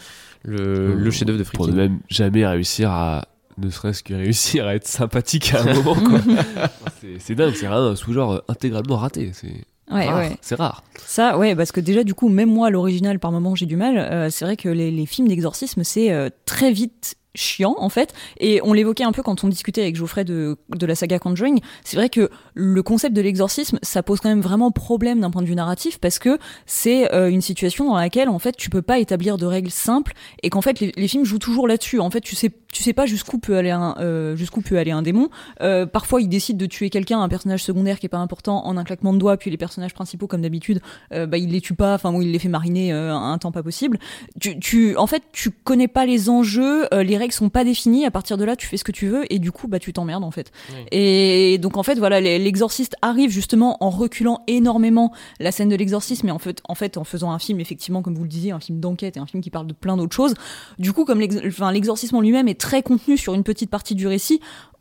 le, 0.42 0.94
le 0.94 1.10
chef-d'œuvre 1.10 1.38
de 1.38 1.44
Pour 1.44 1.64
Friedkin. 1.66 1.72
ne 1.82 1.88
même 1.88 1.98
jamais 2.08 2.46
réussir 2.46 2.90
à 2.90 3.28
ne 3.58 3.70
serait-ce 3.70 4.02
que 4.02 4.12
réussir 4.12 4.66
à 4.66 4.74
être 4.74 4.86
sympathique 4.86 5.54
à 5.54 5.62
un 5.62 5.72
moment 5.74 5.94
quoi. 5.94 6.20
c'est, 7.00 7.18
c'est 7.18 7.34
dingue, 7.34 7.54
c'est 7.54 7.66
un 7.66 7.96
sous-genre 7.96 8.32
euh, 8.32 8.38
intégralement 8.48 8.96
raté. 8.96 9.30
C'est 9.32 9.64
Ouais, 9.88 10.06
rare. 10.08 10.18
ouais. 10.18 10.36
C'est 10.40 10.56
rare. 10.56 10.82
Ça, 11.04 11.38
ouais, 11.38 11.54
parce 11.54 11.70
que 11.70 11.78
déjà, 11.80 12.02
du 12.02 12.12
coup, 12.12 12.28
même 12.28 12.50
moi, 12.52 12.70
l'original, 12.70 13.20
par 13.20 13.30
moment, 13.30 13.54
j'ai 13.54 13.66
du 13.66 13.76
mal. 13.76 13.96
Euh, 13.98 14.30
c'est 14.30 14.44
vrai 14.44 14.56
que 14.56 14.68
les, 14.68 14.90
les 14.90 15.06
films 15.06 15.28
d'exorcisme, 15.28 15.84
c'est 15.84 16.10
euh, 16.12 16.28
très 16.44 16.72
vite 16.72 17.14
chiant, 17.36 17.76
en 17.78 17.88
fait. 17.88 18.14
Et 18.40 18.60
on 18.64 18.72
l'évoquait 18.72 19.04
un 19.04 19.12
peu 19.12 19.22
quand 19.22 19.44
on 19.44 19.48
discutait 19.48 19.82
avec 19.82 19.96
Geoffrey 19.96 20.24
de, 20.24 20.56
de 20.74 20.86
la 20.86 20.94
saga 20.94 21.18
Conjuring. 21.18 21.60
C'est 21.84 21.96
vrai 21.96 22.08
que 22.08 22.30
le 22.54 22.82
concept 22.82 23.14
de 23.14 23.20
l'exorcisme, 23.20 23.78
ça 23.82 24.02
pose 24.02 24.20
quand 24.20 24.28
même 24.28 24.40
vraiment 24.40 24.70
problème 24.70 25.20
d'un 25.20 25.30
point 25.30 25.42
de 25.42 25.46
vue 25.46 25.54
narratif, 25.54 25.98
parce 25.98 26.18
que 26.18 26.38
c'est 26.64 27.12
euh, 27.12 27.28
une 27.28 27.40
situation 27.40 27.86
dans 27.86 27.96
laquelle, 27.96 28.28
en 28.28 28.38
fait, 28.38 28.56
tu 28.56 28.70
peux 28.70 28.82
pas 28.82 28.98
établir 28.98 29.36
de 29.36 29.46
règles 29.46 29.70
simples, 29.70 30.14
et 30.42 30.50
qu'en 30.50 30.62
fait, 30.62 30.80
les, 30.80 31.08
films 31.08 31.24
jouent 31.24 31.38
toujours 31.38 31.68
là-dessus. 31.68 32.00
En 32.00 32.10
fait, 32.10 32.20
tu 32.20 32.34
sais, 32.34 32.50
tu 32.72 32.82
sais 32.82 32.92
pas 32.92 33.06
jusqu'où 33.06 33.38
peut 33.38 33.56
aller 33.56 33.70
un, 33.70 33.94
euh, 34.00 34.36
jusqu'où 34.36 34.60
peut 34.60 34.78
aller 34.78 34.90
un 34.90 35.02
démon. 35.02 35.28
Euh, 35.60 35.86
parfois, 35.86 36.20
ils 36.20 36.28
décident 36.28 36.58
de 36.58 36.66
tuer 36.66 36.90
quelqu'un, 36.90 37.20
un 37.20 37.28
personnage 37.28 37.62
secondaire 37.62 37.98
qui 37.98 38.06
est 38.06 38.10
pas 38.10 38.18
important, 38.18 38.66
en 38.66 38.76
un 38.76 38.84
claquement 38.84 39.12
de 39.12 39.18
doigts, 39.18 39.36
puis 39.36 39.50
les 39.50 39.56
personnages 39.56 39.94
principaux, 39.94 40.26
comme 40.26 40.42
d'habitude, 40.42 40.80
bah, 41.10 41.38
il 41.38 41.50
les 41.50 41.60
tue 41.60 41.74
pas, 41.74 41.94
enfin, 41.94 42.12
ou 42.12 42.22
il 42.22 42.32
les 42.32 42.38
fait 42.38 42.48
mariner 42.48 42.92
un 42.92 43.38
temps 43.38 43.52
pas 43.52 43.62
possible. 43.62 43.98
Tu, 44.40 44.58
tu, 44.58 44.96
en 44.96 45.06
fait, 45.06 45.22
tu 45.32 45.50
connais 45.50 45.88
pas 45.88 46.06
les 46.06 46.28
enjeux, 46.28 46.86
les 46.92 47.16
règles 47.16 47.25
sont 47.34 47.48
pas 47.48 47.64
définies, 47.64 48.06
à 48.06 48.10
partir 48.10 48.36
de 48.36 48.44
là, 48.44 48.56
tu 48.56 48.66
fais 48.66 48.76
ce 48.76 48.84
que 48.84 48.92
tu 48.92 49.06
veux, 49.06 49.30
et 49.32 49.38
du 49.38 49.52
coup, 49.52 49.68
bah, 49.68 49.78
tu 49.78 49.92
t'emmerdes, 49.92 50.24
en 50.24 50.30
fait. 50.30 50.52
Oui. 50.70 50.84
Et 50.92 51.58
donc, 51.58 51.76
en 51.76 51.82
fait, 51.82 51.98
voilà, 51.98 52.20
l'exorciste 52.20 52.96
arrive 53.02 53.30
justement 53.30 53.76
en 53.80 53.90
reculant 53.90 54.42
énormément 54.46 55.12
la 55.40 55.52
scène 55.52 55.68
de 55.68 55.76
l'exorcisme, 55.76 56.26
mais 56.26 56.32
en 56.32 56.38
fait, 56.38 56.60
en 56.68 56.74
fait, 56.74 56.96
en 56.96 57.04
faisant 57.04 57.30
un 57.30 57.38
film, 57.38 57.60
effectivement, 57.60 58.02
comme 58.02 58.14
vous 58.14 58.22
le 58.22 58.28
disiez, 58.28 58.52
un 58.52 58.60
film 58.60 58.80
d'enquête 58.80 59.16
et 59.16 59.20
un 59.20 59.26
film 59.26 59.42
qui 59.42 59.50
parle 59.50 59.66
de 59.66 59.72
plein 59.72 59.96
d'autres 59.96 60.14
choses. 60.14 60.34
Du 60.78 60.92
coup, 60.92 61.04
comme 61.04 61.20
l'exorcisme 61.20 62.16
en 62.16 62.20
lui-même 62.20 62.48
est 62.48 62.60
très 62.60 62.82
contenu 62.82 63.16
sur 63.16 63.34
une 63.34 63.44
petite 63.44 63.70
partie 63.70 63.94
du 63.94 64.06
récit, 64.06 64.40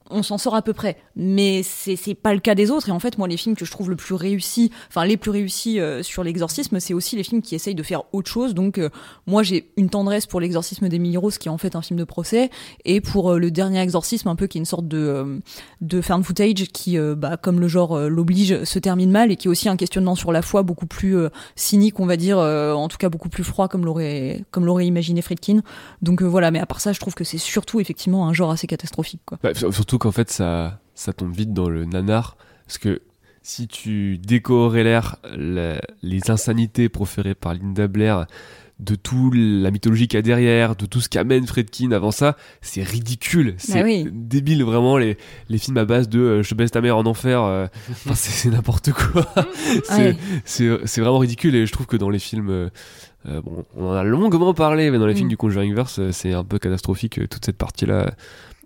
on 0.10 0.23
s'en 0.23 0.38
sort 0.38 0.56
à 0.56 0.61
peu 0.61 0.73
près. 0.73 0.98
Mais 1.15 1.64
c'est 1.64 2.14
pas 2.14 2.34
le 2.34 2.40
cas 2.40 2.56
des 2.56 2.72
autres. 2.72 2.90
Et 2.90 2.91
en 2.91 2.99
fait, 2.99 3.18
moi, 3.18 3.27
les 3.27 3.38
films 3.38 3.56
que 3.56 3.65
je 3.65 3.72
trouve 3.72 3.90
le 3.90 3.95
plus 3.95 4.15
réussis, 4.15 4.72
enfin, 4.90 5.06
les 5.06 5.18
plus 5.18 5.32
réussis 5.32 5.80
euh, 5.80 6.03
sur 6.03 6.23
l'exorcisme, 6.23 6.80
c'est 6.80 6.94
aussi 6.94 7.15
les 7.15 7.23
films 7.23 7.41
qui 7.41 7.56
essayent 7.56 7.76
de 7.76 7.84
faire 7.84 8.03
autre 8.14 8.30
chose. 8.30 8.53
Donc, 8.53 8.77
euh, 8.77 8.90
moi, 9.27 9.44
j'ai 9.44 9.72
une 9.77 9.90
tendresse 9.90 10.26
pour 10.26 10.40
l'exorcisme 10.40 10.90
d'Emily 10.90 11.18
Rose, 11.18 11.38
qui 11.38 11.48
est 11.48 11.52
en 11.52 11.57
fait 11.57 11.76
un 11.76 11.82
film 11.82 11.99
de 11.99 12.03
procès, 12.03 12.49
et 12.84 13.02
pour 13.02 13.32
euh, 13.32 13.40
le 13.40 13.52
dernier 13.52 13.80
exorcisme, 13.80 14.27
un 14.27 14.36
peu 14.36 14.48
qui 14.48 14.57
est 14.57 14.60
une 14.60 14.65
sorte 14.65 14.88
de, 14.88 14.98
euh, 14.98 15.40
de 15.82 16.02
found 16.02 16.23
footage 16.23 16.65
qui, 16.72 16.98
euh, 16.98 17.15
bah, 17.15 17.38
comme 17.38 17.60
le 17.60 17.68
genre 17.68 17.99
l'oblige, 17.99 18.64
se 18.64 18.80
termine 18.80 19.11
mal, 19.11 19.32
et 19.32 19.36
qui 19.36 19.48
est 19.48 19.52
aussi 19.52 19.69
un 19.69 19.77
questionnement 19.77 20.15
sur 20.15 20.32
la 20.32 20.41
foi 20.41 20.64
beaucoup 20.64 20.88
plus 20.88 21.18
cynique, 21.56 21.99
on 21.99 22.06
va 22.06 22.18
dire, 22.18 22.38
en 22.38 22.88
tout 22.88 22.98
cas 22.98 23.10
beaucoup 23.10 23.30
plus 23.30 23.44
froid, 23.44 23.68
comme 23.68 23.86
l'aurait 23.86 24.44
comme 24.52 24.65
l'aurait 24.65 24.86
imaginé 24.86 25.22
Friedkin. 25.22 25.61
Donc 26.02 26.22
voilà, 26.22 26.52
mais 26.52 26.60
à 26.60 26.65
part 26.65 26.82
ça, 26.82 26.94
je 26.94 26.99
trouve 26.99 27.14
que 27.14 27.23
c'est 27.23 27.38
surtout 27.38 27.80
effectivement 27.80 28.27
un 28.27 28.34
genre 28.34 28.52
assez 28.52 28.68
catastrophique. 28.68 29.22
Quoi. 29.26 29.38
Bah, 29.41 29.52
surtout 29.95 30.07
qu'en 30.07 30.11
fait, 30.11 30.30
ça, 30.30 30.80
ça 30.93 31.13
tombe 31.13 31.34
vite 31.34 31.53
dans 31.53 31.69
le 31.69 31.85
nanar. 31.85 32.35
Parce 32.67 32.77
que 32.77 33.01
si 33.41 33.67
tu 33.67 34.17
décorrélères 34.17 35.17
les 35.38 36.31
insanités 36.31 36.89
proférées 36.89 37.35
par 37.35 37.53
Linda 37.53 37.88
Blair 37.88 38.26
de 38.80 38.95
toute 38.95 39.34
la 39.35 39.72
mythologie 39.72 40.09
qu'il 40.09 40.17
y 40.17 40.19
a 40.19 40.22
derrière, 40.22 40.76
de 40.76 40.85
tout 40.85 40.99
ce 40.99 41.07
qu'amène 41.07 41.47
Fredkin 41.47 41.91
avant 41.93 42.11
ça, 42.11 42.35
c'est 42.61 42.84
ridicule. 42.84 43.55
C'est 43.57 43.81
oui. 43.84 44.05
débile, 44.11 44.65
vraiment, 44.65 44.97
les, 44.97 45.17
les 45.47 45.57
films 45.59 45.77
à 45.77 45.85
base 45.85 46.09
de 46.09 46.19
euh, 46.19 46.43
Je 46.43 46.55
baisse 46.55 46.72
ta 46.72 46.81
mère 46.81 46.97
en 46.97 47.05
enfer. 47.05 47.41
euh, 47.41 47.67
enfin, 47.91 48.15
c'est 48.15 48.31
c'est 48.31 48.49
n'importe 48.49 48.91
quoi. 48.91 49.26
c'est 49.85 49.95
Ouais. 49.97 50.17
c'est 50.43 50.69
c'est 50.85 50.99
vraiment 50.99 51.19
ridicule. 51.19 51.55
Et 51.55 51.65
je 51.65 51.72
trouve 51.72 51.85
que 51.85 51.95
dans 51.95 52.09
les 52.09 52.19
films. 52.19 52.49
euh, 52.49 52.69
bon, 53.26 53.63
on 53.77 53.88
en 53.88 53.93
a 53.93 54.03
longuement 54.03 54.53
parlé, 54.53 54.91
mais 54.91 54.99
dans 54.99 55.07
les 55.07 55.13
Mm. 55.13 55.17
films 55.17 55.30
du 55.30 55.38
Conjuringverse, 55.38 56.11
c'est 56.11 56.34
un 56.34 56.43
peu 56.43 56.59
catastrophique 56.59 57.19
toute 57.30 57.45
cette 57.45 57.57
partie-là. 57.57 58.13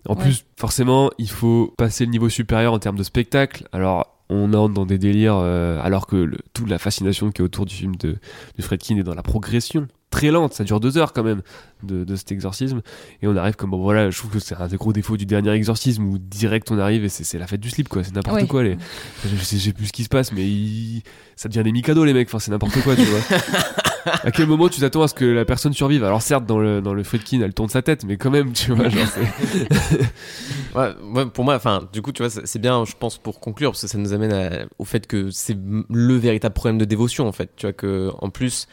En 0.08 0.14
Ouais. 0.14 0.22
plus, 0.22 0.44
forcément, 0.58 1.10
il 1.18 1.28
faut 1.30 1.74
passer 1.76 2.04
le 2.04 2.10
niveau 2.10 2.28
supérieur 2.28 2.72
en 2.72 2.78
termes 2.78 2.96
de 2.96 3.02
spectacle. 3.02 3.68
Alors, 3.72 4.16
on 4.30 4.52
entre 4.54 4.72
dans 4.74 4.86
des 4.86 4.98
délires, 4.98 5.36
euh, 5.36 5.78
alors 5.82 6.06
que 6.06 6.16
le- 6.16 6.38
toute 6.54 6.68
la 6.70 6.78
fascination 6.78 7.30
qui 7.32 7.42
est 7.42 7.44
autour 7.44 7.66
du 7.66 7.74
film 7.74 7.96
de, 7.96 8.16
de 8.56 8.62
Fredkin 8.62 8.96
est 8.96 9.02
dans 9.02 9.14
la 9.14 9.22
progression 9.22 9.88
très 10.10 10.30
lente. 10.30 10.54
Ça 10.54 10.64
dure 10.64 10.80
deux 10.80 10.98
heures 10.98 11.12
quand 11.12 11.22
même 11.24 11.42
de, 11.82 12.04
de 12.04 12.16
cet 12.16 12.32
exorcisme. 12.32 12.80
Et 13.22 13.26
on 13.28 13.36
arrive 13.36 13.56
comme, 13.56 13.70
bon 13.70 13.82
voilà, 13.82 14.08
je 14.10 14.16
trouve 14.18 14.30
que 14.30 14.38
c'est 14.38 14.54
un 14.54 14.68
des 14.68 14.76
gros 14.76 14.92
défauts 14.92 15.16
du 15.16 15.26
dernier 15.26 15.50
exorcisme 15.50 16.04
où 16.04 16.18
direct 16.18 16.70
on 16.70 16.78
arrive 16.78 17.04
et 17.04 17.08
c'est 17.08 17.38
la 17.38 17.46
fête 17.46 17.60
du 17.60 17.70
slip, 17.70 17.88
quoi. 17.88 18.02
C'est 18.04 18.14
n'importe 18.14 18.36
Ouais. 18.40 18.46
quoi. 18.46 18.62
Les, 18.62 18.76
je, 19.24 19.36
sais, 19.36 19.72
plus 19.72 19.86
ce 19.86 19.92
qui 19.92 20.04
se 20.04 20.08
passe, 20.08 20.32
mais 20.32 20.46
il- 20.48 21.02
ça 21.36 21.48
devient 21.48 21.62
des 21.64 21.72
micados, 21.72 22.04
les 22.04 22.12
mecs. 22.14 22.28
Enfin, 22.28 22.38
c'est 22.38 22.50
n'importe 22.52 22.80
quoi, 22.82 22.94
tu 22.96 23.02
vois. 23.04 23.20
à 24.04 24.30
quel 24.30 24.46
moment 24.46 24.68
tu 24.68 24.80
t'attends 24.80 25.02
à 25.02 25.08
ce 25.08 25.14
que 25.14 25.24
la 25.24 25.44
personne 25.44 25.72
survive? 25.72 26.04
Alors, 26.04 26.22
certes, 26.22 26.46
dans 26.46 26.58
le, 26.58 26.80
dans 26.80 26.94
le 26.94 27.02
Friedkin, 27.02 27.40
elle 27.40 27.54
tourne 27.54 27.68
sa 27.68 27.82
tête, 27.82 28.04
mais 28.04 28.16
quand 28.16 28.30
même, 28.30 28.52
tu 28.52 28.72
vois, 28.72 28.88
genre, 28.88 29.06
Ouais, 30.74 30.94
ouais, 31.14 31.26
pour 31.26 31.44
moi, 31.44 31.56
enfin, 31.56 31.88
du 31.92 32.02
coup, 32.02 32.12
tu 32.12 32.22
vois, 32.22 32.30
c'est 32.30 32.58
bien, 32.58 32.84
je 32.84 32.94
pense, 32.98 33.18
pour 33.18 33.40
conclure, 33.40 33.72
parce 33.72 33.82
que 33.82 33.88
ça 33.88 33.98
nous 33.98 34.12
amène 34.12 34.68
au 34.78 34.84
fait 34.84 35.06
que 35.06 35.30
c'est 35.30 35.56
le 35.88 36.14
véritable 36.14 36.54
problème 36.54 36.78
de 36.78 36.84
dévotion, 36.84 37.26
en 37.26 37.32
fait. 37.32 37.50
Tu 37.56 37.66
vois, 37.66 37.72
que, 37.72 38.10
en 38.20 38.30
plus, 38.30 38.66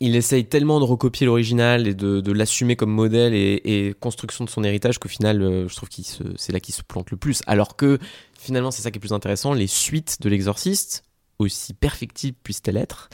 il 0.00 0.16
essaye 0.16 0.44
tellement 0.44 0.80
de 0.80 0.84
recopier 0.84 1.26
l'original 1.26 1.86
et 1.86 1.94
de, 1.94 2.32
l'assumer 2.32 2.76
comme 2.76 2.90
modèle 2.90 3.34
et, 3.34 3.60
et 3.64 3.94
construction 3.94 4.44
de 4.44 4.50
son 4.50 4.64
héritage 4.64 4.98
qu'au 4.98 5.08
final, 5.08 5.42
euh, 5.42 5.68
je 5.68 5.74
trouve 5.74 5.88
que 5.88 6.02
c'est 6.36 6.52
là 6.52 6.60
qu'il 6.60 6.74
se 6.74 6.82
plante 6.82 7.10
le 7.10 7.16
plus. 7.16 7.42
Alors 7.46 7.76
que, 7.76 7.98
finalement, 8.38 8.70
c'est 8.70 8.82
ça 8.82 8.90
qui 8.90 8.98
est 8.98 9.00
plus 9.00 9.12
intéressant, 9.12 9.54
les 9.54 9.66
suites 9.66 10.20
de 10.20 10.28
l'exorciste, 10.28 11.04
aussi 11.38 11.74
perfectibles 11.74 12.36
puissent-elles 12.42 12.76
être, 12.76 13.08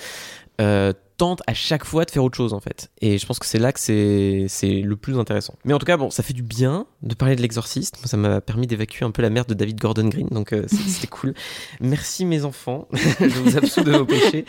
euh, 0.61 0.93
tentent 1.21 1.43
à 1.47 1.53
chaque 1.53 1.85
fois 1.85 2.07
de 2.07 2.11
faire 2.11 2.25
autre 2.25 2.37
chose 2.39 2.55
en 2.55 2.61
fait. 2.61 2.91
Et 3.03 3.19
je 3.19 3.27
pense 3.27 3.39
que 3.39 3.45
c'est 3.45 3.59
là 3.59 3.75
que 3.75 3.79
c'est 3.79 4.47
c'est 4.49 4.81
le 4.81 4.97
plus 4.97 5.19
intéressant. 5.19 5.55
Mais 5.67 5.75
en 5.75 5.79
tout 5.79 5.85
cas, 5.85 5.99
bon, 5.99 6.09
ça 6.09 6.23
fait 6.23 6.33
du 6.33 6.43
bien 6.43 6.87
de 7.03 7.15
parler 7.15 7.37
de 7.37 7.43
l'exorciste. 7.43 7.99
Moi, 7.99 8.07
ça 8.07 8.17
m'a 8.17 8.41
permis 8.41 8.67
d'évacuer 8.67 9.05
un 9.05 9.11
peu 9.11 9.21
la 9.21 9.29
merde 9.29 9.47
de 9.47 9.53
David 9.53 9.79
Gordon 9.79 10.09
Green, 10.09 10.29
donc 10.29 10.55
euh, 10.55 10.65
c'était 10.67 11.09
cool. 11.09 11.35
Merci 11.81 12.25
mes 12.25 12.47
enfants, 12.47 12.89
je 12.95 13.39
vous 13.39 13.59
absous 13.59 13.83
de 13.83 13.93
vos 13.93 14.07
péchés. 14.07 14.47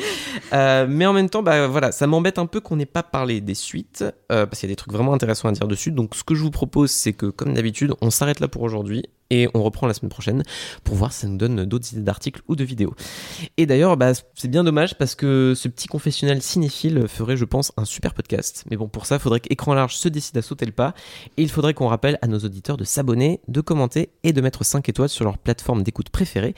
Euh, 0.53 0.87
mais 0.89 1.05
en 1.05 1.11
même 1.11 1.29
temps, 1.29 1.43
bah 1.43 1.67
voilà, 1.67 1.91
ça 1.91 2.07
m'embête 2.07 2.39
un 2.39 2.45
peu 2.45 2.61
qu'on 2.61 2.77
n'ait 2.77 2.85
pas 2.85 3.03
parlé 3.03 3.41
des 3.41 3.55
suites, 3.55 4.05
euh, 4.31 4.45
parce 4.45 4.61
qu'il 4.61 4.69
y 4.69 4.71
a 4.71 4.73
des 4.73 4.77
trucs 4.77 4.93
vraiment 4.93 5.13
intéressants 5.13 5.49
à 5.49 5.51
dire 5.51 5.67
dessus. 5.67 5.91
Donc 5.91 6.15
ce 6.15 6.23
que 6.23 6.35
je 6.35 6.41
vous 6.41 6.51
propose, 6.51 6.89
c'est 6.89 7.11
que 7.11 7.25
comme 7.25 7.53
d'habitude, 7.53 7.95
on 7.99 8.11
s'arrête 8.11 8.39
là 8.39 8.47
pour 8.47 8.61
aujourd'hui 8.61 9.03
et 9.31 9.47
on 9.55 9.63
reprend 9.63 9.87
la 9.87 9.95
semaine 9.95 10.11
prochaine 10.11 10.43
pour 10.83 10.95
voir 10.95 11.11
si 11.11 11.21
ça 11.21 11.27
nous 11.27 11.37
donne 11.37 11.65
d'autres 11.65 11.91
idées 11.93 12.03
d'articles 12.03 12.41
ou 12.47 12.55
de 12.55 12.63
vidéos. 12.63 12.93
Et 13.57 13.65
d'ailleurs, 13.65 13.97
bah, 13.97 14.11
c'est 14.35 14.49
bien 14.49 14.63
dommage 14.63 14.97
parce 14.97 15.15
que 15.15 15.53
ce 15.55 15.67
petit 15.67 15.87
confessionnal 15.87 16.41
cinéphile 16.41 17.07
ferait, 17.07 17.37
je 17.37 17.45
pense, 17.45 17.71
un 17.77 17.85
super 17.85 18.13
podcast. 18.13 18.65
Mais 18.69 18.77
bon, 18.77 18.87
pour 18.87 19.05
ça, 19.05 19.15
il 19.15 19.19
faudrait 19.19 19.39
qu'Écran 19.39 19.73
Large 19.73 19.95
se 19.95 20.09
décide 20.09 20.37
à 20.37 20.41
sauter 20.41 20.65
le 20.65 20.73
pas. 20.73 20.93
Et 21.37 21.41
il 21.41 21.49
faudrait 21.49 21.73
qu'on 21.73 21.87
rappelle 21.87 22.19
à 22.21 22.27
nos 22.27 22.39
auditeurs 22.39 22.77
de 22.77 22.83
s'abonner, 22.83 23.39
de 23.47 23.61
commenter 23.61 24.09
et 24.23 24.33
de 24.33 24.41
mettre 24.41 24.65
5 24.65 24.87
étoiles 24.89 25.09
sur 25.09 25.23
leur 25.23 25.37
plateforme 25.37 25.83
d'écoute 25.83 26.09
préférée. 26.09 26.53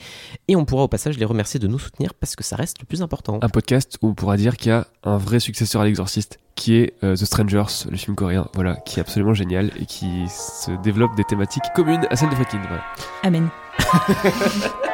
Et 0.48 0.56
on 0.56 0.64
pourra 0.64 0.82
au 0.82 0.88
passage 0.88 1.16
les 1.16 1.24
remercier 1.24 1.60
de 1.60 1.68
nous 1.68 1.78
soutenir 1.78 2.12
parce 2.14 2.34
que 2.34 2.42
ça 2.42 2.56
reste 2.56 2.80
le 2.80 2.86
plus 2.86 3.02
important. 3.02 3.38
un 3.40 3.48
podcast 3.48 3.98
où 4.02 4.08
on 4.08 4.14
pourra 4.14 4.36
dire 4.36 4.56
qu'il 4.56 4.68
y 4.68 4.72
a 4.72 4.88
un 5.04 5.16
vrai 5.16 5.38
successeur 5.38 5.82
à 5.82 5.84
l'exorciste 5.84 6.40
qui 6.54 6.76
est 6.76 6.94
euh, 7.02 7.14
The 7.16 7.24
Strangers, 7.24 7.88
le 7.90 7.96
film 7.96 8.16
coréen, 8.16 8.46
voilà, 8.54 8.76
qui 8.76 8.98
est 8.98 9.02
absolument 9.02 9.34
génial 9.34 9.70
et 9.80 9.86
qui 9.86 10.28
se 10.28 10.70
développe 10.82 11.14
des 11.16 11.24
thématiques 11.24 11.64
communes 11.74 12.06
à 12.10 12.16
celles 12.16 12.30
de 12.30 12.34
Friedkin. 12.34 12.60
Voilà. 12.68 12.84
Amen. 13.22 13.48